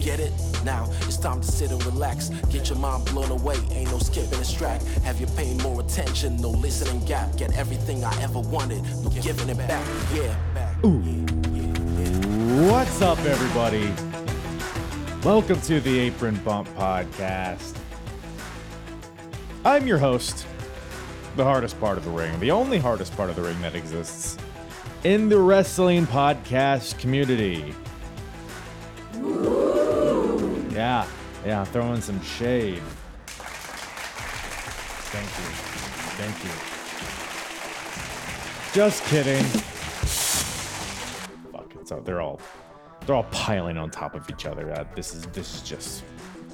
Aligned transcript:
Get 0.00 0.20
it? 0.20 0.32
Now 0.64 0.88
it's 1.02 1.16
time 1.16 1.40
to 1.40 1.46
sit 1.46 1.70
and 1.70 1.84
relax. 1.84 2.28
Get 2.50 2.68
your 2.68 2.78
mind 2.78 3.06
blown 3.06 3.30
away, 3.30 3.56
ain't 3.72 3.90
no 3.90 3.98
skipping 3.98 4.38
this 4.38 4.52
track. 4.52 4.82
Have 5.04 5.20
you 5.20 5.26
paying 5.36 5.58
more 5.58 5.80
attention? 5.80 6.36
No 6.36 6.50
listening 6.50 7.04
gap. 7.04 7.36
Get 7.36 7.56
everything 7.56 8.04
I 8.04 8.22
ever 8.22 8.40
wanted, 8.40 8.82
no 9.02 9.10
giving 9.10 9.48
it 9.48 9.58
back. 9.58 9.86
Yeah. 10.14 10.34
What's 12.70 13.02
up, 13.02 13.18
everybody? 13.20 13.92
Welcome 15.24 15.60
to 15.62 15.80
the 15.80 15.98
Apron 15.98 16.36
Bump 16.44 16.68
Podcast. 16.76 17.76
I'm 19.64 19.86
your 19.86 19.98
host, 19.98 20.46
the 21.36 21.44
hardest 21.44 21.78
part 21.80 21.98
of 21.98 22.04
the 22.04 22.10
ring, 22.10 22.38
the 22.40 22.50
only 22.50 22.78
hardest 22.78 23.16
part 23.16 23.28
of 23.28 23.36
the 23.36 23.42
ring 23.42 23.60
that 23.62 23.74
exists 23.74 24.38
in 25.04 25.28
the 25.28 25.38
wrestling 25.38 26.06
podcast 26.06 26.98
community. 26.98 27.74
Yeah, 30.88 31.04
yeah, 31.44 31.64
throwing 31.64 32.00
some 32.00 32.18
shade. 32.22 32.82
Thank 35.12 35.26
you. 35.26 35.44
Thank 36.16 36.44
you. 36.44 36.50
Just 38.72 39.04
kidding. 39.04 39.44
Fuck, 41.52 41.76
it. 41.76 41.86
So 41.86 42.00
they're 42.00 42.22
all 42.22 42.40
they're 43.04 43.16
all 43.16 43.24
piling 43.24 43.76
on 43.76 43.90
top 43.90 44.14
of 44.14 44.30
each 44.30 44.46
other. 44.46 44.72
Uh, 44.72 44.86
this 44.94 45.14
is 45.14 45.26
this 45.26 45.56
is 45.56 45.60
just 45.60 46.04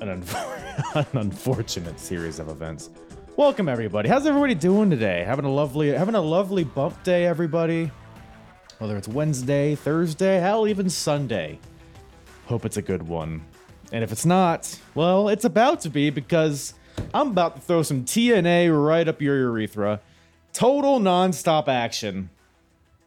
an, 0.01 0.21
unfor- 0.21 1.07
an 1.13 1.17
unfortunate 1.17 2.01
series 2.01 2.41
of 2.41 2.49
events. 2.49 2.91
Welcome 3.37 3.69
everybody. 3.69 4.09
How's 4.09 4.27
everybody 4.27 4.57
doing 4.57 4.91
today? 4.91 5.23
Having 5.23 5.45
a 5.45 5.53
lovely 5.53 5.91
having 5.91 6.17
a 6.17 6.21
lovely 6.21 6.65
bump 6.65 7.01
day, 7.05 7.25
everybody. 7.25 7.89
Whether 8.79 8.97
it's 8.97 9.07
Wednesday, 9.07 9.77
Thursday, 9.77 10.41
hell, 10.41 10.67
even 10.67 10.91
Sunday. 10.91 11.61
Hope 12.47 12.65
it's 12.65 12.79
a 12.79 12.83
good 12.83 13.05
one. 13.05 13.45
And 13.95 14.03
if 14.03 14.11
it's 14.11 14.27
not, 14.27 14.77
well, 14.97 15.29
it's 15.29 15.45
about 15.45 15.83
to 15.83 15.89
be 15.89 16.11
because 16.11 16.75
I'm 17.15 17.29
about 17.29 17.55
to 17.55 17.63
throw 17.63 17.85
some 17.85 18.05
TNA 18.05 18.85
right 18.85 19.07
up 19.07 19.23
your 19.23 19.37
urethra. 19.37 20.01
Total 20.53 20.99
nonstop 20.99 21.69
action 21.69 22.29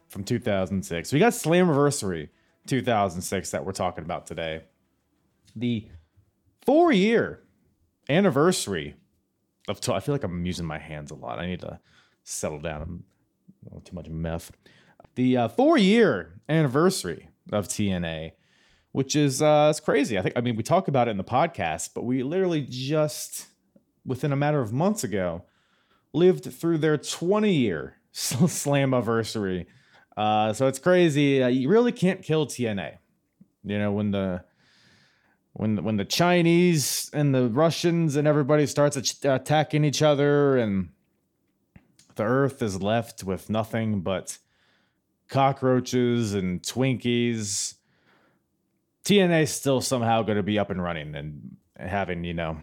from 0.08 0.24
2006. 0.24 1.12
We 1.12 1.18
got 1.18 1.34
Slammiversary 1.34 2.30
2006 2.68 3.50
that 3.50 3.66
we're 3.66 3.72
talking 3.72 4.02
about 4.02 4.26
today. 4.26 4.62
The 5.54 5.90
four 6.64 6.90
year 6.90 7.42
anniversary 8.08 8.94
of. 9.68 9.86
I 9.90 10.00
feel 10.00 10.14
like 10.14 10.24
I'm 10.24 10.46
using 10.46 10.64
my 10.64 10.78
hands 10.78 11.10
a 11.10 11.16
lot. 11.16 11.38
I 11.38 11.44
need 11.44 11.60
to 11.60 11.80
settle 12.24 12.60
down. 12.60 13.04
I'm 13.70 13.82
too 13.82 13.94
much 13.94 14.08
meth. 14.08 14.52
The 15.16 15.36
uh, 15.36 15.48
four 15.48 15.76
year 15.76 16.40
anniversary 16.48 17.28
of 17.52 17.68
TNA, 17.68 18.32
which 18.98 19.14
is 19.14 19.40
uh, 19.40 19.68
it's 19.70 19.78
crazy. 19.78 20.18
I 20.18 20.22
think. 20.22 20.36
I 20.36 20.40
mean, 20.40 20.56
we 20.56 20.64
talk 20.64 20.88
about 20.88 21.06
it 21.06 21.12
in 21.12 21.18
the 21.18 21.22
podcast, 21.22 21.90
but 21.94 22.02
we 22.02 22.24
literally 22.24 22.66
just 22.68 23.46
within 24.04 24.32
a 24.32 24.36
matter 24.36 24.60
of 24.60 24.72
months 24.72 25.04
ago 25.04 25.44
lived 26.12 26.52
through 26.52 26.78
their 26.78 26.98
20 26.98 27.52
year 27.52 27.94
Slammiversary. 28.12 29.66
Uh, 30.16 30.52
so 30.52 30.66
it's 30.66 30.80
crazy. 30.80 31.40
Uh, 31.40 31.46
you 31.46 31.68
really 31.68 31.92
can't 31.92 32.24
kill 32.24 32.44
TNA. 32.48 32.98
You 33.62 33.78
know 33.78 33.92
when 33.92 34.10
the 34.10 34.42
when 35.52 35.84
when 35.84 35.96
the 35.96 36.04
Chinese 36.04 37.08
and 37.12 37.32
the 37.32 37.48
Russians 37.50 38.16
and 38.16 38.26
everybody 38.26 38.66
starts 38.66 38.96
attacking 39.24 39.84
each 39.84 40.02
other 40.02 40.56
and 40.56 40.88
the 42.16 42.24
Earth 42.24 42.62
is 42.62 42.82
left 42.82 43.22
with 43.22 43.48
nothing 43.48 44.00
but 44.00 44.38
cockroaches 45.28 46.34
and 46.34 46.60
Twinkies. 46.62 47.77
TNA 49.08 49.44
is 49.44 49.50
still 49.50 49.80
somehow 49.80 50.22
going 50.22 50.36
to 50.36 50.42
be 50.42 50.58
up 50.58 50.68
and 50.68 50.82
running 50.82 51.14
and 51.14 51.56
having 51.78 52.24
you 52.24 52.34
know 52.34 52.60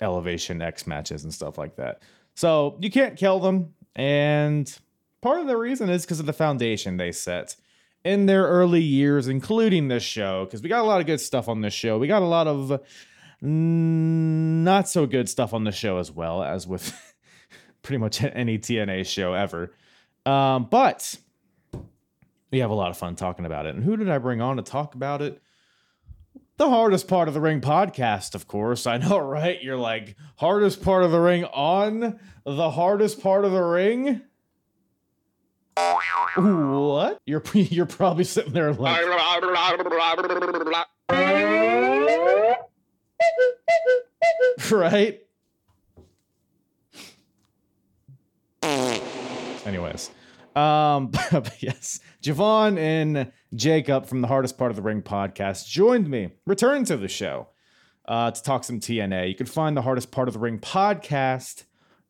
elevation 0.00 0.62
X 0.62 0.86
matches 0.86 1.24
and 1.24 1.34
stuff 1.34 1.58
like 1.58 1.74
that. 1.76 2.00
So 2.36 2.78
you 2.80 2.92
can't 2.92 3.16
kill 3.16 3.40
them. 3.40 3.74
And 3.96 4.72
part 5.20 5.40
of 5.40 5.48
the 5.48 5.56
reason 5.56 5.90
is 5.90 6.04
because 6.04 6.20
of 6.20 6.26
the 6.26 6.32
foundation 6.32 6.96
they 6.96 7.10
set 7.10 7.56
in 8.04 8.26
their 8.26 8.46
early 8.46 8.80
years, 8.80 9.26
including 9.26 9.88
this 9.88 10.04
show, 10.04 10.44
because 10.44 10.62
we 10.62 10.68
got 10.68 10.82
a 10.82 10.86
lot 10.86 11.00
of 11.00 11.08
good 11.08 11.20
stuff 11.20 11.48
on 11.48 11.60
this 11.60 11.74
show. 11.74 11.98
We 11.98 12.06
got 12.06 12.22
a 12.22 12.26
lot 12.26 12.46
of 12.46 12.80
not 13.40 14.88
so 14.88 15.06
good 15.06 15.28
stuff 15.28 15.52
on 15.52 15.64
the 15.64 15.72
show 15.72 15.98
as 15.98 16.12
well, 16.12 16.44
as 16.44 16.68
with 16.68 17.16
pretty 17.82 17.98
much 17.98 18.22
any 18.22 18.58
TNA 18.58 19.06
show 19.06 19.34
ever. 19.34 19.74
Um, 20.24 20.68
but 20.70 21.16
we 22.52 22.60
have 22.60 22.70
a 22.70 22.74
lot 22.74 22.90
of 22.90 22.96
fun 22.96 23.16
talking 23.16 23.44
about 23.44 23.66
it. 23.66 23.74
And 23.74 23.82
who 23.82 23.96
did 23.96 24.08
I 24.08 24.18
bring 24.18 24.40
on 24.40 24.58
to 24.58 24.62
talk 24.62 24.94
about 24.94 25.20
it? 25.20 25.42
The 26.58 26.68
hardest 26.68 27.08
part 27.08 27.28
of 27.28 27.34
the 27.34 27.40
ring 27.40 27.60
podcast, 27.60 28.34
of 28.34 28.48
course. 28.48 28.86
I 28.86 28.98
know, 28.98 29.18
right? 29.36 29.62
You're 29.62 29.76
like, 29.76 30.16
hardest 30.36 30.82
part 30.82 31.04
of 31.04 31.12
the 31.12 31.20
ring 31.20 31.44
on 31.44 32.18
the 32.44 32.70
hardest 32.70 33.22
part 33.22 33.44
of 33.44 33.52
the 33.52 33.62
ring? 33.62 34.22
What? 36.36 37.20
You're 37.24 37.42
you're 37.54 37.86
probably 37.86 38.24
sitting 38.24 38.52
there 38.52 38.72
like 38.72 39.00
right? 44.70 45.22
Anyways, 49.64 50.10
um, 50.58 51.12
yes, 51.60 52.00
Javon 52.22 52.78
and 52.78 53.32
Jacob 53.54 54.06
from 54.06 54.20
the 54.20 54.28
Hardest 54.28 54.58
Part 54.58 54.70
of 54.70 54.76
the 54.76 54.82
Ring 54.82 55.02
podcast 55.02 55.68
joined 55.68 56.08
me, 56.08 56.30
returned 56.46 56.86
to 56.88 56.96
the 56.96 57.08
show 57.08 57.48
uh, 58.06 58.30
to 58.30 58.42
talk 58.42 58.64
some 58.64 58.80
TNA. 58.80 59.28
You 59.28 59.34
can 59.34 59.46
find 59.46 59.76
the 59.76 59.82
Hardest 59.82 60.10
Part 60.10 60.28
of 60.28 60.34
the 60.34 60.40
Ring 60.40 60.58
podcast 60.58 61.64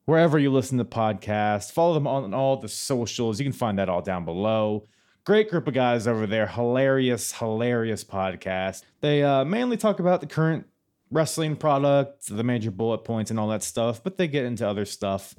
wherever 0.07 0.39
you 0.39 0.51
listen 0.51 0.79
to 0.79 0.85
podcasts. 0.85 1.71
Follow 1.71 1.95
them 1.95 2.07
on 2.07 2.33
all 2.33 2.57
the 2.57 2.69
socials. 2.69 3.39
You 3.39 3.45
can 3.45 3.53
find 3.53 3.79
that 3.79 3.89
all 3.89 4.01
down 4.01 4.25
below. 4.25 4.89
Great 5.25 5.51
group 5.51 5.69
of 5.69 5.75
guys 5.75 6.07
over 6.07 6.27
there. 6.27 6.47
Hilarious, 6.47 7.33
hilarious 7.33 8.03
podcast. 8.03 8.83
They 9.03 9.23
uh, 9.23 9.45
mainly 9.45 9.77
talk 9.77 10.01
about 10.01 10.23
the 10.23 10.27
current 10.27 10.67
wrestling 11.11 11.57
product, 11.57 12.27
the 12.35 12.43
major 12.43 12.71
bullet 12.71 13.05
points, 13.05 13.31
and 13.31 13.39
all 13.39 13.49
that 13.49 13.63
stuff, 13.63 14.03
but 14.03 14.17
they 14.17 14.29
get 14.29 14.45
into 14.45 14.67
other 14.67 14.87
stuff. 14.87 15.35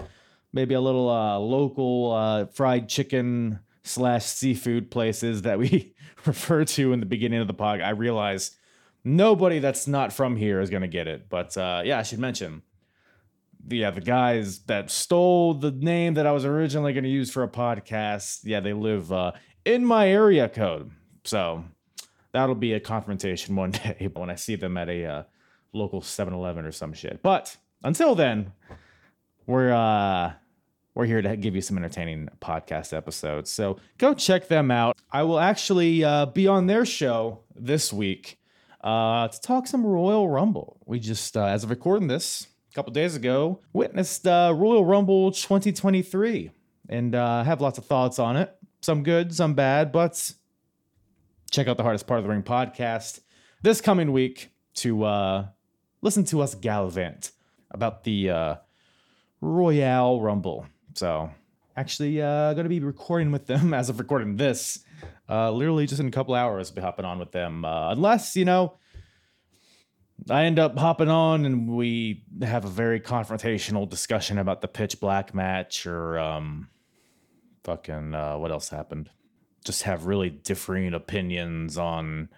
Maybe 0.51 0.73
a 0.73 0.81
little 0.81 1.09
uh, 1.09 1.37
local 1.37 2.11
uh, 2.11 2.45
fried 2.47 2.89
chicken 2.89 3.59
slash 3.83 4.25
seafood 4.25 4.89
places 4.89 5.43
that 5.43 5.59
we 5.59 5.93
refer 6.25 6.65
to 6.65 6.93
in 6.93 6.99
the 6.99 7.05
beginning 7.05 7.39
of 7.39 7.47
the 7.47 7.53
pod. 7.53 7.81
I 7.81 7.91
realize 7.91 8.55
nobody 9.03 9.59
that's 9.59 9.87
not 9.87 10.11
from 10.11 10.35
here 10.35 10.59
is 10.59 10.69
going 10.69 10.81
to 10.81 10.87
get 10.87 11.07
it, 11.07 11.29
but 11.29 11.55
uh, 11.55 11.81
yeah, 11.85 11.99
I 11.99 12.03
should 12.03 12.19
mention 12.19 12.63
yeah, 13.67 13.91
the 13.91 14.01
guys 14.01 14.59
that 14.59 14.89
stole 14.89 15.53
the 15.53 15.71
name 15.71 16.15
that 16.15 16.25
I 16.25 16.31
was 16.31 16.45
originally 16.45 16.93
going 16.93 17.03
to 17.03 17.09
use 17.09 17.31
for 17.31 17.43
a 17.43 17.47
podcast, 17.47 18.41
yeah, 18.43 18.59
they 18.59 18.73
live 18.73 19.11
uh, 19.11 19.33
in 19.65 19.85
my 19.85 20.09
area 20.09 20.47
code. 20.47 20.91
So 21.23 21.65
that'll 22.31 22.55
be 22.55 22.73
a 22.73 22.79
confrontation 22.79 23.55
one 23.55 23.71
day 23.71 24.09
when 24.13 24.29
I 24.29 24.35
see 24.35 24.55
them 24.55 24.77
at 24.77 24.89
a 24.89 25.05
uh, 25.05 25.23
local 25.73 26.01
7-Eleven 26.01 26.65
or 26.65 26.71
some 26.71 26.93
shit. 26.93 27.21
But 27.21 27.55
until 27.83 28.15
then, 28.15 28.53
we're 29.45 29.73
uh 29.73 30.33
we're 30.99 31.05
here 31.05 31.21
to 31.21 31.37
give 31.37 31.55
you 31.55 31.61
some 31.61 31.77
entertaining 31.77 32.27
podcast 32.41 32.91
episodes. 32.95 33.49
So 33.49 33.77
go 33.97 34.13
check 34.13 34.49
them 34.49 34.69
out. 34.69 34.97
I 35.09 35.23
will 35.23 35.39
actually 35.39 36.03
uh, 36.03 36.25
be 36.25 36.45
on 36.45 36.67
their 36.67 36.85
show 36.85 37.39
this 37.55 37.93
week 37.93 38.37
uh, 38.83 39.29
to 39.29 39.39
talk 39.39 39.65
some 39.65 39.85
Royal 39.85 40.27
Rumble. 40.27 40.81
We 40.85 40.99
just, 40.99 41.37
uh, 41.37 41.45
as 41.45 41.63
of 41.63 41.69
recording 41.69 42.09
this, 42.09 42.47
a 42.69 42.75
couple 42.75 42.91
days 42.91 43.15
ago, 43.15 43.61
witnessed 43.71 44.27
uh, 44.27 44.53
Royal 44.53 44.83
Rumble 44.83 45.31
2023. 45.31 46.51
and 46.89 47.15
uh, 47.15 47.43
have 47.45 47.61
lots 47.61 47.77
of 47.77 47.85
thoughts 47.85 48.19
on 48.19 48.35
it. 48.35 48.53
Some 48.81 49.03
good, 49.03 49.33
some 49.33 49.53
bad, 49.53 49.93
but 49.93 50.33
check 51.49 51.69
out 51.69 51.77
the 51.77 51.83
hardest 51.83 52.07
part 52.07 52.17
of 52.17 52.25
the 52.25 52.29
ring 52.29 52.43
podcast 52.43 53.21
this 53.61 53.79
coming 53.79 54.11
week 54.11 54.49
to 54.75 55.05
uh, 55.05 55.45
listen 56.01 56.25
to 56.25 56.41
us 56.41 56.55
gallivant 56.55 57.31
about 57.71 58.03
the 58.03 58.57
Royale 59.39 60.19
Rumble. 60.19 60.65
So, 60.95 61.31
actually, 61.75 62.21
uh, 62.21 62.53
going 62.53 62.65
to 62.65 62.69
be 62.69 62.79
recording 62.79 63.31
with 63.31 63.47
them 63.47 63.73
as 63.73 63.89
of 63.89 63.99
recording 63.99 64.35
this. 64.35 64.83
Uh, 65.29 65.51
literally, 65.51 65.85
just 65.85 65.99
in 66.01 66.07
a 66.07 66.11
couple 66.11 66.33
hours, 66.33 66.71
be 66.71 66.81
hopping 66.81 67.05
on 67.05 67.19
with 67.19 67.31
them. 67.31 67.63
Uh, 67.63 67.91
unless 67.91 68.35
you 68.35 68.45
know, 68.45 68.77
I 70.29 70.45
end 70.45 70.59
up 70.59 70.77
hopping 70.77 71.09
on 71.09 71.45
and 71.45 71.69
we 71.69 72.23
have 72.41 72.65
a 72.65 72.69
very 72.69 72.99
confrontational 72.99 73.87
discussion 73.87 74.37
about 74.37 74.61
the 74.61 74.67
pitch 74.67 74.99
black 74.99 75.33
match 75.33 75.85
or 75.85 76.19
um, 76.19 76.69
fucking 77.63 78.13
uh, 78.13 78.37
what 78.37 78.51
else 78.51 78.69
happened. 78.69 79.09
Just 79.63 79.83
have 79.83 80.05
really 80.05 80.29
differing 80.29 80.93
opinions 80.93 81.77
on 81.77 82.29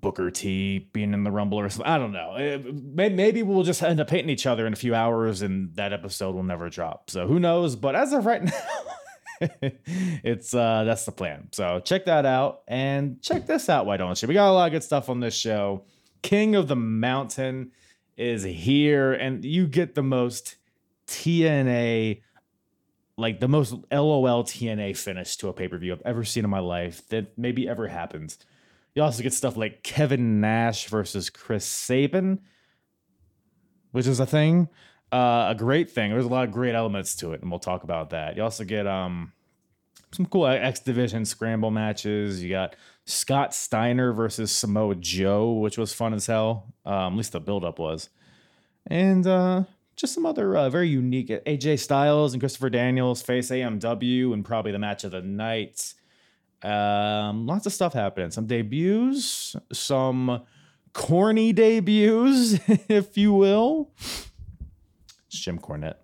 Booker 0.00 0.30
T 0.30 0.90
being 0.92 1.12
in 1.12 1.24
the 1.24 1.30
Rumble 1.30 1.58
or 1.60 1.68
something. 1.68 1.90
I 1.90 1.98
don't 1.98 2.12
know. 2.12 2.62
Maybe 2.94 3.42
we'll 3.42 3.62
just 3.62 3.82
end 3.82 4.00
up 4.00 4.10
hitting 4.10 4.30
each 4.30 4.46
other 4.46 4.66
in 4.66 4.72
a 4.72 4.76
few 4.76 4.94
hours 4.94 5.42
and 5.42 5.74
that 5.76 5.92
episode 5.92 6.34
will 6.34 6.42
never 6.42 6.68
drop. 6.68 7.10
So 7.10 7.26
who 7.26 7.38
knows? 7.38 7.76
But 7.76 7.94
as 7.94 8.12
of 8.12 8.26
right 8.26 8.42
now, 9.40 9.50
it's 9.62 10.54
uh 10.54 10.84
that's 10.84 11.04
the 11.04 11.12
plan. 11.12 11.48
So 11.52 11.80
check 11.80 12.04
that 12.06 12.26
out 12.26 12.62
and 12.68 13.20
check 13.22 13.46
this 13.46 13.68
out, 13.68 13.86
why 13.86 13.96
don't 13.96 14.20
you? 14.20 14.28
We 14.28 14.34
got 14.34 14.50
a 14.50 14.52
lot 14.52 14.66
of 14.66 14.72
good 14.72 14.84
stuff 14.84 15.08
on 15.08 15.20
this 15.20 15.34
show. 15.34 15.84
King 16.22 16.54
of 16.54 16.68
the 16.68 16.76
Mountain 16.76 17.72
is 18.16 18.42
here, 18.42 19.12
and 19.12 19.44
you 19.44 19.66
get 19.66 19.94
the 19.94 20.02
most 20.02 20.56
TNA, 21.06 22.20
like 23.16 23.40
the 23.40 23.48
most 23.48 23.74
LOL 23.90 24.44
TNA 24.44 24.96
finish 24.96 25.36
to 25.38 25.48
a 25.48 25.52
pay 25.52 25.68
per 25.68 25.78
view 25.78 25.92
I've 25.92 26.02
ever 26.04 26.24
seen 26.24 26.44
in 26.44 26.50
my 26.50 26.58
life 26.60 27.06
that 27.08 27.36
maybe 27.38 27.68
ever 27.68 27.88
happened. 27.88 28.36
You 28.94 29.02
also 29.02 29.22
get 29.22 29.32
stuff 29.32 29.56
like 29.56 29.82
Kevin 29.82 30.40
Nash 30.40 30.88
versus 30.88 31.30
Chris 31.30 31.64
Sabin, 31.64 32.40
which 33.92 34.06
is 34.06 34.18
a 34.18 34.26
thing, 34.26 34.68
uh, 35.12 35.46
a 35.50 35.54
great 35.56 35.90
thing. 35.90 36.10
There's 36.10 36.24
a 36.24 36.28
lot 36.28 36.44
of 36.44 36.52
great 36.52 36.74
elements 36.74 37.14
to 37.16 37.32
it, 37.32 37.40
and 37.40 37.50
we'll 37.50 37.60
talk 37.60 37.84
about 37.84 38.10
that. 38.10 38.36
You 38.36 38.42
also 38.42 38.64
get 38.64 38.86
um 38.86 39.32
some 40.12 40.26
cool 40.26 40.46
X 40.46 40.80
Division 40.80 41.24
scramble 41.24 41.70
matches. 41.70 42.42
You 42.42 42.50
got 42.50 42.74
Scott 43.04 43.54
Steiner 43.54 44.12
versus 44.12 44.50
Samoa 44.50 44.96
Joe, 44.96 45.52
which 45.52 45.78
was 45.78 45.92
fun 45.92 46.14
as 46.14 46.26
hell. 46.26 46.74
Um, 46.84 47.14
at 47.14 47.16
least 47.16 47.32
the 47.32 47.40
buildup 47.40 47.78
was, 47.78 48.08
and 48.86 49.26
uh, 49.26 49.64
just 49.96 50.14
some 50.14 50.26
other 50.26 50.56
uh, 50.56 50.70
very 50.70 50.88
unique 50.88 51.28
AJ 51.28 51.78
Styles 51.80 52.32
and 52.32 52.40
Christopher 52.40 52.70
Daniels 52.70 53.22
face 53.22 53.50
AMW, 53.50 54.32
and 54.32 54.44
probably 54.44 54.72
the 54.72 54.78
match 54.78 55.04
of 55.04 55.12
the 55.12 55.22
night. 55.22 55.94
Um, 56.62 57.46
lots 57.46 57.66
of 57.66 57.72
stuff 57.72 57.92
happening. 57.92 58.30
Some 58.30 58.46
debuts, 58.46 59.56
some 59.72 60.42
corny 60.92 61.52
debuts, 61.52 62.58
if 62.88 63.16
you 63.16 63.32
will. 63.32 63.90
It's 63.98 65.38
Jim 65.38 65.58
Cornette. 65.58 65.96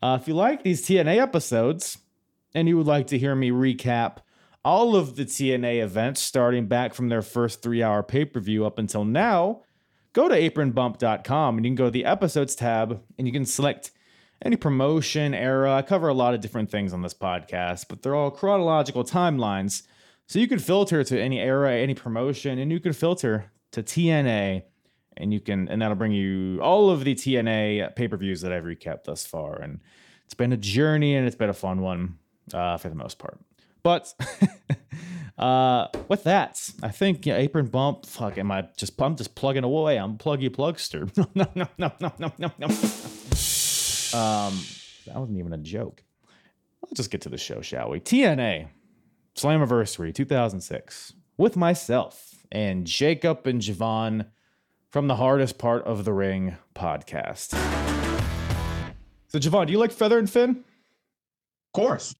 Uh, 0.00 0.18
if 0.20 0.28
you 0.28 0.34
like 0.34 0.62
these 0.62 0.86
TNA 0.86 1.18
episodes 1.18 1.98
and 2.54 2.68
you 2.68 2.76
would 2.76 2.86
like 2.86 3.08
to 3.08 3.18
hear 3.18 3.34
me 3.34 3.50
recap 3.50 4.18
all 4.64 4.96
of 4.96 5.16
the 5.16 5.24
TNA 5.24 5.82
events 5.82 6.20
starting 6.20 6.66
back 6.66 6.94
from 6.94 7.08
their 7.08 7.22
first 7.22 7.62
three 7.62 7.82
hour 7.82 8.02
pay 8.02 8.24
per 8.24 8.40
view 8.40 8.66
up 8.66 8.78
until 8.78 9.04
now, 9.04 9.62
go 10.12 10.28
to 10.28 10.34
apronbump.com 10.34 11.56
and 11.56 11.64
you 11.64 11.70
can 11.70 11.76
go 11.76 11.86
to 11.86 11.90
the 11.90 12.04
episodes 12.04 12.54
tab 12.54 13.02
and 13.16 13.26
you 13.26 13.32
can 13.32 13.44
select 13.46 13.90
any 14.44 14.56
promotion 14.56 15.34
era. 15.34 15.74
I 15.74 15.82
cover 15.82 16.08
a 16.08 16.14
lot 16.14 16.34
of 16.34 16.40
different 16.40 16.70
things 16.70 16.92
on 16.92 17.02
this 17.02 17.14
podcast, 17.14 17.86
but 17.88 18.02
they're 18.02 18.14
all 18.14 18.30
chronological 18.30 19.04
timelines. 19.04 19.82
So 20.26 20.38
you 20.38 20.46
can 20.46 20.58
filter 20.58 21.02
to 21.02 21.20
any 21.20 21.40
era, 21.40 21.74
any 21.74 21.94
promotion, 21.94 22.58
and 22.58 22.70
you 22.70 22.80
can 22.80 22.92
filter 22.92 23.50
to 23.72 23.82
TNA, 23.82 24.62
and 25.16 25.32
you 25.32 25.40
can, 25.40 25.68
and 25.68 25.80
that'll 25.80 25.96
bring 25.96 26.12
you 26.12 26.60
all 26.60 26.90
of 26.90 27.04
the 27.04 27.14
TNA 27.14 27.96
pay 27.96 28.08
per 28.08 28.16
views 28.16 28.42
that 28.42 28.52
I've 28.52 28.64
recapped 28.64 29.04
thus 29.04 29.26
far. 29.26 29.56
And 29.56 29.80
it's 30.24 30.34
been 30.34 30.52
a 30.52 30.56
journey, 30.56 31.16
and 31.16 31.26
it's 31.26 31.36
been 31.36 31.48
a 31.48 31.54
fun 31.54 31.80
one 31.80 32.18
uh, 32.52 32.76
for 32.76 32.88
the 32.88 32.94
most 32.94 33.18
part. 33.18 33.38
But 33.82 34.12
uh, 35.38 35.88
with 36.08 36.24
that, 36.24 36.70
I 36.82 36.90
think 36.90 37.24
yeah, 37.24 37.36
apron 37.36 37.66
bump. 37.66 38.04
Fuck, 38.04 38.36
am 38.38 38.52
I 38.52 38.68
just? 38.76 39.00
I'm 39.00 39.16
just 39.16 39.34
plugging 39.34 39.64
away. 39.64 39.96
I'm 39.98 40.18
pluggy 40.18 40.50
plugster. 40.50 41.10
no, 41.34 41.46
no, 41.54 41.68
no, 41.78 41.92
no, 42.00 42.12
no, 42.18 42.32
no, 42.38 42.52
no. 42.58 42.68
Um, 44.14 44.58
that 45.06 45.16
wasn't 45.16 45.38
even 45.38 45.52
a 45.52 45.58
joke. 45.58 46.02
Let's 46.82 46.94
just 46.94 47.10
get 47.10 47.22
to 47.22 47.28
the 47.28 47.38
show, 47.38 47.60
shall 47.60 47.90
we? 47.90 48.00
TNA 48.00 48.68
Slammiversary 49.34 50.14
2006 50.14 51.12
with 51.36 51.56
myself 51.56 52.34
and 52.50 52.86
Jacob 52.86 53.46
and 53.46 53.60
Javon 53.60 54.26
from 54.90 55.06
the 55.06 55.16
hardest 55.16 55.58
part 55.58 55.84
of 55.84 56.04
the 56.04 56.12
ring 56.12 56.56
podcast. 56.74 57.52
So, 59.28 59.38
Javon, 59.38 59.66
do 59.66 59.72
you 59.72 59.78
like 59.78 59.92
Feather 59.92 60.18
and 60.18 60.28
Finn? 60.28 60.50
Of 60.50 61.72
course. 61.74 62.14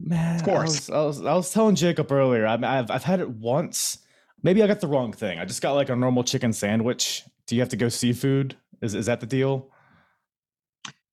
Man, 0.00 0.36
Of 0.36 0.44
course. 0.44 0.88
I 0.90 1.04
was, 1.04 1.18
I 1.18 1.20
was, 1.20 1.26
I 1.26 1.34
was 1.34 1.52
telling 1.52 1.74
Jacob 1.76 2.10
earlier. 2.10 2.46
I 2.46 2.54
I've 2.54 2.90
I've 2.90 3.04
had 3.04 3.20
it 3.20 3.30
once. 3.30 3.98
Maybe 4.42 4.62
I 4.62 4.66
got 4.66 4.80
the 4.80 4.86
wrong 4.86 5.12
thing. 5.12 5.38
I 5.38 5.44
just 5.44 5.62
got 5.62 5.72
like 5.72 5.88
a 5.88 5.96
normal 5.96 6.24
chicken 6.24 6.52
sandwich. 6.52 7.22
Do 7.46 7.54
you 7.54 7.60
have 7.62 7.68
to 7.70 7.76
go 7.76 7.88
seafood? 7.88 8.56
Is 8.80 8.94
is 8.94 9.06
that 9.06 9.20
the 9.20 9.26
deal? 9.26 9.70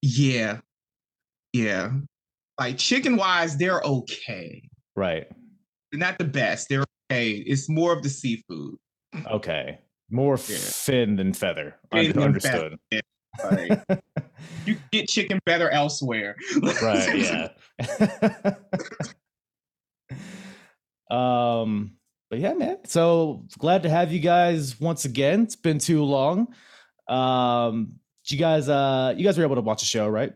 Yeah. 0.01 0.59
Yeah. 1.53 1.92
Like 2.59 2.77
chicken 2.77 3.18
wise, 3.18 3.57
they're 3.57 3.81
okay. 3.81 4.63
Right. 4.95 5.27
They're 5.92 6.00
not 6.00 6.18
the 6.18 6.25
best. 6.25 6.69
They're 6.69 6.83
okay. 7.12 7.31
It's 7.33 7.69
more 7.69 7.94
of 7.94 8.03
the 8.03 8.09
seafood. 8.09 8.75
Okay. 9.27 9.80
More 10.09 10.36
Yeah. 10.48 10.57
fin 10.57 11.15
than 11.15 11.33
feather. 11.33 11.75
Fin 11.92 12.07
Un- 12.07 12.12
than 12.13 12.24
understood. 12.24 12.77
Like 13.44 13.81
you 14.65 14.77
get 14.92 15.07
chicken 15.07 15.39
better 15.45 15.69
elsewhere. 15.69 16.36
right. 16.81 17.18
Yeah. 17.18 17.50
um. 21.11 21.94
But 22.30 22.40
yeah, 22.40 22.54
man. 22.54 22.78
So 22.85 23.45
glad 23.57 23.83
to 23.83 23.90
have 23.90 24.14
you 24.14 24.19
guys 24.19 24.80
once 24.80 25.04
again. 25.04 25.44
It's 25.44 25.56
been 25.57 25.80
too 25.80 26.04
long. 26.04 26.54
Um. 27.09 27.94
Did 28.31 28.40
you 28.40 28.45
guys? 28.45 28.69
Uh. 28.69 29.14
You 29.18 29.26
guys 29.26 29.38
were 29.38 29.44
able 29.44 29.56
to 29.56 29.61
watch 29.61 29.81
the 29.81 29.85
show, 29.85 30.07
right? 30.07 30.31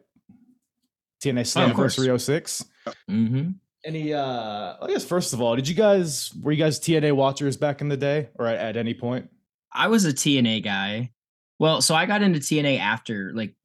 TNA 1.23 1.55
Oh, 1.55 1.65
of 1.65 1.73
course. 1.73 1.95
Slammiversary 1.95 2.21
06. 2.21 2.65
Mm-hmm. 3.09 3.49
Any 3.85 4.13
uh 4.13 4.75
I 4.81 4.87
guess 4.87 5.05
first 5.05 5.31
of 5.31 5.41
all, 5.41 5.55
did 5.55 5.65
you 5.65 5.75
guys 5.75 6.33
were 6.41 6.51
you 6.51 6.61
guys 6.61 6.77
TNA 6.77 7.13
watchers 7.13 7.55
back 7.55 7.79
in 7.79 7.87
the 7.87 7.95
day 7.95 8.27
or 8.35 8.47
at, 8.47 8.57
at 8.57 8.75
any 8.75 8.93
point? 8.93 9.29
I 9.71 9.87
was 9.87 10.03
a 10.03 10.11
TNA 10.11 10.61
guy. 10.65 11.11
Well, 11.57 11.81
so 11.81 11.95
I 11.95 12.05
got 12.05 12.21
into 12.21 12.39
TNA 12.39 12.79
after 12.79 13.31
like 13.33 13.55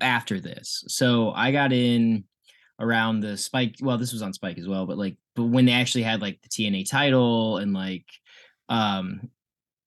after 0.00 0.40
this. 0.40 0.82
So 0.88 1.32
I 1.32 1.52
got 1.52 1.70
in 1.70 2.24
around 2.80 3.20
the 3.20 3.36
Spike. 3.36 3.76
Well, 3.82 3.98
this 3.98 4.14
was 4.14 4.22
on 4.22 4.32
Spike 4.32 4.56
as 4.56 4.66
well, 4.66 4.86
but 4.86 4.96
like 4.96 5.18
but 5.34 5.44
when 5.44 5.66
they 5.66 5.72
actually 5.72 6.04
had 6.04 6.22
like 6.22 6.40
the 6.40 6.48
TNA 6.48 6.88
title 6.88 7.58
and 7.58 7.74
like 7.74 8.06
um 8.70 9.28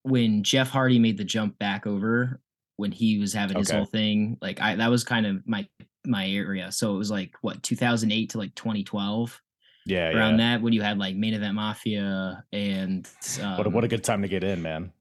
when 0.03 0.43
Jeff 0.43 0.69
Hardy 0.69 0.99
made 0.99 1.17
the 1.17 1.23
jump 1.23 1.57
back 1.57 1.87
over 1.87 2.39
when 2.79 2.91
he 2.93 3.19
was 3.19 3.33
having 3.33 3.57
his 3.57 3.69
Okay. 3.69 3.77
whole 3.77 3.85
thing, 3.85 4.37
like 4.41 4.61
I 4.61 4.75
that 4.75 4.89
was 4.89 5.03
kind 5.03 5.25
of 5.25 5.45
my 5.45 5.67
my 6.05 6.27
area. 6.29 6.71
So 6.71 6.95
it 6.95 6.97
was 6.97 7.11
like 7.11 7.33
what 7.41 7.61
2008 7.61 8.29
to 8.31 8.37
like 8.37 8.55
2012 8.55 9.41
Yeah, 9.85 10.09
around 10.15 10.39
yeah. 10.39 10.55
that 10.55 10.61
when 10.63 10.71
you 10.73 10.81
had 10.81 10.97
like 10.97 11.15
main 11.15 11.33
event 11.33 11.55
mafia 11.55 12.43
and 12.53 13.07
um, 13.41 13.57
What 13.57 13.67
a, 13.67 13.69
what 13.69 13.83
a 13.83 13.87
good 13.89 14.03
time 14.03 14.21
to 14.21 14.27
get 14.29 14.43
in, 14.45 14.61
man. 14.61 14.91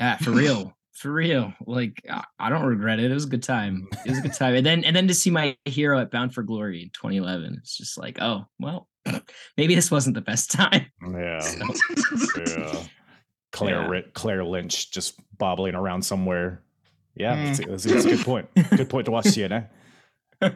yeah, 0.00 0.16
for 0.16 0.30
real. 0.30 0.74
For 0.94 1.12
real. 1.12 1.52
Like 1.66 2.02
I- 2.40 2.48
don't 2.48 2.64
regret 2.64 2.98
it. 2.98 3.10
It 3.10 3.14
was 3.14 3.24
a 3.26 3.28
good 3.28 3.42
time. 3.42 3.88
It 4.06 4.08
was 4.10 4.18
a 4.18 4.22
good 4.22 4.32
time. 4.32 4.54
And 4.56 4.64
then 4.66 4.82
and 4.84 4.96
then 4.96 5.06
to 5.08 5.14
see 5.14 5.30
my 5.30 5.56
hero 5.66 6.00
at 6.00 6.10
Bound 6.10 6.32
for 6.34 6.42
Glory 6.42 6.82
in 6.82 6.88
2011, 6.90 7.58
it's 7.60 7.76
just 7.76 7.98
like, 7.98 8.20
oh, 8.22 8.46
well, 8.58 8.88
maybe 9.58 9.74
this 9.74 9.90
wasn't 9.90 10.14
the 10.14 10.22
best 10.22 10.50
time. 10.50 10.86
Yeah. 11.02 11.40
yeah. 12.46 12.82
Claire 13.52 13.94
Yeah. 13.94 14.00
Claire 14.14 14.44
Lynch 14.44 14.90
just 14.90 15.20
bobbling 15.38 15.74
around 15.74 16.02
somewhere. 16.02 16.62
Yeah, 17.18 17.36
Mm. 17.36 17.44
that's, 17.46 17.58
that's- 17.58 17.84
that's 17.84 18.04
a 18.04 18.08
good 18.16 18.24
point. 18.24 18.48
Good 18.76 18.88
point 18.88 19.04
to 19.06 19.10
watch 19.10 19.24
TNA. 19.34 19.66
what 20.40 20.54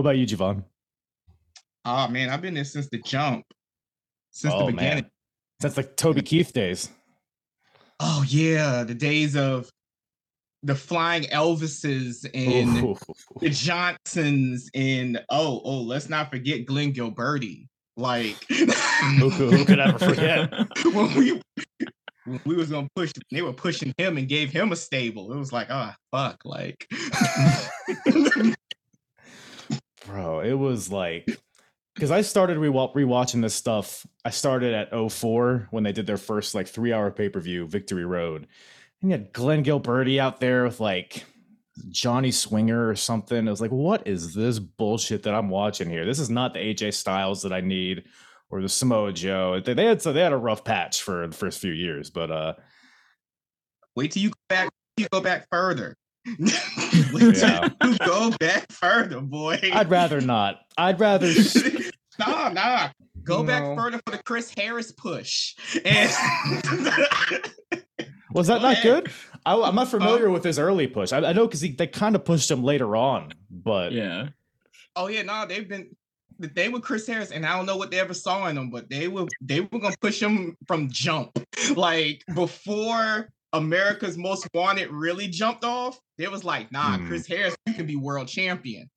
about 0.00 0.16
you, 0.16 0.26
Javon? 0.26 0.64
oh 1.84 2.08
man, 2.08 2.30
I've 2.30 2.40
been 2.40 2.54
there 2.54 2.64
since 2.64 2.88
the 2.88 2.98
jump. 3.02 3.44
Since 4.30 4.54
the 4.54 4.60
oh 4.60 4.66
beginning. 4.66 5.04
man, 5.04 5.10
that's 5.60 5.76
like 5.76 5.96
Toby 5.96 6.22
Keith 6.22 6.52
days. 6.52 6.88
Oh 8.00 8.24
yeah, 8.26 8.82
the 8.84 8.94
days 8.94 9.36
of 9.36 9.70
the 10.62 10.74
flying 10.74 11.24
Elvises 11.24 12.24
and 12.34 12.82
Ooh. 12.82 12.96
the 13.40 13.50
Johnsons 13.50 14.70
and 14.74 15.22
oh 15.28 15.60
oh 15.64 15.82
let's 15.82 16.08
not 16.08 16.30
forget 16.30 16.64
Glenn 16.66 16.92
Gilberti. 16.94 17.68
Like 17.96 18.42
Who 18.48 19.30
could, 19.30 19.52
who 19.52 19.64
could 19.66 19.78
ever 19.78 19.98
forget? 19.98 20.50
when 20.92 21.14
we 21.14 21.32
when 21.32 21.42
we 22.44 22.56
was 22.56 22.70
gonna 22.70 22.88
push, 22.94 23.12
they 23.30 23.42
were 23.42 23.52
pushing 23.52 23.94
him 23.98 24.16
and 24.16 24.28
gave 24.28 24.50
him 24.50 24.72
a 24.72 24.76
stable. 24.76 25.32
It 25.32 25.36
was 25.36 25.52
like, 25.52 25.68
ah, 25.70 25.96
fuck, 26.10 26.40
like 26.44 26.88
bro, 30.06 30.40
it 30.40 30.54
was 30.54 30.90
like 30.90 31.38
because 31.94 32.10
I 32.10 32.22
started 32.22 32.58
re 32.58 32.68
rewatching 32.68 33.42
this 33.42 33.54
stuff. 33.54 34.06
I 34.24 34.30
started 34.30 34.74
at 34.74 35.12
04 35.12 35.68
when 35.70 35.84
they 35.84 35.92
did 35.92 36.06
their 36.06 36.16
first 36.16 36.54
like 36.54 36.66
three 36.66 36.92
hour 36.92 37.10
pay 37.10 37.28
per 37.28 37.40
view, 37.40 37.66
Victory 37.66 38.04
Road. 38.04 38.46
And 39.00 39.10
you 39.10 39.16
had 39.16 39.32
Glenn 39.32 39.64
Gilberti 39.64 40.18
out 40.18 40.40
there 40.40 40.64
with 40.64 40.80
like 40.80 41.24
Johnny 41.88 42.30
Swinger 42.30 42.88
or 42.88 42.96
something. 42.96 43.46
I 43.46 43.50
was 43.50 43.60
like, 43.60 43.70
what 43.70 44.06
is 44.06 44.34
this 44.34 44.58
bullshit 44.58 45.24
that 45.24 45.34
I'm 45.34 45.50
watching 45.50 45.90
here? 45.90 46.04
This 46.04 46.18
is 46.18 46.30
not 46.30 46.52
the 46.52 46.60
AJ 46.60 46.94
Styles 46.94 47.42
that 47.42 47.52
I 47.52 47.60
need 47.60 48.04
or 48.50 48.62
the 48.62 48.68
Samoa 48.68 49.12
Joe. 49.12 49.60
They, 49.64 49.74
they 49.74 49.84
had 49.86 50.02
so 50.02 50.12
they 50.12 50.20
had 50.20 50.32
a 50.32 50.36
rough 50.36 50.64
patch 50.64 51.02
for 51.02 51.26
the 51.26 51.34
first 51.34 51.60
few 51.60 51.72
years, 51.72 52.10
but 52.10 52.30
uh 52.30 52.54
Wait 53.96 54.10
till 54.12 54.22
you 54.22 54.30
go 54.30 54.34
back. 54.48 54.70
You 54.96 55.06
go 55.10 55.20
back 55.20 55.46
further. 55.50 55.96
Wait 56.38 57.34
till 57.34 57.48
Yeah. 57.48 57.68
you 57.84 57.96
go 57.98 58.30
back 58.40 58.70
further, 58.72 59.20
boy. 59.20 59.58
I'd 59.72 59.90
rather 59.90 60.20
not. 60.20 60.56
I'd 60.78 60.98
rather 61.00 61.32
nah, 62.18 62.48
nah. 62.50 62.88
Go 63.22 63.38
No. 63.42 63.44
back 63.44 63.62
further 63.76 64.00
for 64.06 64.16
the 64.16 64.22
Chris 64.24 64.52
Harris 64.56 64.92
push. 64.92 65.54
And 65.84 66.10
Was 68.32 68.48
that 68.48 68.58
Go 68.58 68.62
not 68.62 68.72
ahead. 68.72 68.82
good? 69.04 69.12
I, 69.46 69.54
am 69.54 69.74
not 69.76 69.88
familiar 69.88 70.28
with 70.30 70.42
his 70.42 70.58
early 70.58 70.86
push. 70.88 71.12
I, 71.12 71.18
I 71.18 71.32
know 71.32 71.46
because 71.46 71.60
they 71.60 71.86
kind 71.86 72.16
of 72.16 72.24
pushed 72.24 72.50
him 72.50 72.64
later 72.64 72.96
on, 72.96 73.32
but 73.50 73.92
Yeah. 73.92 74.28
oh 74.96 75.06
yeah, 75.08 75.22
no, 75.22 75.46
they've 75.46 75.68
been 75.68 75.94
they 76.38 76.68
were 76.68 76.80
Chris 76.80 77.06
Harris, 77.06 77.30
and 77.30 77.44
I 77.46 77.56
don't 77.56 77.66
know 77.66 77.76
what 77.76 77.90
they 77.90 78.00
ever 78.00 78.14
saw 78.14 78.46
in 78.48 78.56
them, 78.56 78.70
but 78.70 78.88
they 78.90 79.08
were 79.08 79.26
they 79.40 79.60
were 79.60 79.78
gonna 79.78 79.94
push 80.00 80.20
him 80.22 80.56
from 80.66 80.88
jump. 80.90 81.38
Like 81.76 82.22
before 82.34 83.30
America's 83.54 84.18
Most 84.18 84.46
Wanted 84.52 84.90
really 84.90 85.28
jumped 85.28 85.64
off, 85.64 85.98
they 86.18 86.28
was 86.28 86.44
like, 86.44 86.70
nah, 86.72 86.98
Hmm. 86.98 87.06
Chris 87.08 87.26
Harris, 87.26 87.56
you 87.66 87.74
can 87.74 87.86
be 87.86 87.96
world 87.96 88.28
champion. 88.28 88.90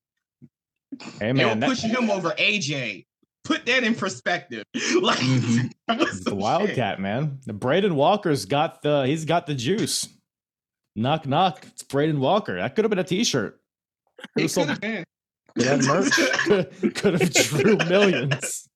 hey 1.00 1.08
they 1.20 1.34
man, 1.34 1.48
were 1.50 1.56
that, 1.62 1.70
pushing 1.70 1.90
him 1.92 2.10
over 2.10 2.32
AJ. 2.32 3.06
Put 3.44 3.66
that 3.68 3.84
in 3.84 3.96
perspective. 3.96 4.64
Like 5.02 5.18
Mhm. 5.20 5.72
he's 6.00 6.24
the 6.24 6.32
some 6.32 6.34
shit. 6.34 6.34
Wildcat 6.34 7.00
man. 7.00 7.40
The 7.46 7.54
Braden 7.54 7.96
Walker's 7.96 8.46
got 8.46 8.82
the 8.82 9.06
he's 9.06 9.24
got 9.26 9.46
the 9.48 9.56
juice. 9.56 10.08
Knock 10.96 11.26
knock. 11.28 11.66
It's 11.68 11.84
Braden 11.84 12.20
Walker. 12.20 12.58
That 12.58 12.76
could 12.76 12.84
have 12.84 12.90
been 12.90 13.00
a 13.00 13.04
T-shirt. 13.04 13.60
Could 14.36 14.46
It 14.46 14.54
could 14.54 14.70
have 14.70 14.82
been. 14.82 15.04
Could 15.58 15.66
have 15.66 15.86
merch. 15.86 16.12
Could- 16.46 16.96
could 16.96 17.22
have 17.22 17.34
drew 17.34 17.78
millions. 17.78 18.68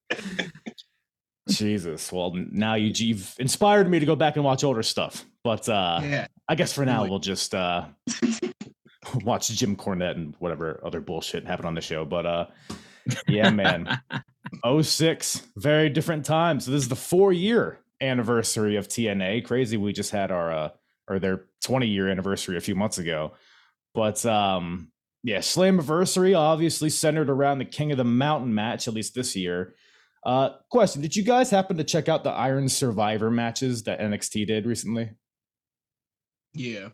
Jesus. 1.49 2.11
Well, 2.11 2.33
now 2.51 2.75
you, 2.75 2.91
you've 2.95 3.35
inspired 3.39 3.89
me 3.89 3.99
to 3.99 4.05
go 4.05 4.15
back 4.15 4.35
and 4.35 4.45
watch 4.45 4.63
older 4.63 4.83
stuff. 4.83 5.25
But 5.43 5.67
uh 5.67 5.99
Yeah. 6.03 6.27
I 6.47 6.55
guess 6.55 6.73
for 6.73 6.85
now 6.85 7.05
we'll 7.05 7.19
just 7.19 7.55
uh 7.55 7.85
watch 9.23 9.49
Jim 9.49 9.75
Cornette 9.75 10.15
and 10.15 10.35
whatever 10.39 10.79
other 10.83 11.01
bullshit 11.01 11.45
happen 11.45 11.65
on 11.65 11.75
the 11.75 11.81
show. 11.81 12.05
But 12.05 12.25
uh 12.25 12.45
yeah, 13.27 13.49
man. 13.49 13.99
06, 14.81 15.41
very 15.57 15.89
different 15.89 16.25
time. 16.25 16.59
So 16.59 16.71
this 16.71 16.83
is 16.83 16.89
the 16.89 16.95
four 16.95 17.33
year 17.33 17.79
anniversary 17.99 18.75
of 18.75 18.87
TNA. 18.87 19.45
Crazy, 19.45 19.77
we 19.77 19.93
just 19.93 20.11
had 20.11 20.31
our 20.31 20.51
uh 20.51 20.69
or 21.07 21.19
their 21.19 21.45
20 21.63 21.87
year 21.87 22.07
anniversary 22.09 22.57
a 22.57 22.61
few 22.61 22.75
months 22.75 22.97
ago. 22.99 23.33
But 23.95 24.23
um 24.25 24.91
yeah, 25.23 25.37
Slammiversary 25.39 26.37
obviously 26.37 26.89
centered 26.89 27.29
around 27.29 27.59
the 27.59 27.65
King 27.65 27.91
of 27.91 27.97
the 27.97 28.03
Mountain 28.03 28.53
match, 28.53 28.87
at 28.87 28.93
least 28.93 29.13
this 29.15 29.35
year. 29.35 29.75
Uh 30.25 30.51
question, 30.69 31.01
did 31.01 31.15
you 31.15 31.23
guys 31.23 31.49
happen 31.49 31.77
to 31.77 31.83
check 31.83 32.07
out 32.09 32.23
the 32.23 32.29
Iron 32.31 32.69
Survivor 32.69 33.31
matches 33.31 33.83
that 33.83 33.99
NXT 33.99 34.45
did 34.47 34.65
recently? 34.65 35.11
Yeah. 36.53 36.89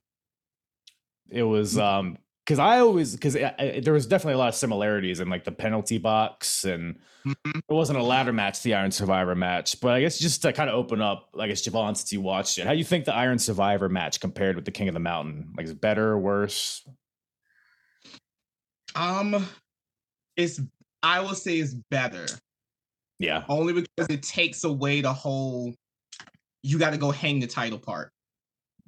it 1.30 1.44
was 1.44 1.78
um 1.78 2.18
because 2.46 2.60
i 2.60 2.80
always 2.80 3.14
because 3.14 3.34
there 3.34 3.92
was 3.92 4.06
definitely 4.06 4.36
a 4.36 4.38
lot 4.38 4.48
of 4.48 4.56
similarities 4.56 5.20
in 5.20 5.30
like 5.30 5.44
the 5.44 5.52
penalty 5.52 5.98
box 5.98 6.64
and 6.64 6.96
Mhm. 7.26 7.58
it 7.58 7.74
wasn't 7.74 8.00
a 8.00 8.04
ladder 8.04 8.32
match 8.32 8.62
the 8.62 8.74
iron 8.76 8.92
survivor 8.92 9.36
match 9.36 9.82
but 9.82 9.90
i 9.94 10.00
guess 10.00 10.18
just 10.18 10.42
to 10.44 10.54
kind 10.54 10.70
of 10.70 10.76
open 10.78 11.02
up 11.02 11.28
i 11.38 11.48
guess 11.48 11.62
javon 11.68 11.98
since 11.98 12.14
you 12.14 12.22
watched 12.22 12.58
it 12.60 12.66
how 12.66 12.72
do 12.72 12.78
you 12.78 12.86
think 12.86 13.04
the 13.04 13.14
iron 13.14 13.38
survivor 13.40 13.90
match 13.90 14.22
compared 14.22 14.56
with 14.56 14.64
the 14.64 14.72
king 14.72 14.88
of 14.88 14.94
the 14.94 15.00
mountain 15.02 15.52
like 15.58 15.66
is 15.66 15.72
it 15.72 15.82
better 15.82 16.10
or 16.12 16.20
worse 16.20 16.88
Um, 18.98 19.46
it's 20.36 20.60
I 21.04 21.20
will 21.22 21.36
say 21.36 21.58
it's 21.60 21.74
better 21.92 22.26
yeah 23.20 23.44
only 23.50 23.74
because 23.74 24.08
it 24.10 24.24
takes 24.24 24.64
away 24.64 25.02
the 25.02 25.14
whole. 25.14 25.74
You 26.64 26.78
got 26.80 26.90
to 26.92 26.98
go 26.98 27.12
hang 27.12 27.40
the 27.40 27.48
title 27.48 27.80
part. 27.80 28.12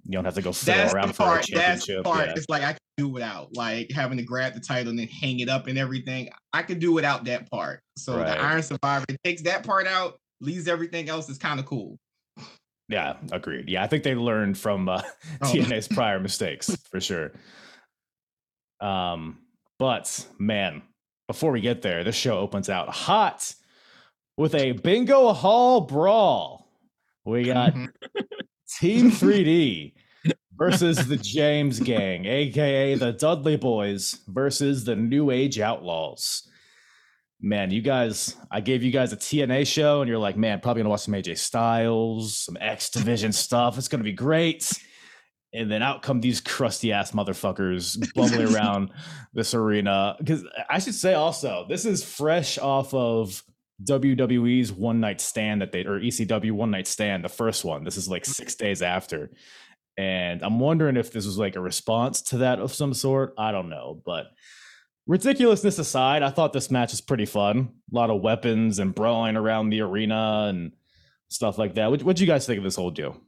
you 0.05 0.11
don't 0.13 0.25
have 0.25 0.33
to 0.35 0.41
go 0.41 0.51
That's 0.51 0.93
around 0.93 1.09
the 1.09 1.13
for 1.13 1.23
a 1.23 1.25
part. 1.27 1.45
That's 1.53 1.85
the 1.85 1.93
championship 1.93 2.03
part. 2.03 2.27
yeah. 2.27 2.33
It's 2.35 2.49
like 2.49 2.63
I 2.63 2.71
can 2.73 2.79
do 2.97 3.07
without, 3.07 3.55
like 3.55 3.91
having 3.91 4.17
to 4.17 4.23
grab 4.23 4.53
the 4.53 4.59
title 4.59 4.89
and 4.89 4.99
then 4.99 5.07
hang 5.07 5.39
it 5.39 5.49
up 5.49 5.67
and 5.67 5.77
everything. 5.77 6.29
I 6.51 6.63
could 6.63 6.79
do 6.79 6.91
without 6.91 7.23
that 7.25 7.49
part. 7.49 7.79
So 7.97 8.17
Right. 8.17 8.27
the 8.27 8.41
Iron 8.41 8.63
Survivor 8.63 9.05
it 9.07 9.17
takes 9.23 9.41
that 9.43 9.63
part 9.65 9.87
out, 9.87 10.17
leaves 10.41 10.67
everything 10.67 11.09
else. 11.09 11.29
is 11.29 11.37
kind 11.37 11.59
of 11.59 11.65
cool. 11.65 11.97
yeah 12.89 13.17
agreed 13.31 13.69
yeah 13.69 13.83
i 13.83 13.87
think 13.87 14.03
they 14.03 14.15
learned 14.15 14.57
from 14.57 14.89
uh, 14.89 15.01
Oh. 15.43 15.53
tna's 15.53 15.87
prior 15.87 16.19
mistakes 16.19 16.75
for 16.89 16.99
sure 16.99 17.31
um 18.81 19.37
but 19.79 20.27
man 20.37 20.83
before 21.27 21.51
we 21.51 21.61
get 21.61 21.81
there 21.81 22.03
this 22.03 22.15
show 22.15 22.37
opens 22.37 22.69
out 22.69 22.89
hot 22.89 23.55
with 24.39 24.55
a 24.55 24.71
bingo 24.71 25.33
hall 25.33 25.81
brawl. 25.81 26.71
We 27.25 27.43
got 27.43 27.73
team 28.79 29.11
3d 29.11 29.93
versus 30.55 31.07
the 31.07 31.17
james 31.17 31.79
gang 31.81 32.25
aka 32.25 32.95
the 32.95 33.11
dudley 33.11 33.57
boys 33.57 34.17
versus 34.27 34.85
the 34.85 34.95
new 34.95 35.29
age 35.29 35.59
outlaws. 35.59 36.49
Man 37.41 37.69
you 37.71 37.81
guys 37.81 38.37
i 38.49 38.61
gave 38.61 38.81
you 38.81 38.91
guys 38.91 39.11
a 39.11 39.17
tna 39.17 39.67
show 39.67 40.01
and 40.01 40.07
you're 40.07 40.17
like 40.17 40.37
man 40.37 40.61
probably 40.61 40.81
gonna 40.83 40.89
watch 40.89 41.01
some 41.01 41.13
aj 41.15 41.37
styles 41.37 42.37
some 42.37 42.57
x 42.61 42.89
division 42.89 43.33
stuff. 43.33 43.77
It's 43.77 43.89
gonna 43.89 44.03
be 44.05 44.13
great 44.13 44.71
and 45.53 45.71
then 45.71 45.81
out 45.81 46.01
come 46.01 46.21
these 46.21 46.41
crusty 46.41 46.91
ass 46.91 47.11
motherfuckers 47.11 47.97
bumbling 48.15 48.53
around 48.53 48.91
this 49.33 49.53
arena. 49.53 50.15
Because 50.19 50.43
i 50.69 50.79
should 50.79 50.95
say 50.95 51.13
also 51.13 51.65
this 51.67 51.85
is 51.85 52.03
fresh 52.03 52.57
off 52.57 52.93
of 52.93 53.43
wwe's 53.87 54.71
one 54.71 54.99
night 54.99 55.21
stand 55.21 55.61
that 55.61 55.71
they 55.71 55.85
or 55.85 55.99
ecw 55.99 56.51
one 56.51 56.71
night 56.71 56.87
stand 56.87 57.23
the 57.23 57.29
first 57.29 57.65
one. 57.65 57.83
This 57.83 57.97
is 57.97 58.07
like 58.09 58.23
mm. 58.23 58.33
six 58.33 58.55
days 58.55 58.81
after. 58.81 59.31
And 59.97 60.43
i'm 60.43 60.59
wondering 60.59 60.97
if 60.97 61.11
this 61.11 61.25
was 61.25 61.37
like 61.37 61.55
a 61.55 61.61
response 61.61 62.21
to 62.23 62.39
that 62.39 62.59
of 62.59 62.73
some 62.73 62.93
sort. 62.93 63.33
I 63.37 63.51
don't 63.51 63.69
know. 63.69 64.01
But 64.05 64.27
ridiculousness 65.07 65.79
aside 65.79 66.21
i 66.21 66.29
thought 66.29 66.53
this 66.53 66.69
match 66.69 66.91
was 66.91 67.01
pretty 67.01 67.25
fun. 67.25 67.69
A 67.91 67.95
lot 67.95 68.11
of 68.11 68.21
weapons 68.21 68.77
and 68.79 68.93
brawling 68.93 69.35
around 69.35 69.69
the 69.69 69.81
arena 69.81 70.47
and 70.49 70.73
stuff 71.29 71.57
like 71.57 71.75
that. 71.75 71.89
What 71.89 72.03
would 72.03 72.19
you 72.19 72.27
guys 72.27 72.45
think 72.45 72.59
of 72.59 72.63
this 72.63 72.75
whole 72.75 72.91
deal 72.91 73.19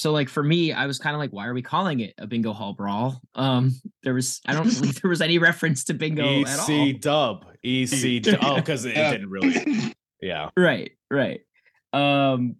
so 0.00 0.12
like 0.12 0.28
for 0.28 0.42
me, 0.42 0.72
I 0.72 0.86
was 0.86 0.98
kind 0.98 1.14
of 1.14 1.20
like, 1.20 1.30
why 1.30 1.46
are 1.46 1.54
we 1.54 1.62
calling 1.62 2.00
it 2.00 2.14
a 2.18 2.26
bingo 2.26 2.52
hall 2.52 2.72
brawl? 2.72 3.20
Um, 3.34 3.72
there 4.02 4.14
was 4.14 4.40
I 4.46 4.54
don't 4.54 4.64
believe 4.74 5.00
there 5.02 5.08
was 5.08 5.20
any 5.20 5.38
reference 5.38 5.84
to 5.84 5.94
bingo 5.94 6.44
at 6.44 6.58
all. 6.58 6.70
ec 6.70 7.00
dub 7.00 7.46
ec 7.62 8.22
dub 8.22 8.38
oh 8.42 8.56
because 8.56 8.84
it, 8.84 8.96
it 8.96 9.10
didn't 9.10 9.30
really 9.30 9.92
yeah 10.22 10.50
Right, 10.56 10.92
right. 11.10 11.40
Um, 11.92 12.56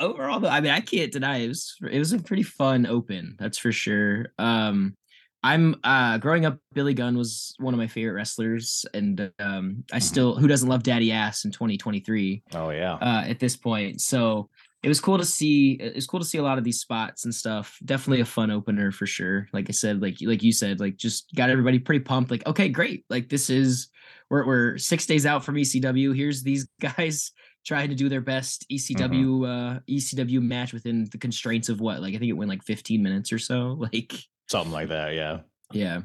overall, 0.00 0.40
though, 0.40 0.48
I 0.48 0.60
mean, 0.60 0.72
I 0.72 0.80
can't 0.80 1.12
deny 1.12 1.38
it 1.38 1.48
was 1.48 1.76
it 1.90 1.98
was 1.98 2.12
a 2.12 2.18
pretty 2.18 2.42
fun 2.42 2.86
open. 2.86 3.36
That's 3.38 3.58
for 3.58 3.72
sure. 3.72 4.32
Um, 4.38 4.96
I'm 5.44 5.74
uh 5.82 6.18
growing 6.18 6.44
up, 6.46 6.58
Billy 6.72 6.94
Gunn 6.94 7.18
was 7.18 7.54
one 7.58 7.74
of 7.74 7.78
my 7.78 7.88
favorite 7.88 8.12
wrestlers, 8.14 8.84
and 8.94 9.32
um, 9.40 9.84
I 9.92 9.96
Mhm. 9.98 10.02
still 10.02 10.34
who 10.36 10.46
doesn't 10.46 10.68
love 10.68 10.82
Daddy 10.84 11.10
Ass 11.12 11.44
in 11.44 11.50
2023 11.50 12.42
oh 12.54 12.70
yeah 12.70 12.94
uh, 12.94 13.24
at 13.26 13.40
this 13.40 13.56
point. 13.56 14.00
So 14.00 14.48
it 14.82 14.88
was 14.88 15.00
cool 15.00 15.18
to 15.18 15.24
see. 15.24 15.72
It 15.74 15.94
was 15.94 16.06
cool 16.06 16.20
to 16.20 16.26
see 16.26 16.38
a 16.38 16.42
lot 16.42 16.58
of 16.58 16.64
these 16.64 16.80
spots 16.80 17.24
and 17.24 17.34
stuff. 17.34 17.78
Definitely 17.84 18.20
a 18.20 18.26
fun 18.26 18.50
opener 18.50 18.90
for 18.90 19.06
sure. 19.06 19.46
Like 19.52 19.68
I 19.68 19.72
said, 19.72 20.02
like 20.02 20.16
like 20.22 20.42
you 20.42 20.52
said, 20.52 20.80
like 20.80 20.96
just 20.96 21.32
got 21.34 21.50
everybody 21.50 21.78
pretty 21.78 22.04
pumped. 22.04 22.30
Like 22.30 22.46
okay, 22.46 22.68
great. 22.68 23.04
Like 23.08 23.28
this 23.28 23.48
is 23.48 23.88
we're 24.28 24.46
we're 24.46 24.78
six 24.78 25.06
days 25.06 25.24
out 25.24 25.44
from 25.44 25.54
ECW. 25.54 26.16
Here's 26.16 26.42
these 26.42 26.66
guys 26.80 27.32
trying 27.64 27.90
to 27.90 27.94
do 27.94 28.08
their 28.08 28.20
best 28.20 28.66
ECW 28.72 29.46
uh 29.46 29.80
ECW 29.88 30.42
match 30.42 30.72
within 30.72 31.08
the 31.12 31.18
constraints 31.18 31.68
of 31.68 31.80
what 31.80 32.02
like 32.02 32.14
I 32.14 32.18
think 32.18 32.30
it 32.30 32.32
went 32.32 32.48
like 32.50 32.64
15 32.64 33.00
minutes 33.02 33.32
or 33.32 33.38
so. 33.38 33.78
Like 33.92 34.12
something 34.48 34.72
like 34.72 34.88
that 34.88 35.14
yeah 35.14 35.40
yeah. 35.72 36.02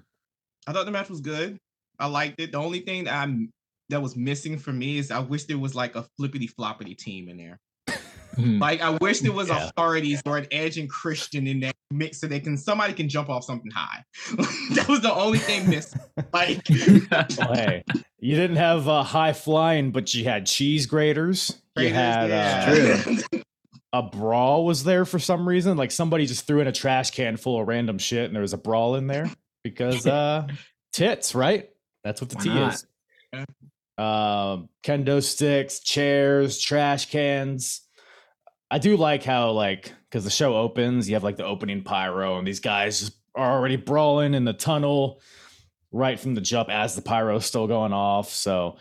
I 0.67 0.73
thought 0.73 0.85
the 0.85 0.91
match 0.91 1.09
was 1.09 1.21
good. 1.21 1.57
I 1.99 2.07
liked 2.07 2.39
it. 2.39 2.51
The 2.51 2.57
only 2.57 2.81
thing 2.81 3.05
that 3.05 3.13
I'm 3.13 3.51
that 3.89 4.01
was 4.01 4.15
missing 4.15 4.57
for 4.57 4.73
me 4.73 4.97
is 4.97 5.11
I 5.11 5.19
wish 5.19 5.45
there 5.45 5.57
was 5.57 5.75
like 5.75 5.95
a 5.95 6.05
flippity 6.17 6.47
floppity 6.47 6.97
team 6.97 7.29
in 7.29 7.37
there. 7.37 7.59
Mhm. 8.37 8.59
Like 8.61 8.81
I 8.81 8.91
wish 8.91 9.19
there 9.21 9.31
was 9.31 9.49
Yeah. 9.49 9.69
a 9.75 9.81
Hardy's 9.81 10.21
or 10.25 10.37
an 10.37 10.47
Edge 10.51 10.77
and 10.77 10.89
Christian 10.89 11.47
in 11.47 11.59
that 11.61 11.75
mix 11.91 12.19
so 12.19 12.27
they 12.27 12.39
can 12.39 12.55
somebody 12.57 12.93
can 12.93 13.09
jump 13.09 13.29
off 13.29 13.43
something 13.43 13.71
high. 13.71 14.03
that 14.75 14.85
was 14.87 15.01
the 15.01 15.13
only 15.13 15.39
thing 15.39 15.69
missing. 15.69 15.99
Like 16.33 16.61
well, 17.37 17.53
hey 17.53 17.83
you 18.19 18.35
didn't 18.35 18.57
have 18.57 18.87
uh, 18.87 19.03
high 19.03 19.33
flying 19.33 19.91
but 19.91 20.13
you 20.13 20.23
had 20.25 20.45
cheese 20.45 20.85
graters 20.85 21.59
you 21.77 21.89
had 21.93 22.31
uh, 22.31 22.65
True. 22.65 23.41
a 23.93 24.03
brawl 24.03 24.65
was 24.65 24.83
there 24.83 25.05
for 25.05 25.19
some 25.19 25.47
reason. 25.47 25.77
Like 25.77 25.91
somebody 25.91 26.25
just 26.25 26.45
threw 26.47 26.59
in 26.59 26.67
a 26.67 26.71
trash 26.71 27.11
can 27.11 27.37
full 27.37 27.59
of 27.61 27.67
random 27.67 27.97
shit 27.97 28.25
and 28.25 28.35
there 28.35 28.41
was 28.41 28.53
a 28.53 28.57
brawl 28.57 28.95
in 28.95 29.07
there 29.07 29.29
because 29.63 30.05
uh 30.07 30.47
tits, 30.93 31.33
right? 31.35 31.69
That's 32.03 32.21
what 32.21 32.29
the 32.29 32.35
Why 32.37 32.43
T 32.43 32.49
not? 32.49 32.73
is. 32.73 32.85
Um, 33.97 34.69
kendo 34.83 35.23
sticks, 35.23 35.79
chairs, 35.79 36.59
trash 36.59 37.09
cans. 37.09 37.81
I 38.69 38.79
do 38.79 38.97
like 38.97 39.23
how 39.23 39.51
like 39.51 39.93
because 40.09 40.23
the 40.23 40.29
show 40.29 40.55
opens, 40.57 41.07
you 41.09 41.15
have 41.15 41.23
like 41.23 41.37
the 41.37 41.45
opening 41.45 41.83
pyro, 41.83 42.37
and 42.37 42.47
these 42.47 42.59
guys 42.59 42.99
just 42.99 43.13
are 43.35 43.51
already 43.57 43.75
brawling 43.75 44.33
in 44.33 44.45
the 44.45 44.53
tunnel 44.53 45.21
right 45.91 46.19
from 46.19 46.35
the 46.35 46.41
jump 46.41 46.69
as 46.69 46.95
the 46.95 47.01
pyro's 47.01 47.45
still 47.45 47.67
going 47.67 47.93
off. 47.93 48.29
So 48.29 48.77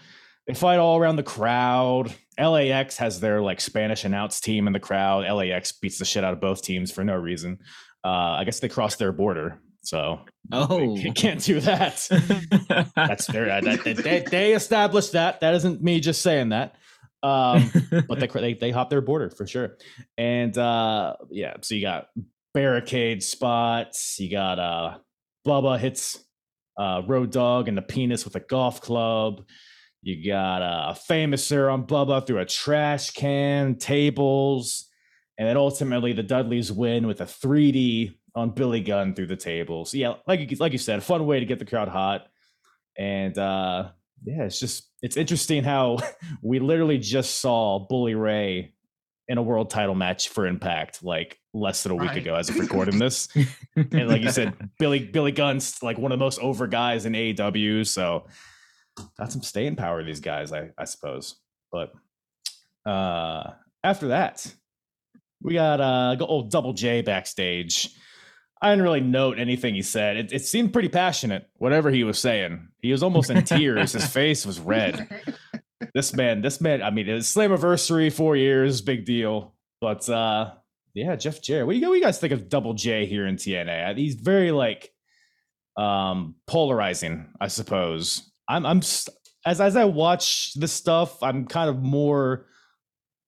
they 0.47 0.55
fight 0.55 0.79
all 0.79 0.99
around 0.99 1.17
the 1.17 1.23
crowd. 1.23 2.13
LAX 2.39 2.97
has 2.99 3.21
their 3.21 3.41
like 3.41 3.61
Spanish 3.61 4.05
announce 4.05 4.41
team 4.41 4.67
in 4.67 4.73
the 4.73 4.81
crowd. 4.81 5.25
LAX 5.31 5.73
beats 5.73 5.99
the 5.99 6.05
shit 6.05 6.25
out 6.25 6.33
of 6.33 6.41
both 6.41 6.63
teams 6.63 6.91
for 6.91 7.05
no 7.05 7.15
reason. 7.15 7.59
Uh, 8.05 8.09
I 8.39 8.45
guess 8.45 8.61
they 8.61 8.69
crossed 8.69 8.99
their 8.99 9.13
border, 9.13 9.59
so 9.83 10.21
Oh, 10.53 10.97
they 11.03 11.11
can't 11.11 11.43
do 11.43 11.61
that. 11.61 12.07
That's 12.97 13.27
their 13.27 13.51
uh, 13.51 13.61
that, 13.63 13.85
that- 13.85 13.97
they, 13.97 14.21
they 14.29 14.53
established 14.55 15.13
that. 15.13 15.41
That 15.41 15.55
isn't 15.55 15.83
me 15.83 16.01
just 16.01 16.23
saying 16.23 16.51
that. 16.51 16.77
Um, 17.27 17.71
but 18.09 18.21
they, 18.21 18.27
they 18.27 18.55
they 18.55 18.71
hop 18.71 18.91
their 18.91 19.01
border 19.01 19.31
for 19.31 19.47
sure. 19.47 19.77
And 20.17 20.57
uh, 20.57 21.17
yeah, 21.31 21.55
so 21.63 21.75
you 21.75 21.83
got 21.83 22.09
barricade 22.55 23.23
spots. 23.23 24.19
You 24.21 24.31
got 24.31 24.59
uh, 24.59 24.99
Bubba 25.47 25.79
hits 25.79 26.25
uh, 26.79 27.03
Road 27.07 27.33
Dog 27.33 27.69
in 27.69 27.75
the 27.75 27.83
penis 27.83 28.25
with 28.25 28.37
a 28.37 28.41
golf 28.41 28.81
club. 28.81 29.45
You 30.03 30.25
got 30.25 30.63
uh, 30.63 30.95
a 30.95 31.13
famouser 31.13 31.73
on 31.73 31.87
Bubba 31.87 32.25
through 32.25 32.39
a 32.39 32.47
trash 32.47 33.11
can, 33.11 33.77
tables, 33.77 34.89
and 35.37 35.49
then 35.49 35.57
ultimately 35.57 36.13
the 36.13 36.23
Dudleys 36.23 36.71
win 36.71 37.09
with 37.09 37.21
a 37.21 37.25
3D 37.25 38.15
on 38.37 38.51
Billy 38.51 38.81
Gunn 38.81 39.15
through 39.15 39.27
the 39.27 39.37
tables. 39.37 39.95
Yeah, 39.95 40.15
like 40.29 40.49
you, 40.49 40.57
like 40.59 40.73
you 40.73 40.79
said, 40.79 40.99
a 40.99 41.03
fun 41.03 41.27
way 41.27 41.41
to 41.41 41.47
get 41.47 41.59
the 41.59 41.65
crowd 41.65 41.89
hot. 41.89 42.29
And 42.97 43.37
uh, 43.37 43.91
yeah, 44.25 44.45
it's 44.45 44.59
just 44.61 44.89
it's 45.03 45.17
interesting 45.17 45.63
how 45.65 45.99
we 46.43 46.59
literally 46.59 46.99
just 46.99 47.41
saw 47.41 47.79
Bully 47.89 48.15
Ray 48.15 48.73
in 49.29 49.39
a 49.39 49.43
world 49.43 49.71
title 49.71 49.95
match 49.95 50.29
for 50.29 50.47
Impact 50.47 51.03
like 51.03 51.39
less 51.53 51.83
than 51.83 51.93
a 51.93 51.97
week 51.97 52.11
Right. 52.11 52.19
ago 52.19 52.35
as 52.37 52.49
of 52.49 52.57
recording 52.61 52.99
this. 52.99 53.29
and 53.75 54.09
like 54.09 54.23
you 54.23 54.31
said, 54.31 54.55
Billy 54.79 55.01
Billy 55.01 55.33
Gunn's 55.33 55.83
like 55.83 55.99
one 55.99 56.13
of 56.13 56.19
the 56.19 56.25
most 56.25 56.39
over 56.41 56.67
guys 56.67 57.07
in 57.07 57.13
AEW, 57.13 57.87
so 57.87 58.27
got 59.19 59.33
some 59.33 59.43
staying 59.43 59.77
power 59.77 60.03
these 60.05 60.21
guys, 60.21 60.53
I, 60.53 60.71
I 60.79 60.85
suppose. 60.85 61.37
But 61.73 61.93
uh 62.89 63.53
after 63.83 64.09
that, 64.09 64.53
we 65.43 65.55
got 65.55 65.81
uh 65.81 66.17
old 66.25 66.51
Double 66.51 66.73
J 66.73 67.03
backstage. 67.03 67.91
I 68.63 68.71
didn't 68.71 68.85
really 68.85 69.01
note 69.01 69.39
anything 69.39 69.75
he 69.75 69.83
said. 69.83 70.17
It, 70.17 70.33
it 70.33 70.47
seemed 70.47 70.73
pretty 70.73 70.89
passionate, 70.89 71.49
whatever 71.57 71.91
he 71.91 72.05
was 72.05 72.19
saying. 72.19 72.69
He 72.81 72.91
was 72.91 73.03
almost 73.03 73.31
in 73.31 73.45
tears. 73.45 73.93
His 73.93 74.07
face 74.13 74.47
was 74.47 74.61
red. 74.61 75.09
This 75.93 76.15
man, 76.15 76.41
this 76.41 76.61
man, 76.61 76.83
I 76.83 76.91
mean, 76.91 77.09
it's 77.09 77.35
Slammiversary, 77.35 78.11
four 78.11 78.35
years, 78.35 78.81
big 78.81 79.05
deal. 79.05 79.55
But 79.81 80.09
uh 80.09 80.53
yeah, 80.95 81.17
Jeff 81.17 81.43
Jarrett. 81.43 81.67
What 81.67 81.75
do 81.75 81.79
you, 81.79 81.87
what 81.87 81.95
do 81.95 81.99
you 81.99 82.05
guys 82.05 82.19
think 82.19 82.33
of 82.33 82.49
Double 82.49 82.73
J 82.73 83.05
here 83.05 83.27
in 83.27 83.37
TNA? 83.37 83.91
Uh, 83.91 83.95
He's 83.95 84.15
very 84.15 84.53
like 84.53 84.91
um 85.77 86.37
polarizing, 86.47 87.29
I 87.41 87.49
suppose. 87.49 88.31
I'm 88.49 88.65
I'm 88.65 88.79
as 88.79 89.61
as 89.61 89.77
I 89.77 89.85
watch 89.85 90.55
this 90.55 90.73
stuff, 90.73 91.23
I'm 91.23 91.47
kind 91.47 91.69
of 91.71 91.83
more 91.83 92.47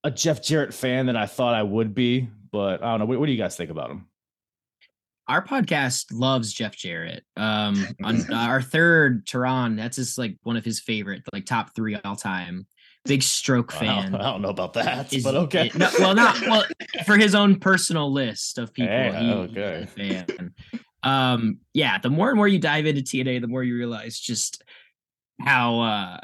a 0.03 0.11
Jeff 0.11 0.43
Jarrett 0.43 0.73
fan 0.73 1.07
than 1.07 1.17
I 1.17 1.27
thought 1.27 1.55
I 1.55 1.63
would 1.63 1.95
be. 1.95 2.29
But 2.51 2.83
I 2.83 2.91
don't 2.93 3.01
know. 3.01 3.07
What, 3.07 3.21
what 3.21 3.27
do 3.27 3.33
you 3.33 3.39
guys 3.39 3.57
think 3.57 3.71
about 3.71 3.91
him? 3.91 4.08
Our 5.29 5.45
podcast 5.45 6.07
loves 6.13 6.53
Jeff 6.53 6.75
Jarrett. 6.77 7.25
Um, 7.37 7.87
on 8.05 8.33
our 8.33 8.63
third 8.63 9.27
Tehran, 9.27 9.77
that's 9.77 9.97
just 9.97 10.19
like 10.19 10.37
one 10.43 10.57
of 10.57 10.65
his 10.65 10.81
favorite, 10.81 11.23
like 11.33 11.47
top 11.47 11.75
three 11.75 11.97
all 12.05 12.17
time. 12.17 12.67
Big 13.05 13.23
stroke 13.23 13.73
fan. 13.73 14.15
I 14.15 14.23
don't 14.31 14.43
know 14.43 14.49
about 14.49 14.73
that, 14.75 15.13
Is- 15.13 15.25
but 15.25 15.35
okay. 15.35 15.67
it- 15.69 15.75
no, 15.77 15.89
well, 15.99 16.15
not 16.15 16.41
well 16.43 16.65
for 17.07 17.17
his 17.17 17.35
own 17.35 17.59
personal 17.61 18.13
list 18.13 18.59
of 18.59 18.73
people. 18.73 18.93
Yeah, 18.93 19.21
he- 19.21 19.31
okay. 19.33 19.87
he's 19.97 20.11
a 20.11 20.25
fan. 20.27 20.55
Um, 21.05 21.59
yeah. 21.75 21.99
The 21.99 22.11
more 22.11 22.29
and 22.29 22.37
more 22.37 22.49
you 22.49 22.59
dive 22.59 22.87
into 22.87 23.03
TNA, 23.03 23.41
the 23.41 23.47
more 23.47 23.63
you 23.63 23.77
realize 23.77 24.19
just 24.19 24.63
how 25.41 25.81
uh 25.81 26.19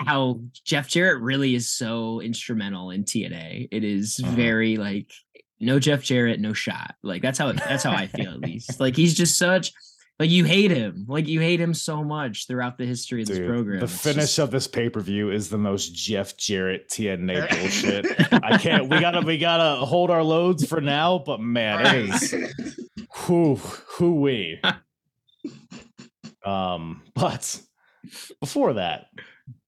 how 0.00 0.40
Jeff 0.64 0.86
Jarrett 0.86 1.20
really 1.22 1.56
is 1.56 1.70
so 1.70 2.20
instrumental 2.20 2.90
in 2.90 3.02
TNA. 3.04 3.68
It 3.72 3.82
is 3.82 4.20
Uh-huh. 4.22 4.32
very 4.36 4.76
like 4.76 5.10
no 5.60 5.78
Jeff 5.78 6.02
Jarrett, 6.02 6.40
no 6.40 6.52
shot. 6.52 6.94
Like 7.02 7.22
that's 7.22 7.38
how 7.38 7.52
that's 7.52 7.82
how 7.84 7.92
I 7.92 8.06
feel 8.06 8.30
at 8.30 8.40
least. 8.40 8.78
Like 8.80 8.96
he's 8.96 9.14
just 9.14 9.36
such 9.38 9.72
like 10.20 10.30
you 10.30 10.44
hate 10.44 10.70
him. 10.72 11.04
Like 11.08 11.28
you 11.28 11.40
hate 11.40 11.60
him 11.60 11.72
so 11.74 12.02
much 12.02 12.46
throughout 12.48 12.76
the 12.78 12.84
history 12.86 13.22
of 13.22 13.28
this 13.28 13.38
program. 13.38 13.78
the 13.78 13.84
It's 13.84 14.00
finish 14.02 14.16
just- 14.24 14.38
of 14.38 14.50
this 14.50 14.66
pay 14.66 14.88
per 14.88 15.00
view 15.00 15.30
is 15.30 15.48
the 15.48 15.58
most 15.58 15.94
Jeff 15.94 16.36
Jarrett 16.36 16.88
TNA 16.88 17.48
bullshit. 17.60 18.06
I 18.44 18.58
can't. 18.58 18.88
We 18.88 19.00
gotta. 19.00 19.20
We 19.20 19.38
gotta 19.38 19.84
hold 19.84 20.10
our 20.10 20.22
loads 20.22 20.66
for 20.66 20.80
now. 20.80 21.18
But 21.18 21.40
man, 21.40 21.86
it 21.86 22.10
is. 22.10 22.34
Who 23.14 23.56
who 23.56 24.20
we. 24.20 24.60
Um, 26.44 27.02
but 27.14 27.60
before 28.40 28.74
that, 28.74 29.06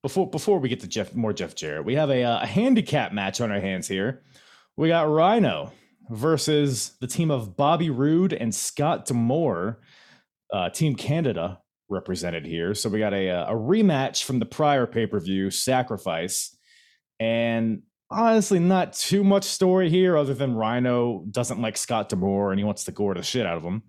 before 0.03 0.29
before 0.31 0.59
we 0.59 0.69
get 0.69 0.81
to 0.81 0.87
Jeff 0.87 1.15
more 1.15 1.33
Jeff 1.33 1.55
Jarrett, 1.55 1.85
we 1.85 1.95
have 1.95 2.11
a, 2.11 2.23
uh, 2.25 2.43
a 2.43 2.47
handicap 2.47 3.13
match 3.13 3.41
on 3.41 3.51
our 3.51 3.61
hands 3.61 3.87
here. 3.89 4.23
We 4.77 4.89
got 4.89 5.03
Rhino 5.11 5.73
versus 6.11 6.93
the 7.01 7.07
team 7.07 7.31
of 7.31 7.57
Bobby 7.57 7.91
Roode 7.91 8.33
and 8.33 8.55
Scott 8.55 9.07
D'Amore, 9.07 9.81
uh, 10.53 10.71
Team 10.71 10.95
Canada 10.95 11.61
represented 11.89 12.47
here. 12.47 12.75
So 12.75 12.89
we 12.89 12.99
got 12.99 13.15
a 13.15 13.31
uh, 13.31 13.53
a 13.53 13.55
rematch 13.55 14.25
from 14.25 14.39
the 14.39 14.47
prior 14.47 14.87
pay 14.87 15.07
per 15.07 15.21
view, 15.21 15.51
Sacrifice, 15.51 16.57
and 17.19 17.83
honestly, 18.11 18.59
not 18.59 18.93
too 18.93 19.23
much 19.23 19.45
story 19.45 19.89
here 19.89 20.17
other 20.17 20.35
than 20.35 20.55
Rhino 20.55 21.25
doesn't 21.31 21.61
like 21.61 21.77
Scott 21.77 22.09
D'Amore 22.09 22.51
and 22.51 22.59
he 22.59 22.65
wants 22.65 22.85
to 22.85 22.93
gore 22.93 23.15
the 23.15 23.23
shit 23.23 23.47
out 23.47 23.57
of 23.57 23.63
him. 23.63 23.83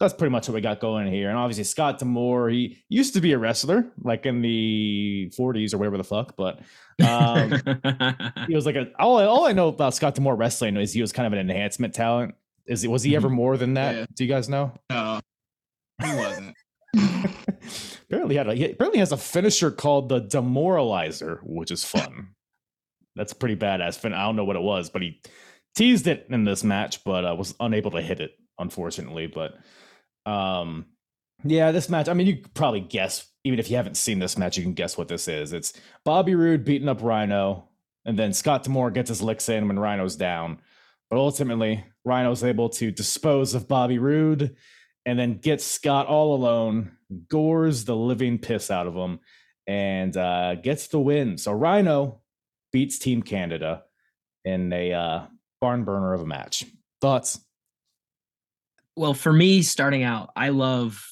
So 0.00 0.06
that's 0.06 0.14
pretty 0.14 0.32
much 0.32 0.48
what 0.48 0.54
we 0.54 0.62
got 0.62 0.80
going 0.80 1.12
here. 1.12 1.28
And 1.28 1.36
obviously, 1.36 1.64
Scott 1.64 1.98
D'Amore, 1.98 2.48
he 2.48 2.82
used 2.88 3.12
to 3.12 3.20
be 3.20 3.32
a 3.32 3.38
wrestler, 3.38 3.84
like 4.02 4.24
in 4.24 4.40
the 4.40 5.30
40s 5.38 5.74
or 5.74 5.76
whatever 5.76 5.98
the 5.98 6.04
fuck, 6.04 6.36
but 6.38 6.60
um, 7.06 7.50
he 8.46 8.54
was 8.54 8.64
like 8.64 8.76
a 8.76 8.90
all 8.98 9.18
I, 9.18 9.26
all 9.26 9.46
I 9.46 9.52
know 9.52 9.68
about 9.68 9.94
Scott 9.94 10.14
D'Amore 10.14 10.36
wrestling 10.36 10.78
is 10.78 10.94
he 10.94 11.02
was 11.02 11.12
kind 11.12 11.26
of 11.26 11.34
an 11.34 11.38
enhancement 11.38 11.92
talent. 11.92 12.34
Is 12.64 12.88
was 12.88 13.02
he 13.02 13.14
ever 13.14 13.28
more 13.28 13.58
than 13.58 13.74
that? 13.74 13.94
Yeah. 13.94 14.06
Do 14.14 14.24
you 14.24 14.30
guys 14.30 14.48
know? 14.48 14.72
No, 14.88 15.20
he 16.02 16.14
wasn't. 16.14 16.56
apparently, 18.08 18.36
he 18.36 18.38
had 18.38 18.48
a, 18.48 18.54
he 18.54 18.70
apparently 18.70 19.00
has 19.00 19.12
a 19.12 19.18
finisher 19.18 19.70
called 19.70 20.08
the 20.08 20.22
Demoralizer, 20.22 21.40
which 21.42 21.70
is 21.70 21.84
fun. 21.84 22.28
That's 23.16 23.34
pretty 23.34 23.56
badass. 23.56 23.98
Fin- 23.98 24.14
I 24.14 24.24
don't 24.24 24.36
know 24.36 24.46
what 24.46 24.56
it 24.56 24.62
was, 24.62 24.88
but 24.88 25.02
he 25.02 25.20
teased 25.74 26.06
it 26.06 26.26
in 26.30 26.44
this 26.44 26.64
match, 26.64 27.04
but 27.04 27.26
uh, 27.26 27.34
was 27.34 27.54
unable 27.60 27.90
to 27.90 28.00
hit 28.00 28.20
it, 28.20 28.30
unfortunately. 28.58 29.26
But 29.26 29.58
um, 30.26 30.86
yeah, 31.44 31.72
this 31.72 31.88
match. 31.88 32.08
I 32.08 32.14
mean, 32.14 32.26
you 32.26 32.42
probably 32.54 32.80
guess, 32.80 33.26
even 33.44 33.58
if 33.58 33.70
you 33.70 33.76
haven't 33.76 33.96
seen 33.96 34.18
this 34.18 34.36
match, 34.36 34.56
you 34.56 34.62
can 34.62 34.74
guess 34.74 34.98
what 34.98 35.08
this 35.08 35.28
is. 35.28 35.52
It's 35.52 35.72
Bobby 36.04 36.34
Roode 36.34 36.64
beating 36.64 36.88
up 36.88 37.02
Rhino, 37.02 37.68
and 38.04 38.18
then 38.18 38.32
Scott 38.32 38.62
D'Amore 38.62 38.90
gets 38.90 39.08
his 39.08 39.22
licks 39.22 39.48
in 39.48 39.68
when 39.68 39.78
Rhino's 39.78 40.16
down. 40.16 40.60
But 41.08 41.18
ultimately, 41.18 41.84
Rhino's 42.04 42.44
able 42.44 42.68
to 42.70 42.90
dispose 42.90 43.54
of 43.54 43.68
Bobby 43.68 43.98
Roode 43.98 44.56
and 45.06 45.18
then 45.18 45.38
gets 45.38 45.64
Scott 45.64 46.06
all 46.06 46.34
alone, 46.34 46.92
gores 47.28 47.84
the 47.84 47.96
living 47.96 48.38
piss 48.38 48.70
out 48.70 48.86
of 48.86 48.94
him, 48.94 49.20
and 49.66 50.16
uh, 50.16 50.56
gets 50.56 50.88
the 50.88 51.00
win. 51.00 51.38
So 51.38 51.52
Rhino 51.52 52.20
beats 52.72 52.98
Team 52.98 53.22
Canada 53.22 53.84
in 54.44 54.72
a 54.72 54.92
uh, 54.92 55.26
barn 55.60 55.84
burner 55.84 56.12
of 56.12 56.20
a 56.20 56.26
match. 56.26 56.64
Thoughts? 57.00 57.40
Well 59.00 59.14
for 59.14 59.32
me 59.32 59.62
starting 59.62 60.02
out 60.02 60.30
i 60.36 60.50
love 60.50 61.02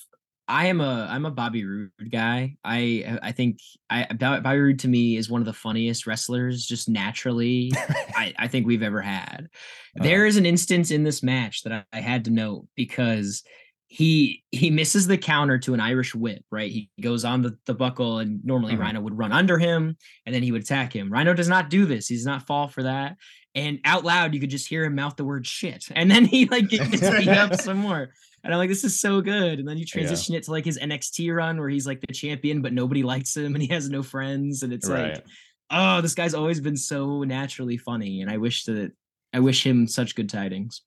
i 0.47 0.67
am 0.67 0.81
a 0.83 1.09
i'm 1.11 1.25
a 1.25 1.31
bobby 1.31 1.65
roode 1.65 1.91
guy. 2.11 2.55
I 2.63 3.19
i 3.23 3.33
think 3.33 3.59
i 3.89 4.07
Bob- 4.13 4.43
bobby 4.43 4.59
roode 4.59 4.79
to 4.81 4.89
me 4.89 5.17
is 5.17 5.31
one 5.31 5.41
of 5.41 5.47
the 5.47 5.55
funniest 5.55 6.07
wrestlers 6.07 6.67
just 6.67 6.89
naturally 6.89 7.73
I, 8.15 8.35
I 8.39 8.47
think 8.49 8.67
we've 8.67 8.83
ever 8.83 9.01
had. 9.01 9.49
There 10.01 10.27
is 10.27 10.37
an 10.37 10.47
instance 10.47 10.91
in 10.93 11.03
this 11.03 11.23
match 11.25 11.63
that 11.65 11.73
I, 11.73 11.83
I 11.93 12.01
had 12.01 12.25
to 12.27 12.31
note 12.31 12.67
because 12.77 13.43
he 13.89 14.45
he 14.51 14.71
misses 14.71 15.07
the 15.07 15.17
counter 15.19 15.59
to 15.61 15.73
an 15.75 15.81
irish 15.81 16.15
whip 16.15 16.45
right? 16.53 16.71
He 16.71 16.91
goes 17.01 17.25
on 17.25 17.41
the, 17.43 17.57
the 17.67 17.75
buckle 17.75 18.19
and 18.19 18.45
normally 18.45 18.75
Mhm. 18.75 18.81
rhino 18.81 19.01
would 19.01 19.17
run 19.19 19.33
under 19.33 19.59
him 19.59 19.97
and 20.27 20.35
then 20.35 20.43
he 20.43 20.53
would 20.53 20.63
attack 20.63 20.93
him. 20.95 21.11
Rhino 21.11 21.33
does 21.35 21.49
not 21.49 21.71
do 21.71 21.87
this. 21.87 22.07
He 22.09 22.17
does 22.17 22.27
not 22.27 22.47
fall 22.47 22.69
for 22.69 22.83
that 22.83 23.17
and 23.59 23.81
out 23.85 24.05
loud 24.05 24.35
you 24.35 24.41
could 24.41 24.51
just 24.51 24.69
hear 24.69 24.85
him 24.85 24.95
mouth 24.95 25.17
the 25.17 25.25
word 25.25 25.47
shit. 25.47 25.87
And 25.95 26.11
then 26.11 26.25
he 26.25 26.47
like 26.47 26.69
gets 26.69 27.01
beat 27.19 27.29
up 27.29 27.55
some 27.61 27.79
more. 27.79 28.09
And 28.45 28.55
i'm 28.55 28.59
like 28.59 28.69
this 28.69 28.85
is 28.85 28.99
so 29.01 29.21
good. 29.21 29.59
And 29.59 29.67
then 29.69 29.77
you 29.79 29.85
transition 29.85 30.35
it 30.35 30.45
to 30.45 30.51
like 30.51 30.65
his 30.65 30.79
nxt 30.79 31.35
run 31.35 31.59
where 31.59 31.69
he's 31.69 31.87
like 31.87 32.01
the 32.01 32.13
champion 32.13 32.63
but 32.63 32.73
nobody 32.73 33.03
likes 33.03 33.37
him 33.37 33.55
and 33.55 33.63
he 33.63 33.69
has 33.69 33.89
no 33.91 34.03
friends. 34.03 34.63
And 34.63 34.73
it's 34.73 34.89
Right. 34.89 35.15
like 35.15 35.25
oh 35.71 36.01
this 36.01 36.15
guy's 36.15 36.35
always 36.35 36.61
been 36.61 36.77
so 36.77 37.23
naturally 37.25 37.77
funny. 37.77 38.23
And 38.23 38.31
i 38.31 38.37
wish 38.37 38.65
that 38.65 38.93
i 39.33 39.41
wish 39.41 39.67
him 39.67 39.87
such 39.87 40.15
good 40.15 40.29
tidings. 40.29 40.83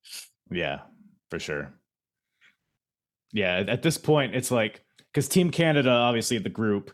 Yeah, 0.49 0.79
for 1.29 1.39
sure. 1.39 1.73
Yeah, 3.33 3.63
at 3.67 3.81
this 3.81 3.97
point, 3.97 4.35
it's 4.35 4.51
like 4.51 4.83
because 5.13 5.27
Team 5.29 5.51
Canada, 5.51 5.89
obviously 5.89 6.37
the 6.37 6.49
group, 6.49 6.91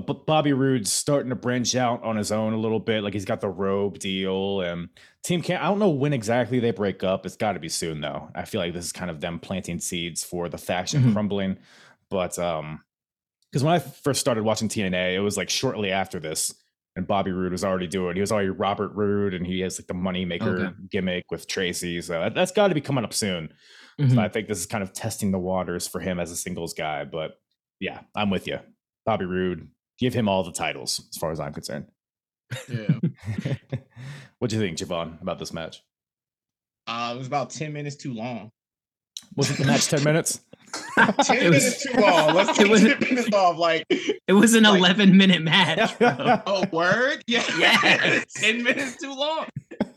but, 0.00 0.26
Bobby 0.26 0.52
Roode's 0.52 0.92
starting 0.92 1.30
to 1.30 1.36
branch 1.36 1.74
out 1.76 2.02
on 2.02 2.16
his 2.16 2.30
own 2.32 2.52
a 2.52 2.58
little 2.58 2.80
bit. 2.80 3.02
Like 3.02 3.14
he's 3.14 3.24
got 3.24 3.40
the 3.40 3.48
robe 3.48 3.98
deal 3.98 4.60
and 4.60 4.88
team 5.24 5.42
can't. 5.42 5.62
I 5.62 5.66
don't 5.66 5.78
know 5.78 5.88
when 5.90 6.12
exactly 6.12 6.60
they 6.60 6.70
break 6.70 7.02
up. 7.04 7.24
It's 7.26 7.36
got 7.36 7.52
to 7.52 7.60
be 7.60 7.68
soon 7.68 8.00
though. 8.00 8.30
I 8.34 8.44
feel 8.44 8.60
like 8.60 8.72
this 8.74 8.84
is 8.86 8.92
kind 8.92 9.10
of 9.10 9.20
them 9.20 9.38
planting 9.38 9.78
seeds 9.78 10.22
for 10.24 10.48
the 10.48 10.58
faction 10.58 11.02
Mhm. 11.02 11.12
crumbling. 11.12 11.58
But 12.10 12.38
um, 12.38 12.82
because 13.50 13.64
when 13.64 13.74
I 13.74 13.78
first 13.78 14.20
started 14.20 14.44
watching 14.44 14.68
TNA, 14.68 15.14
it 15.14 15.20
was 15.20 15.36
like 15.36 15.48
shortly 15.50 15.90
after 15.90 16.18
this, 16.20 16.54
and 16.96 17.06
Bobby 17.06 17.30
Roode 17.32 17.52
was 17.52 17.64
already 17.64 17.86
doing. 17.86 18.14
He 18.14 18.20
was 18.20 18.32
already 18.32 18.48
Robert 18.50 18.88
Roode, 18.94 19.32
and 19.34 19.46
he 19.46 19.60
has 19.60 19.78
like 19.78 19.86
the 19.86 19.94
moneymaker 19.94 20.66
Okay. 20.68 20.74
gimmick 20.90 21.24
with 21.30 21.46
Traci. 21.46 22.02
So 22.02 22.14
that, 22.20 22.34
that's 22.34 22.52
got 22.52 22.68
to 22.68 22.74
be 22.74 22.80
coming 22.80 23.04
up 23.04 23.12
soon. 23.14 23.50
Mhm. 24.00 24.14
So 24.14 24.20
I 24.20 24.28
think 24.28 24.48
this 24.48 24.58
is 24.58 24.66
kind 24.66 24.82
of 24.82 24.92
testing 24.92 25.30
the 25.30 25.38
waters 25.38 25.86
for 25.88 26.00
him 26.00 26.18
as 26.20 26.30
a 26.30 26.36
singles 26.36 26.74
guy. 26.74 27.04
But 27.04 27.38
yeah, 27.80 28.00
I'm 28.14 28.30
with 28.30 28.46
you. 28.46 28.58
Bobby 29.06 29.24
Roode, 29.24 29.68
give 29.98 30.14
him 30.14 30.28
all 30.28 30.42
the 30.44 30.52
titles 30.52 31.02
as 31.10 31.16
far 31.18 31.30
as 31.32 31.40
I'm 31.40 31.52
concerned. 31.52 31.86
Yeah. 32.68 32.98
what 34.38 34.50
do 34.50 34.56
you 34.56 34.62
think, 34.62 34.78
Javon, 34.78 35.20
about 35.20 35.38
this 35.38 35.52
match? 35.52 35.82
Uh, 36.86 37.12
it 37.14 37.18
was 37.18 37.26
about 37.26 37.50
10 37.50 37.72
minutes 37.72 37.96
too 37.96 38.14
long. 38.14 38.50
Wasn't 39.36 39.58
the 39.58 39.66
match 39.66 39.88
10 39.88 40.04
minutes? 40.04 40.40
10 40.96 41.08
It 41.36 41.50
was- 41.50 41.64
minutes 41.64 41.82
too 41.82 41.92
long. 42.00 42.34
Let's 42.34 42.50
it 42.58 42.62
take 42.62 42.70
was- 42.70 42.80
10 42.82 42.98
minutes 43.00 43.28
off. 43.34 43.58
Like, 43.58 43.84
It 43.90 44.32
was 44.32 44.54
an 44.54 44.62
Like- 44.64 44.78
11 44.78 45.16
minute 45.16 45.42
match. 45.42 45.98
bro. 45.98 46.40
oh, 46.46 46.64
word? 46.72 47.22
Yeah. 47.26 47.44
Yes. 47.58 48.32
10 48.34 48.62
minutes 48.62 48.96
too 48.96 49.12
long. 49.14 49.46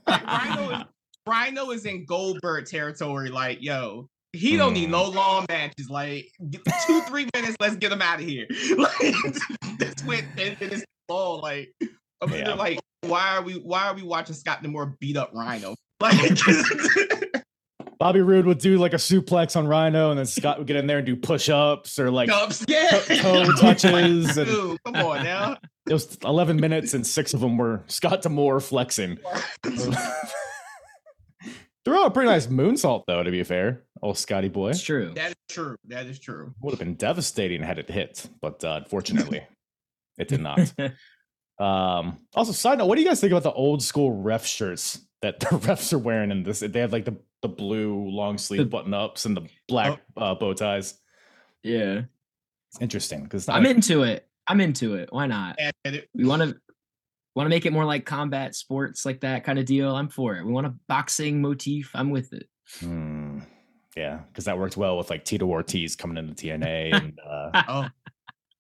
Like, 0.08 0.26
Rhino, 0.26 0.70
is, 0.72 0.84
Rhino 1.28 1.72
is 1.72 1.86
in 1.86 2.06
Goldberg 2.06 2.66
territory. 2.66 3.30
Like, 3.30 3.60
yo, 3.62 4.10
he 4.34 4.56
don't 4.58 4.74
need 4.74 4.88
Mm. 4.90 4.92
no 4.92 5.06
long 5.10 5.46
matches. 5.50 5.90
Like, 5.90 6.32
two, 6.88 7.02
three 7.08 7.28
minutes, 7.36 7.56
let's 7.60 7.76
get 7.76 7.92
him 7.92 8.02
out 8.02 8.20
of 8.20 8.26
here. 8.26 8.48
Like, 8.78 9.14
this 9.78 10.04
went 10.06 10.26
10 10.38 10.58
minutes 10.60 10.84
long. 11.10 11.42
Like, 11.42 11.74
I 12.22 12.26
mean, 12.28 12.40
Yeah. 12.46 12.54
like, 12.54 12.80
why 13.02 13.36
are 13.36 13.42
we 13.42 13.54
why 13.56 13.88
are 13.88 13.94
we 13.96 14.04
watching 14.04 14.36
Scott 14.36 14.62
D'Amore 14.64 14.96
beat 15.00 15.18
up 15.18 15.32
Rhino? 15.34 15.76
Like, 16.02 16.38
Bobby 18.00 18.22
Roode 18.22 18.48
would 18.48 18.58
do 18.58 18.80
like 18.80 18.94
a 18.94 18.98
suplex 18.98 19.56
on 19.56 19.68
Rhino, 19.68 20.10
and 20.10 20.18
then 20.18 20.26
Scott 20.26 20.58
would 20.58 20.66
get 20.66 20.76
in 20.76 20.88
there 20.88 20.98
and 20.98 21.06
do 21.06 21.16
push 21.16 21.48
ups 21.50 22.00
or 22.00 22.10
like 22.10 22.30
Cups, 22.30 22.66
yeah. 22.68 22.90
toe 23.22 23.46
touches. 23.60 24.36
and 24.38 24.48
Dude, 24.50 24.78
come 24.84 24.96
on 24.96 25.24
now. 25.24 25.58
it 25.88 25.94
was 25.94 26.18
11 26.24 26.60
minutes, 26.60 26.96
and 26.96 27.06
six 27.06 27.36
of 27.36 27.42
them 27.42 27.58
were 27.60 27.84
Scott 27.86 28.24
D'Amore 28.24 28.60
flexing. 28.60 29.20
Throw 31.84 32.06
a 32.06 32.12
pretty 32.12 32.30
nice 32.30 32.48
moonsault, 32.48 33.04
though, 33.08 33.24
to 33.24 33.32
be 33.32 33.44
fair. 33.44 33.84
Oh, 34.04 34.14
Scotty 34.14 34.50
boy. 34.50 34.70
It's 34.70 34.84
true. 34.84 35.14
That 35.16 35.30
is 35.32 35.36
true. 35.50 35.76
That 35.88 36.06
is 36.06 36.20
true. 36.20 36.54
Would 36.62 36.72
have 36.72 36.80
been 36.80 36.96
devastating 36.96 37.64
had 37.64 37.80
it 37.80 37.90
hit, 37.90 38.28
but 38.42 38.64
uh, 38.64 38.80
unfortunately, 38.84 39.42
it 40.18 40.28
did 40.28 40.42
not. 40.42 40.74
Um, 41.60 42.18
also, 42.34 42.54
side 42.54 42.80
note, 42.80 42.88
what 42.88 42.96
do 42.96 43.02
you 43.04 43.08
guys 43.08 43.22
think 43.22 43.32
about 43.32 43.44
the 43.44 43.52
old 43.52 43.84
school 43.84 44.12
ref 44.12 44.48
shirts 44.48 45.00
that 45.22 45.40
the 45.42 45.46
refs 45.48 45.94
are 45.94 46.00
wearing 46.00 46.32
in 46.32 46.42
this? 46.42 46.62
They 46.62 46.80
have 46.80 46.92
like 46.92 47.06
the, 47.06 47.18
the 47.44 47.50
blue 47.50 48.10
long 48.10 48.40
sleeve 48.40 48.68
button 48.70 48.96
ups 48.96 49.26
and 49.26 49.38
the 49.38 49.48
black 49.68 50.00
uh, 50.18 50.34
bow 50.34 50.54
ties. 50.54 50.96
yeah. 51.62 52.02
It's 52.72 52.82
interesting 52.82 53.24
because 53.24 53.48
I'm 53.48 53.66
into 53.68 54.02
it. 54.04 54.26
I'm 54.48 54.60
into 54.62 54.96
it. 54.96 55.10
Why 55.12 55.28
not? 55.28 55.58
And 55.60 55.96
it- 55.96 56.10
We 56.16 56.26
want 56.26 56.42
to 56.42 56.58
want 57.36 57.46
to 57.46 57.50
make 57.50 57.66
it 57.66 57.74
more 57.74 57.86
like 57.86 58.06
combat 58.06 58.56
sports, 58.56 59.06
like 59.06 59.22
that 59.22 59.44
kind 59.44 59.60
of 59.60 59.66
deal. 59.66 59.96
I'm 59.96 60.10
for 60.10 60.36
it. 60.36 60.46
We 60.46 60.52
want 60.52 60.68
a 60.68 60.76
boxing 60.88 61.42
motif. 61.42 61.92
I'm 61.94 62.10
with 62.10 62.34
it. 62.34 62.48
Hmm. 62.80 63.40
Yeah, 63.96 64.20
because 64.30 64.46
that 64.46 64.58
worked 64.58 64.78
well 64.78 64.98
with 64.98 65.10
like 65.10 65.26
Tito 65.26 65.46
Ortiz 65.46 65.96
coming 65.96 66.18
into 66.18 66.34
TNA 66.34 66.94
and 66.94 67.20
uh, 67.20 67.64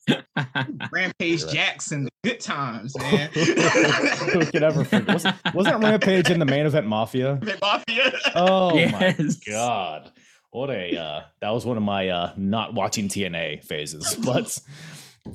oh, 0.10 0.16
Rampage 0.92 1.40
You're 1.40 1.48
right. 1.48 1.56
Jackson, 1.56 2.04
the 2.04 2.12
good 2.24 2.40
times, 2.42 2.98
man. 3.00 3.30
who 3.30 4.46
could 4.46 4.64
ever 4.64 4.84
forget? 4.84 5.08
Wasn't, 5.08 5.36
wasn't 5.54 5.84
Rampage 5.84 6.30
in 6.30 6.40
the 6.40 6.46
main 6.46 6.66
event 6.66 6.86
Mafia? 6.86 7.40
Mafia. 7.62 8.12
Oh 8.36 8.76
my 8.88 9.16
god 9.48 10.12
what 10.52 10.70
a 10.70 10.98
uh 10.98 11.22
that 11.40 11.50
was 11.50 11.66
one 11.66 11.78
of 11.78 11.84
my 11.84 12.10
uh 12.10 12.34
not 12.38 12.74
watching 12.74 13.08
tna 13.08 13.64
phases 13.64 14.16
but 14.24 14.58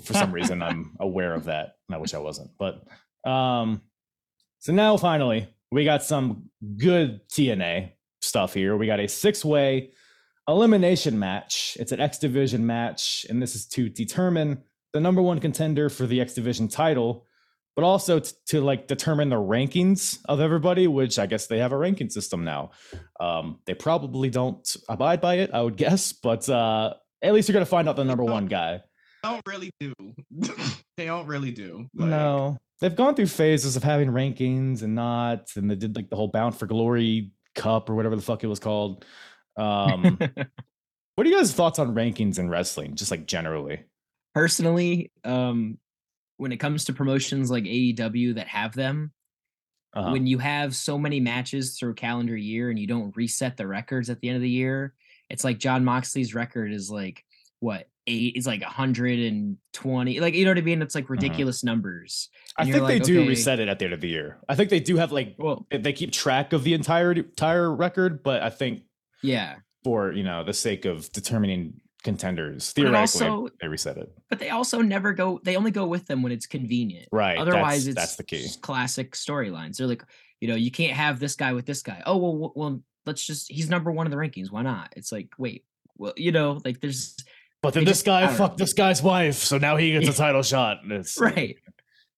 for 0.02 0.12
some 0.12 0.30
reason 0.30 0.62
i'm 0.62 0.94
aware 1.00 1.34
of 1.34 1.44
that 1.44 1.76
and 1.88 1.96
i 1.96 1.98
wish 1.98 2.14
i 2.14 2.18
wasn't 2.18 2.50
but 2.58 2.84
um 3.26 3.82
so 4.58 4.72
now 4.72 4.96
finally 4.96 5.48
we 5.70 5.84
got 5.84 6.02
some 6.02 6.48
good 6.76 7.20
tna 7.28 7.90
stuff 8.22 8.54
here. 8.54 8.76
We 8.76 8.86
got 8.86 9.00
a 9.00 9.08
six 9.08 9.44
way 9.44 9.92
elimination 10.48 11.18
match. 11.18 11.76
It's 11.80 11.92
an 11.92 12.00
x 12.00 12.18
division 12.18 12.66
match 12.66 13.26
and 13.28 13.42
this 13.42 13.54
is 13.54 13.66
to 13.68 13.88
determine 13.88 14.62
the 14.92 15.00
number 15.00 15.20
one 15.22 15.40
contender 15.40 15.88
for 15.88 16.06
the 16.06 16.20
x 16.20 16.34
division 16.34 16.68
title 16.68 17.26
but 17.74 17.84
also 17.84 18.20
t- 18.20 18.32
to 18.46 18.60
like 18.62 18.86
determine 18.86 19.28
the 19.28 19.36
rankings 19.36 20.18
of 20.24 20.40
everybody 20.40 20.86
which 20.86 21.18
i 21.18 21.26
guess 21.26 21.46
they 21.46 21.58
have 21.58 21.72
a 21.72 21.76
ranking 21.76 22.08
system 22.08 22.44
now. 22.44 22.70
Um, 23.20 23.58
they 23.66 23.74
probably 23.74 24.30
don't 24.30 24.76
abide 24.88 25.20
by 25.20 25.36
it, 25.36 25.50
I 25.52 25.60
would 25.62 25.76
guess, 25.84 26.12
but 26.12 26.48
uh, 26.48 26.94
at 27.22 27.34
least 27.34 27.48
you're 27.48 27.54
gonna 27.54 27.66
find 27.66 27.88
out 27.88 27.96
the 27.96 28.04
number 28.04 28.24
one 28.24 28.46
guy. 28.46 28.82
They 29.26 29.32
don't 29.32 29.46
really 29.46 29.70
do. 29.80 29.92
they 30.96 31.04
don't 31.06 31.26
really 31.26 31.50
do. 31.50 31.88
Like, 31.94 32.08
No, 32.10 32.58
they've 32.80 32.94
gone 32.94 33.14
through 33.14 33.26
phases 33.26 33.76
of 33.76 33.82
having 33.82 34.08
rankings 34.10 34.82
and 34.82 34.94
not, 34.94 35.50
and 35.56 35.70
they 35.70 35.74
did 35.74 35.96
like 35.96 36.10
the 36.10 36.16
whole 36.16 36.28
Bound 36.28 36.56
for 36.56 36.66
Glory 36.66 37.30
Cup 37.54 37.90
or 37.90 37.94
whatever 37.94 38.16
the 38.16 38.22
fuck 38.22 38.44
it 38.44 38.48
was 38.48 38.60
called. 38.60 39.04
Um, 39.56 40.18
what 41.16 41.26
are 41.26 41.30
you 41.30 41.36
guys' 41.36 41.52
thoughts 41.52 41.78
on 41.78 41.94
rankings 41.94 42.38
in 42.38 42.48
wrestling, 42.48 42.94
just 42.94 43.10
like 43.10 43.26
generally? 43.26 43.84
Personally, 44.34 45.10
um, 45.24 45.78
when 46.36 46.52
it 46.52 46.58
comes 46.58 46.84
to 46.84 46.92
promotions 46.92 47.50
like 47.50 47.64
AEW 47.64 48.34
that 48.34 48.48
have 48.48 48.74
them, 48.74 49.12
Uh-huh. 49.94 50.12
when 50.12 50.26
you 50.26 50.36
have 50.38 50.76
so 50.76 50.98
many 50.98 51.20
matches 51.20 51.78
through 51.78 51.92
a 51.92 51.94
calendar 51.94 52.36
year 52.36 52.68
and 52.70 52.78
you 52.78 52.86
don't 52.86 53.16
reset 53.16 53.56
the 53.56 53.66
records 53.66 54.10
at 54.10 54.20
the 54.20 54.28
end 54.28 54.36
of 54.36 54.42
the 54.42 54.50
year, 54.50 54.92
it's 55.30 55.42
like 55.44 55.58
Jon 55.58 55.84
Moxley's 55.84 56.34
record 56.34 56.70
is 56.72 56.90
like 56.90 57.24
what 57.60 57.88
eight? 58.06 58.34
It's 58.36 58.46
like 58.46 58.60
120. 58.60 60.20
Like 60.20 60.34
you 60.34 60.44
know 60.44 60.50
what 60.50 60.58
I 60.58 60.62
mean? 60.62 60.82
It's 60.82 60.94
like 60.94 61.04
mm-hmm. 61.04 61.12
ridiculous 61.14 61.64
numbers. 61.64 62.28
I 62.56 62.64
think 62.64 62.76
you're 62.76 62.86
they 62.86 62.98
do 62.98 63.20
okay. 63.20 63.28
reset 63.28 63.60
it 63.60 63.68
at 63.68 63.78
the 63.78 63.86
end 63.86 63.94
of 63.94 64.00
the 64.00 64.08
year. 64.08 64.38
I 64.48 64.54
think 64.54 64.70
they 64.70 64.80
do 64.80 64.96
have 64.96 65.12
like 65.12 65.36
Well, 65.38 65.66
they 65.70 65.92
keep 65.92 66.12
track 66.12 66.52
of 66.52 66.64
the 66.64 66.74
entire 66.74 67.12
entire 67.12 67.74
record, 67.74 68.22
but 68.22 68.42
I 68.42 68.50
think 68.50 68.82
yeah, 69.22 69.56
for 69.84 70.12
you 70.12 70.22
know 70.22 70.44
the 70.44 70.54
sake 70.54 70.84
of 70.84 71.10
determining 71.12 71.80
contenders, 72.02 72.72
theoretically 72.72 73.26
also- 73.26 73.48
they 73.60 73.68
reset 73.68 73.96
it. 73.96 74.12
but 74.30 74.38
they 74.38 74.50
also 74.50 74.80
never 74.80 75.12
go. 75.12 75.40
They 75.42 75.56
only 75.56 75.70
go 75.70 75.86
with 75.86 76.06
them 76.06 76.22
when 76.22 76.32
it's 76.32 76.46
convenient. 76.46 77.08
Right. 77.12 77.36
Otherwise, 77.36 77.84
that's, 77.84 77.86
it's 77.86 77.94
that's 77.94 78.16
the 78.16 78.24
key. 78.24 78.48
classic 78.60 79.12
storylines. 79.12 79.76
They're 79.76 79.86
like, 79.86 80.04
you 80.40 80.48
know, 80.48 80.54
you 80.54 80.70
can't 80.70 80.92
have 80.92 81.18
this 81.18 81.34
guy 81.34 81.52
with 81.52 81.66
this 81.66 81.82
guy. 81.82 82.02
Oh 82.06 82.16
well, 82.16 82.52
well, 82.54 82.82
let's 83.06 83.24
just 83.24 83.50
he's 83.50 83.70
number 83.70 83.90
one 83.90 84.06
in 84.06 84.10
the 84.10 84.16
rankings. 84.16 84.50
Why 84.50 84.62
not? 84.62 84.92
It's 84.96 85.12
like, 85.12 85.30
wait, 85.38 85.64
well, 85.96 86.12
you 86.16 86.32
know, 86.32 86.60
like 86.64 86.80
there's 86.80 87.16
But 87.66 87.74
then 87.74 87.84
They 87.84 87.90
this 87.90 87.96
just- 87.98 88.06
guy 88.06 88.28
fucked 88.32 88.60
know. 88.60 88.64
this 88.64 88.74
guy's 88.74 89.02
wife, 89.02 89.34
so 89.34 89.58
now 89.58 89.74
he 89.76 89.90
gets 89.90 90.06
a 90.08 90.12
title 90.12 90.44
shot. 90.44 90.84
and 90.84 90.92
It's 90.92 91.18
right. 91.20 91.56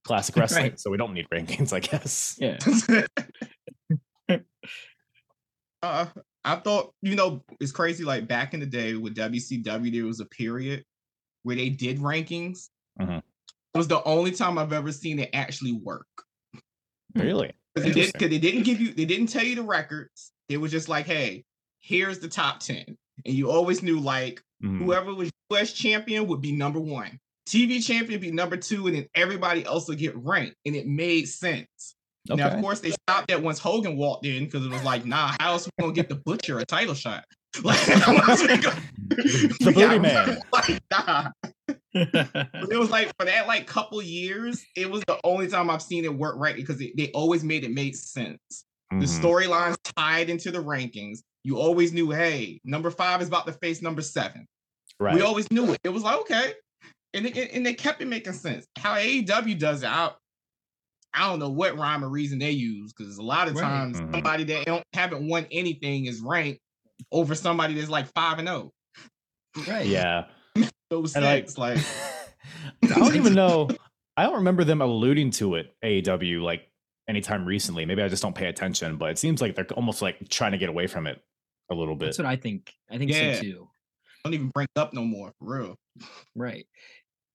classic 0.05 0.37
wrestling, 0.37 0.63
Right. 0.63 0.79
so 0.79 0.91
we 0.91 0.99
don't 0.99 1.15
need 1.15 1.27
rankings, 1.33 1.73
I 1.73 1.81
guess. 1.81 2.37
Yeah. 2.39 2.59
uh, 5.83 6.05
I 6.45 6.57
thought, 6.57 6.93
you 7.01 7.15
know, 7.17 7.43
it's 7.61 7.73
crazy. 7.73 8.05
Like 8.05 8.29
back 8.29 8.53
in 8.53 8.61
the 8.61 8.67
day 8.67 8.93
with 8.93 9.15
WCW, 9.15 9.91
there 9.91 10.05
was 10.05 10.21
a 10.21 10.27
period 10.27 10.85
where 11.45 11.57
they 11.57 11.71
did 11.71 11.99
rankings. 11.99 12.69
Mhm. 13.01 13.19
It 13.19 13.79
was 13.79 13.89
the 13.89 14.03
only 14.05 14.33
time 14.33 14.59
I've 14.59 14.75
ever 14.75 14.93
seen 14.93 15.19
it 15.19 15.31
actually 15.33 15.73
work. 15.73 16.07
Really? 17.15 17.53
Because 17.75 17.95
they, 17.95 18.03
did, 18.11 18.13
they 18.33 18.39
didn't 18.39 18.65
give 18.65 18.83
you, 18.83 18.93
they 18.93 19.07
didn't 19.07 19.29
tell 19.29 19.45
you 19.45 19.55
the 19.55 19.63
records. 19.63 20.31
It 20.51 20.59
was 20.59 20.71
just 20.71 20.91
like, 20.91 21.07
hey, 21.07 21.45
here's 21.81 22.19
the 22.19 22.29
top 22.29 22.61
10. 22.61 22.85
And 23.25 23.35
you 23.35 23.51
always 23.51 23.83
knew 23.83 23.99
like 23.99 24.43
Mhm. 24.63 24.79
whoever 24.79 25.15
was 25.15 25.31
US 25.51 25.73
champion 25.73 26.27
would 26.27 26.41
be 26.41 26.53
number 26.53 26.81
one. 26.81 27.19
TV 27.49 27.81
champion 27.85 28.21
be 28.21 28.31
number 28.31 28.57
two, 28.57 28.87
and 28.87 28.97
then 28.97 29.07
everybody 29.15 29.65
else 29.65 29.89
would 29.89 29.99
get 29.99 30.15
ranked. 30.17 30.57
And 30.67 30.77
it 30.77 30.87
made 30.87 31.27
sense. 31.29 31.95
Now, 32.29 32.49
of 32.51 32.61
course, 32.61 32.81
they 32.81 32.91
stopped 32.91 33.29
that 33.29 33.43
once 33.43 33.59
Hogan 33.59 33.97
walked 33.97 34.27
in 34.27 34.45
because 34.45 34.67
it 34.67 34.71
was 34.71 34.83
like, 34.83 35.07
nah, 35.07 35.35
how 35.41 35.53
else 35.53 35.67
we 35.67 35.83
gonna 35.83 35.95
get 35.95 36.11
the 36.11 36.17
butcher 36.17 36.59
a 36.59 36.67
title 36.67 36.95
shot? 36.95 37.25
Like, 37.65 37.79
The 37.87 39.73
booty 39.75 39.99
man. 39.99 40.39
Like, 40.53 40.83
nah. 40.91 41.31
It 41.95 42.79
was 42.79 42.91
like 42.91 43.11
for 43.19 43.25
that 43.25 43.47
like 43.47 43.67
couple 43.67 44.01
years, 44.03 44.63
it 44.77 44.91
was 44.91 45.03
the 45.07 45.19
only 45.25 45.49
time 45.49 45.71
I've 45.71 45.83
seen 45.83 46.05
it 46.05 46.15
work 46.15 46.37
right 46.37 46.55
because 46.55 46.79
they, 46.79 46.93
they 46.97 47.11
always 47.13 47.43
made 47.43 47.65
it 47.65 47.73
make 47.73 47.97
sense. 47.97 48.65
The 48.91 48.97
Mhm. 49.07 49.21
storylines 49.21 49.77
tied 49.97 50.31
into 50.31 50.51
the 50.51 50.59
rankings. 50.63 51.19
You 51.45 51.59
always 51.59 51.93
knew, 51.93 52.11
hey, 52.11 52.61
number 52.65 52.91
five 52.91 53.21
is 53.23 53.29
about 53.29 53.47
to 53.47 53.53
face 53.53 53.83
number 53.83 54.03
seven. 54.03 54.47
Right. 54.99 55.15
We 55.15 55.21
always 55.23 55.51
knew 55.51 55.73
it. 55.73 55.79
It 55.85 55.91
was 55.91 56.03
like 56.03 56.19
okay, 56.21 56.55
and 57.15 57.27
it, 57.27 57.53
and 57.53 57.65
they 57.65 57.75
kept 57.75 58.01
it 58.03 58.07
making 58.07 58.33
sense. 58.33 58.67
How 58.77 58.95
AEW 58.97 59.55
does 59.59 59.83
it, 59.83 59.89
I, 59.89 60.11
I 61.15 61.29
don't 61.29 61.39
know 61.39 61.51
what 61.51 61.77
rhyme 61.77 62.05
or 62.05 62.09
reason 62.09 62.39
they 62.39 62.51
use 62.51 62.93
because 62.93 63.19
a 63.19 63.23
lot 63.23 63.49
of 63.49 63.55
Right. 63.55 63.63
times 63.63 64.01
Mhm. 64.01 64.13
somebody 64.13 64.45
that 64.45 64.67
don't 64.67 64.85
haven't 64.93 65.27
won 65.29 65.47
anything 65.53 66.07
is 66.07 66.21
ranked 66.21 66.61
over 67.13 67.35
somebody 67.35 67.75
that's 67.75 67.89
like 67.91 68.07
five 68.15 68.39
and 68.39 68.49
zero. 68.49 68.73
right. 69.69 69.87
yeah. 69.87 70.25
Those 70.91 71.15
And, 71.15 71.25
like- 71.25 71.45
six, 71.45 71.59
like, 71.59 71.79
I 72.83 72.87
don't 72.99 73.17
even 73.17 73.35
know. 73.35 73.69
I 74.17 74.25
don't 74.25 74.37
remember 74.37 74.65
them 74.65 74.81
alluding 74.81 75.31
to 75.33 75.55
it 75.57 75.75
AEW 75.85 76.43
like 76.43 76.68
anytime 77.09 77.45
recently. 77.45 77.85
Maybe 77.87 78.03
I 78.03 78.09
just 78.09 78.23
don't 78.23 78.35
pay 78.35 78.47
attention, 78.47 78.97
but 78.97 79.11
it 79.11 79.19
seems 79.19 79.41
like 79.41 79.55
they're 79.57 79.67
almost 79.73 80.03
like 80.03 80.29
trying 80.29 80.53
to 80.53 80.59
get 80.59 80.69
away 80.69 80.87
from 80.87 81.07
it 81.07 81.21
a 81.71 81.75
little 81.75 81.95
bit. 81.97 82.07
That's 82.07 82.19
what 82.19 82.27
I 82.27 82.37
think. 82.37 82.73
I 82.91 82.99
think 82.99 83.11
Yeah. 83.11 83.35
so 83.35 83.41
too. 83.43 83.69
Don't 84.25 84.35
even 84.35 84.49
bring 84.49 84.67
it 84.75 84.79
up 84.81 84.93
no 84.93 85.05
more, 85.05 85.33
for 85.39 85.59
real. 85.59 85.77
Right. 86.37 86.67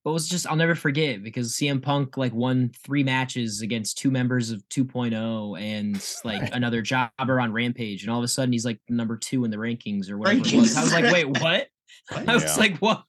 But 0.03 0.09
it 0.09 0.13
was 0.13 0.27
just 0.27 0.45
I'll 0.47 0.57
never 0.57 0.75
forget 0.75 1.23
because 1.23 1.53
CM 1.53 1.81
Punk 1.81 2.17
like 2.17 2.33
won 2.33 2.71
three 2.83 3.03
matches 3.05 3.61
against 3.61 3.97
two 3.97 4.11
members 4.11 4.51
of 4.51 4.61
2.0 4.69 5.59
and 5.61 6.05
like 6.25 6.49
another 6.53 6.81
jobber 6.81 7.39
on 7.39 7.53
Rampage, 7.53 8.03
and 8.03 8.11
all 8.11 8.17
of 8.19 8.23
a 8.25 8.27
sudden 8.27 8.51
he's 8.51 8.65
like 8.65 8.79
number 8.89 9.15
two 9.15 9.45
in 9.45 9.51
the 9.51 9.55
rankings 9.57 10.09
or 10.09 10.17
whatever. 10.17 10.39
It 10.45 10.53
was. 10.55 10.75
I 10.75 10.83
was 10.83 10.93
like, 10.93 11.05
wait, 11.11 11.25
what? 11.27 11.67
I 12.11 12.33
was 12.33 12.43
Yeah. 12.43 12.55
like, 12.57 12.77
what? 12.79 13.03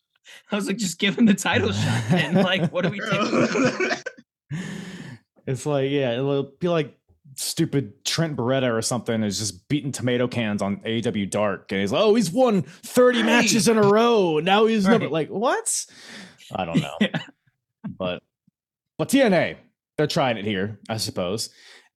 I 0.52 0.56
was 0.56 0.68
like, 0.68 0.76
just 0.76 0.98
give 1.00 1.18
him 1.18 1.26
the 1.26 1.34
title 1.34 1.72
shot. 1.72 2.02
And 2.12 2.36
like, 2.36 2.70
what 2.72 2.86
are 2.86 2.90
we 2.90 3.00
doing? 3.00 3.90
It's 5.46 5.66
like, 5.66 5.90
yeah, 5.90 6.12
it'll 6.12 6.52
be 6.58 6.68
like 6.68 6.96
stupid 7.36 8.04
Trent 8.04 8.36
Beretta 8.36 8.70
or 8.72 8.80
something 8.82 9.22
is 9.22 9.38
just 9.38 9.68
beating 9.68 9.92
tomato 9.92 10.28
cans 10.28 10.62
on 10.62 10.80
AW 10.86 11.24
Dark, 11.28 11.72
and 11.72 11.80
he's 11.80 11.92
like, 11.92 12.02
oh, 12.02 12.14
he's 12.14 12.30
won 12.30 12.62
30 12.62 13.18
Right. 13.18 13.26
matches 13.26 13.68
in 13.68 13.76
a 13.76 13.82
row. 13.82 14.38
Now 14.38 14.66
he's 14.66 14.86
number 14.86 15.08
like, 15.08 15.28
what? 15.28 15.86
I 16.54 16.64
don't 16.64 16.80
know. 16.80 16.96
Yeah. 17.00 17.18
but 17.98 18.22
but 18.96 19.08
TNA, 19.08 19.56
they're 19.98 20.06
trying 20.06 20.36
it 20.38 20.44
here, 20.44 20.78
I 20.88 20.96
suppose. 20.96 21.50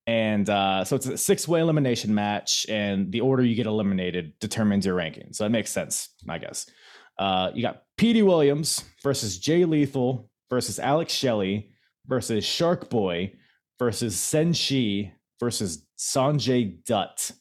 And 0.07 0.49
uh, 0.51 0.85
so 0.85 0.97
it's 0.97 1.07
a 1.07 1.17
six-way 1.19 1.61
elimination 1.61 2.15
match, 2.15 2.67
and 2.69 3.13
the 3.13 3.21
order 3.21 3.43
you 3.45 3.55
get 3.55 3.67
eliminated 3.67 4.33
determines 4.41 4.85
your 4.87 4.95
ranking. 4.95 5.33
So 5.33 5.45
that 5.45 5.51
makes 5.51 5.71
sense, 5.71 6.09
I 6.29 6.39
guess. 6.39 6.67
Uh, 7.19 7.51
you 7.55 7.63
got 7.63 7.83
Petey 7.97 8.23
Williams 8.23 8.85
versus 9.03 9.39
Jay 9.39 9.65
Lethal 9.65 10.31
versus 10.51 10.79
Alex 10.79 11.13
Shelley 11.13 11.71
versus 12.07 12.45
Shark 12.45 12.89
Boy 12.91 13.35
versus 13.79 14.17
Senshi 14.17 15.13
versus 15.41 15.87
Sanjay 15.99 16.85
Dutt. 16.85 17.33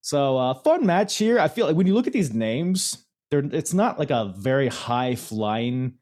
So 0.00 0.36
uh, 0.36 0.54
fun 0.54 0.84
match 0.84 1.16
here. 1.16 1.38
I 1.38 1.48
feel 1.48 1.66
like 1.66 1.76
when 1.76 1.86
you 1.86 1.94
look 1.94 2.06
at 2.06 2.12
these 2.12 2.34
names, 2.34 3.06
they're 3.30 3.44
it's 3.52 3.72
not 3.72 3.98
like 3.98 4.10
a 4.10 4.34
very 4.36 4.68
high 4.68 5.14
flying 5.14 5.94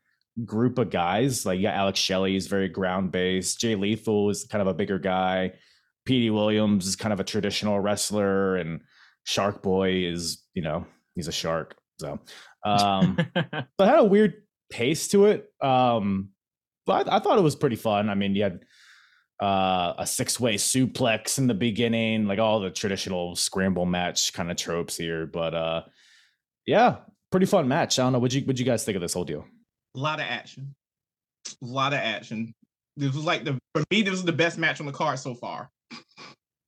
group 0.45 0.79
of 0.79 0.91
guys. 0.91 1.47
Like 1.47 1.59
you 1.59 1.65
got 1.65 1.75
Alex 1.75 1.99
Shelley 2.01 2.37
is 2.37 2.47
very 2.47 2.69
ground 2.69 3.13
based. 3.13 3.61
Jay 3.61 3.75
Lethal 3.75 4.31
is 4.31 4.45
kind 4.45 4.61
of 4.61 4.69
a 4.69 4.75
bigger 4.75 4.99
guy. 4.99 5.53
Petey 6.05 6.31
Williams 6.31 6.87
is 6.87 6.97
kind 6.97 7.13
of 7.13 7.21
a 7.21 7.25
traditional 7.25 7.79
wrestler, 7.79 8.57
and 8.57 8.81
Shark 9.25 9.63
Boy 9.63 10.05
is 10.05 10.43
you 10.55 10.63
know 10.63 10.85
he's 11.15 11.29
a 11.29 11.33
shark. 11.33 11.77
So 12.01 12.19
um, 12.65 13.17
but 13.35 13.67
it 13.79 13.87
had 13.87 13.99
a 13.99 14.05
weird 14.05 14.35
pace 14.71 15.09
to 15.09 15.27
it. 15.27 15.49
Um, 15.61 16.31
but 16.87 17.09
I, 17.09 17.17
I 17.17 17.19
thought 17.21 17.39
it 17.39 17.43
was 17.43 17.57
pretty 17.57 17.77
fun. 17.77 18.11
I 18.11 18.15
mean, 18.15 18.35
you 18.35 18.43
had 18.43 18.65
uh, 19.43 19.95
a 19.99 20.07
six-way 20.07 20.55
suplex 20.55 21.39
in 21.39 21.49
the 21.49 21.55
beginning, 21.55 22.27
like 22.27 22.39
all 22.39 22.61
the 22.61 22.71
traditional 22.71 23.35
scramble 23.37 23.87
match 23.87 24.33
kind 24.33 24.51
of 24.51 24.57
tropes 24.57 24.97
here. 24.97 25.27
But 25.27 25.55
uh, 25.55 25.83
yeah, 26.67 26.99
pretty 27.31 27.47
fun 27.47 27.67
match. 27.67 27.99
I 27.99 28.05
don't 28.05 28.13
know. 28.13 28.19
What 28.21 28.33
you 28.33 28.43
what 28.43 28.59
you 28.59 28.65
guys 28.65 28.85
think 28.85 28.97
of 28.97 29.03
this 29.03 29.15
whole 29.15 29.25
deal? 29.25 29.45
a 29.95 29.99
lot 29.99 30.21
of 30.21 30.27
action. 30.27 30.75
A 31.63 31.67
lot 31.67 31.93
of 31.93 31.99
action. 31.99 32.55
This 32.97 33.15
was 33.15 33.25
like 33.25 33.45
the 33.45 33.59
for 33.75 33.85
me, 33.91 34.03
this 34.03 34.13
was 34.13 34.25
the 34.25 34.33
best 34.33 34.59
match 34.59 34.81
on 34.81 34.87
the 34.87 34.93
card 34.93 35.19
so 35.19 35.35
far. 35.35 35.71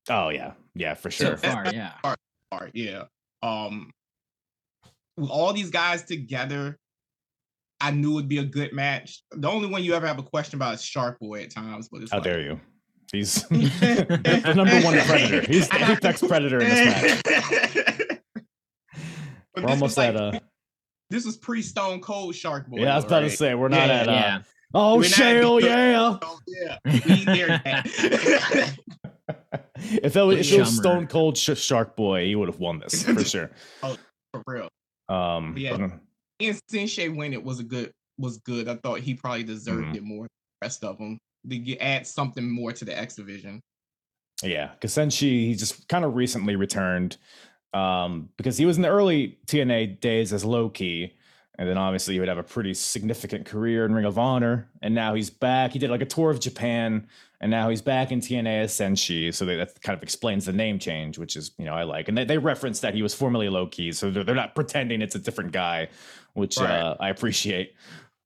Oh 0.08 0.28
yeah, 0.28 0.52
yeah, 0.74 0.94
for 0.94 1.10
so 1.10 1.26
sure. 1.26 1.36
far, 1.36 1.66
yeah. 1.72 1.92
Card, 2.50 2.70
yeah. 2.74 3.04
Um 3.42 3.90
all 5.28 5.52
these 5.52 5.70
guys 5.70 6.02
together, 6.02 6.76
I 7.84 7.90
knew 7.90 8.16
it'd 8.16 8.28
be 8.28 8.38
a 8.38 8.44
good 8.44 8.72
match. 8.72 9.22
The 9.32 9.46
only 9.48 9.68
one 9.68 9.84
you 9.84 9.92
ever 9.94 10.06
have 10.06 10.18
a 10.18 10.22
question 10.22 10.56
about 10.56 10.74
is 10.74 10.82
Shark 10.82 11.18
Boy 11.20 11.42
at 11.42 11.50
times, 11.50 11.88
but 11.92 12.00
it's 12.00 12.10
How 12.10 12.16
like, 12.18 12.24
dare 12.24 12.40
you? 12.40 12.60
He's 13.12 13.42
the 13.48 14.52
number 14.56 14.80
one 14.80 14.98
predator. 15.06 15.42
He's 15.42 15.68
the 15.68 15.92
apex 15.92 16.22
predator 16.22 16.60
in 16.60 16.68
this 16.68 17.22
match. 17.26 18.08
But 19.54 19.62
We're 19.62 19.62
this 19.62 19.70
almost 19.70 19.82
was 19.82 19.96
like 19.98 20.08
at 20.08 20.16
uh 20.16 20.40
this 21.10 21.26
was 21.26 21.36
pre 21.36 21.60
Stone 21.60 22.00
Cold 22.00 22.34
Shark 22.34 22.66
Boy. 22.68 22.80
yeah. 22.80 22.94
I 22.94 22.96
was 22.96 23.04
though, 23.04 23.18
about 23.18 23.20
to 23.28 23.36
say 23.36 23.54
we're 23.54 23.68
not 23.68 23.86
Yeah, 23.88 23.94
at 23.94 24.08
uh, 24.08 24.12
yeah. 24.12 24.38
oh 24.72 24.96
We're 24.96 25.04
shale 25.04 25.60
yeah. 25.60 26.18
Oh, 26.22 26.38
yeah, 26.46 26.78
we 26.86 27.24
there 27.24 27.60
if 29.76 30.16
it 30.16 30.22
was, 30.22 30.38
if 30.38 30.52
it 30.52 30.58
was 30.60 30.76
Stone 30.76 31.06
Cold 31.08 31.36
Sh- 31.36 31.50
Shark 31.56 31.94
Boy, 31.94 32.24
he 32.24 32.34
would 32.34 32.48
have 32.48 32.58
won 32.58 32.78
this 32.80 33.04
for 33.04 33.22
sure. 33.22 33.50
oh, 33.82 33.96
For 34.32 34.42
real. 34.46 34.68
Um, 35.08 35.54
Yeah. 35.58 35.76
but- 35.76 35.90
and 36.40 36.60
Senshi 36.70 37.14
win 37.14 37.32
it 37.32 37.42
was 37.42 37.60
a 37.60 37.64
good 37.64 37.92
was 38.18 38.38
good. 38.38 38.68
I 38.68 38.76
thought 38.76 39.00
he 39.00 39.14
probably 39.14 39.42
deserved 39.42 39.88
Mhm. 39.88 39.96
it 39.96 40.02
more 40.04 40.22
than 40.22 40.28
the 40.60 40.66
rest 40.66 40.84
of 40.84 40.98
them. 40.98 41.18
To 41.50 41.76
add 41.78 42.06
something 42.06 42.48
more 42.48 42.72
to 42.72 42.84
the 42.84 42.96
X 42.96 43.16
division. 43.16 43.60
Yeah, 44.42 44.72
because 44.74 44.92
Senshi 44.94 45.46
he 45.46 45.54
just 45.54 45.86
kind 45.88 46.04
of 46.04 46.14
recently 46.14 46.56
returned 46.56 47.16
um, 47.74 48.28
because 48.36 48.56
he 48.56 48.64
was 48.66 48.76
in 48.76 48.82
the 48.82 48.88
early 48.88 49.36
TNA 49.46 50.00
days 50.00 50.32
as 50.32 50.44
Low 50.44 50.70
Ki, 50.70 51.12
and 51.58 51.68
then 51.68 51.78
obviously 51.78 52.14
he 52.14 52.20
would 52.20 52.28
have 52.28 52.38
a 52.38 52.42
pretty 52.42 52.74
significant 52.74 53.46
career 53.46 53.84
in 53.84 53.94
Ring 53.94 54.04
of 54.04 54.18
Honor, 54.18 54.68
and 54.82 54.94
now 54.94 55.14
he's 55.14 55.30
back. 55.30 55.72
He 55.72 55.78
did 55.78 55.90
like 55.90 56.02
a 56.02 56.06
tour 56.06 56.30
of 56.30 56.40
Japan, 56.40 57.06
and 57.40 57.50
now 57.50 57.70
he's 57.70 57.82
back 57.82 58.10
in 58.12 58.20
TNA 58.20 58.62
as 58.62 58.72
Senshi. 58.72 59.32
So 59.34 59.44
they, 59.44 59.56
that 59.56 59.80
kind 59.82 59.96
of 59.96 60.02
explains 60.02 60.46
the 60.46 60.52
name 60.52 60.78
change, 60.78 61.18
which 61.18 61.36
is 61.36 61.52
you 61.58 61.64
know 61.64 61.74
I 61.74 61.84
like, 61.84 62.08
and 62.08 62.16
they, 62.18 62.24
they 62.24 62.38
reference 62.38 62.80
that 62.80 62.94
he 62.94 63.02
was 63.02 63.14
formerly 63.14 63.48
Low 63.48 63.66
Ki, 63.66 63.92
so 63.92 64.10
they're, 64.10 64.24
they're 64.24 64.34
not 64.34 64.54
pretending 64.54 65.00
it's 65.02 65.14
a 65.14 65.18
different 65.20 65.52
guy, 65.52 65.88
which 66.32 66.58
Right. 66.58 66.70
uh, 66.70 66.96
I 67.00 67.10
appreciate. 67.10 67.74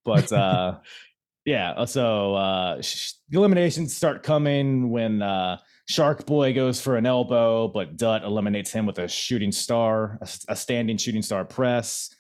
But 0.05 0.33
uh, 0.33 0.79
yeah, 1.45 1.73
uh, 1.73 1.87
so 1.87 2.35
uh, 2.35 2.81
sh- 2.83 3.13
the 3.29 3.39
eliminations 3.39 3.97
start 3.97 4.23
coming 4.23 4.91
when. 4.91 5.23
Uh, 5.23 5.59
Shark 5.91 6.27
Boy 6.27 6.53
goes 6.53 6.83
for 6.83 6.99
an 6.99 7.07
elbow, 7.07 7.67
but 7.67 7.97
Dutt 7.97 8.23
eliminates 8.23 8.71
him 8.71 8.85
with 8.85 8.99
a 8.99 9.09
shooting 9.09 9.51
star, 9.51 10.19
a 10.47 10.55
standing 10.55 10.99
shooting 10.99 11.23
star 11.23 11.47
press. 11.47 12.15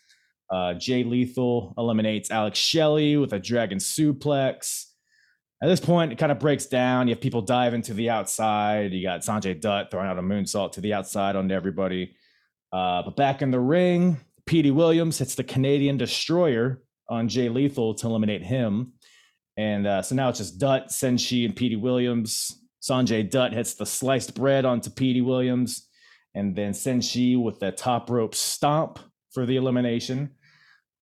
Uh, 0.50 0.74
Jay 0.74 1.04
Lethal 1.04 1.74
eliminates 1.76 2.30
Alex 2.30 2.58
Shelley 2.58 3.16
with 3.16 3.32
a 3.32 3.38
dragon 3.38 3.78
suplex. 3.78 4.84
At 5.62 5.66
this 5.66 5.80
point, 5.80 6.12
it 6.12 6.18
kind 6.18 6.30
of 6.30 6.38
breaks 6.38 6.66
down. 6.66 7.08
You 7.08 7.14
have 7.14 7.20
people 7.20 7.42
diving 7.42 7.82
to 7.82 7.94
the 7.94 8.10
outside. 8.10 8.92
You 8.92 9.02
got 9.02 9.20
Sanjay 9.20 9.60
Dutt 9.60 9.90
throwing 9.90 10.06
out 10.08 10.18
a 10.18 10.22
moonsault 10.22 10.72
to 10.72 10.80
the 10.80 10.94
outside 10.94 11.36
onto 11.36 11.54
everybody. 11.54 12.14
Uh, 12.72 13.02
but 13.02 13.16
back 13.16 13.42
in 13.42 13.50
the 13.50 13.60
ring, 13.60 14.18
Petey 14.46 14.70
Williams 14.70 15.18
hits 15.18 15.34
the 15.34 15.44
Canadian 15.44 15.96
Destroyer 15.96 16.82
on 17.08 17.28
Jay 17.28 17.48
Lethal 17.48 17.94
to 17.94 18.06
eliminate 18.06 18.42
him. 18.42 18.92
And 19.56 19.86
uh, 19.86 20.02
so 20.02 20.14
now 20.14 20.28
it's 20.28 20.38
just 20.38 20.58
Dutt, 20.58 20.88
Senshi, 20.88 21.44
and 21.44 21.56
Petey 21.56 21.76
Williams. 21.76 22.62
Sanjay 22.80 23.28
Dutt 23.28 23.52
hits 23.52 23.74
the 23.74 23.86
sliced 23.86 24.34
bread 24.34 24.64
onto 24.64 24.90
Petey 24.90 25.20
Williams. 25.20 25.88
And 26.34 26.54
then 26.54 26.72
Senshi 26.72 27.40
with 27.42 27.58
the 27.58 27.72
top 27.72 28.08
rope 28.10 28.34
stomp 28.34 29.00
for 29.32 29.44
the 29.44 29.56
elimination. 29.56 30.30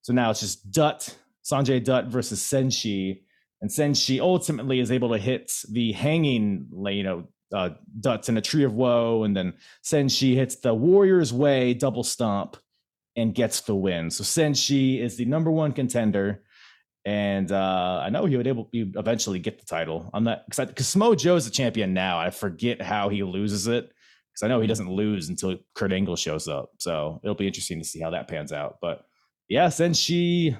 So 0.06 0.12
now 0.12 0.30
it's 0.30 0.38
just 0.38 0.70
Dutt, 0.70 1.18
Sanjay 1.44 1.82
Dutt 1.82 2.06
versus 2.06 2.40
Senshi. 2.40 3.22
And 3.60 3.68
Senshi 3.68 4.20
ultimately 4.20 4.78
is 4.78 4.92
able 4.92 5.08
to 5.08 5.18
hit 5.18 5.52
the 5.68 5.90
hanging, 5.90 6.68
you 6.86 7.02
know, 7.02 7.24
uh, 7.52 7.70
in 8.28 8.36
a 8.36 8.40
tree 8.40 8.62
of 8.62 8.72
woe. 8.72 9.24
And 9.24 9.36
then 9.36 9.54
Senshi 9.82 10.36
hits 10.36 10.60
the 10.60 10.72
Warrior's 10.72 11.32
Way 11.32 11.74
double 11.74 12.04
stomp 12.04 12.56
and 13.16 13.34
gets 13.34 13.62
the 13.62 13.74
win. 13.74 14.12
So 14.12 14.22
Senshi 14.22 15.00
is 15.00 15.16
the 15.16 15.24
number 15.24 15.50
one 15.50 15.72
contender. 15.72 16.44
And 17.04 17.50
uh, 17.50 18.00
I 18.04 18.08
know 18.10 18.26
he 18.26 18.36
would 18.36 18.46
able 18.46 18.70
eventually 18.72 19.40
get 19.40 19.58
the 19.58 19.66
title. 19.66 20.08
I'm 20.14 20.22
not 20.22 20.48
because 20.48 20.68
because 20.68 20.86
Samoa 20.86 21.16
Joe's 21.16 21.46
the 21.46 21.50
champion 21.50 21.94
now. 21.94 22.20
I 22.20 22.30
forget 22.30 22.80
how 22.80 23.08
he 23.08 23.24
loses 23.24 23.66
it 23.66 23.90
because 24.32 24.44
I 24.44 24.46
know 24.46 24.60
he 24.60 24.68
doesn't 24.68 24.88
lose 24.88 25.30
until 25.30 25.56
Kurt 25.74 25.92
Angle 25.92 26.14
shows 26.14 26.46
up. 26.46 26.70
So 26.78 27.20
it'll 27.24 27.34
be 27.34 27.48
interesting 27.48 27.80
to 27.80 27.84
see 27.84 27.98
how 27.98 28.10
that 28.10 28.28
pans 28.28 28.52
out. 28.52 28.76
But 28.80 29.04
yeah, 29.48 29.70
and 29.78 29.96
she 29.96 30.56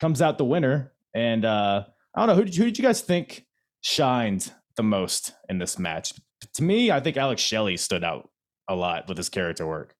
comes 0.00 0.20
out 0.22 0.38
the 0.38 0.44
winner, 0.44 0.92
and 1.14 1.44
uh, 1.44 1.84
I 2.14 2.20
don't 2.20 2.28
know 2.28 2.34
who 2.34 2.44
did, 2.44 2.54
who 2.56 2.64
did 2.64 2.78
you 2.78 2.84
guys 2.84 3.00
think 3.00 3.46
shined 3.80 4.52
the 4.76 4.82
most 4.82 5.32
in 5.48 5.58
this 5.58 5.78
match? 5.78 6.14
To 6.54 6.62
me, 6.62 6.90
I 6.90 7.00
think 7.00 7.16
Alex 7.16 7.42
Shelley 7.42 7.76
stood 7.76 8.04
out 8.04 8.28
a 8.68 8.74
lot 8.74 9.08
with 9.08 9.16
his 9.16 9.28
character 9.28 9.66
work. 9.66 9.94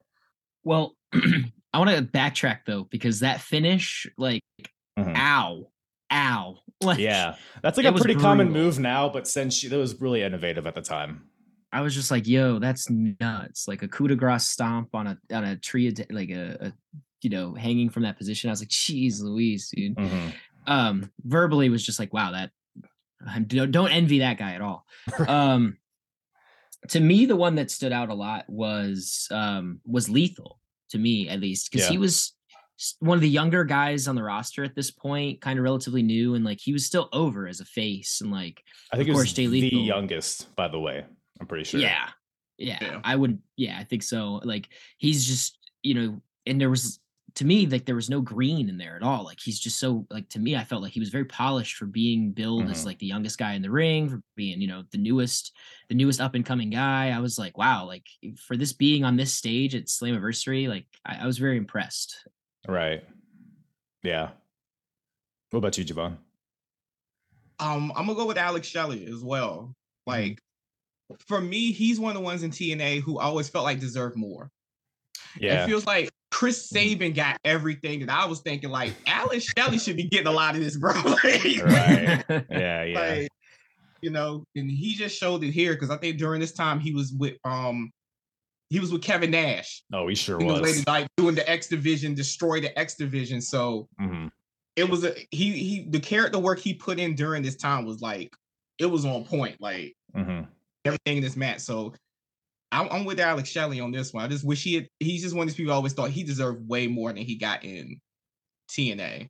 Well, 0.62 0.94
I 1.14 1.78
want 1.78 1.90
to 1.90 2.02
backtrack 2.02 2.60
though 2.66 2.84
because 2.84 3.20
that 3.20 3.40
finish, 3.40 4.06
like, 4.16 4.42
Mhm. 4.98 5.16
ow, 5.16 5.66
ow, 6.12 6.58
like, 6.82 6.98
Yeah, 6.98 7.34
that's 7.62 7.76
like 7.76 7.87
a 7.87 7.92
pretty 7.92 8.14
common 8.14 8.50
move 8.52 8.78
now, 8.78 9.08
but 9.08 9.24
Senshi 9.24 9.68
that 9.68 9.76
was 9.76 10.00
really 10.00 10.22
innovative 10.22 10.66
at 10.66 10.74
the 10.74 10.82
time. 10.82 11.28
I 11.72 11.80
was 11.80 11.92
just 11.92 12.12
like, 12.12 12.28
yo, 12.28 12.60
that's 12.60 12.88
nuts. 12.88 13.66
Like 13.66 13.82
a 13.82 13.88
coup 13.88 14.06
de 14.06 14.14
grace 14.14 14.46
stomp 14.46 14.94
on 14.94 15.08
a 15.08 15.18
on 15.32 15.42
a 15.44 15.56
tree, 15.56 15.92
like 16.10 16.30
a, 16.30 16.68
a 16.68 16.72
you 17.24 17.30
know, 17.30 17.54
hanging 17.54 17.88
from 17.90 18.02
that 18.04 18.18
position. 18.18 18.50
I 18.50 18.52
was 18.52 18.60
like, 18.60 18.68
jeez, 18.68 19.20
Louise, 19.22 19.70
dude. 19.74 19.96
Mhm. 19.96 20.32
Um, 20.66 21.10
verbally 21.24 21.68
was 21.68 21.84
just 21.84 21.98
like, 21.98 22.12
wow, 22.12 22.32
that 22.32 22.50
I 23.26 23.38
don't, 23.40 23.70
don't 23.70 23.90
envy 23.90 24.20
that 24.20 24.38
guy 24.38 24.52
at 24.52 24.60
all. 24.60 24.87
um, 25.26 25.78
to 26.88 27.00
me, 27.00 27.24
the 27.26 27.37
one 27.37 27.54
that 27.56 27.70
stood 27.70 27.92
out 27.92 28.10
a 28.10 28.14
lot 28.14 28.44
was 28.48 29.26
um 29.30 29.80
was 29.87 30.08
lethal 30.10 30.60
to 30.90 30.98
me 30.98 31.28
at 31.28 31.40
least 31.40 31.70
because 31.72 31.88
he 31.88 31.96
was 31.98 32.34
one 32.98 33.16
of 33.16 33.22
the 33.22 33.28
younger 33.28 33.64
guys 33.64 34.08
on 34.08 34.16
the 34.16 34.22
roster 34.22 34.64
at 34.64 34.74
this 34.74 34.90
point, 34.90 35.40
kind 35.40 35.58
of 35.58 35.62
relatively 35.64 36.02
new, 36.02 36.34
and 36.34 36.44
like 36.44 36.60
he 36.60 36.72
was 36.72 36.84
still 36.84 37.08
over 37.12 37.46
as 37.46 37.60
a 37.60 37.64
face, 37.64 38.20
and 38.20 38.30
like 38.30 38.62
I 38.92 38.96
think 38.96 39.08
Of 39.08 39.12
it 39.12 39.14
course, 39.14 39.24
was 39.26 39.32
Jay 39.32 39.46
the 39.46 39.60
youngest, 39.60 40.54
by 40.56 40.68
the 40.68 40.78
way. 40.80 41.04
I'm 41.40 41.46
pretty 41.46 41.64
sure. 41.64 41.80
yeah, 41.80 42.08
yeah, 42.58 42.78
Yeah. 42.80 43.00
I 43.04 43.16
would, 43.16 43.38
yeah, 43.56 43.78
I 43.78 43.84
think 43.84 44.02
so. 44.02 44.40
Like 44.44 44.68
he's 44.98 45.24
just, 45.26 45.58
you 45.82 45.94
know, 45.94 46.20
and 46.46 46.60
there 46.60 46.70
was 46.70 47.00
to 47.37 47.44
me 47.44 47.66
like 47.66 47.85
there 47.85 47.97
was 47.97 48.09
no 48.09 48.20
green 48.20 48.68
in 48.68 48.79
there 48.79 48.94
at 48.94 49.03
all. 49.03 49.25
Like 49.25 49.40
he's 49.40 49.59
just 49.59 49.81
so 49.81 50.07
like 50.11 50.29
to 50.31 50.38
me, 50.38 50.55
I 50.55 50.62
felt 50.64 50.83
like 50.83 50.92
he 50.92 51.01
was 51.01 51.09
very 51.09 51.25
polished 51.25 51.77
for 51.77 51.87
being 51.87 52.31
billed 52.31 52.70
as 52.70 52.83
Mhm. 52.83 52.87
like 52.87 52.99
the 53.01 53.07
youngest 53.07 53.38
guy 53.38 53.55
in 53.55 53.62
the 53.62 53.70
ring, 53.73 54.09
for 54.09 54.23
being 54.37 54.61
you 54.61 54.68
know 54.68 54.85
the 54.92 54.99
newest, 54.99 55.53
the 55.88 55.94
newest 55.97 56.20
up 56.20 56.35
and 56.35 56.47
coming 56.47 56.70
guy. 56.70 57.11
I 57.11 57.18
was 57.18 57.37
like, 57.38 57.59
wow, 57.59 57.87
like 57.87 58.07
for 58.47 58.57
this 58.57 58.73
being 58.73 59.03
on 59.05 59.16
this 59.16 59.35
stage 59.35 59.75
at 59.75 59.87
Slammiversary, 59.87 60.68
like 60.68 60.87
I, 61.05 61.23
I 61.23 61.27
was 61.27 61.38
very 61.38 61.57
impressed. 61.57 62.16
Right. 62.68 63.03
Yeah. 64.05 64.31
What 65.51 65.59
about 65.59 65.77
you, 65.79 65.85
Javon? 65.85 66.16
Um, 67.59 67.92
I'm 67.97 68.07
gonna 68.07 68.14
go 68.14 68.27
with 68.27 68.38
Alex 68.38 68.66
Shelley 68.66 69.07
as 69.07 69.23
well. 69.25 69.75
Like 70.07 70.38
for 71.27 71.40
me, 71.40 71.73
he's 71.73 71.99
one 72.01 72.11
of 72.11 72.14
the 72.14 72.25
ones 72.25 72.42
in 72.42 72.51
TNA 72.51 73.01
who 73.01 73.18
always 73.18 73.49
felt 73.49 73.64
like 73.64 73.81
deserved 73.81 74.16
more. 74.16 74.51
Yeah. 75.38 75.64
It 75.64 75.66
feels 75.66 75.87
like 75.87 76.11
Chris 76.35 76.68
Sabin 76.68 77.12
got 77.12 77.38
everything 77.44 78.01
that 78.01 78.11
I 78.11 78.27
was 78.27 78.40
thinking. 78.40 78.68
Like 78.68 78.97
Alex 79.07 79.53
Shelley 79.57 79.79
should 79.79 79.97
be 79.97 80.09
getting 80.09 80.27
a 80.27 80.33
lot 80.33 80.57
of 80.57 80.61
this, 80.61 80.77
bro. 80.77 80.92
Like, 81.05 81.62
Right. 81.62 82.25
yeah. 82.29 82.42
Yeah. 82.51 82.94
like, 82.94 83.29
you 84.03 84.11
know, 84.11 84.42
and 84.57 84.68
he 84.68 84.94
just 84.94 85.16
showed 85.16 85.44
it 85.44 85.53
here 85.53 85.75
because 85.75 85.90
I 85.90 85.97
think 85.97 86.18
during 86.18 86.40
this 86.40 86.53
time 86.53 86.81
he 86.81 86.92
was 86.92 87.12
with 87.16 87.35
um 87.44 87.92
he 88.68 88.81
was 88.81 88.92
with 88.92 89.03
Kevin 89.03 89.31
Nash 89.31 89.85
oh, 89.92 90.09
he 90.09 90.16
sure 90.16 90.40
was. 90.40 90.85
like 90.88 91.07
doing 91.16 91.37
the 91.37 91.49
X 91.49 91.68
division, 91.68 92.14
destroy 92.16 92.61
the 92.61 92.77
X 92.77 92.97
division. 92.97 93.40
So 93.40 93.88
hmm 93.97 94.27
it 94.75 94.90
was 94.90 95.05
a 95.05 95.14
he 95.31 95.53
he 95.53 95.87
the 95.88 96.01
character 96.01 96.40
work 96.40 96.59
he 96.59 96.75
put 96.75 96.99
in 96.99 97.14
during 97.14 97.44
this 97.44 97.55
time 97.55 97.85
was 97.85 98.01
like 98.03 98.35
it 98.81 98.87
was 98.87 99.05
on 99.05 99.25
point, 99.25 99.61
like 99.61 99.94
hmm 100.12 100.40
everything 100.85 101.18
in 101.18 101.23
this 101.23 101.37
match. 101.37 101.61
So 101.61 101.94
I'm, 102.74 102.88
I'm 102.90 103.04
with 103.04 103.20
Alex 103.20 103.48
Shelley 103.48 103.80
on 103.80 103.92
this 103.92 104.12
one. 104.12 104.24
I 104.24 104.28
just 104.28 104.44
wish 104.44 104.62
he 104.62 104.74
had 104.74 104.88
he's 104.98 105.22
just 105.22 105.34
one 105.34 105.44
of 105.44 105.48
these 105.48 105.56
people 105.56 105.72
I 105.72 105.76
always 105.76 105.92
thought 105.92 106.10
he 106.10 106.24
deserved 106.24 106.68
way 106.68 106.88
more 106.88 107.12
than 107.12 107.22
he 107.22 107.37
got 107.37 107.64
in 107.64 108.00
TNA. 108.68 109.28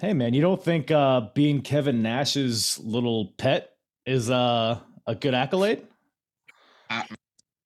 Hey, 0.00 0.14
man, 0.14 0.34
you 0.34 0.40
don't 0.42 0.62
think 0.62 0.90
uh, 0.90 1.28
being 1.34 1.60
Kevin 1.62 2.02
Nash's 2.02 2.78
little 2.82 3.34
pet 3.38 3.70
is 4.04 4.30
uh, 4.30 4.78
a 5.06 5.14
good 5.14 5.34
accolade? 5.34 5.86
I, 6.90 7.04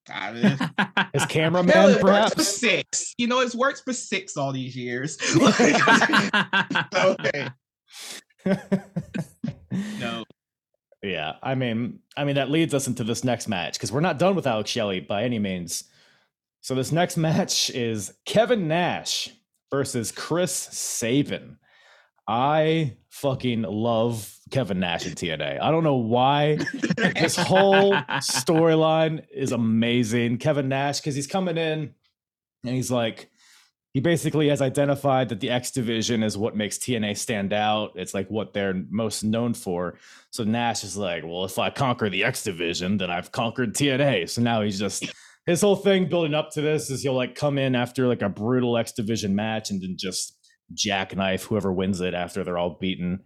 I, 0.09 0.33
His 1.13 1.23
Hell, 1.23 1.29
cameraman, 1.29 1.77
works 1.77 1.95
for 1.95 2.07
perhaps? 2.07 2.49
six. 2.49 3.15
You 3.19 3.27
know, 3.27 3.41
it's 3.41 3.55
worked 3.55 3.83
for 3.85 3.93
six 3.93 4.37
all 4.37 4.53
these 4.53 4.77
years. 4.77 5.19
okay. 6.95 7.49
No. 9.99 10.25
Yeah, 11.03 11.35
I 11.43 11.55
mean, 11.55 12.01
I 12.17 12.25
mean 12.25 12.35
that 12.35 12.51
leads 12.51 12.75
us 12.75 12.87
into 12.87 13.05
this 13.05 13.25
next 13.25 13.49
match 13.49 13.75
because 13.75 13.91
we're 13.91 14.01
not 14.01 14.19
done 14.19 14.35
with 14.35 14.47
Alex 14.47 14.71
Shelley 14.71 15.01
by 15.01 15.25
any 15.25 15.39
means. 15.39 15.85
So 16.61 16.75
this 16.75 16.93
next 16.93 17.17
match 17.17 17.71
is 17.71 18.13
Kevin 18.27 18.69
Nash 18.69 19.31
versus 19.71 20.13
Chris 20.13 20.53
Sabin. 20.53 21.57
I 22.29 22.97
fucking 23.09 23.63
love 23.63 24.39
Kevin 24.51 24.79
Nash 24.79 25.07
in 25.07 25.15
TNA. 25.15 25.61
I 25.61 25.71
don't 25.71 25.85
know 25.85 25.97
why. 25.97 26.57
this 26.97 27.37
whole 27.37 27.93
storyline 27.93 29.25
is 29.33 29.53
amazing. 29.53 30.39
Kevin 30.39 30.69
Nash, 30.69 31.01
because 31.01 31.15
he's 31.15 31.27
coming 31.27 31.57
in 31.57 31.95
and 32.65 32.75
he's 32.75 32.91
like, 32.91 33.31
he 33.93 34.01
basically 34.01 34.49
has 34.49 34.63
identified 34.63 35.29
that 35.29 35.41
the 35.41 35.51
X 35.51 35.73
division 35.73 36.23
is 36.23 36.39
what 36.39 36.55
makes 36.55 36.79
TNA 36.79 37.17
stand 37.17 37.53
out. 37.53 37.93
It's 37.97 38.15
like 38.15 38.29
what 38.29 38.53
they're 38.53 38.85
most 38.89 39.25
known 39.25 39.53
for. 39.53 39.99
So 40.31 40.45
Nash 40.45 40.85
is 40.85 40.97
like, 40.97 41.25
well, 41.25 41.45
if 41.45 41.59
I 41.59 41.71
conquer 41.71 42.09
the 42.09 42.23
X 42.23 42.45
division, 42.45 42.99
then 42.99 43.11
I've 43.11 43.33
conquered 43.33 43.75
TNA. 43.75 44.31
So 44.31 44.43
now 44.43 44.63
he's 44.63 44.79
just 44.79 45.13
his 45.47 45.61
whole 45.61 45.77
thing 45.77 46.09
building 46.09 46.35
up 46.35 46.51
to 46.53 46.61
this 46.61 46.89
is 46.89 47.03
he'll 47.03 47.15
like 47.15 47.35
come 47.35 47.59
in 47.59 47.75
after 47.75 48.07
like 48.07 48.23
a 48.23 48.29
brutal 48.29 48.77
X 48.77 48.93
division 48.93 49.35
match 49.35 49.71
and 49.71 49.83
then 49.83 49.97
just 49.99 50.37
jackknife 50.73 51.45
whoever 51.45 51.73
wins 51.73 52.01
it 52.01 52.15
after 52.15 52.45
they're 52.45 52.59
all 52.59 52.79
beaten. 52.81 53.21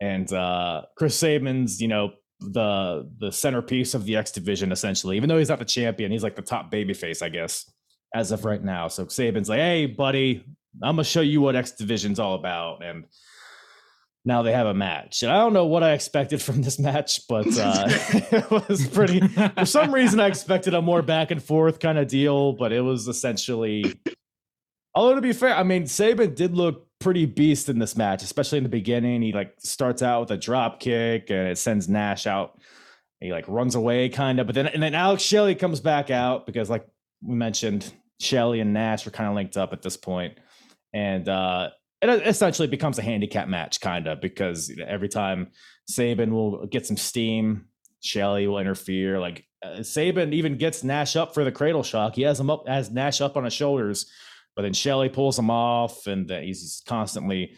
And 0.00 0.32
uh 0.32 0.82
Chris 0.96 1.18
Sabin's, 1.18 1.80
you 1.80 1.88
know, 1.88 2.12
the 2.38 3.10
the 3.18 3.32
centerpiece 3.32 3.94
of 3.94 4.04
the 4.04 4.14
X 4.14 4.30
division 4.30 4.70
essentially. 4.70 5.16
Even 5.16 5.28
though 5.28 5.38
he's 5.38 5.48
not 5.48 5.58
the 5.58 5.64
champion, 5.64 6.12
he's 6.12 6.22
like 6.22 6.36
the 6.36 6.42
top 6.42 6.70
babyface, 6.70 7.22
I 7.22 7.28
guess, 7.28 7.68
as 8.14 8.32
of 8.32 8.44
right 8.44 8.62
now. 8.62 8.88
So 8.88 9.06
Sabin's 9.08 9.48
like, 9.48 9.60
"Hey, 9.60 9.86
buddy, 9.86 10.44
I'm 10.82 10.96
gonna 10.96 11.04
show 11.04 11.20
you 11.20 11.40
what 11.40 11.56
X 11.56 11.72
division's 11.72 12.18
all 12.18 12.34
about." 12.34 12.84
And 12.84 13.04
now 14.26 14.42
they 14.42 14.52
have 14.52 14.66
a 14.66 14.74
match. 14.74 15.22
And 15.22 15.30
I 15.30 15.38
don't 15.38 15.52
know 15.52 15.66
what 15.66 15.84
I 15.84 15.92
expected 15.92 16.42
from 16.42 16.60
this 16.60 16.78
match, 16.78 17.20
but 17.28 17.46
uh, 17.56 17.84
it 17.88 18.50
was 18.50 18.86
pretty. 18.88 19.20
For 19.20 19.64
some 19.64 19.94
reason, 19.94 20.18
I 20.20 20.26
expected 20.26 20.74
a 20.74 20.82
more 20.82 21.00
back 21.00 21.30
and 21.30 21.42
forth 21.42 21.78
kind 21.78 21.96
of 21.96 22.08
deal, 22.08 22.52
but 22.52 22.72
it 22.72 22.80
was 22.80 23.08
essentially. 23.08 23.94
Although 24.94 25.14
to 25.14 25.20
be 25.20 25.32
fair, 25.32 25.54
I 25.54 25.62
mean, 25.62 25.86
Sabin 25.86 26.34
did 26.34 26.54
look 26.54 26.86
pretty 26.98 27.26
beast 27.26 27.68
in 27.68 27.78
this 27.78 27.96
match, 27.96 28.22
especially 28.22 28.58
in 28.58 28.64
the 28.64 28.70
beginning. 28.70 29.22
He 29.22 29.32
like 29.32 29.54
starts 29.58 30.02
out 30.02 30.22
with 30.22 30.30
a 30.32 30.36
drop 30.36 30.80
kick 30.80 31.30
and 31.30 31.48
it 31.48 31.58
sends 31.58 31.88
Nash 31.88 32.26
out. 32.26 32.58
He 33.20 33.30
like 33.30 33.46
runs 33.48 33.74
away 33.74 34.08
kind 34.08 34.40
of, 34.40 34.46
but 34.46 34.54
then 34.54 34.66
and 34.66 34.82
then 34.82 34.94
Alex 34.94 35.22
Shelley 35.22 35.54
comes 35.54 35.80
back 35.80 36.10
out 36.10 36.46
because 36.46 36.68
like 36.68 36.86
we 37.22 37.34
mentioned, 37.34 37.92
Shelley 38.20 38.60
and 38.60 38.72
Nash 38.72 39.06
are 39.06 39.10
kind 39.10 39.28
of 39.28 39.34
linked 39.34 39.56
up 39.56 39.72
at 39.72 39.82
this 39.82 39.96
point, 39.96 40.38
and 40.92 41.28
uh, 41.28 41.70
it 42.02 42.08
essentially 42.26 42.68
becomes 42.68 42.98
a 42.98 43.02
handicap 43.02 43.48
match 43.48 43.80
kind 43.80 44.06
of 44.06 44.20
because 44.20 44.72
every 44.86 45.08
time 45.08 45.48
Sabin 45.88 46.32
will 46.32 46.66
get 46.66 46.86
some 46.86 46.96
steam, 46.96 47.66
Shelley 48.00 48.46
will 48.46 48.58
interfere. 48.58 49.18
Like 49.18 49.44
uh, 49.62 49.82
Sabin 49.82 50.32
even 50.32 50.56
gets 50.56 50.84
Nash 50.84 51.16
up 51.16 51.34
for 51.34 51.44
the 51.44 51.52
cradle 51.52 51.82
shock. 51.82 52.14
He 52.14 52.22
has 52.22 52.38
him 52.38 52.50
up, 52.50 52.66
has 52.68 52.90
Nash 52.90 53.20
up 53.20 53.36
on 53.36 53.44
his 53.44 53.52
shoulders, 53.52 54.06
but 54.54 54.62
then 54.62 54.72
Shelley 54.72 55.08
pulls 55.08 55.38
him 55.38 55.50
off, 55.50 56.06
and 56.06 56.30
uh, 56.30 56.40
he's 56.40 56.82
constantly 56.86 57.56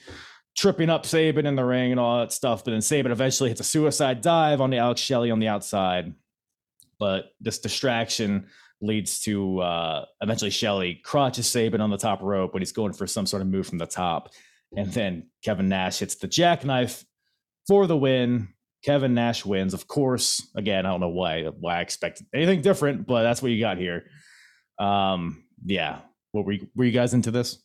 tripping 0.57 0.91
up 0.91 1.07
Sabin 1.07 1.47
in 1.47 1.55
the 1.55 1.65
ring 1.65 1.93
and 1.93 2.01
all 2.01 2.19
that 2.19 2.33
stuff. 2.33 2.65
But 2.65 2.73
then 2.73 2.83
Sabin 2.83 3.13
eventually 3.13 3.51
hits 3.51 3.61
a 3.61 3.65
suicide 3.65 4.21
dive 4.21 4.61
on 4.61 4.71
the 4.71 4.79
Alex 4.79 5.01
Shelley 5.01 5.31
on 5.31 5.39
the 5.39 5.49
outside. 5.49 6.15
But 6.99 7.33
this 7.41 7.61
distraction 7.61 8.49
leads 8.81 9.21
to 9.21 9.61
uh, 9.61 10.05
eventually 10.21 10.51
Shelley 10.51 11.01
crotches 11.05 11.49
Sabin 11.49 11.81
on 11.81 11.91
the 11.91 11.99
top 11.99 12.23
rope 12.23 12.53
when 12.55 12.61
he's 12.61 12.73
going 12.73 12.93
for 12.93 13.07
some 13.07 13.27
sort 13.27 13.43
of 13.43 13.49
move 13.49 13.67
from 13.67 13.79
the 13.79 13.87
top. 13.87 14.31
And 14.77 14.93
then 14.93 15.31
Kevin 15.45 15.69
Nash 15.69 15.99
hits 15.99 16.17
the 16.17 16.29
jackknife 16.29 17.05
for 17.67 17.87
the 17.87 17.97
win. 17.97 18.49
Kevin 18.85 19.15
Nash 19.15 19.45
wins. 19.45 19.75
Of 19.75 19.89
course, 19.89 20.47
again, 20.55 20.87
I 20.87 20.91
don't 20.91 21.01
know 21.01 21.09
why 21.09 21.45
why 21.45 21.79
I 21.79 21.81
expected 21.81 22.27
anything 22.35 22.61
different, 22.63 23.07
but 23.07 23.23
that's 23.23 23.43
what 23.43 23.51
you 23.51 23.61
got 23.61 23.79
here. 23.79 24.05
Um, 24.79 25.45
yeah. 25.65 26.01
What 26.33 26.45
were 26.45 26.53
you, 26.53 26.69
were 26.77 26.85
you 26.85 26.93
guys 26.93 27.15
into 27.15 27.31
this? 27.31 27.63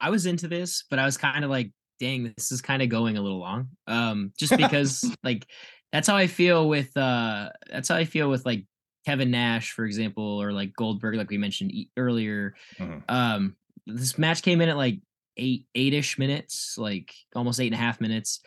I 0.00 0.10
was 0.10 0.26
into 0.26 0.46
this, 0.46 0.84
but 0.88 0.98
I 0.98 1.04
was 1.04 1.16
kind 1.16 1.44
of 1.44 1.50
like, 1.50 1.72
dang, 1.98 2.32
this 2.36 2.52
is 2.52 2.62
kind 2.62 2.82
of 2.82 2.88
going 2.88 3.16
a 3.16 3.22
little 3.22 3.40
long. 3.40 3.70
Um, 3.86 4.32
just 4.38 4.56
because 4.56 5.04
like 5.24 5.46
that's 5.92 6.06
how 6.06 6.16
I 6.16 6.26
feel 6.26 6.68
with 6.68 6.96
uh 6.96 7.48
that's 7.70 7.88
how 7.88 7.96
I 7.96 8.04
feel 8.04 8.30
with 8.30 8.44
like 8.46 8.64
Kevin 9.08 9.30
Nash, 9.30 9.72
for 9.72 9.86
example, 9.86 10.22
or 10.22 10.52
like 10.52 10.74
Goldberg, 10.76 11.14
like 11.14 11.30
we 11.30 11.38
mentioned 11.38 11.72
e- 11.72 11.90
earlier. 11.96 12.54
Mhm. 12.78 13.02
Um, 13.08 13.56
this 13.86 14.18
match 14.18 14.42
came 14.42 14.60
in 14.60 14.68
at 14.68 14.76
like 14.76 15.00
eight 15.38 15.64
eight-ish 15.74 16.18
minutes, 16.18 16.76
like 16.76 17.14
almost 17.34 17.58
eight 17.58 17.68
and 17.68 17.74
a 17.74 17.78
half 17.78 18.02
minutes. 18.02 18.40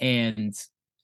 And 0.00 0.54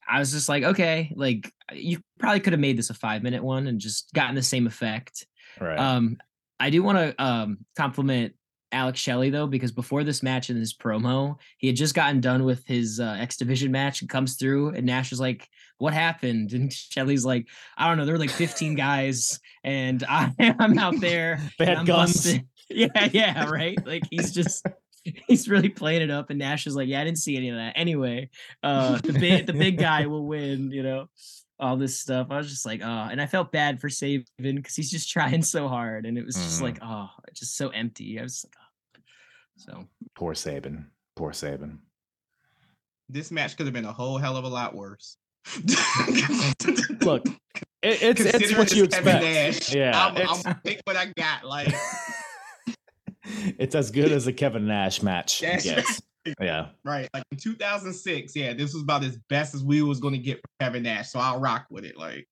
I 0.07 0.19
was 0.19 0.33
just 0.33 0.51
like, 0.51 0.63
okay, 0.63 1.11
like 1.17 1.51
you 1.73 2.03
probably 2.19 2.41
could 2.41 2.53
have 2.53 2.61
made 2.61 2.77
this 2.77 2.91
a 2.91 2.95
five 2.95 3.23
minute 3.23 3.43
one 3.43 3.67
and 3.67 3.81
just 3.81 4.13
gotten 4.13 4.35
the 4.35 4.43
same 4.43 4.67
effect. 4.67 5.27
Right. 5.59 5.79
Um, 5.79 6.19
I 6.61 6.69
do 6.69 6.83
want 6.83 6.99
to 6.99 7.25
um, 7.25 7.65
compliment 7.77 8.35
Alex 8.73 9.01
Shelley 9.01 9.31
though, 9.31 9.47
because 9.47 9.73
before 9.73 10.05
this 10.05 10.23
match 10.23 10.51
in 10.51 10.57
his 10.57 10.75
promo, 10.75 11.37
he 11.57 11.67
had 11.67 11.77
just 11.77 11.95
gotten 11.95 12.21
done 12.21 12.45
with 12.45 12.67
his 12.67 13.01
uh, 13.01 13.17
X 13.19 13.37
Division 13.37 13.73
match 13.73 14.01
and 14.01 14.11
comes 14.11 14.37
through, 14.37 14.71
and 14.71 14.85
Nash 14.85 15.13
is 15.13 15.21
like, 15.21 15.49
"What 15.79 15.95
happened?" 15.95 16.53
And 16.59 16.73
Shelley's 16.73 17.25
like, 17.25 17.49
"I 17.77 17.89
don't 17.89 17.97
know. 17.97 18.05
There 18.05 18.15
were 18.15 18.19
like 18.19 18.31
15 18.31 18.75
guys, 18.75 19.41
and 19.65 20.05
I, 20.09 20.33
I'm 20.59 20.79
out 20.79 21.01
there. 21.01 21.41
They 21.59 21.67
had 21.67 21.87
guns. 21.87 22.15
busted." 22.15 22.47
Yeah, 22.69 23.09
yeah, 23.13 23.49
right. 23.49 23.79
Like 23.87 24.05
he's 24.11 24.33
just." 24.33 24.67
He's 25.27 25.49
really 25.49 25.71
playing 25.71 26.03
it 26.03 26.11
up, 26.11 26.29
and 26.29 26.39
Nash 26.39 26.67
is 26.67 26.77
like, 26.77 26.87
"Yeah, 26.87 27.01
I 27.01 27.05
didn't 27.05 27.19
see 27.19 27.35
any 27.37 27.49
of 27.49 27.57
that. 27.57 27.73
Anyway, 27.77 28.29
uh, 28.63 28.99
the 28.99 29.15
big 29.15 29.47
the 29.47 29.55
big 29.55 29.79
guy 29.79 30.05
will 30.05 30.27
win." 30.27 30.71
You 30.71 30.83
know, 30.83 31.09
all 31.61 31.77
this 31.77 31.99
stuff. 31.99 32.29
I 32.31 32.37
was 32.37 32.49
just 32.49 32.65
like, 32.67 32.81
oh, 32.83 33.09
and 33.11 33.21
I 33.21 33.27
felt 33.27 33.51
bad 33.53 33.81
for 33.81 33.89
Sabin 33.89 34.25
because 34.41 34.75
he's 34.77 34.91
just 34.91 35.11
trying 35.13 35.43
so 35.43 35.69
hard, 35.69 36.07
and 36.07 36.17
it 36.19 36.25
was 36.25 36.35
just 36.37 36.61
Mhm. 36.61 36.63
like, 36.63 36.79
oh, 36.83 37.09
just 37.35 37.57
so 37.57 37.69
empty. 37.71 38.19
I 38.19 38.23
was 38.23 38.45
like, 38.45 38.55
oh. 38.59 39.01
so 39.57 39.89
Poor 40.15 40.35
Sabin. 40.35 40.87
Poor 41.17 41.33
Sabin. 41.33 41.81
This 43.09 43.31
match 43.31 43.57
could 43.57 43.67
have 43.67 43.73
been 43.73 43.85
a 43.87 43.93
whole 43.93 44.19
hell 44.19 44.37
of 44.37 44.45
a 44.45 44.49
lot 44.49 44.75
worse. 44.75 45.17
Look, 47.01 47.27
It, 47.83 48.03
it's 48.03 48.21
it's 48.21 48.57
what 48.57 48.73
you 48.75 48.85
expect. 48.85 49.23
Nash, 49.23 49.75
Yeah, 49.75 50.07
I'm, 50.07 50.17
it's- 50.17 50.47
I'm 50.47 50.61
take 50.65 50.81
what 50.85 50.97
I 50.97 51.07
got. 51.07 51.45
Like 51.45 51.73
it's 53.59 53.75
as 53.75 53.91
good 53.91 54.13
as 54.13 54.27
a 54.27 54.33
Kevin 54.33 54.67
Nash 54.67 55.03
match 55.03 55.41
That's 55.41 55.65
gets. 55.65 56.03
Yeah. 56.41 56.69
right. 56.85 57.09
Like 57.15 57.25
in 57.31 57.39
2006, 57.39 58.35
yeah, 58.37 58.53
this 58.55 58.75
was 58.75 58.83
about 58.83 59.05
as 59.05 59.17
best 59.29 59.55
as 59.55 59.63
we 59.63 59.83
was 59.83 60.01
going 60.01 60.15
to 60.15 60.19
get 60.19 60.37
from 60.37 60.51
Kevin 60.61 60.83
Nash. 60.83 61.11
So 61.11 61.19
I'll 61.21 61.41
rock 61.41 61.67
with 61.71 61.85
it. 61.85 61.97
Like, 61.97 62.27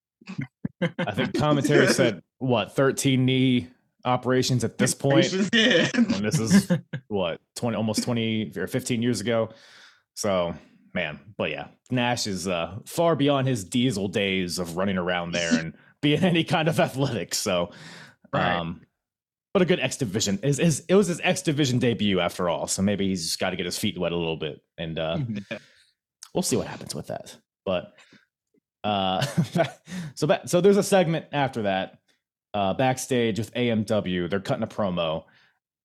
I 0.99 1.13
think 1.13 1.35
commentary 1.35 1.87
said 1.93 2.23
what 2.39 2.75
13 2.75 3.25
knee 3.25 3.69
operations 4.05 4.63
at 4.65 4.79
this 4.79 4.95
point. 4.95 5.33
yeah. 5.53 5.89
And 5.95 6.07
this 6.25 6.39
is 6.39 6.71
what 7.09 7.41
20 7.57 7.77
almost 7.77 8.03
20 8.03 8.53
or 8.57 8.67
15 8.67 9.03
years 9.03 9.21
ago. 9.21 9.51
So 10.15 10.55
man, 10.95 11.19
but 11.37 11.51
yeah, 11.51 11.69
Nash 11.91 12.27
is 12.27 12.47
uh 12.49 12.79
far 12.87 13.17
beyond 13.17 13.47
his 13.49 13.65
diesel 13.65 14.09
days 14.09 14.59
of 14.59 14.77
running 14.77 14.97
around 14.99 15.33
there 15.33 15.53
and 15.59 15.75
being 16.03 16.23
any 16.23 16.45
kind 16.45 16.69
of 16.69 16.79
athletics. 16.81 17.39
So 17.39 17.71
Right. 18.33 18.57
um 18.57 18.83
but 19.57 19.63
a 19.63 19.65
good 19.65 19.81
X 19.81 19.97
division 19.97 20.39
is 20.43 20.59
is 20.59 20.85
it 20.87 20.95
was 20.95 21.07
his 21.07 21.19
X 21.25 21.41
division 21.41 21.79
debut 21.79 22.21
after 22.21 22.47
all. 22.51 22.67
So 22.67 22.83
maybe 22.83 23.09
he's 23.09 23.25
just 23.25 23.39
got 23.39 23.51
to 23.51 23.57
get 23.57 23.65
his 23.65 23.79
feet 23.79 23.97
wet 23.97 24.13
a 24.13 24.17
little 24.17 24.37
bit 24.37 24.61
and 24.77 24.99
uh 24.99 25.17
we'll 26.35 26.43
see 26.43 26.57
what 26.57 26.67
happens 26.67 26.95
with 26.95 27.07
that. 27.07 27.35
But 27.65 27.95
uh 28.85 29.25
so 30.15 30.39
so 30.45 30.61
there's 30.61 30.77
a 30.77 30.83
segment 30.83 31.25
after 31.33 31.63
that 31.63 32.01
uh 32.53 32.75
backstage 32.75 33.39
with 33.39 33.55
AMW. 33.55 34.29
They're 34.29 34.41
cutting 34.41 34.63
a 34.63 34.67
promo. 34.67 35.25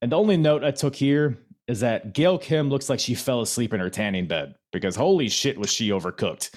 And 0.01 0.11
the 0.11 0.17
only 0.17 0.35
note 0.35 0.65
I 0.65 0.71
took 0.71 0.93
here 0.93 1.37
is 1.69 1.79
that 1.79 2.11
Gail 2.11 2.37
Kim 2.37 2.67
looks 2.67 2.89
like 2.89 2.99
she 2.99 3.15
fell 3.15 3.39
asleep 3.39 3.73
in 3.73 3.79
her 3.79 3.89
tanning 3.89 4.27
bed 4.27 4.55
because 4.73 4.97
holy 4.97 5.29
shit 5.29 5.57
was 5.57 5.71
she 5.71 5.91
overcooked. 5.91 6.49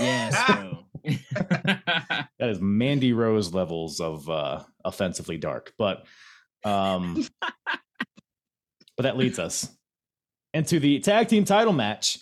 yes. 0.00 0.34
That 2.40 2.50
is 2.50 2.60
Mandy 2.60 3.12
Rose 3.12 3.54
levels 3.54 4.00
of 4.00 4.28
uh 4.28 4.64
offensively 4.84 5.36
dark. 5.36 5.72
But 5.78 6.04
um 6.64 7.26
but 7.40 9.02
that 9.02 9.16
leads 9.16 9.38
us 9.38 9.68
into 10.52 10.80
the 10.80 10.98
tag 11.00 11.28
team 11.28 11.44
title 11.44 11.72
match. 11.72 12.18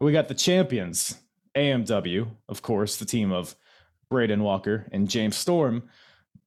We 0.00 0.12
got 0.12 0.28
the 0.28 0.34
champions, 0.34 1.18
AMW, 1.56 2.28
of 2.48 2.62
course, 2.62 2.96
the 2.96 3.04
team 3.04 3.32
of 3.32 3.56
Braden 4.10 4.42
Walker 4.42 4.86
and 4.92 5.08
James 5.08 5.36
Storm, 5.36 5.88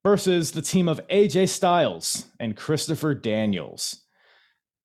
versus 0.03 0.51
the 0.51 0.61
team 0.61 0.87
of 0.87 1.05
AJ 1.07 1.49
Styles 1.49 2.25
and 2.39 2.55
Christopher 2.55 3.13
Daniels. 3.13 4.01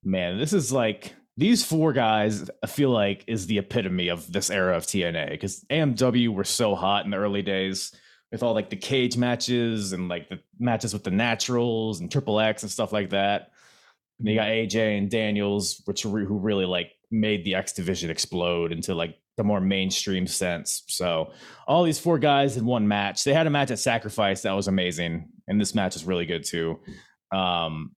Man, 0.03 0.39
this 0.39 0.53
is 0.53 0.73
like 0.73 1.15
these 1.37 1.65
four 1.65 1.93
guys, 1.93 2.51
I 2.63 2.67
feel 2.67 2.91
like, 2.91 3.25
is 3.27 3.47
the 3.47 3.59
epitome 3.59 4.09
of 4.09 4.33
this 4.33 4.51
era 4.51 4.77
of 4.77 4.85
TNA 4.85 5.31
because 5.31 5.65
AMW 5.71 6.29
were 6.29 6.45
so 6.45 6.75
hot 6.75 7.05
in 7.05 7.11
the 7.11 7.19
early 7.19 7.43
days 7.43 7.93
with 8.33 8.43
all 8.43 8.55
like 8.55 8.71
the 8.71 8.77
cage 8.77 9.17
matches 9.17 9.93
and 9.93 10.09
like 10.09 10.29
the 10.29 10.41
matches 10.59 10.93
with 10.93 11.05
the 11.05 11.11
naturals 11.11 12.01
and 12.01 12.11
triple 12.11 12.41
X 12.41 12.63
and 12.63 12.73
stuff 12.73 12.93
like 12.93 13.11
that. 13.11 13.53
And 14.19 14.29
you 14.29 14.35
got 14.35 14.49
AJ 14.49 14.99
and 14.99 15.11
Daniels, 15.11 15.83
which 15.85 16.05
re- 16.05 16.25
who 16.25 16.39
really 16.39 16.67
like 16.67 16.93
made 17.11 17.45
the 17.45 17.55
X 17.55 17.73
division 17.73 18.11
explode 18.11 18.73
into 18.73 18.95
like 18.95 19.17
the 19.37 19.45
more 19.45 19.61
mainstream 19.61 20.27
sense. 20.27 20.83
So 20.89 21.33
all 21.69 21.85
these 21.85 21.99
four 21.99 22.19
guys 22.19 22.57
in 22.57 22.65
one 22.65 22.89
match. 22.89 23.25
They 23.25 23.35
had 23.35 23.47
a 23.47 23.51
match 23.51 23.71
at 23.71 23.79
Sacrifice 23.79 24.43
that 24.43 24.53
was 24.53 24.69
amazing, 24.69 25.29
and 25.47 25.61
this 25.61 25.75
match 25.75 25.95
is 25.95 26.05
really 26.05 26.27
good 26.27 26.45
too. 26.45 26.81
Um, 27.33 27.93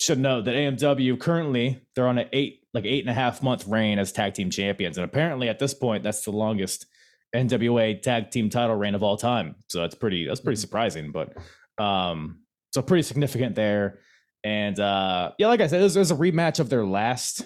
should 0.00 0.18
note 0.18 0.46
that 0.46 0.54
AMW 0.54 1.20
currently 1.20 1.82
they're 1.94 2.08
on 2.08 2.18
an 2.18 2.28
eight 2.32 2.60
like 2.72 2.86
eight 2.86 3.00
and 3.00 3.10
a 3.10 3.14
half 3.14 3.42
month 3.42 3.66
reign 3.66 3.98
as 3.98 4.12
tag 4.12 4.34
team 4.34 4.50
champions, 4.50 4.96
and 4.96 5.04
apparently 5.04 5.48
at 5.48 5.58
this 5.58 5.74
point 5.74 6.02
that's 6.02 6.24
the 6.24 6.32
longest 6.32 6.86
NWA 7.34 8.00
tag 8.02 8.30
team 8.30 8.50
title 8.50 8.76
reign 8.76 8.94
of 8.94 9.02
all 9.02 9.16
time. 9.16 9.56
So 9.68 9.80
that's 9.80 9.94
pretty 9.94 10.26
that's 10.26 10.40
pretty 10.40 10.60
surprising, 10.60 11.12
but 11.12 11.36
um, 11.82 12.40
so 12.72 12.82
pretty 12.82 13.02
significant 13.02 13.54
there. 13.54 14.00
And 14.42 14.78
uh, 14.80 15.32
yeah, 15.38 15.48
like 15.48 15.60
I 15.60 15.66
said, 15.66 15.80
there's, 15.80 15.94
there's 15.94 16.10
a 16.10 16.16
rematch 16.16 16.60
of 16.60 16.70
their 16.70 16.84
last 16.86 17.42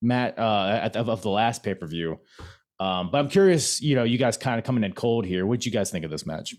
mat 0.00 0.38
uh, 0.38 0.80
at, 0.82 0.96
of, 0.96 1.08
of 1.08 1.22
the 1.22 1.28
last 1.30 1.62
pay 1.62 1.74
per 1.74 1.86
view. 1.86 2.18
Um, 2.80 3.10
but 3.12 3.18
I'm 3.18 3.28
curious, 3.28 3.80
you 3.80 3.94
know, 3.94 4.02
you 4.04 4.18
guys 4.18 4.36
kind 4.36 4.58
of 4.58 4.64
coming 4.64 4.82
in 4.82 4.92
cold 4.92 5.24
here. 5.24 5.46
What'd 5.46 5.64
you 5.64 5.70
guys 5.72 5.90
think 5.90 6.04
of 6.04 6.10
this 6.10 6.26
match? 6.26 6.54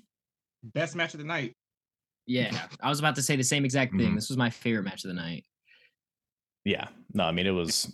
Best 0.64 0.96
match 0.96 1.14
of 1.14 1.20
the 1.20 1.26
night. 1.26 1.54
yeah, 2.28 2.68
I 2.82 2.88
was 2.90 3.00
about 3.00 3.16
to 3.16 3.22
say 3.22 3.36
the 3.36 3.44
same 3.44 3.66
exact 3.66 3.92
thing. 3.98 4.12
Mhm. 4.12 4.16
This 4.16 4.30
was 4.30 4.38
my 4.38 4.50
favorite 4.50 4.84
match 4.84 5.04
of 5.04 5.10
the 5.10 5.16
night. 5.16 5.44
Yeah, 6.64 6.88
no, 7.14 7.26
I 7.26 7.34
mean 7.34 7.46
it 7.48 7.52
was 7.52 7.92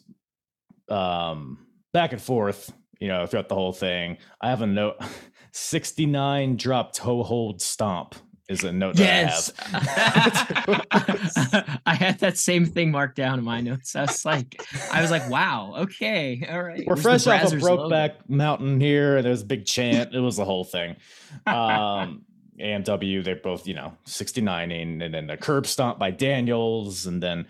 um, 0.90 1.66
back 1.94 2.12
and 2.14 2.22
forth, 2.22 2.72
you 3.00 3.08
know, 3.08 3.26
throughout 3.26 3.50
the 3.50 3.56
whole 3.56 3.74
thing. 3.74 4.18
I 4.42 4.50
have 4.50 4.62
a 4.62 4.68
note: 4.68 4.98
69 5.52 6.56
drop 6.58 6.94
toe 6.94 7.24
hold 7.24 7.62
stomp 7.62 8.16
is 8.48 8.64
a 8.64 8.72
note 8.72 8.98
Yes. 8.98 9.52
that 9.52 10.86
I 10.92 11.00
have. 11.00 11.80
I 11.86 11.94
had 11.94 12.20
that 12.20 12.38
same 12.38 12.66
thing 12.66 12.90
marked 12.92 13.16
down 13.16 13.38
in 13.38 13.46
my 13.46 13.62
notes. 13.62 13.96
I 13.96 14.02
was 14.02 14.26
like, 14.26 14.60
I 14.92 15.02
was 15.04 15.12
like, 15.12 15.30
wow, 15.30 15.76
okay, 15.78 16.48
all 16.52 16.64
right. 16.64 16.84
We're 16.88 16.96
fresh 16.96 17.28
off 17.28 17.44
of. 17.54 17.60
Brokeback 17.60 18.28
Mountain 18.28 18.80
here. 18.82 19.18
and 19.18 19.26
There's 19.26 19.44
a 19.44 19.46
big 19.46 19.66
chant. 19.66 20.16
It 20.16 20.20
was 20.20 20.38
the 20.38 20.46
whole 20.46 20.64
thing. 20.64 20.96
Um, 21.46 22.24
AMW, 22.60 23.24
they're 23.24 23.36
both, 23.36 23.68
you 23.68 23.74
know, 23.76 23.96
69ing, 24.08 25.02
and 25.04 25.14
then 25.14 25.28
the 25.28 25.38
curb 25.38 25.66
stomp 25.68 26.00
by 26.00 26.10
Daniels. 26.12 27.06
And 27.06 27.22
then 27.24 27.46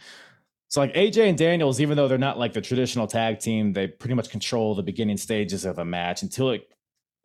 so, 0.69 0.81
like 0.81 0.93
AJ 0.93 1.29
and 1.29 1.37
Daniels, 1.37 1.81
even 1.81 1.97
though 1.97 2.07
they're 2.07 2.17
not 2.17 2.37
like 2.37 2.53
the 2.53 2.61
traditional 2.61 3.07
tag 3.07 3.39
team, 3.39 3.73
they 3.73 3.87
pretty 3.87 4.13
much 4.13 4.29
control 4.29 4.75
the 4.75 4.83
beginning 4.83 5.17
stages 5.17 5.65
of 5.65 5.79
a 5.79 5.85
match 5.85 6.21
until 6.21 6.51
it 6.51 6.69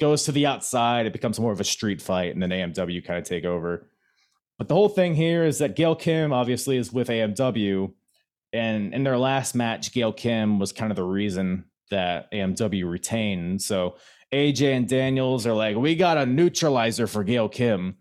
goes 0.00 0.24
to 0.24 0.32
the 0.32 0.46
outside. 0.46 1.04
It 1.04 1.12
becomes 1.12 1.38
more 1.38 1.52
of 1.52 1.60
a 1.60 1.64
street 1.64 2.00
fight, 2.00 2.32
and 2.32 2.42
then 2.42 2.50
AMW 2.50 3.04
kind 3.04 3.18
of 3.18 3.24
take 3.24 3.44
over. 3.44 3.88
But 4.58 4.68
the 4.68 4.74
whole 4.74 4.88
thing 4.88 5.14
here 5.14 5.44
is 5.44 5.58
that 5.58 5.76
Gail 5.76 5.94
Kim 5.94 6.32
obviously 6.32 6.78
is 6.78 6.92
with 6.92 7.08
AMW. 7.08 7.92
And 8.52 8.94
in 8.94 9.02
their 9.02 9.18
last 9.18 9.54
match, 9.54 9.92
Gail 9.92 10.12
Kim 10.12 10.58
was 10.58 10.72
kind 10.72 10.92
of 10.92 10.96
the 10.96 11.02
reason 11.02 11.64
that 11.90 12.30
AMW 12.32 12.88
retained. 12.88 13.60
So 13.60 13.96
AJ 14.32 14.76
and 14.76 14.88
Daniels 14.88 15.46
are 15.46 15.52
like, 15.52 15.76
we 15.76 15.96
got 15.96 16.18
a 16.18 16.24
neutralizer 16.24 17.06
for 17.06 17.24
Gail 17.24 17.48
Kim. 17.48 17.96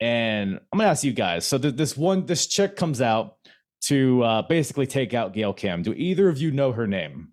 And 0.00 0.60
I'm 0.72 0.78
gonna 0.78 0.90
ask 0.90 1.02
you 1.02 1.12
guys. 1.12 1.44
So 1.44 1.58
th- 1.58 1.74
this 1.74 1.96
one, 1.96 2.26
this 2.26 2.46
chick 2.46 2.76
comes 2.76 3.00
out 3.00 3.37
to 3.82 4.22
uh, 4.22 4.42
basically 4.42 4.86
take 4.86 5.14
out 5.14 5.32
Gail 5.32 5.52
Kim. 5.52 5.82
Do 5.82 5.92
either 5.94 6.28
of 6.28 6.38
you 6.38 6.50
know 6.50 6.72
her 6.72 6.86
name? 6.86 7.32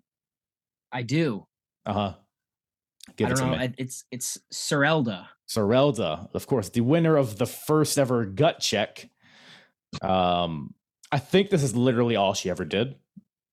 I 0.92 1.02
do. 1.02 1.46
Uh 1.84 1.92
huh. 1.92 2.14
Give 3.16 3.28
I 3.28 3.30
it 3.30 3.36
don't 3.36 3.50
to 3.50 3.56
know. 3.56 3.62
me. 3.66 3.74
It's 3.78 4.04
it's 4.10 4.38
Sirelda. 4.52 5.26
Sirelda, 5.48 6.28
of 6.34 6.46
course, 6.46 6.70
the 6.70 6.80
winner 6.80 7.16
of 7.16 7.38
the 7.38 7.46
first 7.46 7.98
ever 7.98 8.24
gut 8.24 8.58
check. 8.60 9.08
Um, 10.02 10.74
I 11.12 11.18
think 11.20 11.50
this 11.50 11.62
is 11.62 11.76
literally 11.76 12.16
all 12.16 12.34
she 12.34 12.50
ever 12.50 12.64
did 12.64 12.96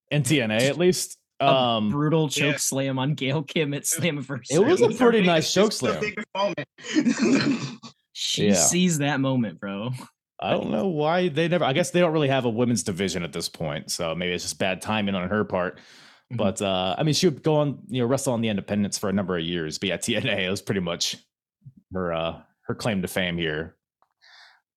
in 0.10 0.24
TNA, 0.24 0.62
at 0.62 0.78
least. 0.78 1.18
A 1.40 1.46
Um, 1.48 1.92
brutal 1.92 2.30
choke 2.30 2.54
yeah. 2.54 2.58
slam 2.58 2.98
on 3.00 3.14
Gail 3.16 3.44
Kim 3.44 3.74
at 3.76 3.84
Slammiversary. 3.84 4.52
It 4.52 4.66
was 4.66 4.82
a 4.82 4.90
pretty 4.90 5.22
nice 5.22 5.54
choke 5.54 5.72
slam. 5.72 6.02
she 8.14 8.48
Yeah. 8.48 8.54
sees 8.54 8.98
that 9.00 9.20
moment, 9.20 9.60
bro. 9.60 9.92
I 10.44 10.52
don't 10.52 10.72
know 10.72 10.88
why 10.88 11.30
they 11.30 11.48
never. 11.48 11.66
I 11.66 11.74
guess 11.74 11.92
they 11.92 12.00
don't 12.00 12.12
really 12.12 12.28
have 12.30 12.46
a 12.46 12.50
women's 12.50 12.84
division 12.84 13.24
at 13.24 13.34
this 13.34 13.50
point, 13.50 13.92
so 13.92 14.14
maybe 14.14 14.34
it's 14.34 14.44
just 14.44 14.60
bad 14.60 14.82
timing 14.82 15.16
on 15.16 15.30
her 15.30 15.44
part. 15.44 15.80
Mhm. 16.32 16.38
But 16.38 16.62
uh, 16.62 16.96
I 16.98 17.04
mean, 17.04 17.14
she 17.14 17.28
would 17.28 17.44
go 17.44 17.56
on, 17.56 17.80
you 17.88 18.02
know, 18.02 18.08
wrestle 18.08 18.34
on 18.34 18.42
the 18.42 18.50
Independents 18.50 18.98
for 18.98 19.10
a 19.10 19.14
number 19.14 19.38
of 19.38 19.44
years. 19.44 19.78
But 19.78 19.90
yeah, 19.90 19.98
TNA 20.22 20.46
it 20.46 20.50
was 20.50 20.62
pretty 20.62 20.82
much 20.82 21.18
her 21.94 22.14
uh, 22.14 22.42
her 22.64 22.76
claim 22.76 23.02
to 23.02 23.08
fame 23.08 23.38
here. 23.38 23.76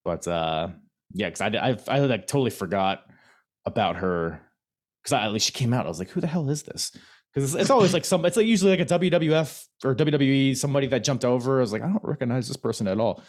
But 0.05 0.27
uh, 0.29 0.69
yeah, 1.13 1.31
because 1.31 1.41
I, 1.41 1.47
I 1.49 1.97
I 1.97 1.99
like 2.01 2.27
totally 2.27 2.51
forgot 2.51 3.05
about 3.65 3.97
her 3.97 4.41
because 5.03 5.13
at 5.15 5.33
least 5.33 5.47
she 5.47 5.53
came 5.53 5.73
out. 5.73 5.87
I 5.87 5.89
was 5.89 5.99
like, 5.99 6.11
who 6.11 6.21
the 6.21 6.27
hell 6.27 6.49
is 6.51 6.63
this? 6.63 6.93
Because 7.35 7.55
it's, 7.55 7.63
it's 7.63 7.71
always 7.71 7.93
like 7.93 8.05
some. 8.05 8.25
It's 8.25 8.37
like 8.37 8.47
usually 8.47 8.77
like 8.77 8.91
a 8.91 8.99
WWF 8.99 9.65
or 9.85 9.95
WWE 9.95 10.57
somebody 10.57 10.87
that 10.89 11.05
jumped 11.05 11.25
over. 11.25 11.59
I 11.59 11.61
was 11.61 11.73
like, 11.73 11.83
I 11.83 11.89
don't 11.89 12.05
recognize 12.05 12.49
this 12.49 12.57
person 12.57 12.87
at 12.89 12.99
all. 13.01 13.23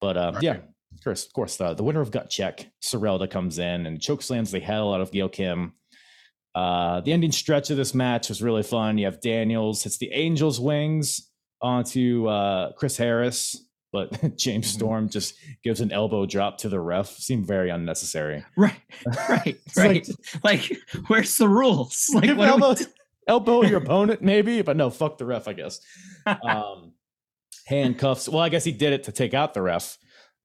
But 0.00 0.16
uh, 0.16 0.32
yeah. 0.40 0.58
Of 0.94 1.04
course, 1.04 1.26
of 1.26 1.32
course, 1.32 1.56
the, 1.56 1.74
the 1.74 1.82
winner 1.82 2.00
of 2.00 2.10
Gut 2.10 2.30
Check, 2.30 2.70
Sirelda, 2.82 3.28
comes 3.30 3.58
in 3.58 3.86
and 3.86 3.98
chokeslams 3.98 4.50
the 4.50 4.60
hell 4.60 4.94
out 4.94 5.00
of 5.00 5.10
Gail 5.10 5.28
Kim. 5.28 5.72
Uh, 6.54 7.00
the 7.00 7.12
ending 7.12 7.32
stretch 7.32 7.70
of 7.70 7.76
this 7.76 7.94
match 7.94 8.28
was 8.28 8.42
really 8.42 8.62
fun. 8.62 8.98
You 8.98 9.06
have 9.06 9.20
Daniels 9.20 9.82
hits 9.82 9.98
the 9.98 10.12
Angels 10.12 10.60
wings 10.60 11.28
onto 11.60 12.26
uh, 12.28 12.72
Chris 12.72 12.96
Harris, 12.96 13.56
but 13.92 14.10
James 14.36 14.66
Mhm. 14.70 14.74
Storm 14.74 15.08
just 15.08 15.34
gives 15.64 15.80
an 15.80 15.90
elbow 15.92 16.24
drop 16.26 16.58
to 16.58 16.68
the 16.68 16.78
ref. 16.80 17.08
Seemed 17.08 17.46
very 17.46 17.70
unnecessary. 17.70 18.44
Right, 18.56 18.76
right, 19.28 19.56
It's 19.66 19.76
like- 19.76 19.86
right. 19.86 20.08
Like, 20.44 20.76
where's 21.08 21.36
the 21.36 21.48
rules? 21.48 22.06
Like, 22.14 22.36
what 22.36 22.48
elbow, 22.48 22.74
do- 22.74 22.86
elbow 23.26 23.62
your 23.64 23.78
opponent, 23.78 24.22
maybe, 24.22 24.62
but 24.62 24.76
no, 24.76 24.90
fuck 24.90 25.18
the 25.18 25.24
ref, 25.26 25.48
I 25.48 25.54
guess. 25.54 25.80
Um, 26.26 26.92
handcuffs. 27.66 28.28
Well, 28.28 28.42
I 28.42 28.48
guess 28.50 28.64
he 28.64 28.72
did 28.72 28.92
it 28.92 29.04
to 29.04 29.12
take 29.12 29.34
out 29.34 29.54
the 29.54 29.62
ref 29.62 29.96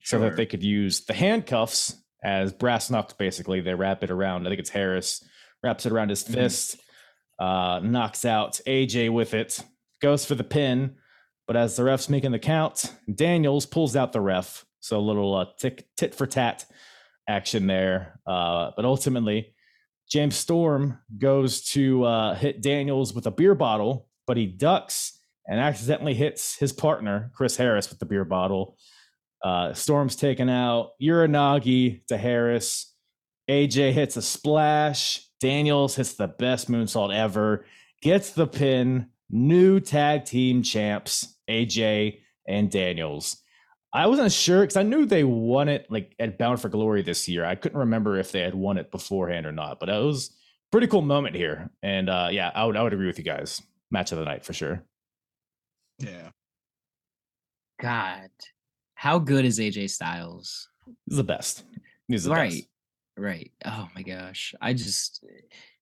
so 0.08 0.20
that 0.20 0.36
they 0.38 0.46
could 0.46 0.64
use 0.64 1.02
the 1.06 1.14
handcuffs 1.14 1.96
as 2.24 2.54
brass 2.54 2.90
knucks, 2.90 3.14
basically. 3.14 3.60
They 3.62 3.74
wrap 3.74 4.04
it 4.04 4.10
around, 4.12 4.48
I 4.48 4.50
think 4.50 4.60
it's 4.60 4.70
Harris, 4.70 5.24
wraps 5.64 5.86
it 5.86 5.92
around 5.92 6.10
his 6.10 6.24
Mhm. 6.24 6.34
fist, 6.34 6.78
uh, 7.40 7.80
knocks 7.84 8.24
out 8.26 8.60
AJ 8.66 9.10
with 9.10 9.34
it, 9.34 9.60
goes 10.02 10.26
for 10.26 10.36
the 10.36 10.44
pin. 10.44 10.96
But 11.46 11.56
as 11.56 11.76
the 11.76 11.84
ref's 11.84 12.10
making 12.10 12.32
the 12.32 12.40
count, 12.40 12.94
Daniels 13.14 13.66
pulls 13.66 13.96
out 13.96 14.12
the 14.14 14.22
ref. 14.22 14.66
So 14.80 14.98
a 14.98 15.02
little 15.02 15.36
uh, 15.36 15.46
tick, 15.60 15.88
tit 15.98 16.16
for 16.16 16.26
tat 16.26 16.66
action 17.28 17.68
there. 17.68 18.20
Uh, 18.26 18.72
but 18.76 18.86
ultimately, 18.86 19.54
James 20.10 20.36
Storm 20.36 21.00
goes 21.18 21.62
to 21.72 22.04
uh, 22.06 22.36
hit 22.36 22.62
Daniels 22.62 23.14
with 23.14 23.28
a 23.28 23.32
beer 23.32 23.56
bottle, 23.56 24.08
but 24.26 24.38
he 24.38 24.46
ducks 24.46 25.20
and 25.46 25.60
accidentally 25.60 26.14
hits 26.14 26.56
his 26.58 26.72
partner, 26.74 27.32
Chris 27.36 27.58
Harris, 27.58 27.90
with 27.90 28.00
the 28.00 28.06
beer 28.06 28.26
bottle. 28.26 28.78
Uh, 29.44 29.74
Storm's 29.74 30.16
taken 30.16 30.50
out. 30.50 30.92
Uranage 31.02 32.06
to 32.08 32.18
Harris. 32.18 32.94
AJ 33.50 33.94
hits 33.94 34.18
a 34.18 34.22
splash. 34.22 35.26
Daniels 35.40 35.96
hits 35.96 36.14
the 36.14 36.28
best 36.28 36.70
moonsault 36.70 37.16
ever. 37.16 37.66
Gets 38.02 38.32
the 38.32 38.48
pin. 38.48 39.08
New 39.30 39.80
tag 39.80 40.26
team 40.26 40.64
champs, 40.64 41.36
AJ 41.50 42.20
and 42.48 42.72
Daniels. 42.72 43.38
I 43.94 44.08
wasn't 44.08 44.32
sure 44.32 44.62
because 44.62 44.78
I 44.78 44.84
knew 44.84 45.06
they 45.06 45.24
won 45.24 45.70
it 45.70 45.88
like 45.90 46.14
at 46.20 46.38
Bound 46.38 46.62
for 46.62 46.70
Glory 46.70 47.02
this 47.02 47.28
year. 47.28 47.46
I 47.46 47.56
couldn't 47.56 47.80
remember 47.80 48.18
if 48.18 48.32
they 48.32 48.42
had 48.42 48.56
won 48.56 48.78
it 48.78 48.92
beforehand 48.92 49.46
or 49.46 49.52
not, 49.52 49.80
but 49.80 49.90
it 49.90 50.04
was 50.04 50.36
pretty 50.72 50.88
cool 50.88 51.02
moment 51.02 51.36
here. 51.36 51.70
And 51.82 52.10
uh, 52.10 52.30
yeah, 52.32 52.52
I 52.54 52.66
would 52.66 52.78
I 52.78 52.84
would 52.84 52.94
agree 52.94 53.08
with 53.08 53.18
you 53.18 53.24
guys. 53.24 53.62
Match 53.92 54.12
of 54.12 54.18
the 54.20 54.26
night 54.26 54.46
for 54.46 54.54
sure. 54.54 54.84
Yeah. 56.00 56.30
God, 57.82 58.30
how 58.98 59.20
good 59.20 59.46
is 59.46 59.60
AJ 59.60 59.92
Styles? 59.92 60.70
He's 61.06 61.18
the 61.18 61.24
best. 61.24 61.64
He's 62.08 62.24
the 62.24 62.32
right, 62.32 62.50
best. 62.52 62.68
right. 63.18 63.52
Oh 63.66 63.88
my 63.96 64.02
gosh, 64.02 64.56
I 64.60 64.74
just, 64.74 65.24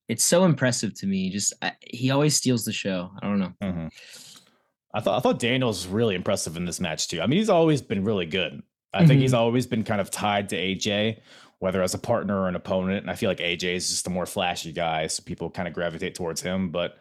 it's 0.09 0.23
so 0.23 0.43
impressive 0.43 0.93
to 0.95 1.07
me. 1.07 1.29
Just 1.29 1.53
I, 1.61 1.71
he 1.81 2.11
always 2.11 2.35
steals 2.35 2.65
the 2.65 2.73
show. 2.73 3.11
I 3.21 3.25
don't 3.27 3.39
know. 3.39 3.53
Mhm. 3.63 3.89
I 4.93 4.99
thought 5.01 5.17
I 5.17 5.21
thought 5.21 5.39
Daniels 5.39 5.87
really 5.87 6.15
impressive 6.15 6.57
in 6.57 6.65
this 6.65 6.79
match 6.79 7.07
too. 7.07 7.21
I 7.21 7.27
mean, 7.27 7.37
he's 7.39 7.49
always 7.49 7.81
been 7.81 8.03
really 8.03 8.25
good. 8.25 8.61
I 8.93 9.05
think 9.05 9.19
he's 9.21 9.33
always 9.33 9.67
been 9.67 9.83
kind 9.83 9.99
of 9.99 10.09
tied 10.09 10.47
to 10.49 10.55
AJ, 10.57 11.19
whether 11.59 11.81
as 11.83 11.93
a 11.93 11.97
partner 11.97 12.39
or 12.39 12.47
an 12.47 12.55
opponent. 12.55 13.01
And 13.01 13.11
I 13.11 13.15
feel 13.15 13.29
like 13.29 13.39
AJ 13.39 13.75
is 13.75 13.89
just 13.89 14.07
a 14.07 14.09
more 14.09 14.25
flashy 14.25 14.71
guy, 14.71 15.07
so 15.07 15.21
people 15.23 15.49
kind 15.49 15.67
of 15.67 15.73
gravitate 15.73 16.15
towards 16.15 16.41
him. 16.41 16.69
But 16.69 16.97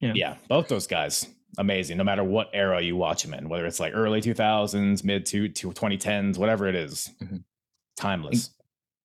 Yeah. 0.00 0.12
yeah, 0.14 0.36
both 0.48 0.68
those 0.68 0.86
guys, 0.86 1.26
amazing. 1.58 1.96
No 1.96 2.04
matter 2.04 2.24
what 2.24 2.50
era 2.52 2.80
you 2.80 2.96
watch 2.96 3.24
him 3.24 3.34
in, 3.34 3.48
whether 3.48 3.66
it's 3.66 3.80
like 3.80 3.92
early 3.94 4.20
two 4.20 4.34
thousands, 4.34 5.02
mid 5.04 5.26
to 5.26 5.48
to 5.48 5.72
twenty 5.72 5.96
tens, 5.98 6.38
whatever 6.38 6.66
it 6.66 6.74
is, 6.74 7.10
Mhm. 7.22 7.42
timeless. 7.96 8.50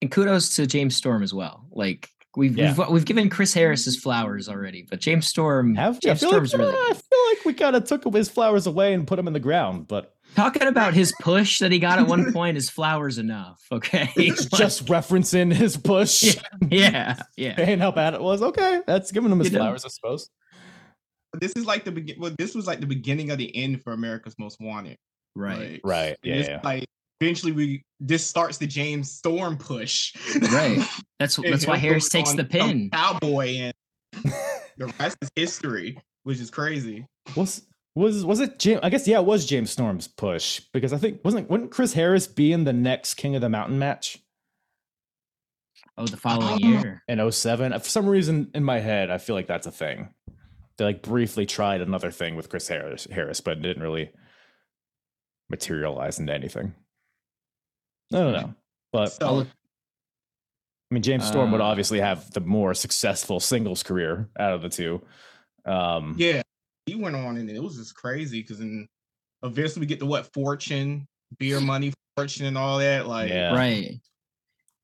And 0.02 0.12
kudos 0.12 0.56
to 0.56 0.66
James 0.68 0.96
Storm 0.96 1.24
as 1.24 1.34
well. 1.34 1.66
Like 1.72 2.10
we've 2.36 2.58
Yeah. 2.58 2.74
we've, 2.78 2.90
we've 2.90 3.06
given 3.06 3.30
Chris 3.30 3.54
Harris 3.54 3.86
his 3.86 3.98
flowers 3.98 4.48
already, 4.50 4.86
but 4.90 5.00
James 5.00 5.28
Storm, 5.28 5.76
Have 5.76 5.98
I 5.98 6.00
James 6.00 6.20
feel, 6.22 6.30
like, 6.32 6.48
Storm's 6.48 6.54
really 6.56 6.74
I 6.74 6.94
feel 6.94 7.20
like 7.30 7.46
we 7.46 7.54
kind 7.54 7.76
of 7.76 7.84
took 7.86 8.04
his 8.14 8.30
flowers 8.30 8.68
away 8.68 8.94
and 8.94 9.06
put 9.06 9.20
him 9.20 9.28
in 9.28 9.34
the 9.34 9.40
ground, 9.40 9.88
but 9.88 10.14
talking 10.36 10.64
about 10.64 10.94
his 10.94 11.14
push 11.22 11.60
that 11.60 11.72
he 11.74 11.78
got 11.80 12.00
at 12.00 12.08
one 12.08 12.32
point. 12.32 12.56
Is 12.58 12.70
flowers 12.70 13.18
enough? 13.18 13.62
Okay, 13.72 14.10
just 14.56 14.86
referencing 14.86 15.54
his 15.54 15.76
push. 15.78 16.38
yeah, 16.70 17.18
yeah. 17.38 17.56
And 17.60 17.82
how 17.82 17.92
bad 17.92 18.14
it 18.14 18.22
was. 18.22 18.42
Okay, 18.42 18.82
that's 18.88 19.12
giving 19.12 19.30
him 19.32 19.40
his 19.40 19.50
You 19.52 19.58
know. 19.60 19.66
flowers, 19.66 19.84
I 19.86 19.90
suppose. 19.90 20.30
This 21.40 21.54
is 21.54 21.66
like 21.66 21.86
the 21.86 21.92
begin. 21.92 22.20
Well, 22.20 22.34
this 22.38 22.54
was 22.56 22.68
like 22.68 22.80
the 22.82 22.86
beginning 22.86 23.32
of 23.32 23.38
the 23.38 23.56
end 23.56 23.84
for 23.84 23.94
America's 23.94 24.36
Most 24.38 24.60
Wanted. 24.60 24.98
Right, 25.36 25.72
Like, 25.74 25.82
Right. 25.84 26.18
and 26.26 26.34
it's 26.42 26.64
Like 26.66 26.86
eventually, 27.22 27.52
we 27.54 27.84
this 28.02 28.26
starts 28.26 28.58
the 28.58 28.68
James 28.68 29.12
Storm 29.12 29.58
push. 29.58 30.14
right. 30.52 30.80
That's 31.20 31.36
that's 31.38 31.68
why 31.68 31.78
Harris 31.78 32.10
takes 32.10 32.32
the 32.34 32.38
some 32.40 32.48
pin. 32.48 32.90
Cowboy, 32.90 33.48
and 33.60 33.74
the 34.78 34.92
rest 35.00 35.18
is 35.22 35.30
history, 35.36 35.98
which 36.24 36.40
is 36.40 36.50
crazy. 36.50 37.06
Was 37.38 37.62
was 37.96 38.26
was 38.26 38.40
it 38.40 38.58
James? 38.60 38.80
I 38.84 38.90
guess 38.90 39.08
yeah, 39.08 39.20
it 39.20 39.26
was 39.26 39.46
James 39.46 39.70
Storm's 39.70 40.08
push 40.08 40.62
because 40.74 40.92
I 40.94 40.98
think 40.98 41.24
wasn't 41.24 41.50
wouldn't 41.50 41.70
Chris 41.72 41.94
Harris 41.94 42.26
be 42.28 42.52
in 42.52 42.64
the 42.64 42.74
next 42.74 43.14
King 43.14 43.36
of 43.36 43.42
the 43.42 43.50
Mountain 43.50 43.78
match 43.80 44.18
Oh, 45.98 46.06
the 46.08 46.18
following 46.18 46.64
Oh. 46.66 46.68
year. 46.82 47.04
in 47.08 47.20
07? 47.32 47.74
For 47.74 47.80
some 47.90 48.08
reason 48.08 48.50
in 48.56 48.64
my 48.64 48.80
head, 48.80 49.12
I 49.12 49.18
feel 49.18 49.36
like 49.36 49.48
that's 49.48 49.68
a 49.68 49.72
thing. 49.72 50.10
They 50.82 50.86
like 50.86 51.04
briefly 51.04 51.46
tried 51.46 51.82
another 51.82 52.10
thing 52.10 52.36
with 52.36 52.50
Chris 52.50 52.68
Harris, 52.68 53.06
Harris, 53.12 53.40
but 53.40 53.60
it 53.60 53.62
didn't 53.62 53.84
really 53.84 54.10
materialize 55.48 56.18
into 56.18 56.34
anything. 56.34 56.74
I 58.12 58.18
don't 58.18 58.34
know, 58.34 58.56
but 58.92 59.10
So 59.10 59.28
I'll 59.28 59.36
look- 59.36 59.48
I 59.48 60.94
mean, 60.96 61.04
James 61.04 61.28
Storm 61.28 61.52
would 61.52 61.62
Uh, 61.62 61.66
obviously 61.66 62.00
have 62.00 62.32
the 62.32 62.40
more 62.40 62.74
successful 62.74 63.40
singles 63.40 63.84
career 63.84 64.28
out 64.40 64.54
of 64.54 64.64
the 64.64 64.70
two. 64.70 65.06
Um, 65.66 66.16
yeah, 66.18 66.42
he 66.88 66.96
went 66.96 67.16
on, 67.16 67.38
and 67.38 67.48
it 67.48 67.62
was 67.62 67.78
just 67.78 67.94
crazy 67.94 68.42
because 68.42 68.58
then 68.58 68.88
eventually 69.44 69.82
we 69.82 69.86
get 69.86 70.00
to 70.00 70.08
what 70.08 70.34
fortune, 70.34 71.08
beer 71.38 71.62
money, 71.62 71.94
fortune, 72.18 72.48
and 72.48 72.58
all 72.58 72.80
that. 72.80 73.06
Like, 73.06 73.30
Yeah. 73.30 73.54
Right. 73.56 74.02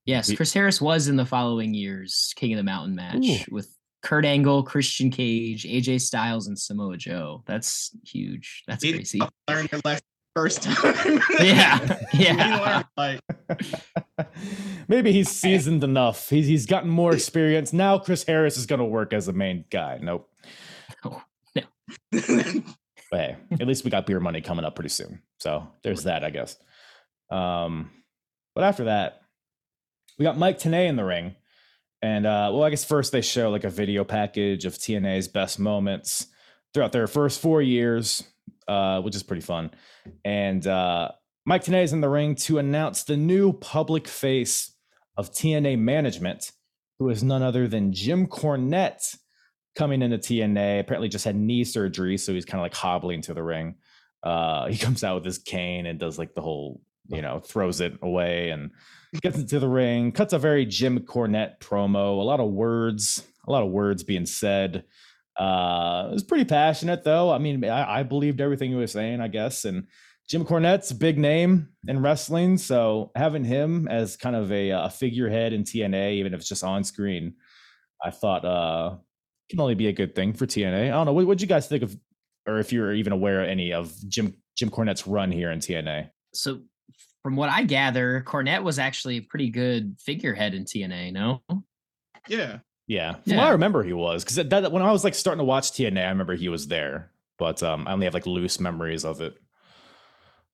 Yes, 0.06 0.32
Chris 0.32 0.54
Harris 0.54 0.80
was 0.80 1.08
in 1.08 1.16
the 1.16 1.26
following 1.26 1.74
year's 1.74 2.34
King 2.36 2.54
of 2.54 2.58
the 2.58 2.64
Mountain 2.64 2.94
match 2.94 3.26
Ooh. 3.26 3.40
with 3.50 3.76
Kurt 4.04 4.26
Angle, 4.26 4.64
Christian 4.64 5.10
Cage, 5.12 5.64
AJ 5.64 6.02
Styles, 6.02 6.48
and 6.48 6.58
Samoa 6.58 6.98
Joe. 6.98 7.44
That's 7.46 7.96
huge. 8.06 8.64
That's 8.68 8.84
they 8.84 8.94
crazy. 8.94 9.22
learned 9.50 9.72
your 9.72 9.82
lesson 9.84 10.04
first 10.38 10.62
time. 10.62 11.20
Yeah, 11.40 12.00
yeah. 12.14 12.84
learned, 12.96 13.22
like, 13.50 14.28
Maybe 14.88 15.12
he's 15.12 15.30
seasoned 15.30 15.84
enough. 15.84 16.30
He's 16.30 16.46
he's 16.46 16.66
gotten 16.68 16.90
more 16.90 17.14
experience. 17.14 17.74
Now 17.74 17.98
Chris 17.98 18.24
Harris 18.24 18.56
is 18.56 18.68
going 18.68 18.80
to 18.80 18.86
work 18.86 19.14
as 19.14 19.26
the 19.26 19.34
main 19.34 19.66
guy. 19.72 20.00
Nope. 20.02 20.30
No. 21.04 21.64
But 23.10 23.20
hey, 23.20 23.38
at 23.52 23.68
least 23.68 23.84
we 23.84 23.90
got 23.90 24.06
beer 24.06 24.20
money 24.20 24.42
coming 24.42 24.66
up 24.66 24.76
pretty 24.76 24.90
soon. 24.90 25.22
So 25.40 25.68
there's 25.84 26.04
that, 26.04 26.24
I 26.24 26.30
guess. 26.30 26.58
Um, 27.32 27.90
but 28.54 28.64
after 28.64 28.86
that, 28.86 29.22
we 30.20 30.24
got 30.24 30.38
Mike 30.38 30.60
Tenay 30.60 30.88
in 30.88 30.98
the 30.98 31.06
ring. 31.06 31.36
And 32.02 32.26
uh, 32.26 32.52
well, 32.54 32.64
I 32.64 32.70
guess 32.70 32.86
first 32.86 33.12
they 33.12 33.22
show 33.22 33.50
like 33.50 33.64
a 33.64 33.70
video 33.70 34.04
package 34.04 34.66
of 34.66 34.74
TNA's 34.74 35.28
best 35.28 35.60
moments 35.60 36.28
throughout 36.74 36.92
their 36.92 37.08
first 37.08 37.42
four 37.42 37.62
years, 37.62 38.24
uh, 38.68 39.02
which 39.02 39.16
is 39.16 39.24
pretty 39.24 39.42
fun. 39.42 39.72
And 40.24 40.66
uh, 40.68 41.12
Mike 41.46 41.64
Tenay 41.64 41.84
is 41.84 41.94
in 41.94 42.02
the 42.02 42.10
ring 42.10 42.36
to 42.36 42.60
announce 42.60 43.04
the 43.04 43.18
new 43.18 43.54
public 43.54 44.08
face 44.08 44.74
of 45.16 45.32
TNA 45.32 45.80
management, 45.80 46.52
who 47.00 47.10
is 47.10 47.24
none 47.24 47.42
other 47.42 47.68
than 47.68 47.94
Jim 47.94 48.28
Cornette 48.28 49.16
coming 49.76 50.02
into 50.02 50.18
TNA. 50.18 50.80
Apparently, 50.80 51.10
just 51.10 51.26
had 51.26 51.36
knee 51.36 51.64
surgery, 51.64 52.18
so 52.18 52.34
he's 52.34 52.46
kind 52.46 52.60
of 52.60 52.64
like 52.64 52.76
hobbling 52.76 53.22
to 53.24 53.34
the 53.34 53.44
ring. 53.44 53.76
Uh, 54.24 54.68
he 54.68 54.78
comes 54.78 55.04
out 55.04 55.16
with 55.16 55.26
his 55.26 55.38
cane 55.38 55.86
and 55.86 56.00
does 56.00 56.20
like 56.20 56.36
the 56.36 56.42
whole, 56.42 56.82
you 57.10 57.22
know, 57.22 57.40
throws 57.40 57.82
it 57.82 57.98
away 58.02 58.50
and 58.50 58.72
gets 59.22 59.38
into 59.38 59.60
the 59.60 59.68
ring. 59.68 60.12
Cuts 60.12 60.34
a 60.34 60.40
very 60.40 60.66
Jim 60.66 61.00
Cornette 61.00 61.60
promo. 61.60 62.20
A 62.20 62.24
lot 62.24 62.40
of 62.40 62.52
words, 62.52 63.24
a 63.48 63.52
lot 63.52 63.64
of 63.64 63.70
words 63.70 64.04
being 64.04 64.26
said. 64.26 64.84
Uh, 65.38 66.08
it 66.10 66.14
was 66.14 66.24
pretty 66.24 66.46
passionate 66.46 67.04
though. 67.04 67.32
I 67.32 67.38
mean, 67.38 67.64
I, 67.64 68.00
I 68.00 68.04
believed 68.04 68.42
everything 68.42 68.72
he 68.72 68.76
was 68.76 68.92
saying, 68.92 69.22
I 69.22 69.28
guess. 69.28 69.66
And 69.66 69.88
Jim 70.28 70.46
Cornette's 70.46 70.92
a 70.92 70.96
big 70.96 71.18
name 71.18 71.70
in 71.88 72.02
wrestling, 72.02 72.58
so 72.58 73.12
having 73.16 73.46
him 73.46 73.88
as 73.88 74.18
kind 74.18 74.36
of 74.36 74.52
a, 74.52 74.72
a 74.72 74.90
figurehead 74.90 75.54
in 75.54 75.64
TNA, 75.64 76.16
even 76.16 76.34
if 76.34 76.42
it's 76.42 76.50
just 76.50 76.64
on 76.64 76.84
screen, 76.84 77.36
I 78.04 78.12
thought 78.12 78.44
uh 78.44 78.98
can 79.50 79.60
only 79.60 79.76
be 79.76 79.88
a 79.88 79.94
good 79.94 80.16
thing 80.16 80.34
for 80.34 80.46
TNA. 80.46 80.88
I 80.88 80.90
don't 80.90 81.06
know. 81.06 81.14
What 81.14 81.28
would 81.28 81.42
you 81.42 81.48
guys 81.48 81.68
think 81.68 81.84
of, 81.84 81.96
or 82.46 82.60
if 82.60 82.74
you're 82.74 82.94
even 82.94 83.14
aware 83.14 83.42
of 83.42 83.50
any 83.50 83.72
of 83.74 83.94
Jim 84.08 84.36
Jim 84.58 84.70
Cornette's 84.70 85.08
run 85.08 85.32
here 85.32 85.52
in 85.52 85.60
TNA? 85.60 86.10
So, 86.34 86.62
from 87.24 87.36
what 87.36 87.50
I 87.50 87.64
gather, 87.64 88.24
Cornette 88.26 88.64
was 88.64 88.80
actually 88.80 89.18
a 89.18 89.22
pretty 89.22 89.50
good 89.50 89.98
figurehead 90.00 90.54
in 90.54 90.66
TNA. 90.66 91.14
No, 91.14 91.42
yeah, 92.28 92.60
Yeah, 92.88 93.16
from 93.16 93.36
what 93.38 93.48
I 93.48 93.52
remember, 93.52 93.84
he 93.84 93.94
was 93.94 94.24
because 94.24 94.38
that, 94.38 94.50
that 94.50 94.72
when 94.72 94.84
I 94.84 94.92
was 94.92 95.04
like 95.04 95.16
starting 95.16 95.40
to 95.40 95.46
watch 95.46 95.72
TNA, 95.72 96.06
I 96.06 96.10
remember 96.10 96.36
he 96.36 96.50
was 96.50 96.68
there, 96.68 97.12
but 97.38 97.62
um, 97.64 97.88
I 97.88 97.94
only 97.94 98.06
have 98.06 98.14
like 98.14 98.26
loose 98.26 98.60
memories 98.60 99.06
of 99.06 99.22
it. 99.22 99.38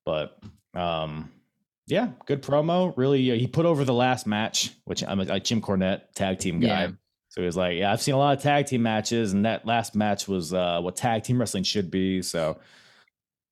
But 0.06 0.38
um, 0.74 1.32
yeah, 1.88 2.10
good 2.26 2.42
promo. 2.42 2.94
Really, 2.98 3.32
uh, 3.32 3.36
he 3.36 3.48
put 3.48 3.66
over 3.66 3.86
the 3.86 3.94
last 3.94 4.26
match, 4.26 4.72
which 4.86 5.04
I'm 5.04 5.20
a, 5.20 5.34
a 5.34 5.40
Jim 5.40 5.62
Cornette 5.62 6.14
tag 6.16 6.40
team 6.40 6.60
guy. 6.60 6.68
Yeah. 6.68 6.92
So 7.30 7.42
he 7.42 7.46
was 7.46 7.58
like, 7.58 7.78
"Yeah, 7.78 7.92
I've 7.92 8.02
seen 8.02 8.14
a 8.14 8.18
lot 8.18 8.38
of 8.38 8.44
tag 8.44 8.68
team 8.68 8.84
matches, 8.84 9.34
and 9.34 9.46
that 9.46 9.66
last 9.66 9.96
match 9.96 10.28
was 10.28 10.54
uh, 10.54 10.80
what 10.82 10.96
tag 10.96 11.24
team 11.24 11.40
wrestling 11.40 11.64
should 11.64 11.92
be." 11.92 12.22
So 12.22 12.60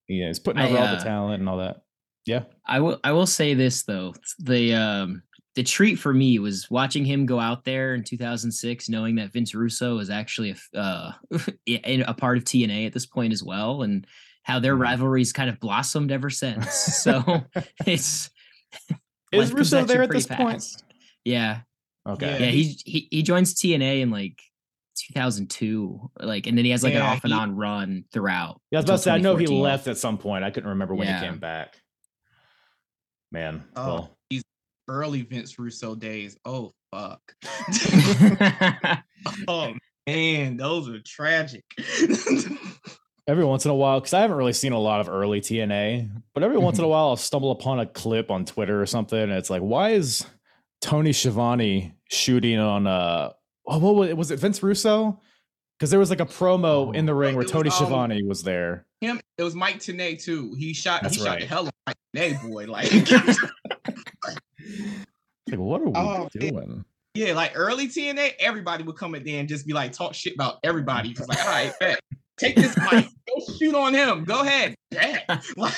yeah, 0.07 0.27
he's 0.27 0.39
putting 0.39 0.61
I, 0.61 0.67
over 0.67 0.77
all 0.77 0.87
the 0.87 1.01
uh, 1.01 1.03
talent 1.03 1.39
and 1.39 1.49
all 1.49 1.57
that. 1.57 1.81
Yeah, 2.25 2.43
I 2.65 2.79
will. 2.79 2.99
I 3.03 3.11
will 3.13 3.25
say 3.27 3.53
this 3.53 3.83
though: 3.83 4.13
the 4.39 4.73
um, 4.75 5.23
the 5.55 5.63
treat 5.63 5.95
for 5.95 6.13
me 6.13 6.37
was 6.39 6.69
watching 6.69 7.03
him 7.03 7.25
go 7.25 7.39
out 7.39 7.63
there 7.65 7.93
in 7.95 8.03
2006, 8.03 8.89
knowing 8.89 9.15
that 9.15 9.33
Vince 9.33 9.53
Russo 9.55 9.97
is 9.99 10.09
actually 10.09 10.49
a 10.51 10.53
f- 10.53 10.69
uh, 10.75 11.11
in- 11.65 12.03
a 12.03 12.13
part 12.13 12.37
of 12.37 12.43
TNA 12.43 12.85
at 12.87 12.93
this 12.93 13.05
point 13.05 13.33
as 13.33 13.43
well, 13.43 13.81
and 13.81 14.05
how 14.43 14.59
their 14.59 14.75
Mhm. 14.75 14.81
rivalries 14.81 15.33
kind 15.33 15.49
of 15.49 15.59
blossomed 15.59 16.11
ever 16.11 16.29
since. 16.29 16.67
So 17.03 17.43
it's 17.85 18.29
is 19.31 19.53
Russo 19.53 19.83
there 19.85 20.01
at 20.03 20.09
pretty 20.09 20.25
this 20.27 20.37
point? 20.37 20.63
Yeah, 21.25 21.61
Okay, 22.07 22.39
yeah. 22.39 22.45
He 22.51 22.77
he 22.85 23.07
he 23.11 23.23
joins 23.23 23.53
TNA 23.55 24.01
in 24.01 24.09
like 24.11 24.41
2002, 25.13 26.11
like, 26.19 26.47
and 26.47 26.57
then 26.57 26.65
he 26.65 26.71
has 26.71 26.83
like 26.83 26.93
an 26.93 27.01
off 27.01 27.23
and 27.23 27.33
he- 27.33 27.39
on 27.39 27.55
run 27.55 28.05
throughout. 28.13 28.61
Yeah, 28.71 28.79
I 28.79 28.81
was 28.81 28.85
about 28.89 28.95
to 28.97 29.01
say, 29.03 29.11
I 29.11 29.17
know 29.17 29.35
he 29.35 29.47
left 29.47 29.87
at 29.87 29.97
some 29.97 30.17
point. 30.17 30.43
I 30.43 30.51
couldn't 30.51 30.69
remember 30.69 30.95
when 30.95 31.07
Yeah. 31.07 31.19
he 31.19 31.25
came 31.27 31.39
back. 31.39 31.77
Man, 33.31 33.63
Oh, 33.75 33.85
well, 33.85 34.17
early 34.87 35.21
Vince 35.21 35.57
Russo 35.57 35.95
days. 35.95 36.37
Oh 36.45 36.73
fuck. 36.93 37.21
oh 39.47 39.73
man, 40.05 40.57
those 40.57 40.89
are 40.89 40.99
tragic. 40.99 41.63
every 43.27 43.45
once 43.45 43.65
in 43.65 43.71
a 43.71 43.75
while, 43.75 43.99
because 43.99 44.13
I 44.13 44.21
haven't 44.21 44.37
really 44.37 44.53
seen 44.53 44.73
a 44.73 44.79
lot 44.79 44.99
of 44.99 45.09
early 45.09 45.39
TNA, 45.39 46.09
but 46.33 46.43
every 46.43 46.57
once 46.57 46.77
in 46.77 46.83
a 46.83 46.87
while 46.87 47.09
I'll 47.09 47.15
stumble 47.15 47.51
upon 47.51 47.79
a 47.79 47.85
clip 47.85 48.29
on 48.31 48.45
Twitter 48.45 48.81
or 48.81 48.85
something, 48.85 49.19
and 49.19 49.31
it's 49.31 49.49
like, 49.49 49.61
why 49.61 49.91
is 49.91 50.25
Tony 50.81 51.13
Schiavone 51.13 51.93
shooting 52.09 52.59
on 52.59 52.87
uh 52.87 53.31
oh, 53.65 53.77
what 53.79 53.95
was 53.95 54.09
it? 54.09 54.17
Was 54.17 54.31
it 54.31 54.39
Vince 54.39 54.61
Russo? 54.61 55.21
Because 55.81 55.89
there 55.89 55.99
was 55.99 56.11
like 56.11 56.19
a 56.19 56.27
promo 56.27 56.95
in 56.95 57.07
the 57.07 57.15
ring 57.15 57.35
where 57.35 57.43
Tony 57.43 57.71
um, 57.71 57.75
Schiavone 57.75 58.21
was 58.21 58.43
there. 58.43 58.85
Him, 59.01 59.19
it 59.39 59.41
was 59.41 59.55
Mike 59.55 59.79
Tenay 59.79 60.23
too. 60.23 60.53
He 60.55 60.75
shot 60.75 61.01
That's 61.01 61.15
he 61.15 61.23
shot 61.23 61.39
the 61.39 61.47
hell 61.47 61.65
of 61.65 61.71
Mike 61.87 61.95
Tenay, 62.15 62.39
boy. 62.47 62.67
Like 62.67 62.91
Like, 65.49 65.59
what 65.59 65.81
are 65.81 65.85
we 65.85 65.91
Oh, 65.95 66.29
doing? 66.33 66.85
yeah, 67.15 67.33
like 67.33 67.53
early 67.55 67.87
TNA, 67.87 68.33
everybody 68.39 68.83
would 68.83 68.95
come 68.95 69.15
in 69.15 69.23
there 69.23 69.39
and 69.39 69.49
just 69.49 69.65
be 69.65 69.73
like 69.73 69.91
talk 69.91 70.13
shit 70.13 70.35
about 70.35 70.59
everybody. 70.63 71.15
Like, 71.27 71.39
all 71.39 71.47
right, 71.47 71.73
bet. 71.79 71.99
Take 72.37 72.57
this 72.57 72.77
mic, 72.77 73.07
go 73.27 73.43
shoot 73.57 73.73
on 73.73 73.95
him. 73.95 74.23
Go 74.23 74.41
ahead. 74.41 74.75
Like, 75.57 75.73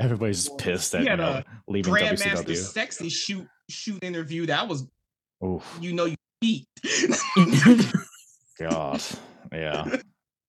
Everybody's 0.00 0.46
just 0.46 0.58
pissed 0.58 0.96
at 0.96 1.04
you 1.04 1.16
know, 1.16 1.44
leaving 1.68 1.94
Grandmaster 1.94 2.44
WCW. 2.44 2.56
Sexy 2.56 3.08
shoot 3.08 3.46
shoot 3.68 4.02
interview. 4.02 4.46
That 4.46 4.66
was 4.66 4.84
Oof, 5.44 5.78
you 5.80 5.92
know 5.92 6.06
you 6.06 6.16
peaked. 6.40 6.66
God, 8.58 9.02
yeah. 9.52 9.96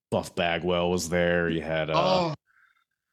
Buff 0.09 0.35
Bagwell 0.35 0.91
was 0.91 1.09
there. 1.09 1.49
You 1.49 1.61
had 1.61 1.89
uh, 1.89 1.93
oh 1.95 2.33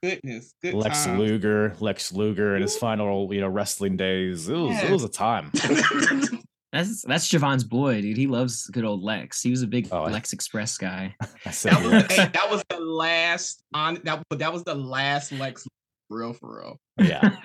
goodness, 0.02 0.52
good 0.62 0.74
Lex 0.74 1.04
times. 1.04 1.18
Luger, 1.18 1.76
Lex 1.80 2.12
Luger 2.12 2.56
in 2.56 2.62
his 2.62 2.76
final, 2.76 3.32
you 3.32 3.40
know, 3.40 3.48
wrestling 3.48 3.96
days. 3.96 4.48
It 4.48 4.56
was 4.56 4.82
it 4.82 4.90
was 4.90 5.04
a 5.04 5.08
time. 5.08 5.50
that's 6.72 7.02
that's 7.02 7.28
Javon's 7.28 7.62
boy, 7.64 8.02
dude. 8.02 8.16
He 8.16 8.26
loves 8.26 8.66
good 8.66 8.84
old 8.84 9.02
Lex. 9.02 9.40
He 9.42 9.50
was 9.50 9.62
a 9.62 9.66
big 9.68 9.88
Oh, 9.92 10.02
I- 10.04 10.10
Lex 10.10 10.32
Express 10.32 10.76
guy. 10.76 11.14
I 11.46 11.50
said 11.52 11.72
that 11.74 11.82
was 11.84 12.16
hey, 12.16 12.30
that 12.32 12.50
was 12.50 12.64
the 12.68 12.80
last 12.80 13.62
on 13.72 14.00
that 14.04 14.24
that 14.30 14.52
was 14.52 14.64
the 14.64 14.74
last 14.74 15.30
Lex 15.32 15.66
real 16.10 16.32
for 16.32 16.58
real. 16.58 16.80
yeah. 17.08 17.36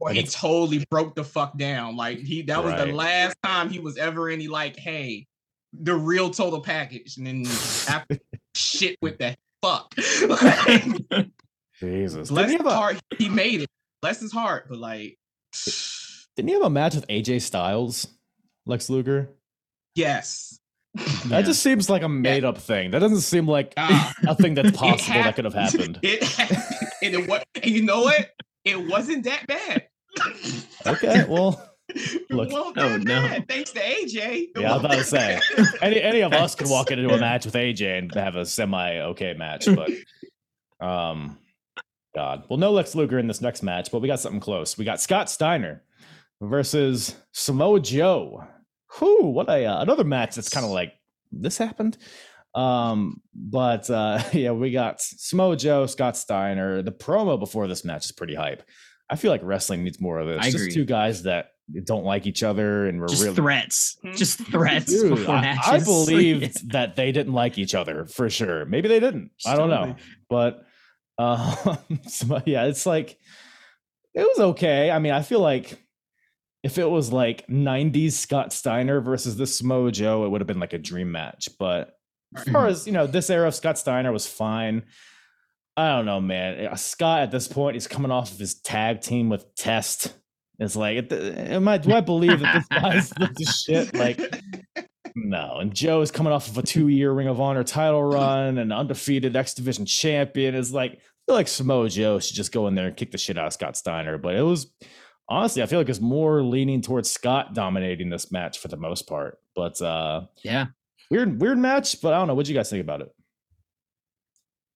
Like 0.00 0.16
he 0.16 0.22
totally 0.24 0.84
broke 0.90 1.14
the 1.14 1.24
fuck 1.24 1.56
down. 1.58 1.96
Like 1.96 2.18
he 2.18 2.42
that 2.42 2.62
was 2.62 2.74
the 2.74 2.86
last 2.92 3.36
time 3.42 3.70
he 3.70 3.78
was 3.78 3.96
ever 3.96 4.28
any 4.28 4.48
like, 4.48 4.76
hey, 4.76 5.26
the 5.72 5.94
real 5.94 6.30
total 6.30 6.60
package. 6.60 7.16
And 7.16 7.26
then 7.26 7.44
after 7.88 8.18
shit 8.54 8.96
with 9.02 9.18
the 9.18 9.36
fuck. 9.62 9.94
Like, 10.28 11.28
Jesus. 11.80 12.30
Bless 12.30 12.46
he, 12.50 12.56
his 12.56 12.62
have 12.62 12.66
a, 12.66 12.74
heart, 12.74 13.00
he 13.18 13.28
made 13.28 13.62
it. 13.62 13.68
Bless 14.00 14.20
his 14.20 14.32
heart, 14.32 14.66
but 14.68 14.78
like 14.78 15.18
didn't 16.36 16.48
he 16.48 16.54
have 16.54 16.62
a 16.62 16.70
match 16.70 16.94
with 16.94 17.06
AJ 17.08 17.42
Styles, 17.42 18.06
Lex 18.66 18.88
Luger? 18.90 19.30
yes. 19.94 20.58
That 20.94 21.26
Yeah. 21.28 21.42
just 21.42 21.62
seems 21.62 21.90
like 21.90 22.00
a 22.02 22.08
made 22.08 22.42
up 22.44 22.56
thing. 22.56 22.90
That 22.92 23.00
doesn't 23.00 23.20
seem 23.20 23.46
like 23.46 23.74
Ah. 23.76 24.14
a 24.28 24.34
thing 24.34 24.54
that's 24.54 24.70
possible 24.76 25.22
that 25.22 25.36
could 25.36 25.44
have 25.44 25.52
happened. 25.54 25.98
It. 26.02 26.22
And 27.02 27.14
it 27.14 27.46
and 27.62 27.70
you 27.70 27.82
know 27.82 28.00
what? 28.00 28.30
It 28.66 28.86
wasn't 28.86 29.24
that 29.24 29.46
bad. 29.46 29.88
Okay, 30.86 31.24
well, 31.28 31.70
Look- 32.30 32.52
wasn't 32.52 32.78
Oh, 32.78 32.96
no. 32.98 33.38
Thanks 33.48 33.72
to 33.72 33.80
AJ. 33.80 34.48
Yeah, 34.56 34.72
I 34.72 34.76
was 34.76 34.84
about 34.84 34.98
to 34.98 35.04
say. 35.04 35.40
any 35.82 36.00
any 36.00 36.20
of 36.20 36.32
us 36.32 36.54
could 36.54 36.68
walk 36.68 36.92
into 36.92 37.12
a 37.12 37.18
match 37.18 37.44
with 37.44 37.54
AJ 37.54 37.98
and 37.98 38.14
have 38.14 38.36
a 38.36 38.46
semi 38.46 38.98
okay 38.98 39.34
match, 39.34 39.66
but 39.66 39.90
um, 40.86 41.38
God, 42.14 42.44
well, 42.48 42.58
no 42.58 42.70
Lex 42.70 42.94
Luger 42.94 43.18
in 43.18 43.26
this 43.26 43.40
next 43.40 43.62
match, 43.64 43.90
but 43.90 44.00
we 44.00 44.06
got 44.06 44.20
something 44.20 44.40
close. 44.40 44.78
We 44.78 44.84
got 44.84 45.00
Scott 45.00 45.28
Steiner 45.28 45.82
versus 46.40 47.16
Samoa 47.32 47.80
Joe. 47.80 48.44
Who? 48.92 49.30
what 49.30 49.48
a 49.48 49.64
uh, 49.66 49.82
another 49.82 50.04
match 50.04 50.36
that's 50.36 50.48
kind 50.48 50.64
of 50.64 50.70
like 50.72 50.94
this 51.32 51.58
happened. 51.58 51.98
Um, 52.56 53.20
but 53.34 53.88
uh, 53.90 54.22
yeah, 54.32 54.52
we 54.52 54.72
got 54.72 54.98
Smojo, 54.98 55.88
Scott 55.88 56.16
Steiner. 56.16 56.82
The 56.82 56.92
promo 56.92 57.38
before 57.38 57.68
this 57.68 57.84
match 57.84 58.06
is 58.06 58.12
pretty 58.12 58.34
hype. 58.34 58.62
I 59.08 59.16
feel 59.16 59.30
like 59.30 59.42
wrestling 59.44 59.84
needs 59.84 60.00
more 60.00 60.18
of 60.18 60.26
this. 60.26 60.38
I 60.40 60.50
Just 60.50 60.56
agree. 60.56 60.72
two 60.72 60.84
guys 60.84 61.22
that 61.24 61.50
don't 61.84 62.04
like 62.04 62.26
each 62.26 62.42
other 62.42 62.86
and 62.86 63.00
we're 63.00 63.08
Just 63.08 63.22
really 63.22 63.36
threats. 63.36 63.98
Hmm. 64.02 64.12
Just 64.14 64.38
threats 64.38 64.86
Dude, 64.90 65.10
before 65.10 65.36
I, 65.36 65.40
matches. 65.42 65.68
I 65.68 65.84
believed 65.84 66.72
that 66.72 66.96
they 66.96 67.12
didn't 67.12 67.34
like 67.34 67.58
each 67.58 67.74
other 67.74 68.06
for 68.06 68.28
sure. 68.30 68.64
Maybe 68.64 68.88
they 68.88 69.00
didn't. 69.00 69.30
I 69.44 69.54
don't 69.54 69.70
know. 69.70 69.96
But 70.28 70.64
uh, 71.18 71.76
so, 72.08 72.42
yeah, 72.46 72.64
it's 72.64 72.86
like 72.86 73.18
it 74.14 74.22
was 74.22 74.40
okay. 74.40 74.90
I 74.90 74.98
mean, 74.98 75.12
I 75.12 75.22
feel 75.22 75.40
like 75.40 75.78
if 76.62 76.78
it 76.78 76.88
was 76.88 77.12
like 77.12 77.46
90s 77.46 78.12
Scott 78.12 78.52
Steiner 78.52 79.00
versus 79.00 79.36
the 79.36 79.44
Smojo, 79.44 80.24
it 80.24 80.30
would 80.30 80.40
have 80.40 80.48
been 80.48 80.58
like 80.58 80.72
a 80.72 80.78
dream 80.78 81.12
match. 81.12 81.48
But 81.58 81.95
as 82.34 82.44
far 82.48 82.66
as 82.66 82.86
you 82.86 82.92
know, 82.92 83.06
this 83.06 83.30
era 83.30 83.48
of 83.48 83.54
Scott 83.54 83.78
Steiner 83.78 84.12
was 84.12 84.26
fine. 84.26 84.84
I 85.76 85.94
don't 85.94 86.06
know, 86.06 86.20
man. 86.20 86.66
Uh, 86.66 86.76
Scott 86.76 87.20
at 87.20 87.30
this 87.30 87.48
point 87.48 87.76
is 87.76 87.86
coming 87.86 88.10
off 88.10 88.32
of 88.32 88.38
his 88.38 88.54
tag 88.54 89.02
team 89.02 89.28
with 89.28 89.54
Test. 89.54 90.14
It's 90.58 90.74
like, 90.74 91.12
am 91.12 91.68
I? 91.68 91.76
Do 91.78 91.92
I 91.92 92.00
believe 92.00 92.40
that 92.40 92.54
this 92.54 92.66
guy's 92.80 93.10
the 93.10 93.44
shit? 93.44 93.94
Like, 93.94 94.42
no. 95.14 95.58
And 95.60 95.74
Joe 95.74 96.00
is 96.00 96.10
coming 96.10 96.32
off 96.32 96.48
of 96.48 96.56
a 96.56 96.62
two-year 96.62 97.12
Ring 97.12 97.28
of 97.28 97.40
Honor 97.42 97.62
title 97.62 98.02
run 98.02 98.56
and 98.56 98.72
undefeated 98.72 99.36
X 99.36 99.52
Division 99.52 99.84
champion. 99.84 100.54
Is 100.54 100.72
like, 100.72 100.92
I 100.92 100.96
feel 101.26 101.34
like 101.34 101.48
Samoa 101.48 101.90
Joe 101.90 102.18
should 102.20 102.36
just 102.36 102.52
go 102.52 102.68
in 102.68 102.74
there 102.74 102.86
and 102.86 102.96
kick 102.96 103.10
the 103.10 103.18
shit 103.18 103.36
out 103.36 103.48
of 103.48 103.52
Scott 103.52 103.76
Steiner. 103.76 104.16
But 104.16 104.34
it 104.34 104.42
was 104.42 104.72
honestly, 105.28 105.62
I 105.62 105.66
feel 105.66 105.78
like 105.78 105.90
it's 105.90 106.00
more 106.00 106.42
leaning 106.42 106.80
towards 106.80 107.10
Scott 107.10 107.52
dominating 107.52 108.08
this 108.08 108.32
match 108.32 108.58
for 108.58 108.68
the 108.68 108.78
most 108.78 109.06
part. 109.06 109.38
But 109.54 109.80
uh 109.82 110.22
Yeah. 110.42 110.66
Weird, 111.10 111.40
weird 111.40 111.58
match. 111.58 112.00
But 112.00 112.12
I 112.12 112.18
don't 112.18 112.28
know. 112.28 112.34
What 112.34 112.48
you 112.48 112.54
guys 112.54 112.70
think 112.70 112.82
about 112.82 113.02
it? 113.02 113.08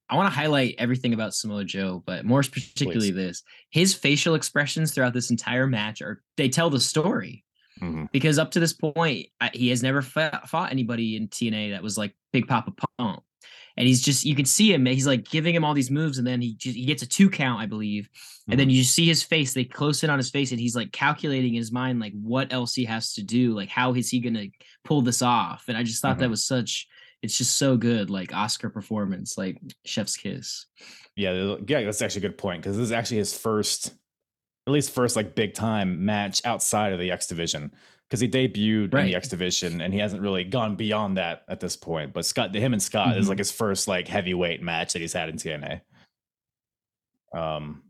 I 0.08 0.16
want 0.16 0.26
to 0.32 0.36
highlight 0.36 0.74
everything 0.78 1.14
about 1.14 1.34
Samoa 1.34 1.64
Joe, 1.64 2.02
but 2.04 2.24
more 2.24 2.42
particularly 2.42 3.12
this. 3.12 3.42
His 3.70 3.94
facial 3.94 4.34
expressions 4.34 4.92
throughout 4.92 5.14
this 5.14 5.30
entire 5.30 5.66
match 5.66 6.02
are 6.02 6.22
they 6.36 6.48
tell 6.48 6.68
the 6.70 6.80
story. 6.80 7.44
Mhm. 7.80 8.10
Because 8.12 8.38
up 8.38 8.50
to 8.52 8.60
this 8.60 8.72
point, 8.72 9.28
he 9.54 9.68
has 9.68 9.82
never 9.82 10.02
fought 10.02 10.68
anybody 10.70 11.16
in 11.16 11.28
TNA 11.28 11.70
that 11.70 11.82
was 11.82 11.96
like 11.96 12.14
Big 12.32 12.46
Papa 12.46 12.72
Pump. 12.98 13.22
And 13.76 13.86
he's 13.86 14.02
just 14.02 14.24
you 14.24 14.34
can 14.34 14.44
see 14.44 14.74
him, 14.74 14.84
he's 14.84 15.06
like 15.06 15.30
giving 15.30 15.54
him 15.54 15.64
all 15.64 15.72
these 15.72 15.90
moves, 15.92 16.18
and 16.18 16.26
then 16.26 16.42
he 16.42 16.54
just, 16.56 16.76
he 16.76 16.84
gets 16.84 17.02
a 17.02 17.06
two 17.06 17.30
count, 17.30 17.62
I 17.62 17.66
believe. 17.66 18.08
And 18.48 18.58
then 18.58 18.68
you 18.68 18.82
see 18.82 19.06
his 19.06 19.22
face, 19.22 19.54
they 19.54 19.64
close 19.64 20.02
in 20.02 20.10
on 20.10 20.18
his 20.18 20.28
face, 20.28 20.50
and 20.50 20.60
he's 20.60 20.74
like 20.74 20.92
calculating 20.92 21.54
in 21.54 21.60
his 21.60 21.70
mind 21.72 22.00
like 22.00 22.12
what 22.20 22.52
else 22.52 22.74
he 22.74 22.84
has 22.84 23.14
to 23.14 23.22
do, 23.22 23.54
like 23.54 23.68
how 23.68 23.94
is 23.94 24.10
he 24.10 24.18
gonna 24.18 24.46
pull 24.84 25.02
this 25.02 25.22
off? 25.22 25.64
And 25.68 25.76
I 25.76 25.82
just 25.82 26.02
thought 26.02 26.18
that 26.18 26.30
was 26.30 26.44
such 26.44 26.86
it's 27.22 27.36
just 27.36 27.58
so 27.58 27.76
good, 27.76 28.08
like 28.08 28.32
Oscar 28.34 28.70
performance, 28.70 29.36
like 29.36 29.60
Chef's 29.84 30.16
Kiss. 30.16 30.66
Yeah, 31.16 31.56
yeah, 31.68 31.82
that's 31.84 32.00
actually 32.00 32.24
a 32.24 32.28
good 32.30 32.38
point 32.38 32.62
because 32.62 32.78
this 32.78 32.84
is 32.84 32.92
actually 32.92 33.18
his 33.18 33.36
first, 33.36 33.88
at 34.66 34.72
least 34.72 34.90
first 34.92 35.16
like 35.16 35.34
big 35.34 35.52
time 35.52 36.04
match 36.06 36.40
outside 36.46 36.94
of 36.94 36.98
the 36.98 37.10
X 37.10 37.26
division 37.26 37.72
because 38.08 38.20
he 38.20 38.28
debuted 38.28 38.94
in 38.94 39.06
the 39.06 39.14
X 39.16 39.28
division 39.28 39.82
and 39.82 39.92
he 39.92 40.00
hasn't 40.00 40.22
really 40.22 40.44
gone 40.44 40.76
beyond 40.76 41.18
that 41.18 41.42
at 41.48 41.60
this 41.60 41.76
point. 41.76 42.14
But 42.14 42.24
Scott, 42.24 42.54
him 42.54 42.72
and 42.72 42.82
Scott 42.82 43.18
is 43.18 43.26
Mhm. 43.26 43.28
like 43.28 43.38
his 43.38 43.52
first 43.52 43.86
like 43.86 44.08
heavyweight 44.08 44.62
match 44.62 44.94
that 44.94 45.00
he's 45.02 45.12
had 45.12 45.28
in 45.28 45.36
TNA. 45.36 45.82
Um, 47.34 47.82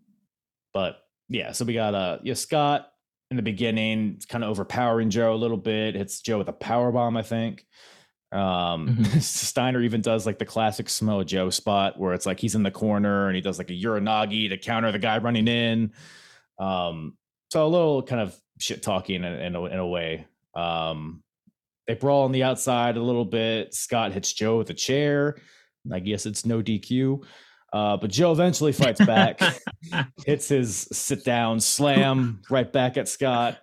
but 0.75 0.99
yeah, 1.29 1.53
so 1.53 1.65
we 1.65 1.73
got 1.75 1.95
uh, 1.95 2.19
yeah, 2.23 2.35
Scott 2.35 2.90
in 3.31 3.37
the 3.37 3.43
beginning, 3.43 4.15
It's 4.17 4.27
kind 4.27 4.43
of 4.43 4.51
overpowering 4.51 5.11
Joe 5.11 5.35
a 5.35 5.37
little 5.37 5.57
bit. 5.57 5.95
Hits 5.95 6.21
Joe 6.21 6.39
with 6.39 6.49
a 6.49 6.53
power 6.53 6.91
bomb, 6.91 7.17
I 7.17 7.23
think. 7.23 7.65
Um, 8.33 8.97
Mhm. 8.97 9.23
Steiner 9.23 9.81
even 9.83 10.01
does 10.01 10.27
like 10.27 10.39
the 10.39 10.45
classic 10.45 10.89
Samoa 10.89 11.25
Joe 11.25 11.51
spot 11.51 11.99
where 11.99 12.13
it's 12.13 12.27
like 12.27 12.41
he's 12.41 12.55
in 12.55 12.63
the 12.63 12.71
corner 12.71 13.27
and 13.29 13.37
he 13.37 13.43
does 13.43 13.59
like 13.59 13.71
a 13.71 13.75
Uranage 13.75 14.49
to 14.51 14.59
counter 14.59 14.91
the 14.93 14.99
guy 14.99 15.19
running 15.19 15.49
in. 15.49 15.93
Um, 16.59 17.17
so 17.53 17.67
a 17.67 17.69
little 17.69 18.03
kind 18.03 18.21
of 18.21 18.37
shit 18.59 18.83
talking 18.83 19.17
in, 19.25 19.25
in, 19.25 19.55
a, 19.57 19.65
in 19.65 19.79
a 19.79 19.87
way. 19.87 20.27
Um, 20.55 21.23
they 21.87 21.95
brawl 21.95 22.25
on 22.25 22.33
the 22.33 22.43
outside 22.45 22.97
a 22.97 23.03
little 23.03 23.25
bit. 23.25 23.75
Scott 23.75 24.13
hits 24.13 24.33
Joe 24.33 24.59
with 24.59 24.71
a 24.71 24.75
chair. 24.75 25.37
I 25.91 25.99
guess 26.01 26.27
it's 26.27 26.45
no 26.45 26.63
DQ. 26.63 27.25
Uh, 27.73 27.97
but 27.97 28.11
Joe 28.11 28.33
eventually 28.33 28.73
fights 28.73 29.05
back, 29.05 29.41
hits 30.27 30.49
his 30.49 30.89
sit 30.93 31.25
down 31.25 31.61
slam 31.61 32.43
right 32.51 32.71
back 32.71 32.97
at 32.97 33.09
Scott. 33.09 33.59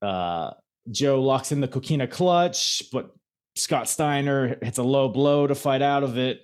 Uh, 0.00 0.50
Joe 0.90 1.22
locks 1.22 1.52
in 1.52 1.60
the 1.60 1.68
coquina 1.68 2.08
clutch, 2.08 2.82
but 2.92 3.14
Scott 3.54 3.88
Steiner 3.88 4.58
hits 4.60 4.78
a 4.78 4.82
low 4.82 5.08
blow 5.08 5.46
to 5.46 5.54
fight 5.54 5.82
out 5.82 6.02
of 6.02 6.18
it. 6.18 6.42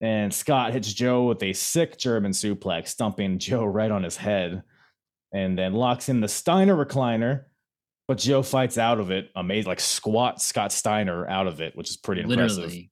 And 0.00 0.32
Scott 0.32 0.72
hits 0.72 0.92
Joe 0.92 1.24
with 1.24 1.42
a 1.42 1.52
sick 1.52 1.98
German 1.98 2.32
suplex, 2.32 2.88
stumping 2.88 3.38
Joe 3.38 3.64
right 3.64 3.90
on 3.90 4.02
his 4.02 4.16
head. 4.16 4.62
And 5.32 5.58
then 5.58 5.74
locks 5.74 6.08
in 6.08 6.20
the 6.20 6.28
Steiner 6.28 6.74
recliner, 6.74 7.44
but 8.08 8.18
Joe 8.18 8.42
fights 8.42 8.78
out 8.78 8.98
of 8.98 9.10
it. 9.10 9.30
Amazing, 9.36 9.68
like 9.68 9.80
squat 9.80 10.40
Scott 10.40 10.72
Steiner 10.72 11.28
out 11.28 11.46
of 11.46 11.60
it, 11.60 11.76
which 11.76 11.90
is 11.90 11.96
pretty 11.96 12.22
impressive 12.22 12.64
Literally. 12.64 12.90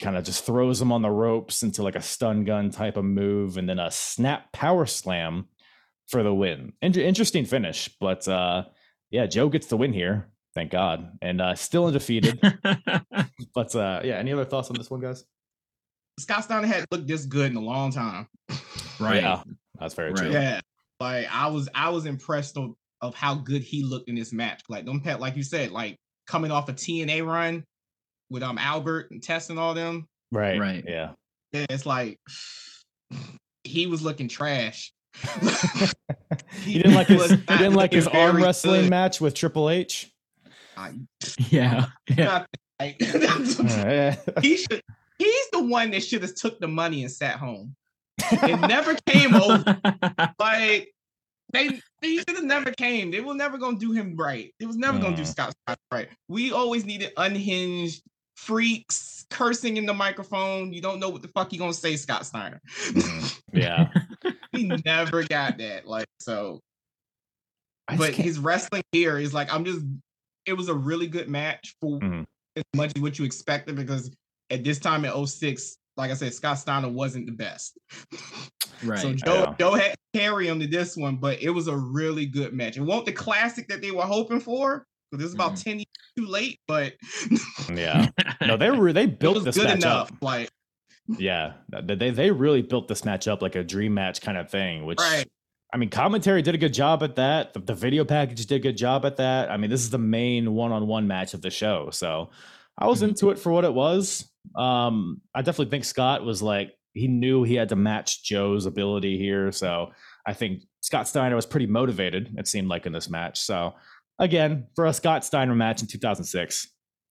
Kind 0.00 0.16
of 0.16 0.24
just 0.24 0.44
throws 0.44 0.80
him 0.80 0.92
on 0.92 1.02
the 1.02 1.10
ropes 1.10 1.62
into 1.62 1.82
like 1.82 1.96
a 1.96 2.02
stun 2.02 2.44
gun 2.44 2.70
type 2.70 2.96
of 2.96 3.04
move 3.04 3.56
and 3.56 3.68
then 3.68 3.78
a 3.78 3.90
snap 3.90 4.52
power 4.52 4.86
slam 4.86 5.46
for 6.08 6.22
the 6.22 6.34
win. 6.34 6.72
Inter- 6.82 7.00
interesting 7.00 7.44
finish, 7.44 7.88
but 8.00 8.26
uh, 8.28 8.64
yeah, 9.10 9.26
Joe 9.26 9.48
gets 9.48 9.66
the 9.66 9.76
win 9.76 9.92
here. 9.92 10.28
Thank 10.54 10.70
God, 10.70 11.18
and 11.20 11.40
uh, 11.40 11.54
still 11.54 11.86
undefeated. 11.86 12.40
but 13.54 13.74
uh, 13.74 14.00
yeah, 14.04 14.16
any 14.16 14.32
other 14.32 14.44
thoughts 14.44 14.70
on 14.70 14.76
this 14.76 14.90
one, 14.90 15.00
guys? 15.00 15.24
Scott 16.18 16.44
Steiner 16.44 16.66
had 16.66 16.86
looked 16.90 17.06
this 17.06 17.26
good 17.26 17.50
in 17.50 17.56
a 17.56 17.60
long 17.60 17.92
time. 17.92 18.26
right. 18.98 19.22
Yeah, 19.22 19.42
that's 19.78 19.92
very 19.94 20.10
Right. 20.12 20.18
true. 20.18 20.30
Yeah, 20.30 20.60
like 20.98 21.26
I 21.30 21.48
was, 21.48 21.68
I 21.74 21.90
was 21.90 22.06
impressed 22.06 22.56
of, 22.56 22.70
of 23.02 23.14
how 23.14 23.34
good 23.34 23.62
he 23.62 23.82
looked 23.84 24.08
in 24.08 24.14
this 24.14 24.32
match. 24.32 24.62
Like 24.70 24.86
them, 24.86 25.00
pet, 25.02 25.20
like 25.20 25.36
you 25.36 25.42
said, 25.42 25.72
like 25.72 25.98
coming 26.26 26.50
off 26.50 26.70
a 26.70 26.72
TNA 26.72 27.26
run 27.26 27.62
with 28.30 28.42
um 28.42 28.58
Albert 28.58 29.10
and 29.10 29.22
Test 29.22 29.50
and 29.50 29.58
all 29.58 29.74
them. 29.74 30.06
Right. 30.32 30.58
Right. 30.58 30.84
Yeah. 30.86 31.12
Yeah, 31.52 31.66
it's 31.70 31.86
like 31.86 32.18
he 33.64 33.86
was 33.86 34.02
looking 34.02 34.28
trash. 34.28 34.92
He 36.62 36.74
didn't 36.74 36.94
like 36.94 37.06
his 37.06 37.30
he 37.30 37.36
didn't 37.36 37.74
like 37.74 37.92
his 37.92 38.08
arm 38.08 38.36
wrestling 38.42 38.82
good. 38.82 38.90
match 38.90 39.20
with 39.20 39.34
Triple 39.34 39.70
H. 39.70 40.12
Yeah. 41.48 41.86
Yeah. 42.08 42.24
Not- 42.24 42.46
he 44.42 44.56
should. 44.56 44.82
He's 45.18 45.50
the 45.52 45.62
one 45.64 45.92
that 45.92 46.02
should 46.04 46.22
have 46.22 46.34
took 46.34 46.60
the 46.60 46.68
money 46.68 47.02
and 47.02 47.10
sat 47.10 47.36
home. 47.36 47.74
It 48.18 48.60
never 48.60 48.94
came 49.06 49.34
over. 49.34 49.78
Like 50.38 50.92
they, 51.52 51.80
he 52.02 52.18
should 52.18 52.30
have 52.36 52.44
never 52.44 52.72
came. 52.72 53.10
They 53.10 53.20
were 53.20 53.34
never 53.34 53.56
gonna 53.56 53.78
do 53.78 53.92
him 53.92 54.16
right. 54.16 54.52
It 54.60 54.66
was 54.66 54.76
never 54.76 54.98
gonna 54.98 55.16
do 55.16 55.22
Mm. 55.22 55.26
Scott 55.26 55.54
right. 55.90 56.08
We 56.28 56.52
always 56.52 56.84
needed 56.84 57.12
unhinged 57.16 58.02
freaks 58.36 59.24
cursing 59.30 59.76
in 59.76 59.86
the 59.86 59.94
microphone. 59.94 60.72
You 60.72 60.80
don't 60.80 61.00
know 61.00 61.08
what 61.08 61.22
the 61.22 61.28
fuck 61.28 61.52
you 61.52 61.58
gonna 61.58 61.72
say, 61.74 61.96
Scott 61.96 62.24
Steiner. 62.26 62.60
Mhm. 62.90 63.40
Yeah. 63.52 63.88
he 64.52 64.64
never 64.84 65.22
got 65.24 65.56
that. 65.58 65.86
Like 65.86 66.06
so, 66.20 66.60
but 67.88 68.12
can't- 68.12 68.14
his 68.14 68.38
wrestling 68.38 68.82
here 68.92 69.18
is 69.18 69.32
like 69.34 69.52
I'm 69.52 69.64
just. 69.64 69.84
It 70.44 70.52
was 70.52 70.68
a 70.68 70.74
really 70.74 71.08
good 71.08 71.28
match 71.28 71.74
for 71.80 71.98
Mhm. 71.98 72.24
as 72.54 72.62
much 72.76 72.92
as 72.94 73.02
what 73.02 73.18
you 73.18 73.24
expected 73.24 73.74
because 73.74 74.14
at 74.50 74.62
this 74.62 74.78
time 74.78 75.04
in 75.04 75.10
06, 75.26 75.76
like 75.96 76.10
I 76.10 76.14
said, 76.14 76.32
Scott 76.34 76.58
Steiner 76.58 76.88
wasn't 76.88 77.26
the 77.26 77.32
best. 77.32 77.76
Right. 78.84 78.98
So 79.00 79.12
Joe, 79.14 79.34
Yeah. 79.48 79.54
Joe 79.58 79.74
had 79.74 79.92
to 79.92 80.20
carry 80.20 80.46
him 80.46 80.60
to 80.60 80.66
this 80.68 80.96
one, 80.96 81.16
but 81.16 81.40
it 81.42 81.50
was 81.50 81.66
a 81.66 81.76
really 81.76 82.26
good 82.26 82.52
match. 82.52 82.76
It 82.76 82.82
won't 82.82 83.06
the 83.06 83.12
classic 83.12 83.66
that 83.68 83.80
they 83.82 83.90
were 83.90 84.02
hoping 84.04 84.38
for 84.38 84.80
because 84.80 84.86
this 85.12 85.28
is 85.28 85.34
about 85.34 85.56
10 85.56 85.78
years 85.78 85.86
too 86.18 86.26
late, 86.26 86.60
but 86.66 86.94
yeah. 87.72 88.08
No, 88.44 88.56
they 88.56 88.70
were 88.76 88.92
they 88.92 89.06
built 89.06 89.44
this 89.44 89.56
good 89.56 89.64
match 89.64 89.76
enough. 89.78 90.10
up. 90.12 90.16
Like, 90.20 90.50
Yeah. 91.18 91.54
They 91.70 92.10
they 92.10 92.30
really 92.30 92.62
built 92.62 92.88
this 92.88 93.04
match 93.04 93.28
up 93.28 93.40
like 93.42 93.54
a 93.54 93.62
dream 93.62 93.94
match 93.94 94.20
kind 94.20 94.36
of 94.38 94.50
thing, 94.50 94.84
which 94.84 94.98
right. 94.98 95.26
I 95.72 95.78
mean, 95.78 95.90
commentary 95.90 96.42
did 96.42 96.54
a 96.54 96.58
good 96.58 96.72
job 96.72 97.02
at 97.02 97.16
that. 97.16 97.52
The, 97.52 97.60
the 97.60 97.74
video 97.74 98.04
package 98.04 98.46
did 98.46 98.56
a 98.56 98.58
good 98.60 98.76
job 98.76 99.04
at 99.04 99.16
that. 99.18 99.50
I 99.50 99.56
mean, 99.56 99.68
this 99.70 99.80
is 99.82 99.90
the 99.90 99.98
main 99.98 100.54
one-on-one 100.54 101.06
match 101.08 101.34
of 101.34 101.42
the 101.42 101.50
show, 101.50 101.90
so 101.90 102.30
I 102.78 102.86
was 102.86 103.02
Mhm. 103.02 103.08
into 103.08 103.30
it 103.30 103.38
for 103.38 103.50
what 103.52 103.64
it 103.64 103.74
was. 103.74 104.30
Um, 104.56 105.20
I 105.34 105.42
definitely 105.42 105.70
think 105.70 105.84
Scott 105.84 106.24
was 106.24 106.40
like 106.42 106.72
he 106.94 107.08
knew 107.08 107.42
he 107.42 107.54
had 107.56 107.68
to 107.70 107.76
match 107.76 108.22
Joe's 108.24 108.64
ability 108.64 109.18
here, 109.18 109.52
so 109.52 109.90
I 110.26 110.32
think 110.32 110.62
Scott 110.80 111.08
Steiner 111.08 111.36
was 111.36 111.46
pretty 111.46 111.66
motivated. 111.66 112.34
It 112.38 112.48
seemed 112.48 112.68
like 112.68 112.86
in 112.86 112.92
this 112.92 113.10
match. 113.10 113.40
So 113.40 113.74
again, 114.18 114.66
for 114.74 114.86
a 114.86 114.92
Scott 114.92 115.24
Steiner 115.24 115.54
match 115.54 115.82
in 115.82 115.88
2006, 115.88 116.62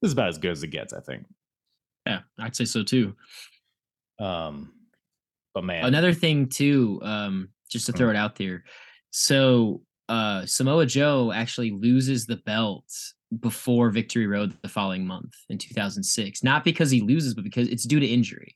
this 0.01 0.09
is 0.09 0.13
about 0.13 0.29
as 0.29 0.37
good 0.37 0.51
as 0.51 0.63
it 0.63 0.67
gets, 0.67 0.93
I 0.93 0.99
think. 0.99 1.25
yeah, 2.05 2.19
I'd 2.39 2.55
say 2.55 2.65
so 2.65 2.83
too. 2.83 3.15
Um, 4.19 4.73
but 5.53 5.63
man, 5.63 5.85
Another 5.85 6.13
thing 6.13 6.47
too, 6.47 6.99
um, 7.03 7.49
just 7.69 7.85
to 7.87 7.91
throw 7.91 8.09
it 8.09 8.15
out 8.15 8.35
there. 8.35 8.63
So 9.11 9.81
uh 10.07 10.45
Samoa 10.45 10.85
Joe 10.85 11.31
actually 11.31 11.71
loses 11.71 12.25
the 12.25 12.35
belt 12.37 12.85
before 13.39 13.89
Victory 13.89 14.27
Road 14.27 14.55
the 14.61 14.69
following 14.69 15.05
month 15.05 15.33
in 15.49 15.57
2006. 15.57 16.43
Not 16.43 16.63
because 16.63 16.91
he 16.91 17.01
loses, 17.01 17.33
but 17.33 17.43
because 17.43 17.67
it's 17.67 17.85
due 17.85 17.99
to 17.99 18.05
injury. 18.05 18.55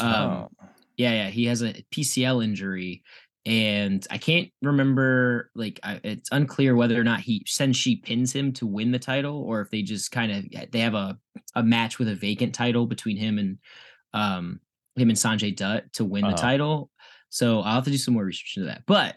Um 0.00 0.08
oh, 0.10 0.50
yeah, 0.96 1.12
yeah, 1.12 1.30
he 1.30 1.44
has 1.46 1.62
a 1.62 1.74
PCL 1.94 2.42
injury. 2.42 3.02
And 3.46 4.06
I 4.10 4.16
can't 4.16 4.48
remember, 4.62 5.50
like, 5.54 5.78
I, 5.82 6.00
it's 6.02 6.30
unclear 6.32 6.74
whether 6.74 6.98
or 6.98 7.04
not 7.04 7.20
he 7.20 7.44
Senshi 7.44 8.02
pins 8.02 8.32
him 8.32 8.52
to 8.54 8.66
win 8.66 8.90
the 8.90 8.98
title, 8.98 9.42
or 9.42 9.60
if 9.60 9.70
they 9.70 9.82
just 9.82 10.10
kind 10.10 10.32
of 10.32 10.70
they 10.72 10.80
have 10.80 10.94
a 10.94 11.18
a 11.54 11.62
match 11.62 11.98
with 11.98 12.08
a 12.08 12.14
vacant 12.14 12.54
title 12.54 12.86
between 12.86 13.16
him 13.18 13.38
and 13.38 13.58
um 14.14 14.60
him 14.96 15.08
and 15.10 15.18
Sanjay 15.18 15.54
Dutt 15.54 15.92
to 15.94 16.04
win 16.04 16.24
Uh-huh. 16.24 16.34
the 16.34 16.40
title. 16.40 16.90
So 17.28 17.60
I'll 17.60 17.74
have 17.74 17.84
to 17.84 17.90
do 17.90 17.98
some 17.98 18.14
more 18.14 18.24
research 18.24 18.54
into 18.56 18.68
that. 18.68 18.82
But 18.86 19.16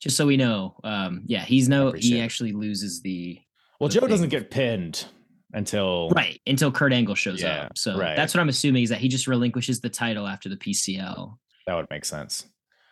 just 0.00 0.16
so 0.16 0.26
we 0.26 0.36
know, 0.36 0.76
um, 0.84 1.22
yeah, 1.26 1.44
he's 1.44 1.68
no 1.68 1.92
he 1.92 2.20
actually 2.20 2.52
loses 2.52 3.02
the 3.02 3.38
well, 3.80 3.88
the 3.88 4.00
Joe 4.00 4.06
doesn't 4.06 4.30
get 4.30 4.50
pinned 4.50 5.04
until 5.52 6.08
right 6.10 6.40
until 6.46 6.72
Kurt 6.72 6.92
Angle 6.94 7.14
shows 7.16 7.42
Yeah, 7.42 7.64
up. 7.64 7.76
So 7.78 7.98
right. 7.98 8.16
that's 8.16 8.32
what 8.32 8.40
I'm 8.40 8.48
assuming 8.48 8.84
is 8.84 8.88
that 8.90 8.98
he 8.98 9.08
just 9.08 9.26
relinquishes 9.26 9.80
the 9.80 9.90
title 9.90 10.26
after 10.26 10.48
the 10.48 10.56
PCL. 10.56 11.36
That 11.66 11.74
would 11.74 11.86
make 11.90 12.04
sense. 12.06 12.46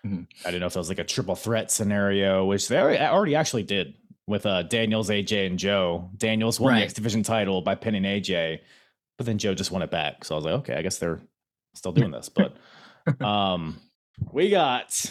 Mhm. 0.04 0.26
I 0.44 0.48
didn't 0.48 0.60
know 0.60 0.66
if 0.66 0.74
that 0.74 0.78
was 0.80 0.88
like 0.88 0.98
a 0.98 1.04
triple 1.04 1.34
threat 1.34 1.70
scenario, 1.70 2.44
which 2.44 2.68
they 2.68 2.78
already, 2.78 2.98
already 3.02 3.34
actually 3.34 3.62
did 3.62 3.94
with 4.26 4.46
uh, 4.46 4.62
Daniels, 4.62 5.10
AJ, 5.10 5.46
and 5.46 5.58
Joe. 5.58 6.10
Daniels 6.16 6.60
won 6.60 6.74
the 6.74 6.82
X 6.82 6.92
Division 6.92 7.22
title 7.22 7.62
by 7.62 7.74
pinning 7.74 8.02
AJ, 8.04 8.60
but 9.16 9.26
then 9.26 9.38
Joe 9.38 9.54
just 9.54 9.70
won 9.70 9.82
it 9.82 9.90
back. 9.90 10.24
So 10.24 10.34
I 10.34 10.36
was 10.36 10.44
like, 10.44 10.54
okay, 10.54 10.74
I 10.74 10.82
guess 10.82 10.98
they're 10.98 11.20
still 11.74 11.92
doing 11.92 12.10
this. 12.10 12.28
But 12.28 12.56
um, 13.24 13.80
we 14.32 14.50
got 14.50 15.10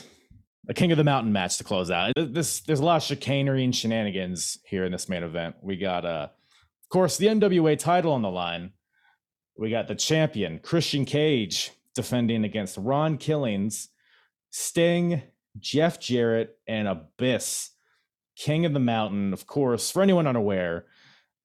a 0.69 0.73
King 0.73 0.91
of 0.91 0.97
the 0.97 1.03
Mountain 1.03 1.33
match 1.33 1.57
to 1.57 1.63
close 1.63 1.91
out. 1.91 2.13
This 2.15 2.61
there's 2.61 2.79
a 2.79 2.85
lot 2.85 2.97
of 2.97 3.03
chicanery 3.03 3.63
and 3.63 3.75
shenanigans 3.75 4.57
here 4.65 4.85
in 4.85 4.91
this 4.91 5.09
main 5.09 5.23
event. 5.23 5.55
We 5.61 5.77
got, 5.77 6.05
uh, 6.05 6.27
of 6.83 6.89
course, 6.89 7.17
the 7.17 7.27
NWA 7.27 7.77
title 7.77 8.13
on 8.13 8.21
the 8.21 8.29
line. 8.31 8.71
We 9.57 9.69
got 9.69 9.87
the 9.87 9.95
champion 9.95 10.59
Christian 10.59 11.05
Cage 11.05 11.71
defending 11.93 12.43
against 12.43 12.77
Ron 12.77 13.17
Killings, 13.17 13.89
Sting, 14.53 15.23
Jeff 15.59 15.99
Jarrett, 15.99 16.55
and 16.67 16.87
Abyss, 16.87 17.71
King 18.35 18.65
of 18.65 18.73
the 18.73 18.79
Mountain. 18.79 19.33
Of 19.33 19.47
course, 19.47 19.89
for 19.89 20.03
anyone 20.03 20.27
unaware, 20.27 20.85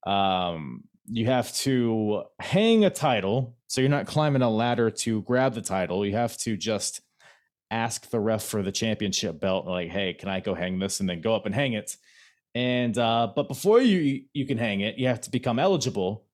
um, 0.05 0.83
you 1.07 1.25
have 1.25 1.51
to 1.57 2.23
hang 2.39 2.85
a 2.85 2.91
title, 2.91 3.57
so 3.65 3.81
you're 3.81 3.89
not 3.89 4.05
climbing 4.05 4.43
a 4.43 4.49
ladder 4.49 4.91
to 4.91 5.23
grab 5.23 5.55
the 5.55 5.61
title. 5.61 6.05
You 6.05 6.13
have 6.13 6.37
to 6.37 6.55
just 6.55 7.01
ask 7.71 8.07
the 8.11 8.19
ref 8.19 8.43
for 8.43 8.61
the 8.61 8.71
championship 8.71 9.39
belt, 9.39 9.65
like, 9.65 9.89
"Hey, 9.89 10.13
can 10.13 10.29
I 10.29 10.39
go 10.39 10.53
hang 10.53 10.77
this?" 10.77 10.99
and 10.99 11.09
then 11.09 11.21
go 11.21 11.35
up 11.35 11.47
and 11.47 11.55
hang 11.55 11.73
it. 11.73 11.97
And 12.53 12.95
uh, 12.95 13.31
but 13.35 13.47
before 13.47 13.81
you 13.81 14.25
you 14.33 14.45
can 14.45 14.59
hang 14.59 14.81
it, 14.81 14.99
you 14.99 15.07
have 15.07 15.21
to 15.21 15.31
become 15.31 15.57
eligible, 15.57 16.27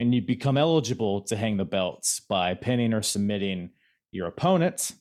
and 0.00 0.14
you 0.14 0.22
become 0.22 0.56
eligible 0.56 1.20
to 1.24 1.36
hang 1.36 1.58
the 1.58 1.66
belts 1.66 2.20
by 2.20 2.54
pinning 2.54 2.94
or 2.94 3.02
submitting 3.02 3.72
your 4.12 4.28
opponent. 4.28 4.92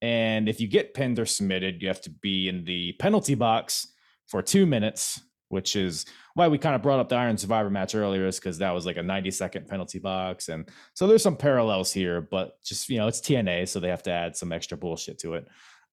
And 0.00 0.48
if 0.48 0.60
you 0.60 0.68
get 0.68 0.94
pinned 0.94 1.18
or 1.18 1.26
submitted, 1.26 1.82
you 1.82 1.88
have 1.88 2.00
to 2.02 2.10
be 2.10 2.48
in 2.48 2.64
the 2.64 2.92
penalty 3.00 3.34
box 3.34 3.88
for 4.28 4.42
two 4.42 4.64
minutes, 4.66 5.20
which 5.48 5.74
is 5.74 6.06
why 6.34 6.46
we 6.48 6.58
kind 6.58 6.76
of 6.76 6.82
brought 6.82 7.00
up 7.00 7.08
the 7.08 7.16
Iron 7.16 7.36
Survivor 7.36 7.70
match 7.70 7.94
earlier, 7.94 8.26
is 8.26 8.38
because 8.38 8.58
that 8.58 8.70
was 8.70 8.86
like 8.86 8.96
a 8.96 9.02
90 9.02 9.30
second 9.32 9.66
penalty 9.66 9.98
box. 9.98 10.48
And 10.48 10.68
so 10.94 11.06
there's 11.06 11.22
some 11.22 11.36
parallels 11.36 11.92
here, 11.92 12.20
but 12.20 12.62
just, 12.62 12.88
you 12.88 12.98
know, 12.98 13.08
it's 13.08 13.20
TNA, 13.20 13.68
so 13.68 13.80
they 13.80 13.88
have 13.88 14.04
to 14.04 14.12
add 14.12 14.36
some 14.36 14.52
extra 14.52 14.76
bullshit 14.76 15.18
to 15.20 15.34
it. 15.34 15.48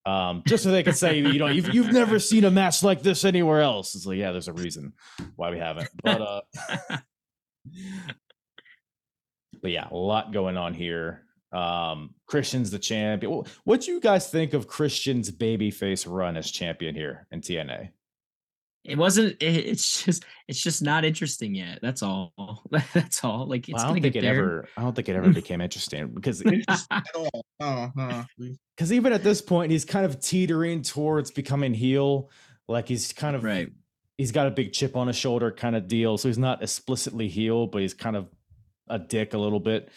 Um, 0.06 0.44
just 0.46 0.64
so 0.64 0.70
they 0.70 0.84
could 0.84 0.96
say, 0.96 1.18
you 1.18 1.40
know, 1.40 1.48
you've, 1.48 1.74
you've 1.74 1.92
never 1.92 2.20
seen 2.20 2.44
a 2.44 2.52
match 2.52 2.84
like 2.84 3.02
this 3.02 3.26
anywhere 3.26 3.62
else. 3.62 3.96
It's 3.96 4.06
like, 4.06 4.20
yeah, 4.20 4.32
there's 4.32 4.48
a 4.48 4.54
reason 4.54 4.94
why 5.36 5.50
we 5.50 5.58
haven't. 5.58 5.90
But, 6.04 6.22
uh, 6.22 6.42
but 9.64 9.72
yeah, 9.72 9.88
a 9.90 9.96
lot 9.96 10.32
going 10.32 10.58
on 10.58 10.76
here. 10.76 11.25
Um, 11.56 12.14
Christian's 12.28 12.70
the 12.70 12.80
champion. 12.80 13.44
What 13.64 13.82
do 13.82 13.92
you 13.92 14.02
guys 14.02 14.30
think 14.30 14.54
of 14.54 14.68
Christian's 14.68 15.32
babyface 15.32 16.06
run 16.08 16.36
as 16.36 16.52
champion 16.52 16.96
here 16.96 17.28
in 17.32 17.40
TNA? 17.40 17.90
It 18.84 18.98
wasn't. 18.98 19.42
It, 19.42 19.66
it's 19.66 20.04
just. 20.04 20.26
It's 20.48 20.62
just 20.62 20.84
not 20.84 21.06
interesting 21.06 21.56
yet. 21.56 21.80
That's 21.82 22.04
all. 22.04 22.34
That's 22.94 23.24
all. 23.24 23.48
Like 23.48 23.68
it's 23.70 23.74
Well, 23.76 23.84
I 23.84 23.88
don't 23.88 24.02
think 24.02 24.14
get 24.14 24.20
it 24.20 24.22
there. 24.28 24.36
ever. 24.36 24.68
I 24.78 24.82
don't 24.82 24.94
think 24.94 25.10
it 25.10 25.16
ever 25.16 25.32
became 25.32 25.62
interesting 25.62 26.10
because 26.10 26.44
At 26.92 27.04
all. 27.16 27.46
Because 28.78 28.92
even 28.94 29.14
at 29.14 29.24
this 29.24 29.42
point 29.42 29.72
he's 29.72 29.86
kind 29.86 30.06
of 30.06 30.20
teetering 30.20 30.82
towards 30.84 31.32
becoming 31.32 31.74
heel. 31.74 32.30
Like 32.68 32.88
he's 32.88 33.14
kind 33.14 33.36
of 33.36 33.44
Right. 33.44 33.72
He's 34.18 34.32
got 34.32 34.48
a 34.48 34.52
big 34.52 34.72
chip 34.72 34.96
on 34.96 35.08
his 35.08 35.16
shoulder 35.16 35.52
kind 35.52 35.76
of 35.76 35.88
deal. 35.88 36.18
So 36.18 36.28
he's 36.30 36.38
not 36.38 36.62
explicitly 36.62 37.28
heel, 37.28 37.68
but 37.68 37.82
he's 37.82 37.94
kind 37.94 38.16
of 38.16 38.28
a 38.88 39.00
dick 39.00 39.34
a 39.34 39.38
little 39.38 39.60
bit. 39.60 39.90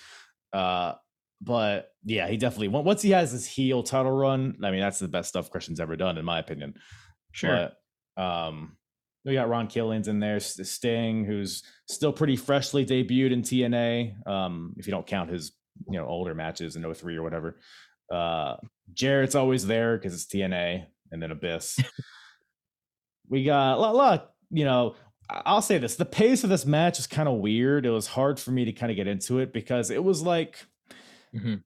Uh, 0.53 0.95
but 1.41 1.91
yeah, 2.05 2.29
he 2.29 2.37
definitely 2.37 2.69
once 2.69 3.03
he 3.03 3.11
has 3.11 3.31
his 3.31 3.47
heel 3.47 3.83
title 3.83 4.13
run. 4.13 4.57
I 4.63 4.71
mean, 4.71 4.81
that's 4.81 4.99
the 4.99 5.09
best 5.09 5.29
stuff 5.29 5.51
Christian's 5.51 5.81
ever 5.81 5.97
done, 5.97 6.19
in 6.19 6.25
my 6.25 6.39
opinion. 6.39 6.75
Sure. 7.33 7.71
But, 8.17 8.23
um, 8.23 8.77
we 9.25 9.35
got 9.35 9.49
Ron 9.49 9.67
Killings 9.67 10.09
in 10.09 10.21
there, 10.21 10.41
Sting, 10.41 11.25
who's 11.25 11.63
still 11.87 12.13
pretty 12.13 12.37
freshly 12.37 12.87
debuted 12.87 13.33
in 13.33 13.43
TNA. 13.43 14.27
Um, 14.27 14.75
if 14.79 14.87
you 14.87 14.91
don't 14.91 15.07
count 15.07 15.31
his, 15.31 15.53
you 15.89 15.99
know, 15.99 16.07
older 16.07 16.35
matches 16.35 16.77
in 16.77 16.95
03 16.95 17.17
or 17.17 17.23
whatever. 17.23 17.59
Uh, 18.11 18.57
Jarrett's 18.95 19.35
always 19.35 19.67
there 19.67 19.99
because 19.99 20.15
it's 20.15 20.27
TNA. 20.27 20.87
and 21.13 21.23
then 21.23 21.31
Abyss. 21.31 21.79
we 23.29 23.45
got 23.45 23.77
a 23.77 23.81
lot, 23.81 23.95
lot, 23.95 24.31
you 24.51 24.65
know, 24.65 24.95
I'll 25.31 25.63
say 25.63 25.77
this: 25.77 25.97
the 25.97 26.07
pace 26.07 26.43
of 26.43 26.51
this 26.51 26.65
match 26.65 26.99
is 26.99 27.07
kind 27.07 27.29
of 27.29 27.39
weird. 27.39 27.85
It 27.85 27.91
was 27.91 28.07
hard 28.07 28.41
for 28.41 28.51
me 28.51 28.65
to 28.65 28.73
kind 28.73 28.91
of 28.91 28.97
get 28.97 29.07
into 29.07 29.41
it 29.41 29.53
because 29.53 29.91
it 29.91 30.03
was 30.03 30.23
like 30.23 30.65
Mhm. 31.35 31.63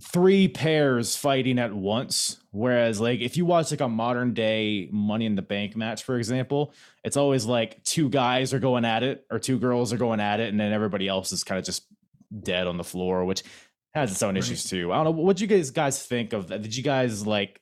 three 0.00 0.46
pairs 0.46 1.16
fighting 1.16 1.58
at 1.58 1.72
once. 1.74 2.40
Whereas, 2.52 3.00
like, 3.00 3.20
if 3.20 3.36
you 3.36 3.44
watch 3.44 3.70
like 3.72 3.80
a 3.80 3.88
modern 3.88 4.32
day 4.32 4.88
Money 4.92 5.26
in 5.26 5.34
the 5.34 5.42
Bank 5.42 5.74
match, 5.76 6.04
for 6.04 6.16
example, 6.18 6.72
it's 7.02 7.16
always 7.16 7.44
like 7.46 7.82
two 7.82 8.08
guys 8.08 8.54
are 8.54 8.60
going 8.60 8.84
at 8.84 9.02
it 9.02 9.26
or 9.30 9.38
two 9.40 9.58
girls 9.58 9.92
are 9.92 9.96
going 9.98 10.20
at 10.20 10.38
it, 10.40 10.50
and 10.50 10.60
then 10.60 10.72
everybody 10.72 11.08
else 11.08 11.32
is 11.32 11.42
kind 11.42 11.58
of 11.58 11.64
just 11.64 11.84
dead 12.42 12.66
on 12.68 12.76
the 12.76 12.84
floor, 12.84 13.24
which 13.24 13.42
has 13.94 14.12
its 14.12 14.22
own 14.22 14.34
Right. 14.34 14.44
issues 14.44 14.62
too. 14.64 14.92
I 14.92 14.96
don't 15.02 15.16
know. 15.16 15.22
What 15.22 15.36
do 15.36 15.42
you 15.42 15.48
guys 15.48 15.70
guys 15.72 16.00
think 16.06 16.32
of 16.32 16.46
that? 16.48 16.62
Did 16.62 16.76
you 16.76 16.84
guys 16.84 17.26
like 17.26 17.60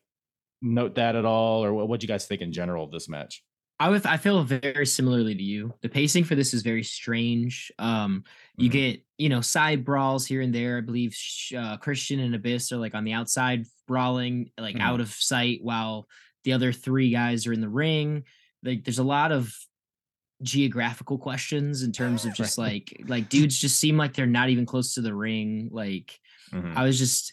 note 0.60 0.96
that 0.96 1.16
at 1.16 1.24
all, 1.24 1.64
or 1.64 1.72
what 1.86 2.00
do 2.00 2.04
you 2.04 2.08
guys 2.08 2.26
think 2.26 2.42
in 2.42 2.52
general 2.52 2.84
of 2.84 2.90
this 2.90 3.08
match? 3.08 3.42
I 3.78 3.90
would 3.90 4.06
I 4.06 4.16
feel 4.16 4.42
very 4.42 4.86
similarly 4.86 5.34
to 5.34 5.42
you. 5.42 5.74
The 5.82 5.88
pacing 5.88 6.24
for 6.24 6.34
this 6.34 6.54
is 6.54 6.62
very 6.62 6.82
strange. 6.82 7.70
Um, 7.78 8.24
you 8.56 8.68
Mhm. 8.68 8.72
get 8.72 9.06
you 9.18 9.28
know 9.28 9.40
side 9.42 9.84
brawls 9.84 10.26
here 10.26 10.40
and 10.40 10.54
there. 10.54 10.78
I 10.78 10.80
believe 10.80 11.16
uh, 11.56 11.76
Christian 11.76 12.20
and 12.20 12.34
Abyss 12.34 12.72
are 12.72 12.78
like 12.78 12.94
on 12.94 13.04
the 13.04 13.12
outside 13.12 13.66
brawling, 13.86 14.50
like 14.58 14.76
Mhm. 14.76 14.80
out 14.80 15.00
of 15.00 15.10
sight, 15.10 15.60
while 15.62 16.08
the 16.44 16.52
other 16.54 16.72
three 16.72 17.10
guys 17.10 17.46
are 17.46 17.52
in 17.52 17.60
the 17.60 17.68
ring. 17.68 18.24
Like 18.62 18.84
there's 18.84 18.98
a 18.98 19.04
lot 19.04 19.30
of 19.32 19.54
geographical 20.42 21.16
questions 21.18 21.82
in 21.82 21.92
terms 21.92 22.24
of 22.24 22.34
just 22.34 22.58
like 22.58 23.02
like 23.06 23.28
dudes 23.28 23.58
just 23.58 23.78
seem 23.78 23.96
like 23.96 24.14
they're 24.14 24.26
not 24.26 24.48
even 24.50 24.66
close 24.66 24.94
to 24.94 25.00
the 25.00 25.14
ring. 25.14 25.68
Like 25.72 26.18
Mhm. 26.52 26.76
I 26.76 26.84
was 26.84 26.98
just 26.98 27.32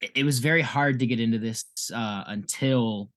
it- 0.00 0.12
it 0.16 0.24
was 0.24 0.40
very 0.40 0.62
hard 0.62 0.98
to 1.00 1.06
get 1.06 1.20
into 1.20 1.38
this 1.38 1.64
uh 1.94 2.24
until 2.26 3.11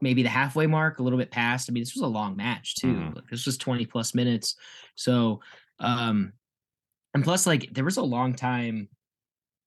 maybe 0.00 0.22
the 0.22 0.28
halfway 0.28 0.66
mark, 0.66 0.98
a 0.98 1.02
little 1.02 1.18
bit 1.18 1.30
past. 1.30 1.68
I 1.68 1.72
mean, 1.72 1.82
this 1.82 1.94
was 1.94 2.02
a 2.02 2.06
long 2.06 2.36
match 2.36 2.76
too. 2.76 3.10
Mhm. 3.10 3.14
Like, 3.14 3.28
this 3.30 3.46
was 3.46 3.58
20 3.58 3.86
plus 3.86 4.14
minutes. 4.14 4.56
So 4.94 5.40
um 5.80 6.32
and 7.14 7.24
plus 7.24 7.46
like 7.46 7.72
there 7.74 7.84
was 7.84 7.96
a 7.98 8.02
long 8.02 8.34
time, 8.34 8.88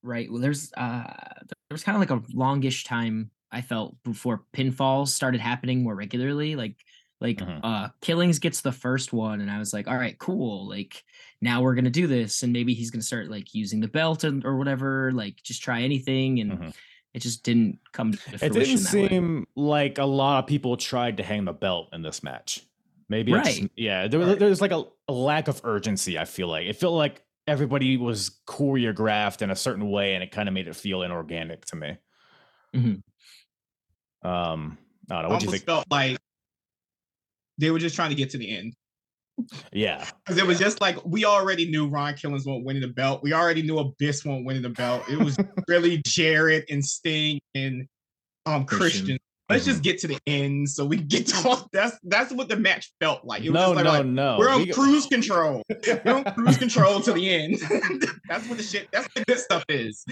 right? 0.04 0.32
Well, 0.32 0.42
there's 0.42 0.72
uh 0.78 1.14
there 1.48 1.74
was 1.74 1.84
kind 1.84 1.96
of 1.96 2.00
like 2.10 2.12
a 2.12 2.24
longish 2.34 2.84
time 2.84 3.32
I 3.52 3.62
felt 3.62 4.02
before 4.04 4.46
pinfalls 4.54 5.10
started 5.10 5.42
happening 5.42 5.84
more 5.84 5.96
regularly. 5.96 6.56
Like 6.56 6.78
like 7.22 7.40
Mhm. 7.40 7.60
uh 7.64 7.90
killings 8.02 8.40
gets 8.40 8.62
the 8.62 8.72
first 8.72 9.12
one 9.12 9.42
and 9.42 9.52
i 9.52 9.60
was 9.60 9.74
like 9.74 9.90
all 9.90 9.98
right 9.98 10.18
cool 10.20 10.70
like 10.70 11.04
now 11.42 11.62
we're 11.62 11.76
gonna 11.76 11.90
do 11.90 12.08
this 12.08 12.44
and 12.44 12.54
maybe 12.54 12.74
he's 12.74 12.92
gonna 12.92 13.02
start 13.02 13.30
like 13.30 13.54
using 13.54 13.82
the 13.82 13.90
belt 13.90 14.24
and, 14.24 14.46
or 14.46 14.58
whatever 14.58 15.12
like 15.12 15.36
just 15.44 15.62
try 15.62 15.82
anything 15.82 16.40
and 16.40 16.62
Mhm. 16.62 16.74
It 17.14 17.20
just 17.22 17.43
didn't 17.43 17.80
come 17.91 18.12
to 18.14 18.20
It 18.36 18.53
didn't 18.53 18.84
that 18.84 18.93
way. 18.93 19.07
seem 19.10 19.47
like 19.55 19.97
a 19.97 20.05
lot 20.05 20.39
of 20.43 20.47
people 20.47 20.78
tried 20.78 21.18
to 21.18 21.24
hang 21.24 21.45
the 21.45 21.53
belt 21.53 21.89
in 21.93 22.01
this 22.01 22.22
match. 22.24 22.62
Maybe 23.10 23.32
it's 23.34 23.47
just- 23.47 23.62
Right. 23.62 23.72
yeah, 23.76 24.07
there, 24.07 24.20
Right. 24.20 24.38
there's 24.38 24.62
like 24.62 24.72
a, 24.72 24.84
a 25.07 25.14
lack 25.14 25.47
of 25.47 25.62
urgency. 25.64 26.20
I 26.20 26.26
feel 26.26 26.47
like 26.47 26.68
it 26.68 26.76
felt 26.76 26.93
like 26.93 27.24
everybody 27.47 27.97
was 27.97 28.39
choreographed 28.47 29.41
in 29.41 29.49
a 29.49 29.55
certain 29.55 29.89
way, 29.89 30.14
and 30.14 30.24
it 30.24 30.30
kind 30.32 30.47
of 30.47 30.53
made 30.53 30.68
it 30.68 30.76
feel 30.76 31.01
inorganic 31.01 31.66
to 31.66 31.76
me. 31.76 31.97
Mhm. 32.76 33.01
Um, 34.22 34.78
I 35.10 35.14
don't 35.16 35.24
know. 35.24 35.30
What 35.30 35.39
do 35.39 35.45
you 35.45 35.51
think? 35.51 35.66
felt 35.66 35.86
like 35.89 36.18
they 37.57 37.72
were 37.72 37.80
just 37.80 37.95
trying 37.95 38.10
to 38.10 38.16
get 38.16 38.30
to 38.32 38.38
the 38.38 38.55
end. 38.55 38.76
Yeah, 39.74 40.06
Because 40.26 40.38
it 40.38 40.46
was 40.46 40.60
just 40.60 40.82
like 40.82 40.98
we 41.06 41.26
already 41.26 41.70
knew 41.70 41.88
Ron 41.88 42.14
Killings 42.16 42.46
won't 42.46 42.66
win 42.66 42.80
the 42.82 42.88
belt. 42.88 43.22
We 43.24 43.34
already 43.34 43.62
knew 43.62 43.80
Abyss 43.80 44.26
won't 44.26 44.46
win 44.46 44.62
the 44.62 44.70
belt. 44.70 45.04
It 45.10 45.18
was 45.20 45.38
really 45.68 46.02
Jarrett 46.06 46.66
and 46.70 46.84
Sting 46.84 47.40
and 47.56 47.88
um 48.46 48.66
Christian. 48.66 49.00
Christian. 49.06 49.18
Let's 49.50 49.64
Mm-hmm. 49.64 49.72
just 49.72 49.82
get 49.84 49.98
to 50.02 50.08
the 50.10 50.20
end 50.28 50.70
so 50.70 50.86
we 50.86 50.98
get 50.98 51.26
to 51.26 51.50
all 51.50 51.68
that's 51.74 51.98
that's 52.04 52.32
what 52.32 52.50
the 52.50 52.56
match 52.56 52.92
felt 53.02 53.26
like. 53.26 53.42
It 53.44 53.50
was 53.50 53.56
no, 53.56 53.74
just 53.74 53.76
like, 53.78 53.84
no, 53.86 53.92
like, 53.92 54.06
no. 54.06 54.38
we're 54.38 54.50
on 54.52 54.60
We 54.62 54.72
cruise 54.72 55.08
control. 55.08 55.64
We're 56.06 56.14
on 56.14 56.24
cruise 56.36 56.58
control 56.60 57.00
to 57.02 57.12
the 57.14 57.28
end. 57.28 57.56
that's 58.30 58.48
what 58.48 58.60
the 58.60 58.64
shit 58.64 58.90
that's 58.92 59.06
what 59.08 59.14
the 59.16 59.24
good 59.26 59.40
stuff 59.40 59.64
is. 59.68 60.06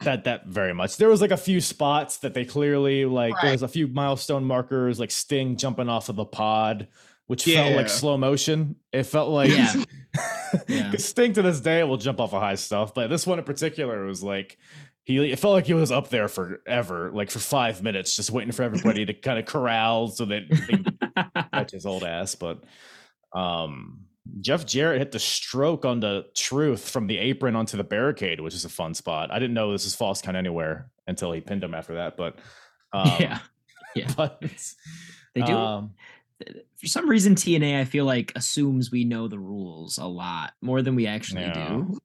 that 0.00 0.24
that 0.24 0.46
very 0.46 0.74
much. 0.74 0.98
There 0.98 1.08
was 1.08 1.22
like 1.22 1.30
a 1.30 1.38
few 1.38 1.62
spots 1.62 2.18
that 2.18 2.34
they 2.34 2.44
clearly 2.44 3.06
like. 3.06 3.32
There 3.40 3.52
was 3.52 3.62
a 3.62 3.68
few 3.68 3.88
milestone 3.88 4.44
markers, 4.44 5.00
like 5.00 5.10
Sting 5.10 5.56
jumping 5.56 5.88
off 5.88 6.10
of 6.10 6.16
the 6.16 6.26
pod, 6.26 6.88
which 7.30 7.44
felt 7.44 7.76
like 7.76 7.88
slow 7.88 8.16
motion. 8.16 8.74
It 8.92 9.04
felt 9.04 9.30
like 9.40 9.50
Yeah. 9.50 9.72
Yeah. 10.66 10.90
'cause 10.90 11.04
Sting 11.04 11.32
to 11.34 11.42
this 11.42 11.60
day 11.60 11.84
will 11.84 11.96
jump 11.96 12.18
off 12.20 12.34
of 12.34 12.42
high 12.42 12.56
stuff, 12.56 12.92
but 12.92 13.08
this 13.08 13.24
one 13.24 13.38
in 13.38 13.44
particular 13.44 14.04
was 14.04 14.20
like 14.20 14.58
he. 15.04 15.30
It 15.30 15.38
felt 15.38 15.54
like 15.54 15.66
he 15.66 15.74
was 15.74 15.92
up 15.92 16.08
there 16.08 16.26
forever, 16.26 17.12
like 17.14 17.30
for 17.30 17.38
five 17.38 17.84
minutes, 17.84 18.16
just 18.16 18.32
waiting 18.32 18.50
for 18.50 18.64
everybody 18.64 19.06
to 19.06 19.14
kind 19.14 19.38
of 19.38 19.46
corral 19.46 20.08
so 20.08 20.24
that 20.24 20.42
they 20.50 21.22
catch 21.54 21.70
his 21.70 21.86
old 21.86 22.02
ass. 22.02 22.34
But 22.34 22.64
um 23.32 24.06
Jeff 24.40 24.66
Jarrett 24.66 24.98
hit 24.98 25.12
the 25.12 25.20
stroke 25.20 25.84
on 25.84 26.00
the 26.00 26.26
truth 26.36 26.88
from 26.88 27.06
the 27.06 27.18
apron 27.18 27.54
onto 27.54 27.76
the 27.76 27.84
barricade, 27.84 28.40
which 28.40 28.54
is 28.54 28.64
a 28.64 28.68
fun 28.68 28.92
spot. 28.94 29.30
I 29.30 29.38
didn't 29.38 29.54
know 29.54 29.70
this 29.70 29.86
is 29.86 29.94
false 29.94 30.20
count 30.20 30.36
anywhere 30.36 30.90
until 31.06 31.30
he 31.30 31.40
pinned 31.40 31.62
him 31.62 31.74
after 31.74 31.94
that. 31.94 32.16
But 32.16 32.40
um, 32.92 33.12
yeah 33.20 33.38
yeah. 33.94 34.12
but 34.16 34.42
they 35.34 35.42
do 35.42 35.52
um, 35.52 35.94
for 36.76 36.86
some 36.86 37.08
reason 37.08 37.34
TNA 37.34 37.80
I 37.80 37.84
feel 37.84 38.04
like 38.04 38.32
assumes 38.36 38.90
we 38.90 39.04
know 39.04 39.28
the 39.28 39.38
rules 39.38 39.98
a 39.98 40.06
lot 40.06 40.52
more 40.60 40.82
than 40.82 40.94
we 40.94 41.06
actually 41.06 41.42
Yeah. 41.42 41.68
do. 41.68 41.98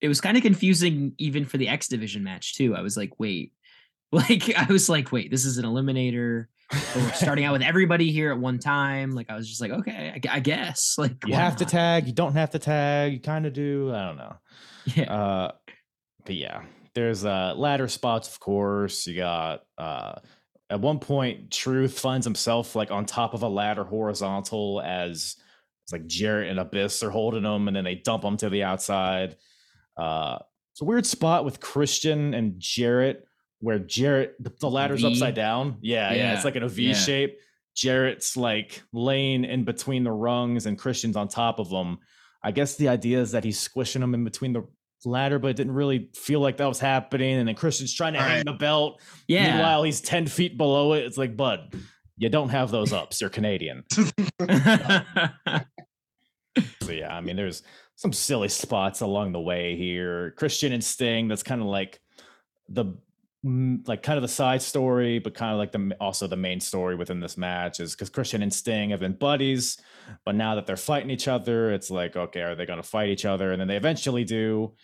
It 0.00 0.08
was 0.08 0.20
kind 0.20 0.36
of 0.36 0.42
confusing 0.42 1.14
even 1.18 1.44
for 1.46 1.56
the 1.58 1.68
X 1.68 1.88
division 1.88 2.22
match 2.22 2.54
too. 2.54 2.74
I 2.76 2.82
was 2.82 2.96
like, 2.96 3.18
wait. 3.18 3.52
Like 4.12 4.54
I 4.56 4.66
was 4.70 4.88
like, 4.88 5.10
wait, 5.10 5.32
this 5.32 5.44
is 5.44 5.58
an 5.58 5.64
eliminator. 5.64 6.46
We're 6.94 7.12
starting 7.12 7.44
out 7.44 7.52
with 7.54 7.62
everybody 7.72 8.12
here 8.12 8.30
at 8.30 8.38
one 8.38 8.58
time. 8.60 9.10
Like 9.10 9.28
I 9.30 9.34
was 9.36 9.48
just 9.48 9.60
like, 9.60 9.72
okay, 9.72 10.12
I, 10.14 10.36
I 10.36 10.40
guess. 10.40 10.94
Like 10.98 11.16
you 11.26 11.34
have 11.34 11.56
to 11.56 11.64
tag, 11.64 12.06
you 12.06 12.12
don't 12.12 12.34
have 12.34 12.50
to 12.50 12.60
tag, 12.60 13.12
you 13.14 13.20
kind 13.20 13.46
of 13.46 13.52
do. 13.52 13.92
I 13.92 14.06
don't 14.06 14.16
know. 14.16 14.36
Yeah. 14.94 15.12
Uh, 15.12 15.52
but 16.24 16.36
yeah, 16.36 16.62
there's 16.94 17.24
uh 17.24 17.54
ladder 17.56 17.88
spots, 17.88 18.28
of 18.32 18.38
course. 18.38 19.06
You 19.08 19.16
got 19.16 19.64
uh 19.76 20.14
at 20.70 20.80
one 20.80 20.98
point, 20.98 21.50
Truth 21.50 21.98
finds 21.98 22.26
himself 22.26 22.74
like 22.74 22.90
on 22.90 23.06
top 23.06 23.34
of 23.34 23.42
a 23.42 23.48
ladder 23.48 23.84
horizontal 23.84 24.80
as 24.84 25.36
it's 25.84 25.92
like 25.92 26.06
Jarrett 26.06 26.50
and 26.50 26.58
Abyss 26.58 27.02
are 27.04 27.10
holding 27.10 27.44
him, 27.44 27.68
and 27.68 27.76
then 27.76 27.84
they 27.84 27.94
dump 27.94 28.24
him 28.24 28.36
to 28.38 28.50
the 28.50 28.64
outside. 28.64 29.36
Uh 29.96 30.38
it's 30.72 30.82
a 30.82 30.84
weird 30.84 31.06
spot 31.06 31.44
with 31.46 31.58
Christian 31.60 32.34
and 32.34 32.56
Jarrett 32.58 33.26
where 33.60 33.78
Jarrett 33.78 34.34
the, 34.38 34.52
the 34.60 34.68
ladder's 34.70 35.00
V? 35.02 35.06
upside 35.08 35.34
down. 35.34 35.78
Yeah, 35.80 36.10
yeah, 36.12 36.16
Yeah, 36.16 36.34
it's 36.34 36.44
like 36.44 36.56
in 36.56 36.62
a 36.62 36.68
V 36.68 36.88
yeah. 36.88 36.94
shape. 36.94 37.38
Jarrett's 37.74 38.36
like 38.36 38.82
laying 38.92 39.44
in 39.44 39.64
between 39.64 40.04
the 40.04 40.12
rungs 40.12 40.66
and 40.66 40.78
Christian's 40.78 41.16
on 41.16 41.28
top 41.28 41.58
of 41.58 41.70
them. 41.70 41.98
I 42.42 42.50
guess 42.50 42.76
the 42.76 42.88
idea 42.88 43.20
is 43.20 43.32
that 43.32 43.44
he's 43.44 43.58
squishing 43.58 44.00
them 44.00 44.14
in 44.14 44.24
between 44.24 44.52
the 44.52 44.66
ladder, 45.04 45.38
but 45.38 45.48
it 45.48 45.56
didn't 45.56 45.74
really 45.74 46.08
feel 46.14 46.40
like 46.40 46.56
that 46.56 46.66
was 46.66 46.80
happening. 46.80 47.36
And 47.38 47.48
then 47.48 47.54
Christian's 47.54 47.92
trying 47.94 48.14
to 48.14 48.20
hang 48.20 48.36
Right. 48.38 48.44
the 48.46 48.52
belt. 48.54 49.00
yeah. 49.28 49.52
Meanwhile, 49.56 49.82
he's 49.82 50.00
10 50.00 50.26
feet 50.26 50.56
below 50.56 50.94
it. 50.94 51.04
It's 51.04 51.18
like, 51.18 51.36
bud, 51.36 51.74
you 52.16 52.28
don't 52.28 52.48
have 52.48 52.70
those 52.70 52.92
ups. 52.92 53.20
You're 53.20 53.30
Canadian. 53.30 53.84
So 56.82 56.92
yeah, 56.92 57.14
I 57.14 57.20
mean, 57.20 57.36
there's 57.36 57.62
some 57.96 58.12
silly 58.14 58.48
spots 58.48 59.02
along 59.02 59.32
the 59.32 59.40
way 59.40 59.76
here. 59.76 60.30
Christian 60.38 60.72
and 60.72 60.82
Sting, 60.82 61.28
that's 61.28 61.42
kind 61.42 61.60
of 61.60 61.66
like 61.66 62.00
the 62.68 62.94
like 63.46 64.02
kind 64.02 64.16
of 64.16 64.22
the 64.22 64.28
side 64.28 64.60
story, 64.60 65.18
but 65.18 65.34
kind 65.34 65.52
of 65.52 65.58
like 65.58 65.70
the 65.72 65.96
also 66.00 66.26
the 66.26 66.36
main 66.36 66.58
story 66.58 66.96
within 66.96 67.20
this 67.20 67.36
match 67.36 67.78
is 67.80 67.94
because 67.94 68.10
Christian 68.10 68.42
and 68.42 68.52
Sting 68.52 68.90
have 68.90 69.00
been 69.00 69.12
buddies, 69.12 69.78
but 70.24 70.34
now 70.34 70.56
that 70.56 70.66
they're 70.66 70.76
fighting 70.76 71.10
each 71.10 71.28
other, 71.28 71.70
it's 71.72 71.90
like 71.90 72.16
okay, 72.16 72.40
are 72.42 72.54
they 72.54 72.66
going 72.66 72.82
to 72.82 72.88
fight 72.88 73.08
each 73.08 73.24
other? 73.24 73.52
And 73.52 73.60
then 73.60 73.68
they 73.68 73.76
eventually 73.76 74.24
do. 74.24 74.74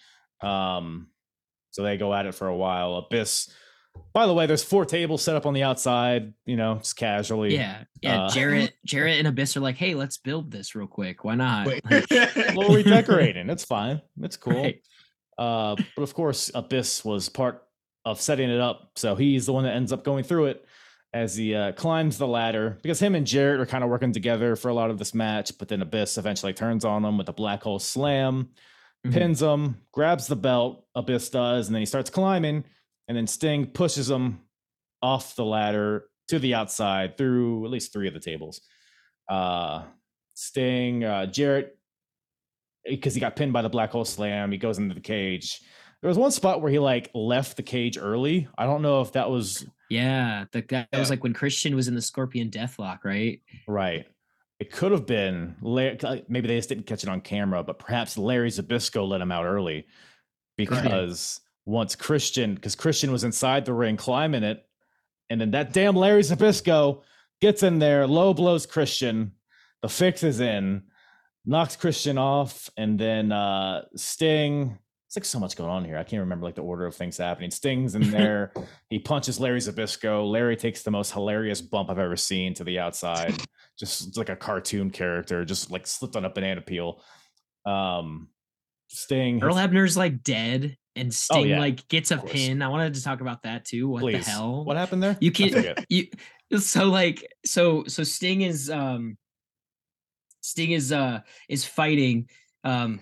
Um, 0.40 1.08
so 1.70 1.82
they 1.82 1.96
go 1.96 2.14
at 2.14 2.26
it 2.26 2.34
for 2.34 2.46
a 2.46 2.56
while. 2.56 2.96
Abyss. 2.96 3.50
By 4.14 4.26
the 4.26 4.32
way, 4.32 4.46
there's 4.46 4.64
four 4.64 4.86
tables 4.86 5.22
set 5.22 5.36
up 5.36 5.44
on 5.44 5.54
the 5.54 5.64
outside. 5.64 6.32
You 6.46 6.56
know, 6.56 6.76
just 6.76 6.96
casually. 6.96 7.54
yeah. 7.54 7.84
Yeah. 8.00 8.24
Uh, 8.24 8.30
Jarrett, 8.30 8.74
Jarrett 8.86 9.18
and 9.18 9.26
Abyss 9.28 9.56
are 9.56 9.60
like, 9.60 9.76
hey, 9.76 9.94
let's 9.94 10.18
build 10.18 10.50
this 10.50 10.74
real 10.74 10.86
quick. 10.86 11.24
Why 11.24 11.34
not? 11.34 11.66
Wait. 11.66 11.84
Like, 11.90 12.10
little 12.36 12.74
redecorating. 12.74 13.50
It's 13.50 13.64
fine. 13.64 14.00
It's 14.20 14.36
cool. 14.36 14.62
right. 14.62 14.80
Uh, 15.36 15.76
but 15.96 16.02
of 16.02 16.14
course, 16.14 16.50
Abyss 16.54 17.04
was 17.04 17.28
part 17.28 17.62
of 18.04 18.20
setting 18.20 18.50
it 18.50 18.60
up, 18.60 18.92
so 18.96 19.14
he's 19.14 19.46
the 19.46 19.52
one 19.52 19.64
that 19.64 19.74
ends 19.74 19.92
up 19.92 20.04
going 20.04 20.24
through 20.24 20.46
it 20.46 20.64
as 21.14 21.36
he 21.36 21.54
uh, 21.54 21.72
climbs 21.72 22.18
the 22.18 22.26
ladder. 22.26 22.78
Because 22.82 22.98
him 23.00 23.14
and 23.14 23.26
Jarrett 23.26 23.60
are 23.60 23.66
kind 23.66 23.84
of 23.84 23.90
working 23.90 24.12
together 24.12 24.56
for 24.56 24.68
a 24.68 24.74
lot 24.74 24.90
of 24.90 24.98
this 24.98 25.14
match, 25.14 25.56
but 25.58 25.68
then 25.68 25.82
Abyss 25.82 26.18
eventually 26.18 26.52
turns 26.52 26.84
on 26.84 27.04
him 27.04 27.18
with 27.18 27.28
a 27.28 27.32
black 27.32 27.62
hole 27.62 27.78
slam, 27.78 28.50
Mhm. 29.06 29.12
pins 29.12 29.42
him, 29.42 29.80
grabs 29.92 30.26
the 30.26 30.36
belt. 30.36 30.84
Abyss 30.94 31.30
does, 31.30 31.66
and 31.68 31.74
then 31.74 31.80
he 31.82 31.86
starts 31.86 32.10
climbing, 32.10 32.64
and 33.08 33.16
then 33.16 33.26
Sting 33.26 33.66
pushes 33.66 34.08
him 34.10 34.40
off 35.02 35.34
the 35.36 35.44
ladder 35.44 36.04
to 36.28 36.38
the 36.38 36.54
outside 36.54 37.16
through 37.18 37.64
at 37.64 37.70
least 37.70 37.92
three 37.92 38.08
of 38.08 38.14
the 38.14 38.20
tables. 38.20 38.60
Uh, 39.28 39.84
Sting, 40.34 41.04
uh, 41.04 41.26
Jarrett 41.26 41.76
because 42.84 43.14
he 43.14 43.20
got 43.20 43.36
pinned 43.36 43.52
by 43.52 43.62
the 43.62 43.68
black 43.68 43.90
hole 43.90 44.04
slam. 44.04 44.50
He 44.50 44.58
goes 44.58 44.78
into 44.78 44.94
the 44.94 45.00
cage. 45.00 45.60
There 46.02 46.08
was 46.08 46.18
one 46.18 46.32
spot 46.32 46.60
where 46.60 46.70
he 46.70 46.80
like 46.80 47.10
left 47.14 47.56
the 47.56 47.62
cage 47.62 47.96
early. 47.96 48.48
I 48.58 48.66
don't 48.66 48.82
know 48.82 49.00
if 49.00 49.12
that 49.12 49.30
was 49.30 49.64
Yeah, 49.88 50.46
the, 50.50 50.60
guy 50.60 50.86
that 50.90 50.98
was 50.98 51.10
like 51.10 51.22
when 51.22 51.32
Christian 51.32 51.76
was 51.76 51.86
in 51.86 51.94
the 51.94 52.02
Scorpion 52.02 52.50
Deathlock, 52.50 53.04
right? 53.04 53.40
right. 53.68 54.06
It 54.58 54.72
could 54.72 54.92
have 54.92 55.06
been 55.06 55.56
La- 55.62 55.92
maybe 56.28 56.48
they 56.48 56.56
just 56.56 56.68
didn't 56.68 56.86
catch 56.86 57.04
it 57.04 57.08
on 57.08 57.20
camera, 57.20 57.62
but 57.62 57.78
perhaps 57.78 58.18
Larry 58.18 58.50
Zbyszko 58.50 59.06
let 59.06 59.20
him 59.20 59.32
out 59.32 59.44
early 59.44 59.86
because 60.56 61.40
once 61.66 61.94
Christian, 61.94 62.56
because 62.56 62.74
Christian 62.74 63.12
was 63.12 63.24
inside 63.24 63.64
the 63.64 63.72
ring 63.72 63.96
climbing 63.96 64.42
it, 64.42 64.64
and 65.30 65.40
then 65.40 65.52
that 65.52 65.72
damn 65.72 65.96
Larry 65.96 66.22
Zbyszko 66.22 67.02
gets 67.40 67.62
in 67.62 67.78
there, 67.78 68.06
low 68.06 68.34
blows 68.34 68.66
Christian, 68.66 69.32
the 69.82 69.88
fix 69.88 70.22
is 70.22 70.40
in, 70.40 70.82
knocks 71.46 71.76
Christian 71.76 72.18
off, 72.18 72.70
and 72.76 72.98
then 72.98 73.30
uh 73.30 73.82
Sting. 73.96 74.78
It's 75.12 75.16
like 75.18 75.26
so 75.26 75.38
much 75.38 75.56
going 75.56 75.68
on 75.68 75.84
here. 75.84 75.98
I 75.98 76.04
can't 76.04 76.20
remember 76.20 76.46
like 76.46 76.54
the 76.54 76.62
order 76.62 76.86
of 76.86 76.94
things 76.94 77.18
happening. 77.18 77.50
Sting's 77.50 77.94
in 77.94 78.10
there. 78.10 78.50
he 78.88 78.98
punches 78.98 79.38
Larry 79.38 79.58
Zbyszko. 79.58 80.26
Larry 80.26 80.56
takes 80.56 80.80
the 80.80 80.90
most 80.90 81.12
hilarious 81.12 81.60
bump 81.60 81.90
I've 81.90 81.98
ever 81.98 82.16
seen 82.16 82.54
to 82.54 82.64
the 82.64 82.78
outside. 82.78 83.34
just 83.78 84.16
like 84.16 84.30
a 84.30 84.36
cartoon 84.36 84.88
character, 84.88 85.44
just 85.44 85.70
like 85.70 85.86
slipped 85.86 86.16
on 86.16 86.24
a 86.24 86.30
banana 86.30 86.62
peel. 86.62 87.02
Um 87.66 88.28
Sting 88.88 89.42
Earl 89.42 89.54
Hebner's 89.54 89.98
like 89.98 90.22
dead, 90.22 90.78
and 90.96 91.12
Sting 91.12 91.38
Oh, 91.38 91.44
yeah, 91.44 91.60
like 91.60 91.86
gets 91.88 92.10
a 92.10 92.16
pin. 92.16 92.62
I 92.62 92.68
wanted 92.68 92.94
to 92.94 93.04
talk 93.04 93.20
about 93.20 93.42
that 93.42 93.66
too. 93.66 93.90
What 93.90 94.00
please. 94.00 94.24
the 94.24 94.30
hell? 94.30 94.64
What 94.64 94.78
happened 94.78 95.02
there? 95.02 95.18
You 95.20 95.30
can't. 95.30 95.78
you 95.90 96.06
so 96.58 96.88
like 96.88 97.30
so 97.44 97.84
so 97.86 98.02
Sting 98.02 98.40
is 98.40 98.70
um 98.70 99.18
Sting 100.40 100.70
is 100.70 100.90
uh 100.90 101.20
is 101.50 101.66
fighting 101.66 102.30
um 102.64 103.00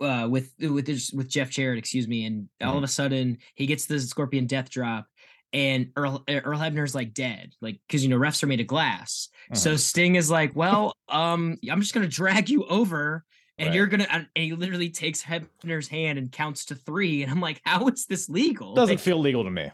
uh 0.00 0.26
with 0.30 0.52
with 0.58 0.86
his, 0.86 1.12
with 1.12 1.28
Jeff 1.28 1.50
Jarrett, 1.50 1.78
excuse 1.78 2.06
me, 2.08 2.24
and 2.26 2.48
all 2.62 2.68
Mm-hmm. 2.68 2.76
of 2.78 2.84
a 2.84 2.88
sudden 2.88 3.38
he 3.54 3.66
gets 3.66 3.86
the 3.86 3.98
Scorpion 4.00 4.46
Death 4.46 4.70
Drop. 4.70 5.06
And 5.52 5.90
Earl 5.96 6.22
uh, 6.28 6.40
Earl 6.44 6.58
Hebner's 6.58 6.94
like 6.94 7.14
dead, 7.14 7.52
like 7.62 7.80
because 7.86 8.02
you 8.02 8.10
know 8.10 8.18
refs 8.18 8.42
are 8.42 8.46
made 8.48 8.60
of 8.60 8.66
glass. 8.66 9.28
So 9.54 9.70
Uh-huh. 9.70 9.76
Sting 9.78 10.16
is 10.16 10.30
like, 10.30 10.54
well, 10.56 10.92
um, 11.08 11.56
I'm 11.70 11.80
just 11.80 11.94
gonna 11.94 12.08
drag 12.08 12.50
you 12.50 12.64
over, 12.66 13.24
and 13.56 13.68
Right. 13.68 13.74
you're 13.74 13.86
gonna. 13.86 14.06
And 14.10 14.26
he 14.34 14.52
literally 14.54 14.90
takes 14.90 15.22
Hebner's 15.22 15.88
hand 15.88 16.18
and 16.18 16.30
counts 16.32 16.66
to 16.66 16.74
three, 16.74 17.22
and 17.22 17.30
I'm 17.30 17.40
like, 17.40 17.62
how 17.64 17.86
is 17.88 18.04
this 18.06 18.28
legal? 18.28 18.74
Doesn't 18.74 18.94
Like, 18.96 19.00
feel 19.00 19.18
legal 19.18 19.44
to 19.44 19.50
me. 19.50 19.70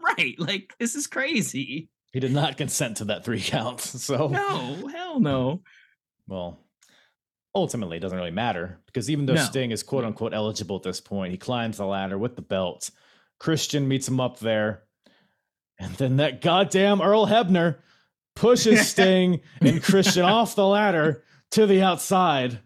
right. 0.00 0.34
Like 0.38 0.74
this 0.78 0.94
is 0.94 1.06
crazy. 1.06 1.88
He 2.12 2.20
did 2.20 2.32
not 2.32 2.56
consent 2.56 2.98
to 2.98 3.06
that 3.06 3.24
three 3.24 3.40
counts. 3.40 3.98
So 4.04 4.28
No, 4.28 4.86
hell 4.86 5.18
no. 5.18 5.62
well, 6.28 6.60
ultimately 7.56 7.96
it 7.96 8.00
doesn't 8.00 8.18
really 8.18 8.30
matter 8.30 8.78
because 8.86 9.10
even 9.10 9.26
though 9.26 9.34
No. 9.34 9.42
Sting 9.44 9.70
is 9.70 9.82
quote 9.82 10.04
unquote 10.04 10.34
eligible 10.34 10.76
at 10.76 10.82
this 10.82 11.00
point, 11.00 11.32
he 11.32 11.38
climbs 11.38 11.78
the 11.78 11.86
ladder 11.86 12.18
with 12.18 12.36
the 12.36 12.42
belt. 12.42 12.90
Christian 13.40 13.88
meets 13.88 14.06
him 14.06 14.20
up 14.20 14.38
there. 14.38 14.82
And 15.78 15.94
then 15.94 16.16
that 16.18 16.40
goddamn 16.40 17.02
Earl 17.02 17.26
Hebner 17.26 17.76
pushes 18.34 18.88
Sting 18.92 19.40
and 19.60 19.82
Christian 19.82 20.22
off 20.24 20.54
the 20.54 20.66
ladder 20.66 21.24
to 21.52 21.66
the 21.66 21.82
outside. 21.82 22.60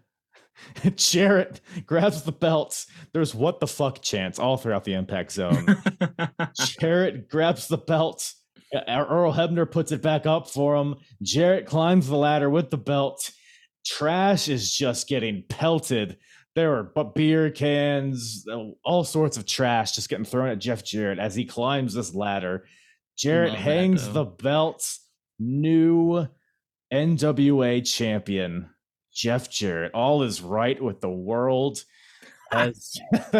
Jarrett 0.95 1.59
grabs 1.85 2.23
the 2.23 2.31
belts. 2.31 2.87
There's 3.13 3.33
what 3.33 3.59
the 3.59 3.67
fuck 3.67 4.01
chance 4.01 4.37
all 4.39 4.57
throughout 4.57 4.83
the 4.83 4.93
impact 4.93 5.31
zone. 5.31 5.77
Jarrett 6.79 7.29
grabs 7.29 7.67
the 7.67 7.77
belt. 7.77 8.33
Uh, 8.73 8.81
Earl 8.87 9.33
Hebner 9.33 9.69
puts 9.69 9.91
it 9.91 10.01
back 10.01 10.25
up 10.25 10.49
for 10.49 10.75
him. 10.75 10.95
Jarrett 11.21 11.65
climbs 11.65 12.07
the 12.07 12.15
ladder 12.15 12.49
with 12.49 12.69
the 12.69 12.77
belt. 12.77 13.31
Trash 13.85 14.47
is 14.47 14.71
just 14.75 15.07
getting 15.07 15.43
pelted. 15.49 16.17
There 16.55 16.75
are 16.75 17.03
beer 17.15 17.49
cans, 17.49 18.45
uh, 18.51 18.71
all 18.83 19.03
sorts 19.03 19.37
of 19.37 19.45
trash 19.45 19.93
just 19.93 20.09
getting 20.09 20.25
thrown 20.25 20.49
at 20.49 20.59
Jeff 20.59 20.83
Jarrett 20.83 21.19
as 21.19 21.33
he 21.33 21.45
climbs 21.45 21.93
this 21.93 22.13
ladder. 22.13 22.65
Jarrett 23.17 23.53
Love 23.53 23.59
hangs 23.59 24.05
though. 24.07 24.13
the 24.13 24.25
belt. 24.25 24.97
New 25.39 26.27
NWA 26.93 27.83
champion, 27.89 28.69
Jeff 29.13 29.49
Jarrett. 29.49 29.93
All 29.93 30.23
is 30.23 30.41
right 30.41 30.81
with 30.81 31.01
the 31.01 31.09
world. 31.09 31.83
As 32.51 32.97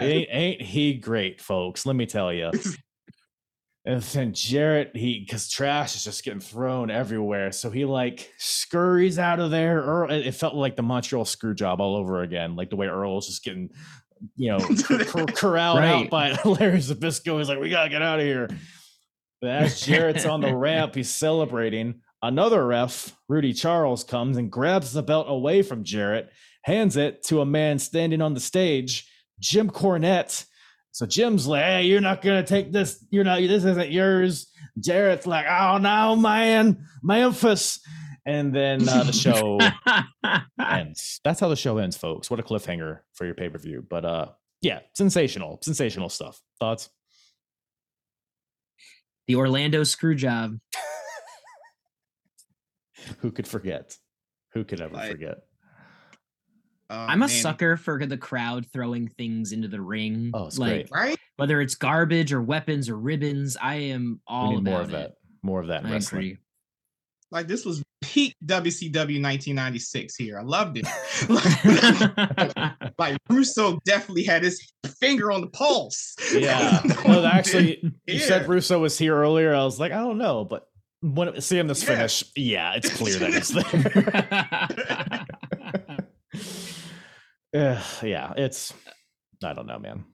ain't, 0.00 0.28
ain't 0.30 0.62
he 0.62 0.94
great, 0.94 1.42
folks? 1.42 1.84
Let 1.84 1.94
me 1.94 2.06
tell 2.06 2.32
you. 2.32 2.50
And 3.88 4.02
then 4.02 4.34
Jarrett, 4.34 4.94
he 4.94 5.20
because 5.20 5.48
trash 5.48 5.96
is 5.96 6.04
just 6.04 6.22
getting 6.22 6.40
thrown 6.40 6.90
everywhere, 6.90 7.52
so 7.52 7.70
he 7.70 7.86
like 7.86 8.30
scurries 8.36 9.18
out 9.18 9.40
of 9.40 9.50
there. 9.50 9.80
Earl, 9.80 10.10
it 10.10 10.32
felt 10.32 10.54
like 10.54 10.76
the 10.76 10.82
Montreal 10.82 11.24
screw 11.24 11.54
job 11.54 11.80
all 11.80 11.96
over 11.96 12.20
again, 12.20 12.54
like 12.54 12.68
the 12.68 12.76
way 12.76 12.86
Earl 12.86 13.14
was 13.14 13.26
just 13.26 13.42
getting, 13.42 13.70
you 14.36 14.50
know, 14.50 14.58
cor- 14.86 15.04
cor- 15.04 15.26
corralled 15.26 15.78
out 15.78 16.10
by 16.10 16.32
Larry 16.44 16.80
Zbyszko. 16.80 17.38
He's 17.38 17.48
like, 17.48 17.60
"We 17.60 17.70
gotta 17.70 17.88
get 17.88 18.02
out 18.02 18.20
of 18.20 18.26
here." 18.26 18.50
But 19.40 19.50
as 19.52 19.80
Jarrett's 19.80 20.26
on 20.26 20.42
the 20.42 20.54
ramp, 20.54 20.94
he's 20.94 21.10
celebrating. 21.10 22.02
Another 22.20 22.66
ref, 22.66 23.16
Rudy 23.26 23.54
Charles, 23.54 24.04
comes 24.04 24.36
and 24.36 24.52
grabs 24.52 24.92
the 24.92 25.02
belt 25.02 25.28
away 25.30 25.62
from 25.62 25.82
Jarrett, 25.82 26.28
hands 26.62 26.98
it 26.98 27.22
to 27.28 27.40
a 27.40 27.46
man 27.46 27.78
standing 27.78 28.20
on 28.20 28.34
the 28.34 28.40
stage, 28.40 29.10
Jim 29.40 29.70
Cornette. 29.70 30.44
So 30.98 31.06
Jim's 31.06 31.46
like, 31.46 31.62
"Hey, 31.62 31.82
you're 31.84 32.00
not 32.00 32.22
gonna 32.22 32.42
take 32.42 32.72
this. 32.72 33.04
You're 33.10 33.22
not. 33.22 33.38
This 33.38 33.62
isn't 33.64 33.92
yours." 33.92 34.50
Jarrett's 34.80 35.28
like, 35.28 35.46
"Oh 35.48 35.78
no, 35.78 36.16
man, 36.16 36.84
Memphis." 37.04 37.78
And 38.26 38.52
then 38.52 38.88
uh, 38.88 39.04
the 39.04 39.12
show 39.12 39.60
ends. 40.60 41.20
That's 41.22 41.38
how 41.38 41.50
the 41.50 41.54
show 41.54 41.78
ends, 41.78 41.96
folks. 41.96 42.28
What 42.32 42.40
a 42.40 42.42
cliffhanger 42.42 42.98
for 43.14 43.26
your 43.26 43.36
pay 43.36 43.48
per 43.48 43.58
view. 43.58 43.86
But 43.88 44.04
uh, 44.04 44.26
yeah, 44.60 44.80
sensational, 44.94 45.60
sensational 45.62 46.08
stuff. 46.08 46.42
Thoughts? 46.58 46.90
the 49.28 49.36
Orlando 49.36 49.84
screw 49.84 50.16
job. 50.16 50.58
Who 53.20 53.30
could 53.30 53.46
forget? 53.46 53.96
Who 54.54 54.64
could 54.64 54.80
ever 54.80 54.94
Like, 54.94 55.12
forget? 55.12 55.38
Oh, 56.90 56.96
I'm 56.96 57.18
a 57.22 57.26
man. 57.26 57.28
sucker 57.28 57.76
for 57.76 58.04
the 58.06 58.16
crowd 58.16 58.66
throwing 58.72 59.08
things 59.08 59.52
into 59.52 59.68
the 59.68 59.80
ring. 59.80 60.30
Oh, 60.34 60.46
it's 60.46 60.58
like 60.58 60.88
great. 60.88 60.90
Right? 60.92 61.18
whether 61.36 61.60
it's 61.60 61.74
garbage 61.74 62.32
or 62.32 62.42
weapons 62.42 62.88
or 62.88 62.96
ribbons. 62.96 63.56
I 63.60 63.74
am 63.76 64.20
all 64.26 64.52
about 64.58 64.64
more 64.64 64.80
of 64.80 64.88
it. 64.88 64.92
that. 64.92 65.12
More 65.42 65.60
of 65.60 65.68
that 65.68 65.82
in 65.84 65.90
I 65.90 65.92
wrestling. 65.92 66.18
agree. 66.22 66.38
Like 67.30 67.46
this 67.46 67.64
was 67.66 67.82
peak 68.00 68.34
WCW 68.46 69.22
1996 69.22 70.16
here. 70.16 70.38
I 70.38 70.42
loved 70.42 70.78
it. 70.82 70.86
like, 71.28 72.72
like 72.98 73.18
Russo 73.28 73.78
definitely 73.84 74.24
had 74.24 74.42
his 74.42 74.72
finger 74.98 75.30
on 75.30 75.42
the 75.42 75.48
pulse. 75.48 76.16
Yeah. 76.32 76.80
No, 77.06 77.24
actually, 77.24 77.82
you 78.06 78.18
said 78.18 78.48
Russo 78.48 78.78
was 78.80 78.96
here 78.98 79.14
earlier. 79.16 79.54
I 79.54 79.62
was 79.64 79.78
like, 79.78 79.92
I 79.92 79.96
don't 79.98 80.18
know, 80.18 80.44
but 80.44 80.68
when 81.02 81.38
seeing 81.40 81.66
this 81.66 81.82
Yeah. 81.82 81.88
finish, 81.96 82.24
yeah, 82.34 82.72
it's 82.76 82.90
clear 82.96 83.18
that 83.18 83.32
he's 83.34 83.48
there. 83.48 85.26
Ugh, 87.54 87.84
yeah, 88.02 88.32
it's. 88.36 88.72
I 89.42 89.52
don't 89.52 89.66
know, 89.66 89.78
man. 89.78 90.04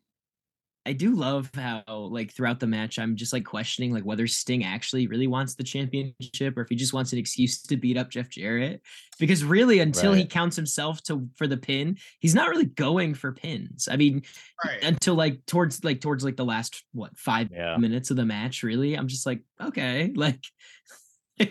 I 0.86 0.92
do 0.92 1.14
love 1.14 1.50
how 1.54 1.82
like 1.88 2.30
throughout 2.30 2.60
the 2.60 2.66
match 2.66 2.98
I'm 2.98 3.16
just 3.16 3.32
like 3.32 3.46
questioning 3.46 3.90
like 3.90 4.04
whether 4.04 4.26
Sting 4.26 4.64
actually 4.64 5.06
really 5.06 5.26
wants 5.26 5.54
the 5.54 5.64
championship 5.64 6.58
or 6.58 6.60
if 6.60 6.68
he 6.68 6.76
just 6.76 6.92
wants 6.92 7.10
an 7.14 7.18
excuse 7.18 7.62
to 7.62 7.78
beat 7.78 7.96
up 7.96 8.10
Jeff 8.10 8.28
Jarrett 8.28 8.82
because 9.18 9.44
really 9.44 9.78
until 9.78 10.12
he 10.12 10.26
counts 10.26 10.56
himself 10.56 11.02
to 11.04 11.26
for 11.36 11.46
the 11.46 11.56
pin 11.56 11.96
he's 12.18 12.34
not 12.34 12.50
really 12.50 12.66
going 12.66 13.14
for 13.14 13.32
pins. 13.32 13.88
I 13.90 13.96
mean 13.96 14.24
Right. 14.62 14.82
until 14.84 15.14
like 15.14 15.46
towards 15.46 15.82
like 15.84 16.02
towards 16.02 16.22
like 16.22 16.36
the 16.36 16.44
last 16.44 16.84
what 16.92 17.16
5 17.16 17.48
Yeah. 17.50 17.78
minutes 17.78 18.10
of 18.10 18.18
the 18.18 18.26
match 18.26 18.62
really 18.62 18.94
I'm 18.94 19.08
just 19.08 19.24
like 19.24 19.40
okay 19.58 20.12
like 20.14 20.44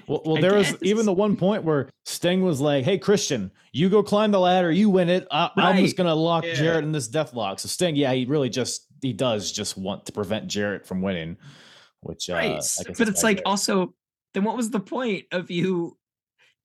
Well, 0.08 0.22
well 0.26 0.38
I 0.38 0.42
there 0.42 0.54
was 0.56 0.76
even 0.82 1.06
the 1.06 1.14
one 1.14 1.36
point 1.36 1.64
where 1.64 1.90
Sting 2.06 2.44
was 2.44 2.62
like, 2.62 2.86
"Hey, 2.86 2.98
Christian, 2.98 3.52
you 3.72 3.90
go 3.90 4.04
climb 4.04 4.32
the 4.32 4.40
ladder, 4.40 4.72
you 4.72 4.90
win 4.90 5.10
it. 5.10 5.28
I, 5.32 5.50
I'm 5.58 5.78
just 5.84 5.98
gonna 5.98 6.16
lock 6.16 6.46
Yeah. 6.46 6.54
Jarrett 6.54 6.84
in 6.84 6.92
this 6.92 7.08
death 7.08 7.34
lock." 7.34 7.60
So 7.60 7.68
Sting, 7.68 7.96
yeah, 7.96 8.14
he 8.14 8.26
really 8.26 8.50
just 8.50 8.88
he 9.02 9.14
does 9.14 9.52
just 9.52 9.78
want 9.78 10.06
to 10.06 10.12
prevent 10.12 10.48
Jarrett 10.48 10.86
from 10.86 11.02
winning, 11.02 11.38
which 12.02 12.30
uh, 12.30 12.34
right 12.34 12.54
guess 12.56 12.82
but 12.98 13.08
it's 13.10 13.24
like 13.24 13.38
Jarrett- 13.38 13.48
also 13.48 13.94
then 14.34 14.44
what 14.44 14.56
was 14.58 14.72
the 14.72 14.80
point 14.80 15.26
of 15.32 15.52
you 15.52 15.98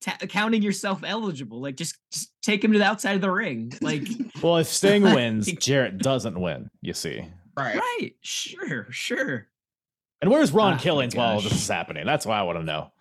ta- 0.01 0.17
counting 0.27 0.61
yourself 0.61 1.03
eligible 1.05 1.61
like 1.61 1.75
just, 1.75 1.97
just 2.11 2.31
take 2.41 2.63
him 2.63 2.71
to 2.71 2.79
the 2.79 2.85
outside 2.85 3.13
of 3.15 3.21
the 3.21 3.29
ring 3.29 3.71
like 3.81 4.07
well, 4.41 4.57
if 4.57 4.67
Sting 4.67 5.03
wins, 5.15 5.51
Jarrett 5.53 5.97
doesn't 5.97 6.39
win. 6.39 6.69
You 6.81 6.93
see. 6.93 7.25
Right. 7.57 7.75
Right. 7.75 8.11
Sure. 8.21 8.87
Sure. 8.89 9.47
And 10.21 10.31
where's 10.31 10.51
Ron 10.53 10.73
Ah, 10.73 10.75
my 10.75 10.81
Killings 10.81 11.15
while 11.15 11.35
all 11.35 11.41
this 11.41 11.51
is 11.51 11.67
happening? 11.67 12.05
That's 12.05 12.25
what 12.25 12.37
I 12.37 12.43
want 12.43 12.59
to 12.59 12.63
know. 12.63 12.91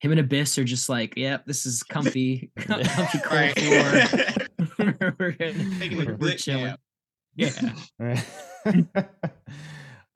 Him 0.00 0.10
and 0.12 0.20
Abyss 0.20 0.58
are 0.58 0.64
just 0.64 0.88
like, 0.88 1.14
yep, 1.16 1.46
this 1.46 1.64
is 1.66 1.82
comfy, 1.82 2.50
comfy 2.58 3.18
cold 3.18 3.32
Right. 3.32 3.58
floor. 3.58 4.94
we're, 5.18 5.32
gonna- 5.32 5.78
Taking 5.78 5.96
we're, 5.98 6.14
we're 6.16 6.34
chilling. 6.34 6.64
nap. 6.66 6.80
Yeah. 7.34 7.50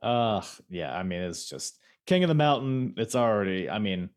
uh 0.02 0.42
yeah, 0.68 0.96
I 0.96 1.02
mean 1.02 1.20
it's 1.20 1.48
just 1.48 1.78
King 2.06 2.24
of 2.24 2.28
the 2.28 2.34
Mountain. 2.34 2.94
It's 2.96 3.14
already, 3.14 3.68
I 3.68 3.78
mean, 3.78 4.08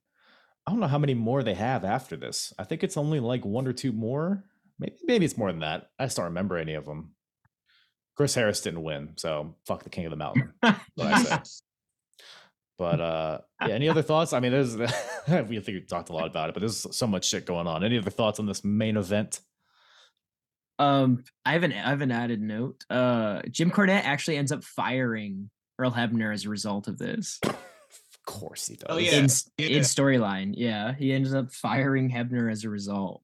I 0.65 0.71
don't 0.71 0.79
know 0.79 0.87
how 0.87 0.97
many 0.97 1.13
more 1.13 1.43
they 1.43 1.53
have 1.55 1.83
after 1.83 2.15
this. 2.15 2.53
I 2.57 2.63
think 2.63 2.83
it's 2.83 2.95
only 2.97 3.19
like 3.19 3.43
one 3.45 3.67
or 3.67 3.73
two 3.73 3.91
more. 3.91 4.43
Maybe 4.79 4.95
maybe 5.03 5.25
it's 5.25 5.37
more 5.37 5.51
than 5.51 5.59
that. 5.61 5.89
I 5.99 6.05
just 6.05 6.15
don't 6.17 6.25
remember 6.25 6.57
any 6.57 6.73
of 6.75 6.85
them. 6.85 7.13
Chris 8.15 8.35
Harris 8.35 8.61
didn't 8.61 8.83
win, 8.83 9.13
so 9.17 9.55
fuck 9.65 9.83
the 9.83 9.89
King 9.89 10.05
of 10.05 10.11
the 10.11 10.17
Mountain. 10.17 10.53
What 12.77 12.87
I 12.87 12.91
say. 12.91 12.97
But 12.97 13.01
uh, 13.01 13.37
yeah, 13.67 13.73
any 13.75 13.89
other 13.89 14.01
thoughts? 14.01 14.33
I 14.33 14.39
mean, 14.39 14.51
there's 14.51 14.75
we 15.27 15.59
think 15.59 15.67
we 15.67 15.81
talked 15.81 16.09
a 16.09 16.13
lot 16.13 16.27
about 16.27 16.49
it, 16.49 16.53
but 16.53 16.61
there's 16.61 16.85
so 16.95 17.07
much 17.07 17.25
shit 17.25 17.45
going 17.45 17.67
on. 17.67 17.83
Any 17.83 17.97
other 17.97 18.09
thoughts 18.09 18.39
on 18.39 18.45
this 18.45 18.63
main 18.63 18.97
event? 18.97 19.39
Um, 20.79 21.23
I 21.45 21.53
have 21.53 21.63
an 21.63 21.71
I 21.71 21.89
have 21.89 22.01
an 22.01 22.11
added 22.11 22.41
note. 22.41 22.83
Uh, 22.89 23.41
Jim 23.49 23.71
Cornette 23.71 24.03
actually 24.03 24.37
ends 24.37 24.51
up 24.51 24.63
firing 24.63 25.49
Earl 25.79 25.91
Hebner 25.91 26.33
as 26.33 26.45
a 26.45 26.49
result 26.49 26.87
of 26.87 26.97
this. 26.97 27.39
of 27.43 27.57
course 28.25 28.67
he 28.67 28.75
does. 28.75 28.87
Oh, 28.89 28.97
yeah. 28.97 29.11
In, 29.11 29.27
yeah. 29.57 29.77
in 29.77 29.83
storyline, 29.83 30.53
yeah, 30.55 30.93
he 30.93 31.13
ends 31.13 31.33
up 31.33 31.51
firing 31.51 32.09
Hebner 32.09 32.51
as 32.51 32.63
a 32.63 32.69
result. 32.69 33.21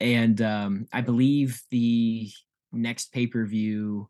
And 0.00 0.40
um, 0.40 0.86
I 0.92 1.00
believe 1.00 1.60
the 1.70 2.30
next 2.72 3.12
pay 3.12 3.26
per 3.26 3.44
view, 3.44 4.08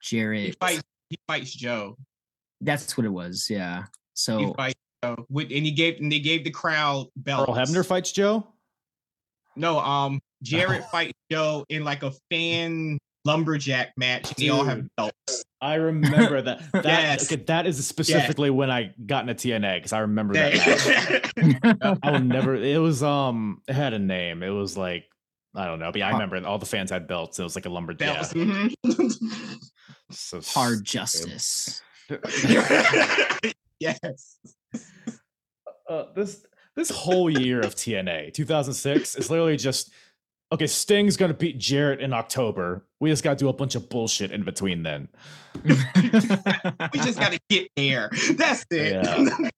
He 0.00 0.16
Jarrett. 0.16 0.56
fights. 0.60 0.82
He 1.10 1.18
fights 1.26 1.52
Joe. 1.52 1.96
That's 2.64 2.96
what 2.96 3.06
it 3.06 3.10
was. 3.10 3.48
Yeah. 3.50 3.82
He 3.82 3.86
So 4.14 4.54
fights 4.54 4.80
Joe. 5.02 5.26
With, 5.28 5.50
and 5.52 5.64
he 5.64 5.70
gave 5.70 6.00
and 6.00 6.10
they 6.10 6.20
gave 6.20 6.44
the 6.44 6.50
crowd 6.50 7.06
belts. 7.16 7.48
Earl 7.48 7.56
Hebner 7.56 7.86
fights 7.86 8.12
Joe. 8.12 8.46
No, 9.56 9.78
um, 9.78 10.20
Jarrett 10.42 10.84
fights 10.90 11.12
Joe 11.30 11.64
in 11.68 11.84
like 11.84 12.02
a 12.02 12.12
fan 12.30 12.98
lumberjack 13.24 13.92
match. 13.96 14.28
And 14.30 14.36
they 14.36 14.48
all 14.48 14.64
have 14.64 14.84
belts. 14.96 15.44
I 15.60 15.74
remember 15.76 16.42
that. 16.42 16.60
That 16.72 16.84
Yes. 16.84 17.32
okay, 17.32 17.42
that 17.44 17.66
is 17.66 17.86
specifically 17.86 18.50
when 18.50 18.70
I 18.70 18.92
got 19.06 19.28
into 19.28 19.48
TNA 19.48 19.76
because 19.76 19.92
I 19.92 20.00
remember 20.00 20.34
that. 20.34 21.98
I 22.02 22.10
will 22.10 22.20
never. 22.20 22.54
It 22.54 22.78
was 22.78 23.02
um. 23.02 23.62
It 23.68 23.74
had 23.74 23.94
a 23.94 23.98
name. 23.98 24.42
It 24.42 24.50
was 24.50 24.76
like 24.76 25.06
I 25.54 25.66
don't 25.66 25.78
know, 25.78 25.92
but 25.92 26.00
yeah, 26.00 26.08
I 26.08 26.12
remember 26.12 26.46
all 26.46 26.58
the 26.58 26.66
fans 26.66 26.90
had 26.90 27.06
belts. 27.06 27.38
It 27.38 27.44
was 27.44 27.54
like 27.54 27.66
a 27.66 27.70
lumberjack. 27.70 28.14
belts. 28.14 28.34
Yeah, 28.34 28.68
mhm. 28.84 29.60
so 30.10 30.40
hard 30.44 30.84
justice. 30.84 31.80
yes. 33.80 34.38
uh, 35.88 36.04
this 36.14 36.44
this 36.76 36.90
whole 36.94 37.30
year 37.30 37.60
of 37.60 37.74
TNA 37.74 38.34
2006 38.34 39.16
is 39.16 39.30
literally 39.30 39.56
just 39.56 39.92
okay. 40.52 40.66
Sting's 40.66 41.16
gonna 41.16 41.34
beat 41.34 41.58
Jarrett 41.58 42.00
in 42.00 42.12
October. 42.12 42.86
We 43.00 43.10
just 43.10 43.22
gotta 43.24 43.36
do 43.36 43.48
a 43.48 43.52
bunch 43.52 43.74
of 43.74 43.88
bullshit 43.88 44.30
in 44.32 44.42
between 44.44 44.82
then. 44.82 45.08
We 45.64 47.00
just 47.00 47.18
gotta 47.18 47.38
get 47.48 47.68
there. 47.76 48.10
That's 48.36 48.64
it. 48.70 48.92
Yeah. 48.92 49.48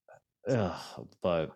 Ugh, 0.49 1.09
but 1.23 1.53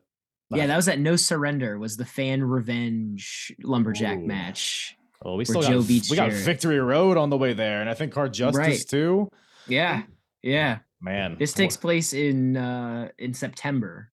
yeah, 0.50 0.66
that 0.66 0.76
was 0.76 0.86
that 0.86 0.98
No 0.98 1.16
Surrender 1.16 1.78
was 1.78 1.96
the 1.96 2.04
fan 2.04 2.42
revenge 2.42 3.52
lumberjack 3.62 4.18
Ooh. 4.18 4.26
match. 4.26 4.96
oh, 5.24 5.36
we 5.36 5.44
still 5.44 5.62
Joe 5.62 5.78
got 5.80 5.88
beats 5.88 6.10
we 6.10 6.16
got 6.16 6.32
Victory 6.32 6.80
Road 6.80 7.16
on 7.16 7.30
the 7.30 7.36
way 7.36 7.52
there, 7.52 7.80
and 7.80 7.88
I 7.88 7.94
think 7.94 8.12
Hard 8.14 8.32
Justice 8.34 8.58
Right. 8.58 8.84
too. 8.88 9.28
Yeah. 9.68 10.02
Yeah. 10.42 10.78
Man, 11.00 11.36
This 11.38 11.52
takes 11.52 11.76
place 11.76 12.12
in 12.12 12.56
uh 12.56 13.08
in 13.18 13.32
September. 13.34 14.10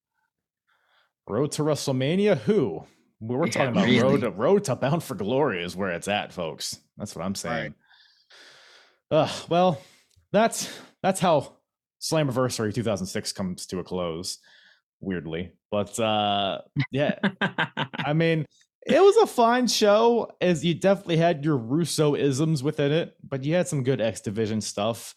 Road 1.28 1.51
to 1.53 1.63
WrestleMania. 1.63 2.38
Who? 2.39 2.84
We're 3.19 3.45
Yeah, 3.47 3.51
talking 3.51 3.69
about 3.71 3.86
really. 3.86 3.99
road 4.01 4.21
to 4.21 4.32
road 4.32 4.63
to 4.65 4.75
Bound 4.75 5.03
for 5.03 5.15
Glory 5.15 5.63
is 5.63 5.75
where 5.75 5.91
it's 5.91 6.07
at, 6.07 6.32
folks. 6.32 6.78
That's 6.97 7.15
what 7.15 7.25
I'm 7.25 7.36
saying. 7.36 7.73
Uh, 9.11 9.30
well, 9.49 9.82
that's 10.32 10.69
that's 11.03 11.19
how 11.19 11.57
Slammiversary 12.01 12.73
2006 12.73 13.32
comes 13.34 13.65
to 13.67 13.80
a 13.80 13.84
close. 13.84 14.38
Weirdly, 14.99 15.51
but 15.69 15.99
uh, 15.99 16.61
yeah, 16.91 17.19
I 17.93 18.13
mean, 18.13 18.45
it 18.86 18.99
was 19.01 19.17
a 19.17 19.28
fine 19.28 19.67
show. 19.67 20.32
As 20.41 20.63
you 20.65 20.73
definitely 20.73 21.17
had 21.17 21.43
your 21.45 21.57
Russo 21.57 22.15
isms 22.15 22.63
within 22.63 22.91
it, 22.91 23.15
but 23.28 23.43
you 23.43 23.53
had 23.55 23.67
some 23.67 23.84
good 23.84 24.01
X 24.01 24.21
Division 24.21 24.59
stuff. 24.61 25.13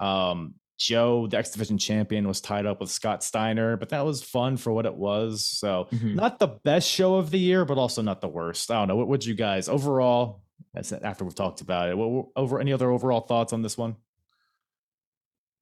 Um, 0.00 0.54
Joe, 0.78 1.26
the 1.26 1.38
X 1.38 1.50
Division 1.52 1.78
champion, 1.78 2.28
was 2.28 2.40
tied 2.42 2.66
up 2.66 2.80
with 2.80 2.90
Scott 2.90 3.24
Steiner, 3.24 3.76
but 3.78 3.88
that 3.90 4.04
was 4.04 4.22
fun 4.22 4.56
for 4.58 4.72
what 4.72 4.84
it 4.84 4.94
was. 4.94 5.46
So, 5.46 5.88
Mhm. 5.90 6.14
not 6.14 6.38
the 6.38 6.48
best 6.48 6.86
show 6.88 7.14
of 7.14 7.30
the 7.30 7.38
year, 7.38 7.64
but 7.64 7.78
also 7.78 8.02
not 8.02 8.20
the 8.20 8.28
worst. 8.28 8.70
I 8.70 8.74
don't 8.80 8.88
know. 8.88 8.96
What 8.96 9.08
would 9.08 9.24
you 9.24 9.34
guys 9.34 9.68
overall? 9.70 10.42
That's 10.74 10.92
after 10.92 11.24
we've 11.24 11.34
talked 11.34 11.62
about 11.62 11.88
it. 11.88 11.96
What, 11.96 12.10
what- 12.10 12.26
over 12.36 12.60
any 12.60 12.74
other 12.74 12.90
overall 12.90 13.20
thoughts 13.20 13.54
on 13.54 13.62
this 13.62 13.78
one? 13.78 13.96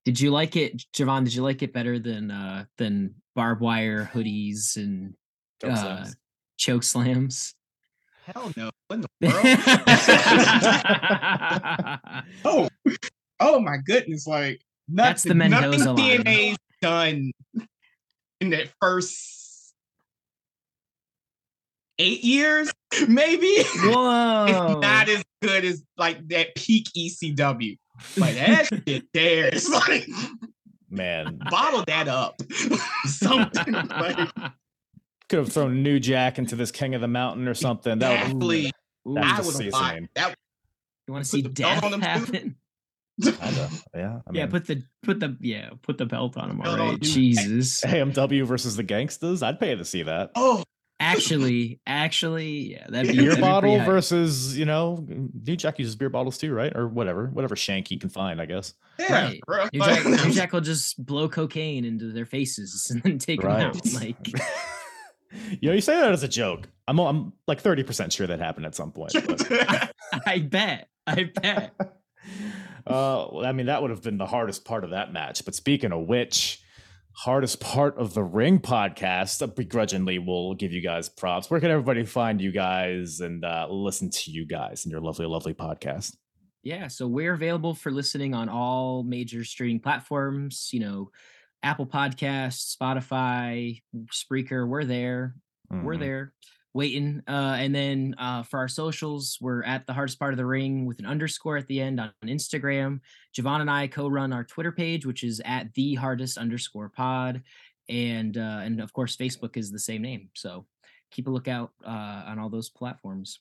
Did 0.05 0.21
you 0.21 0.31
like 0.33 0.57
it, 0.57 0.85
Javon? 0.93 1.23
Did 1.25 1.35
you 1.35 1.43
like 1.43 1.63
it 1.63 1.73
better 1.73 1.99
than 2.01 2.31
uh 2.33 2.65
than 2.77 3.15
barbed 3.37 3.61
wire 3.63 4.11
hoodies 4.13 4.77
and 4.77 5.15
Joke 5.63 5.71
uh, 5.73 5.77
slams. 5.77 6.17
choke 6.59 6.83
slams? 6.83 7.55
Hell 8.27 8.53
no. 8.57 8.71
What 8.89 8.97
in 8.97 9.01
the 9.03 9.09
world? 9.23 9.45
oh, 12.45 12.69
oh 13.45 13.61
my 13.61 13.77
goodness! 13.85 14.27
Like 14.27 14.61
That's 14.89 15.25
nothing, 15.25 15.39
the 15.39 15.49
nothing 15.49 15.71
Mendoza 15.71 15.93
line. 15.93 16.23
TNA's 16.25 16.59
done 16.83 17.33
in 18.41 18.51
that 18.51 18.69
first 18.81 19.75
eight 21.99 22.25
years, 22.25 22.73
maybe. 23.09 23.55
Whoa! 23.85 24.47
It's 24.49 24.81
not 24.81 25.09
as 25.09 25.23
good 25.43 25.65
as 25.65 25.83
like 25.97 26.27
that 26.29 26.55
peak 26.55 26.89
ECW. 26.97 27.77
Like 28.17 28.35
that 28.35 28.69
shit 28.89 29.05
there. 29.13 29.51
Like 29.71 30.09
Man, 30.91 31.39
bottle 31.51 31.85
that 31.87 32.09
up. 32.09 32.41
Something 33.05 33.73
like 33.73 34.29
could 35.29 35.39
have 35.39 35.53
thrown 35.53 35.83
New 35.83 35.99
Jack 35.99 36.39
into 36.39 36.55
this 36.57 36.71
King 36.71 36.95
of 36.95 37.01
the 37.01 37.09
Mountain 37.09 37.49
or 37.49 37.55
something. 37.55 37.99
That 37.99 38.33
would 38.33 38.55
exactly. 38.55 38.73
Ooh, 39.09 39.15
That's 39.15 39.27
I 39.27 39.37
would 39.39 39.45
have 39.47 39.55
seasoning. 39.55 39.71
bought 39.73 40.09
that. 40.15 40.35
you 41.07 41.13
want 41.13 41.25
to 41.25 41.31
see 41.31 41.43
the 41.43 41.49
death 41.49 41.83
on 41.83 41.91
them 41.93 42.01
too? 42.01 42.07
happen? 42.07 42.57
Kinda, 43.23 43.71
yeah. 43.95 44.21
I 44.27 44.33
yeah, 44.33 44.47
put 44.47 44.67
the 44.67 44.83
put 45.03 45.21
the 45.21 45.37
yeah 45.41 45.71
put 45.83 45.99
the 45.99 46.07
belt 46.07 46.37
on 46.37 46.51
him. 46.51 46.59
Belt 46.59 46.69
All 46.69 46.83
on 46.83 46.91
right, 46.91 47.01
dude. 47.01 47.13
Jesus. 47.13 47.81
AMW 47.85 48.47
versus 48.47 48.77
the 48.77 48.85
Gangstas. 48.85 49.43
I'd 49.43 49.61
pay 49.61 49.75
to 49.75 49.85
see 49.85 50.03
that. 50.03 50.31
Oh, 50.35 50.65
Actually, 51.01 51.81
actually, 51.87 52.73
yeah, 52.73 52.87
that'd 52.89 53.11
be 53.11 53.17
Beer 53.17 53.31
that'd 53.31 53.37
be 53.37 53.41
bottle 53.41 53.77
pretty 53.77 53.91
versus, 53.91 54.57
you 54.57 54.65
know, 54.65 55.05
New 55.09 55.57
Jack 55.57 55.81
uses 55.81 55.97
beer 55.97 56.09
bottles 56.09 56.39
too, 56.39 56.55
right? 56.55 56.75
Or 56.75 56.87
whatever, 56.87 57.27
whatever 57.27 57.57
shank 57.57 57.89
he 57.89 57.99
can 57.99 58.09
find, 58.09 58.41
I 58.41 58.47
guess. 58.47 58.75
yeah. 58.99 59.25
Right. 59.25 59.41
bro. 59.45 59.69
New 59.73 59.81
Jack, 59.81 60.05
New 60.07 60.33
Jack 60.33 60.53
will 60.53 60.61
just 60.61 61.05
blow 61.05 61.29
cocaine 61.29 61.85
into 61.85 62.13
their 62.13 62.25
faces 62.25 62.87
and 62.91 63.03
then 63.03 63.19
take 63.19 63.43
them 63.43 63.51
out. 63.51 63.77
Like, 63.93 64.29
you 65.61 65.69
know, 65.69 65.75
you 65.75 65.81
say 65.81 65.97
that 65.97 66.13
as 66.13 66.23
a 66.23 66.29
joke. 66.29 66.69
I'm, 66.87 67.01
I'm 67.01 67.33
like 67.49 67.61
30% 67.61 68.13
sure 68.13 68.29
that 68.29 68.39
happened 68.39 68.67
at 68.67 68.77
some 68.77 68.93
point. 68.93 69.15
But, 69.15 69.93
I 70.27 70.39
bet, 70.39 70.89
I 71.09 71.25
bet. 71.25 71.75
Uh, 72.87 73.27
well, 73.33 73.47
I 73.47 73.53
mean, 73.53 73.67
that 73.67 73.81
would 73.83 73.91
have 73.91 74.03
been 74.03 74.19
the 74.19 74.27
hardest 74.27 74.65
part 74.65 74.85
of 74.85 74.91
that 74.91 75.13
match. 75.13 75.45
But 75.45 75.55
speaking 75.55 75.93
of 75.93 76.07
which, 76.07 76.61
hardest 77.13 77.61
part 77.61 77.97
of 77.99 78.15
the 78.15 78.23
Ring 78.23 78.59
podcast, 78.59 79.41
uh, 79.43 79.47
begrudgingly, 79.47 80.19
we'll 80.19 80.55
give 80.55 80.73
you 80.73 80.81
guys 80.81 81.09
props. 81.09 81.51
Where 81.51 81.61
can 81.61 81.71
everybody 81.71 82.05
find 82.05 82.41
you 82.41 82.53
guys 82.53 83.21
and 83.21 83.45
uh, 83.45 83.67
listen 83.71 84.11
to 84.11 84.31
you 84.31 84.47
guys 84.47 84.85
and 84.85 84.93
your 84.93 85.01
lovely, 85.01 85.27
lovely 85.27 85.55
podcast? 85.55 86.17
Yeah, 86.63 86.89
so 86.89 87.07
we're 87.07 87.35
available 87.35 87.75
for 87.75 87.91
listening 87.91 88.35
on 88.35 88.49
all 88.49 89.03
major 89.03 89.45
streaming 89.45 89.81
platforms. 89.81 90.71
You 90.73 90.81
know, 90.81 91.11
Apple 91.63 91.87
Podcasts, 91.87 92.75
Spotify, 92.77 93.83
Spreaker. 94.13 94.67
We're 94.69 94.85
there. 94.85 95.35
We're 95.71 95.95
Mhm. 95.97 96.01
there 96.01 96.33
waiting. 96.75 97.23
Uh, 97.27 97.57
and 97.59 97.75
then 97.75 98.15
uh, 98.19 98.43
for 98.43 98.59
our 98.59 98.69
socials, 98.69 99.39
we're 99.41 99.63
at 99.63 99.87
the 99.87 99.93
hardest 99.93 100.19
part 100.19 100.35
of 100.35 100.37
the 100.37 100.45
ring 100.45 100.85
with 100.85 100.99
an 100.99 101.07
underscore 101.07 101.57
at 101.57 101.67
the 101.69 101.81
end 101.81 102.01
on 102.01 102.13
Instagram. 102.25 103.01
Javon 103.37 103.61
and 103.61 103.71
I 103.71 103.87
co-run 103.87 104.33
our 104.33 104.45
Twitter 104.45 104.73
page, 104.73 105.07
which 105.07 105.23
is 105.23 105.41
at 105.45 105.73
the 105.75 105.95
hardest 105.95 106.37
underscore 106.37 106.89
pod, 106.89 107.43
and 107.89 108.37
uh, 108.37 108.61
and 108.63 108.81
of 108.81 108.93
course 108.93 109.17
Facebook 109.17 109.57
is 109.57 109.71
the 109.71 109.79
same 109.79 110.03
name. 110.03 110.29
So 110.35 110.67
keep 111.11 111.29
a 111.29 111.31
lookout 111.31 111.71
uh, 111.87 112.25
on 112.27 112.39
all 112.39 112.51
those 112.51 112.69
platforms. 112.69 113.39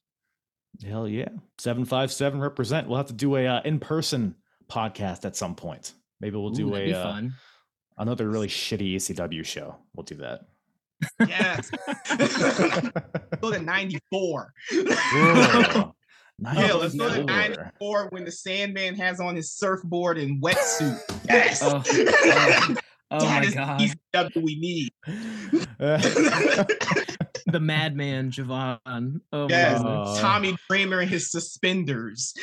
Hell 0.85 1.07
yeah. 1.07 1.29
757 1.57 2.39
represent. 2.39 2.87
We'll 2.87 2.97
have 2.97 3.07
to 3.07 3.13
do 3.13 3.35
a 3.35 3.45
uh, 3.45 3.61
in-person 3.63 4.35
podcast 4.71 5.25
at 5.25 5.35
some 5.35 5.55
point. 5.55 5.93
Maybe 6.19 6.37
we'll 6.37 6.49
do 6.49 6.71
that'd 6.71 6.91
a 6.91 6.97
uh, 6.97 7.21
another 7.97 8.29
really 8.29 8.47
shitty 8.47 8.95
ECW 8.95 9.45
show. 9.45 9.75
We'll 9.95 10.03
do 10.03 10.15
that. 10.15 10.45
Yes. 11.27 11.69
Go 13.41 13.51
to 13.51 13.59
94. 13.59 14.53
Ooh, 14.73 15.93
Yeah, 16.55 16.73
let's 16.73 16.95
go 16.95 17.13
to 17.13 17.23
94 17.23 18.07
when 18.09 18.25
the 18.25 18.31
Sandman 18.31 18.95
has 18.95 19.19
on 19.19 19.35
his 19.35 19.53
surfboard 19.53 20.17
and 20.17 20.41
wetsuit. 20.41 20.99
Yes. 21.29 21.61
Oh, 21.63 21.81
oh, 21.85 22.75
oh 23.11 23.19
That 23.19 23.41
my 23.41 23.47
is 23.47 23.53
god, 23.53 23.79
the 23.79 23.95
ECW 24.13 24.43
we 24.43 24.59
need. 24.59 24.91
the 27.47 27.59
madman 27.59 28.31
Javon. 28.31 29.21
Oh 29.31 29.47
yes. 29.47 29.81
my. 29.83 30.17
Tommy 30.19 30.57
Dreamer 30.69 31.01
and 31.01 31.09
his 31.09 31.31
suspenders. 31.31 32.33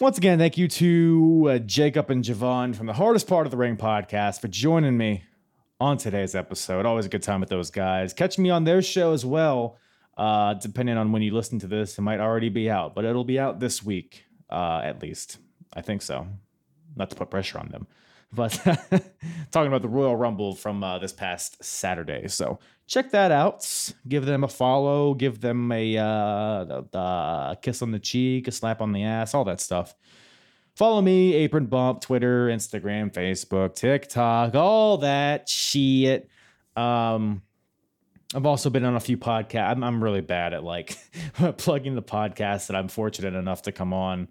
Once 0.00 0.16
again, 0.16 0.38
thank 0.38 0.56
you 0.56 0.68
to 0.68 1.48
uh, 1.50 1.58
Jacob 1.58 2.08
and 2.10 2.24
Javon 2.24 2.74
from 2.74 2.86
the 2.86 2.92
Hardest 2.92 3.26
Part 3.26 3.46
of 3.46 3.50
the 3.50 3.56
Ring 3.56 3.76
podcast 3.76 4.40
for 4.40 4.48
joining 4.48 4.96
me 4.96 5.24
on 5.80 5.96
today's 5.96 6.34
episode. 6.34 6.86
Always 6.86 7.06
a 7.06 7.08
good 7.08 7.22
time 7.22 7.40
with 7.40 7.48
those 7.48 7.70
guys. 7.70 8.12
Catch 8.12 8.38
me 8.38 8.50
on 8.50 8.64
their 8.64 8.82
show 8.82 9.12
as 9.12 9.24
well. 9.24 9.76
Uh, 10.16 10.54
depending 10.54 10.96
on 10.96 11.12
when 11.12 11.22
you 11.22 11.32
listen 11.32 11.58
to 11.60 11.68
this, 11.68 11.96
it 11.96 12.02
might 12.02 12.18
already 12.18 12.48
be 12.48 12.68
out, 12.68 12.94
but 12.94 13.04
it'll 13.04 13.24
be 13.24 13.38
out 13.38 13.60
this 13.60 13.82
week, 13.82 14.24
uh, 14.50 14.80
at 14.82 15.00
least. 15.00 15.38
I 15.72 15.82
think 15.82 16.02
so. 16.02 16.26
Not 16.96 17.10
to 17.10 17.16
put 17.16 17.30
pressure 17.30 17.58
on 17.58 17.68
them, 17.68 17.86
but 18.32 18.50
talking 19.52 19.68
about 19.68 19.82
the 19.82 19.88
Royal 19.88 20.16
Rumble 20.16 20.56
from 20.56 20.82
uh, 20.82 20.98
this 20.98 21.12
past 21.12 21.62
Saturday. 21.62 22.26
So 22.26 22.58
check 22.88 23.12
that 23.12 23.30
out. 23.30 23.64
Give 24.08 24.26
them 24.26 24.42
a 24.42 24.48
follow. 24.48 25.14
Give 25.14 25.40
them 25.40 25.70
a, 25.70 25.96
uh, 25.96 26.82
a 26.92 27.58
kiss 27.62 27.82
on 27.82 27.92
the 27.92 28.00
cheek, 28.00 28.48
a 28.48 28.50
slap 28.50 28.80
on 28.80 28.90
the 28.90 29.04
ass, 29.04 29.34
all 29.34 29.44
that 29.44 29.60
stuff. 29.60 29.94
Follow 30.78 31.02
me, 31.02 31.34
Apron 31.34 31.66
Bump, 31.66 32.00
Twitter, 32.02 32.46
Instagram, 32.46 33.12
Facebook, 33.12 33.74
TikTok, 33.74 34.54
all 34.54 34.98
that 34.98 35.48
shit. 35.48 36.30
Um, 36.76 37.42
I've 38.32 38.46
also 38.46 38.70
been 38.70 38.84
on 38.84 38.94
a 38.94 39.00
few 39.00 39.18
podcasts. 39.18 39.72
I'm, 39.72 39.82
I'm 39.82 40.04
really 40.04 40.20
bad 40.20 40.54
at 40.54 40.62
like 40.62 40.96
plugging 41.56 41.96
the 41.96 42.02
podcasts 42.02 42.68
that 42.68 42.76
I'm 42.76 42.86
fortunate 42.86 43.34
enough 43.34 43.62
to 43.62 43.72
come 43.72 43.92
on. 43.92 44.28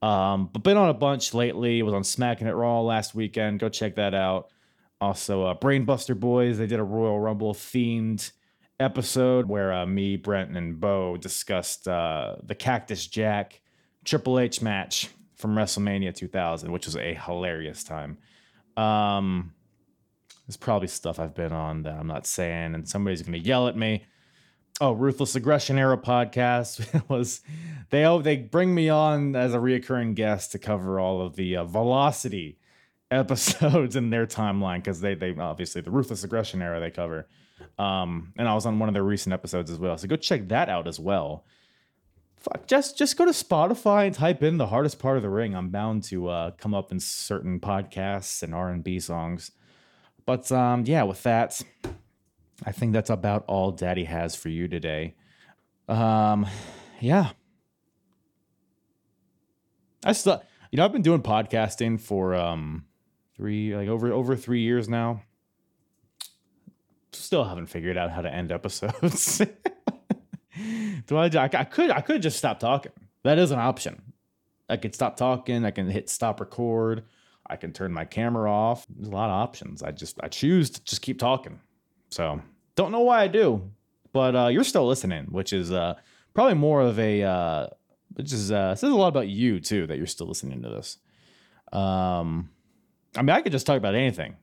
Um, 0.00 0.50
but 0.52 0.62
been 0.62 0.76
on 0.76 0.88
a 0.88 0.94
bunch 0.94 1.34
lately. 1.34 1.82
Was 1.82 1.94
on 1.94 2.04
Smacking 2.04 2.46
It 2.46 2.52
Raw 2.52 2.80
last 2.82 3.16
weekend. 3.16 3.58
Go 3.58 3.68
check 3.68 3.96
that 3.96 4.14
out. 4.14 4.52
Also, 5.00 5.46
uh, 5.46 5.54
Brainbuster 5.58 6.16
Boys. 6.16 6.58
They 6.58 6.68
did 6.68 6.78
a 6.78 6.84
Royal 6.84 7.18
Rumble 7.18 7.54
themed 7.54 8.30
episode 8.78 9.46
where 9.48 9.72
uh, 9.72 9.84
me, 9.84 10.16
Brent, 10.16 10.56
and 10.56 10.78
Bo 10.78 11.16
discussed 11.16 11.88
uh, 11.88 12.36
the 12.44 12.54
Cactus 12.54 13.04
Jack 13.04 13.60
Triple 14.04 14.38
H 14.38 14.62
match 14.62 15.10
from 15.38 15.54
WrestleMania 15.54 16.14
2000, 16.14 16.70
which 16.72 16.86
was 16.86 16.96
a 16.96 17.14
hilarious 17.14 17.84
time. 17.84 18.18
Um, 18.76 19.54
there's 20.46 20.56
probably 20.56 20.88
stuff 20.88 21.18
I've 21.18 21.34
been 21.34 21.52
on 21.52 21.82
that 21.84 21.94
I'm 21.98 22.06
not 22.06 22.26
saying, 22.26 22.74
and 22.74 22.88
somebody's 22.88 23.22
gonna 23.22 23.38
yell 23.38 23.68
at 23.68 23.76
me. 23.76 24.04
Oh, 24.80 24.92
Ruthless 24.92 25.34
Aggression 25.34 25.78
Era 25.78 25.98
podcast 25.98 27.08
was 27.08 27.40
they 27.90 28.04
oh 28.04 28.20
they 28.20 28.36
bring 28.36 28.74
me 28.74 28.88
on 28.88 29.36
as 29.36 29.54
a 29.54 29.58
reoccurring 29.58 30.14
guest 30.14 30.52
to 30.52 30.58
cover 30.58 31.00
all 31.00 31.20
of 31.20 31.36
the 31.36 31.56
uh, 31.56 31.64
Velocity 31.64 32.58
episodes 33.10 33.96
in 33.96 34.10
their 34.10 34.26
timeline 34.26 34.78
because 34.78 35.00
they 35.00 35.14
they 35.14 35.36
obviously 35.36 35.80
the 35.80 35.90
Ruthless 35.90 36.24
Aggression 36.24 36.62
Era 36.62 36.80
they 36.80 36.90
cover. 36.90 37.28
Um, 37.76 38.32
and 38.38 38.48
I 38.48 38.54
was 38.54 38.66
on 38.66 38.78
one 38.78 38.88
of 38.88 38.94
their 38.94 39.04
recent 39.04 39.32
episodes 39.32 39.70
as 39.70 39.78
well, 39.78 39.98
so 39.98 40.08
go 40.08 40.16
check 40.16 40.48
that 40.48 40.68
out 40.68 40.88
as 40.88 40.98
well 40.98 41.44
fuck, 42.40 42.66
just 42.66 42.96
just 42.98 43.16
go 43.16 43.24
to 43.24 43.32
Spotify 43.32 44.06
and 44.06 44.14
type 44.14 44.42
in 44.42 44.58
the 44.58 44.66
hardest 44.66 44.98
part 44.98 45.16
of 45.16 45.22
the 45.22 45.30
ring. 45.30 45.54
I'm 45.54 45.70
bound 45.70 46.04
to 46.04 46.28
uh, 46.28 46.50
come 46.52 46.74
up 46.74 46.92
in 46.92 47.00
certain 47.00 47.60
podcasts 47.60 48.42
and 48.42 48.54
R 48.54 48.70
and 48.70 48.82
B 48.82 49.00
songs. 49.00 49.50
But 50.26 50.50
um, 50.52 50.84
yeah, 50.86 51.04
with 51.04 51.22
that, 51.22 51.60
I 52.64 52.72
think 52.72 52.92
that's 52.92 53.10
about 53.10 53.44
all 53.46 53.70
Daddy 53.70 54.04
has 54.04 54.34
for 54.34 54.48
you 54.48 54.68
today. 54.68 55.14
Um, 55.88 56.46
yeah, 57.00 57.30
I 60.04 60.12
still, 60.12 60.42
you 60.70 60.76
know, 60.76 60.84
I've 60.84 60.92
been 60.92 61.02
doing 61.02 61.22
podcasting 61.22 62.00
for 62.00 62.34
um 62.34 62.84
three, 63.36 63.74
like 63.74 63.88
over 63.88 64.12
over 64.12 64.36
three 64.36 64.60
years 64.60 64.88
now. 64.88 65.22
Still 67.12 67.44
haven't 67.44 67.66
figured 67.66 67.96
out 67.96 68.10
how 68.10 68.20
to 68.20 68.32
end 68.32 68.52
episodes. 68.52 69.42
Do 71.08 71.16
I, 71.16 71.24
I? 71.24 71.64
Could. 71.64 71.90
I 71.90 72.00
could 72.00 72.22
just 72.22 72.36
stop 72.38 72.60
talking. 72.60 72.92
That 73.24 73.38
is 73.38 73.50
an 73.50 73.58
option. 73.58 74.12
I 74.68 74.76
could 74.76 74.94
stop 74.94 75.16
talking. 75.16 75.64
I 75.64 75.70
can 75.70 75.88
hit 75.88 76.08
stop 76.08 76.38
record. 76.38 77.04
I 77.48 77.56
can 77.56 77.72
turn 77.72 77.92
my 77.92 78.04
camera 78.04 78.52
off. 78.52 78.86
There's 78.88 79.08
a 79.08 79.10
lot 79.10 79.30
of 79.30 79.36
options. 79.36 79.82
I 79.82 79.90
just 79.90 80.18
I 80.22 80.28
choose 80.28 80.70
to 80.70 80.84
just 80.84 81.02
keep 81.02 81.18
talking. 81.18 81.60
So 82.10 82.40
don't 82.76 82.92
know 82.92 83.00
why 83.00 83.22
I 83.22 83.26
do, 83.26 83.70
but 84.12 84.36
uh, 84.36 84.46
you're 84.48 84.64
still 84.64 84.86
listening, 84.86 85.24
which 85.30 85.54
is 85.54 85.72
uh, 85.72 85.94
probably 86.34 86.54
more 86.54 86.82
of 86.82 86.98
a 86.98 87.22
uh, 87.22 87.66
which 88.12 88.32
is 88.32 88.52
uh, 88.52 88.74
says 88.74 88.90
a 88.90 88.94
lot 88.94 89.08
about 89.08 89.28
you 89.28 89.60
too 89.60 89.86
that 89.86 89.96
you're 89.96 90.06
still 90.06 90.28
listening 90.28 90.62
to 90.62 90.68
this. 90.68 90.98
Um, 91.72 92.50
I 93.16 93.22
mean, 93.22 93.30
I 93.30 93.40
could 93.40 93.52
just 93.52 93.66
talk 93.66 93.78
about 93.78 93.94
anything. 93.94 94.36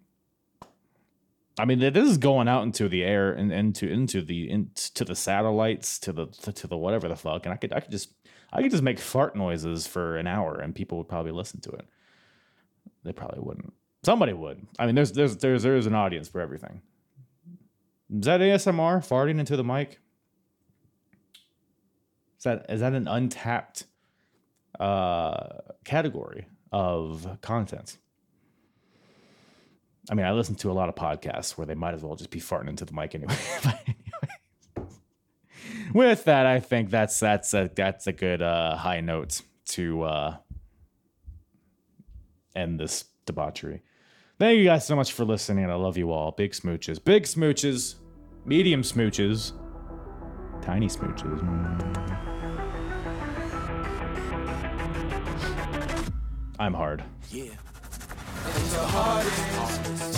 I 1.57 1.65
mean, 1.65 1.79
this 1.79 2.09
is 2.09 2.17
going 2.17 2.47
out 2.47 2.63
into 2.63 2.89
the 2.89 3.03
air 3.03 3.31
and 3.31 3.51
into 3.51 3.87
into 3.87 4.21
the 4.21 4.49
into 4.49 5.05
the 5.05 5.15
satellites 5.15 5.99
to 5.99 6.11
the 6.11 6.27
to, 6.27 6.67
the 6.67 6.75
whatever 6.77 7.07
the 7.07 7.15
fuck, 7.15 7.45
and 7.45 7.53
I 7.53 7.57
could 7.57 7.71
I 7.71 7.79
could 7.79 7.91
just 7.91 8.13
I 8.51 8.61
could 8.61 8.71
just 8.71 8.83
make 8.83 8.99
fart 8.99 9.35
noises 9.35 9.87
for 9.87 10.17
an 10.17 10.27
hour, 10.27 10.59
and 10.59 10.75
people 10.75 10.97
would 10.97 11.07
probably 11.07 11.31
listen 11.31 11.61
to 11.61 11.69
it. 11.71 11.85
They 13.03 13.13
probably 13.13 13.39
wouldn't. 13.41 13.73
Somebody 14.03 14.33
would. 14.33 14.67
I 14.77 14.85
mean, 14.85 14.95
there's 14.95 15.13
there's 15.13 15.37
there's 15.37 15.63
there's 15.63 15.85
an 15.85 15.95
audience 15.95 16.27
for 16.27 16.41
everything. 16.41 16.81
Is 18.13 18.25
that 18.25 18.41
ASMR 18.41 18.97
farting 18.97 19.39
into 19.39 19.55
the 19.55 19.63
mic? 19.63 19.99
Is 22.37 22.43
that 22.43 22.65
is 22.69 22.81
that 22.81 22.93
an 22.93 23.07
untapped 23.07 23.85
uh, 24.79 25.47
category 25.85 26.47
of 26.71 27.37
content? 27.41 27.97
I 30.09 30.13
mean, 30.13 30.25
I 30.25 30.31
listen 30.31 30.55
to 30.55 30.71
a 30.71 30.73
lot 30.73 30.89
of 30.89 30.95
podcasts 30.95 31.57
where 31.57 31.65
they 31.65 31.73
might 31.75 31.93
as 31.93 32.03
well 32.03 32.15
just 32.15 32.29
be 32.29 32.39
farting 32.39 32.69
into 32.69 32.85
the 32.85 32.93
mic 32.93 33.15
anyway. 33.15 33.35
with 35.93 36.25
that, 36.25 36.45
I 36.45 36.59
think 36.59 36.89
that's 36.89 37.19
that's 37.19 37.53
a 37.53 37.69
that's 37.73 38.07
a 38.07 38.13
good 38.13 38.41
uh, 38.41 38.75
high 38.75 39.01
note 39.01 39.41
to 39.69 40.03
uh, 40.03 40.37
end 42.55 42.79
this 42.79 43.05
debauchery. 43.25 43.81
Thank 44.37 44.59
you 44.59 44.65
guys 44.65 44.85
so 44.85 44.95
much 44.95 45.13
for 45.13 45.25
listening. 45.25 45.69
I 45.69 45.75
love 45.75 45.97
you 45.97 46.11
all. 46.11 46.31
Big 46.31 46.51
smooches, 46.51 47.03
big 47.03 47.23
smooches, 47.23 47.95
medium 48.45 48.81
smooches, 48.81 49.53
tiny 50.61 50.87
smooches. 50.87 51.41
I'm 56.59 56.73
hard. 56.73 57.03
Yeah. 57.31 57.51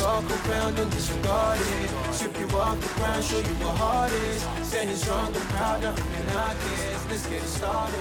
Talk 0.07 0.47
around 0.47 0.79
and 0.79 0.89
disregard 0.89 1.59
it. 1.59 2.13
Strip 2.13 2.39
you 2.39 2.47
off 2.57 2.79
the 2.79 2.87
ground, 2.95 3.23
show 3.25 3.39
you 3.39 3.55
what 3.59 3.75
heart 3.75 4.11
is. 4.13 4.41
Standing 4.65 4.95
strong 4.95 5.35
and 5.35 5.49
proud, 5.51 5.81
nothing 5.81 6.27
I 6.29 6.53
guess. 6.53 7.05
Let's 7.09 7.27
get 7.27 7.43
it 7.43 7.47
started. 7.47 7.99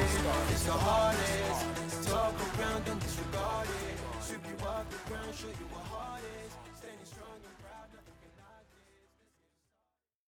It's 0.53 0.63
the 0.63 0.71
hardest, 0.71 2.09
talk 2.09 2.35
around 2.61 2.89
and 2.89 3.01
disregard 3.01 3.67
it. 3.67 4.23
Strip 4.23 4.41
you 4.47 4.67
off 4.69 4.87
the 4.89 5.11
ground, 5.11 5.35
show 5.35 5.49
you 5.49 5.67
what 5.75 5.83
heart 5.83 6.16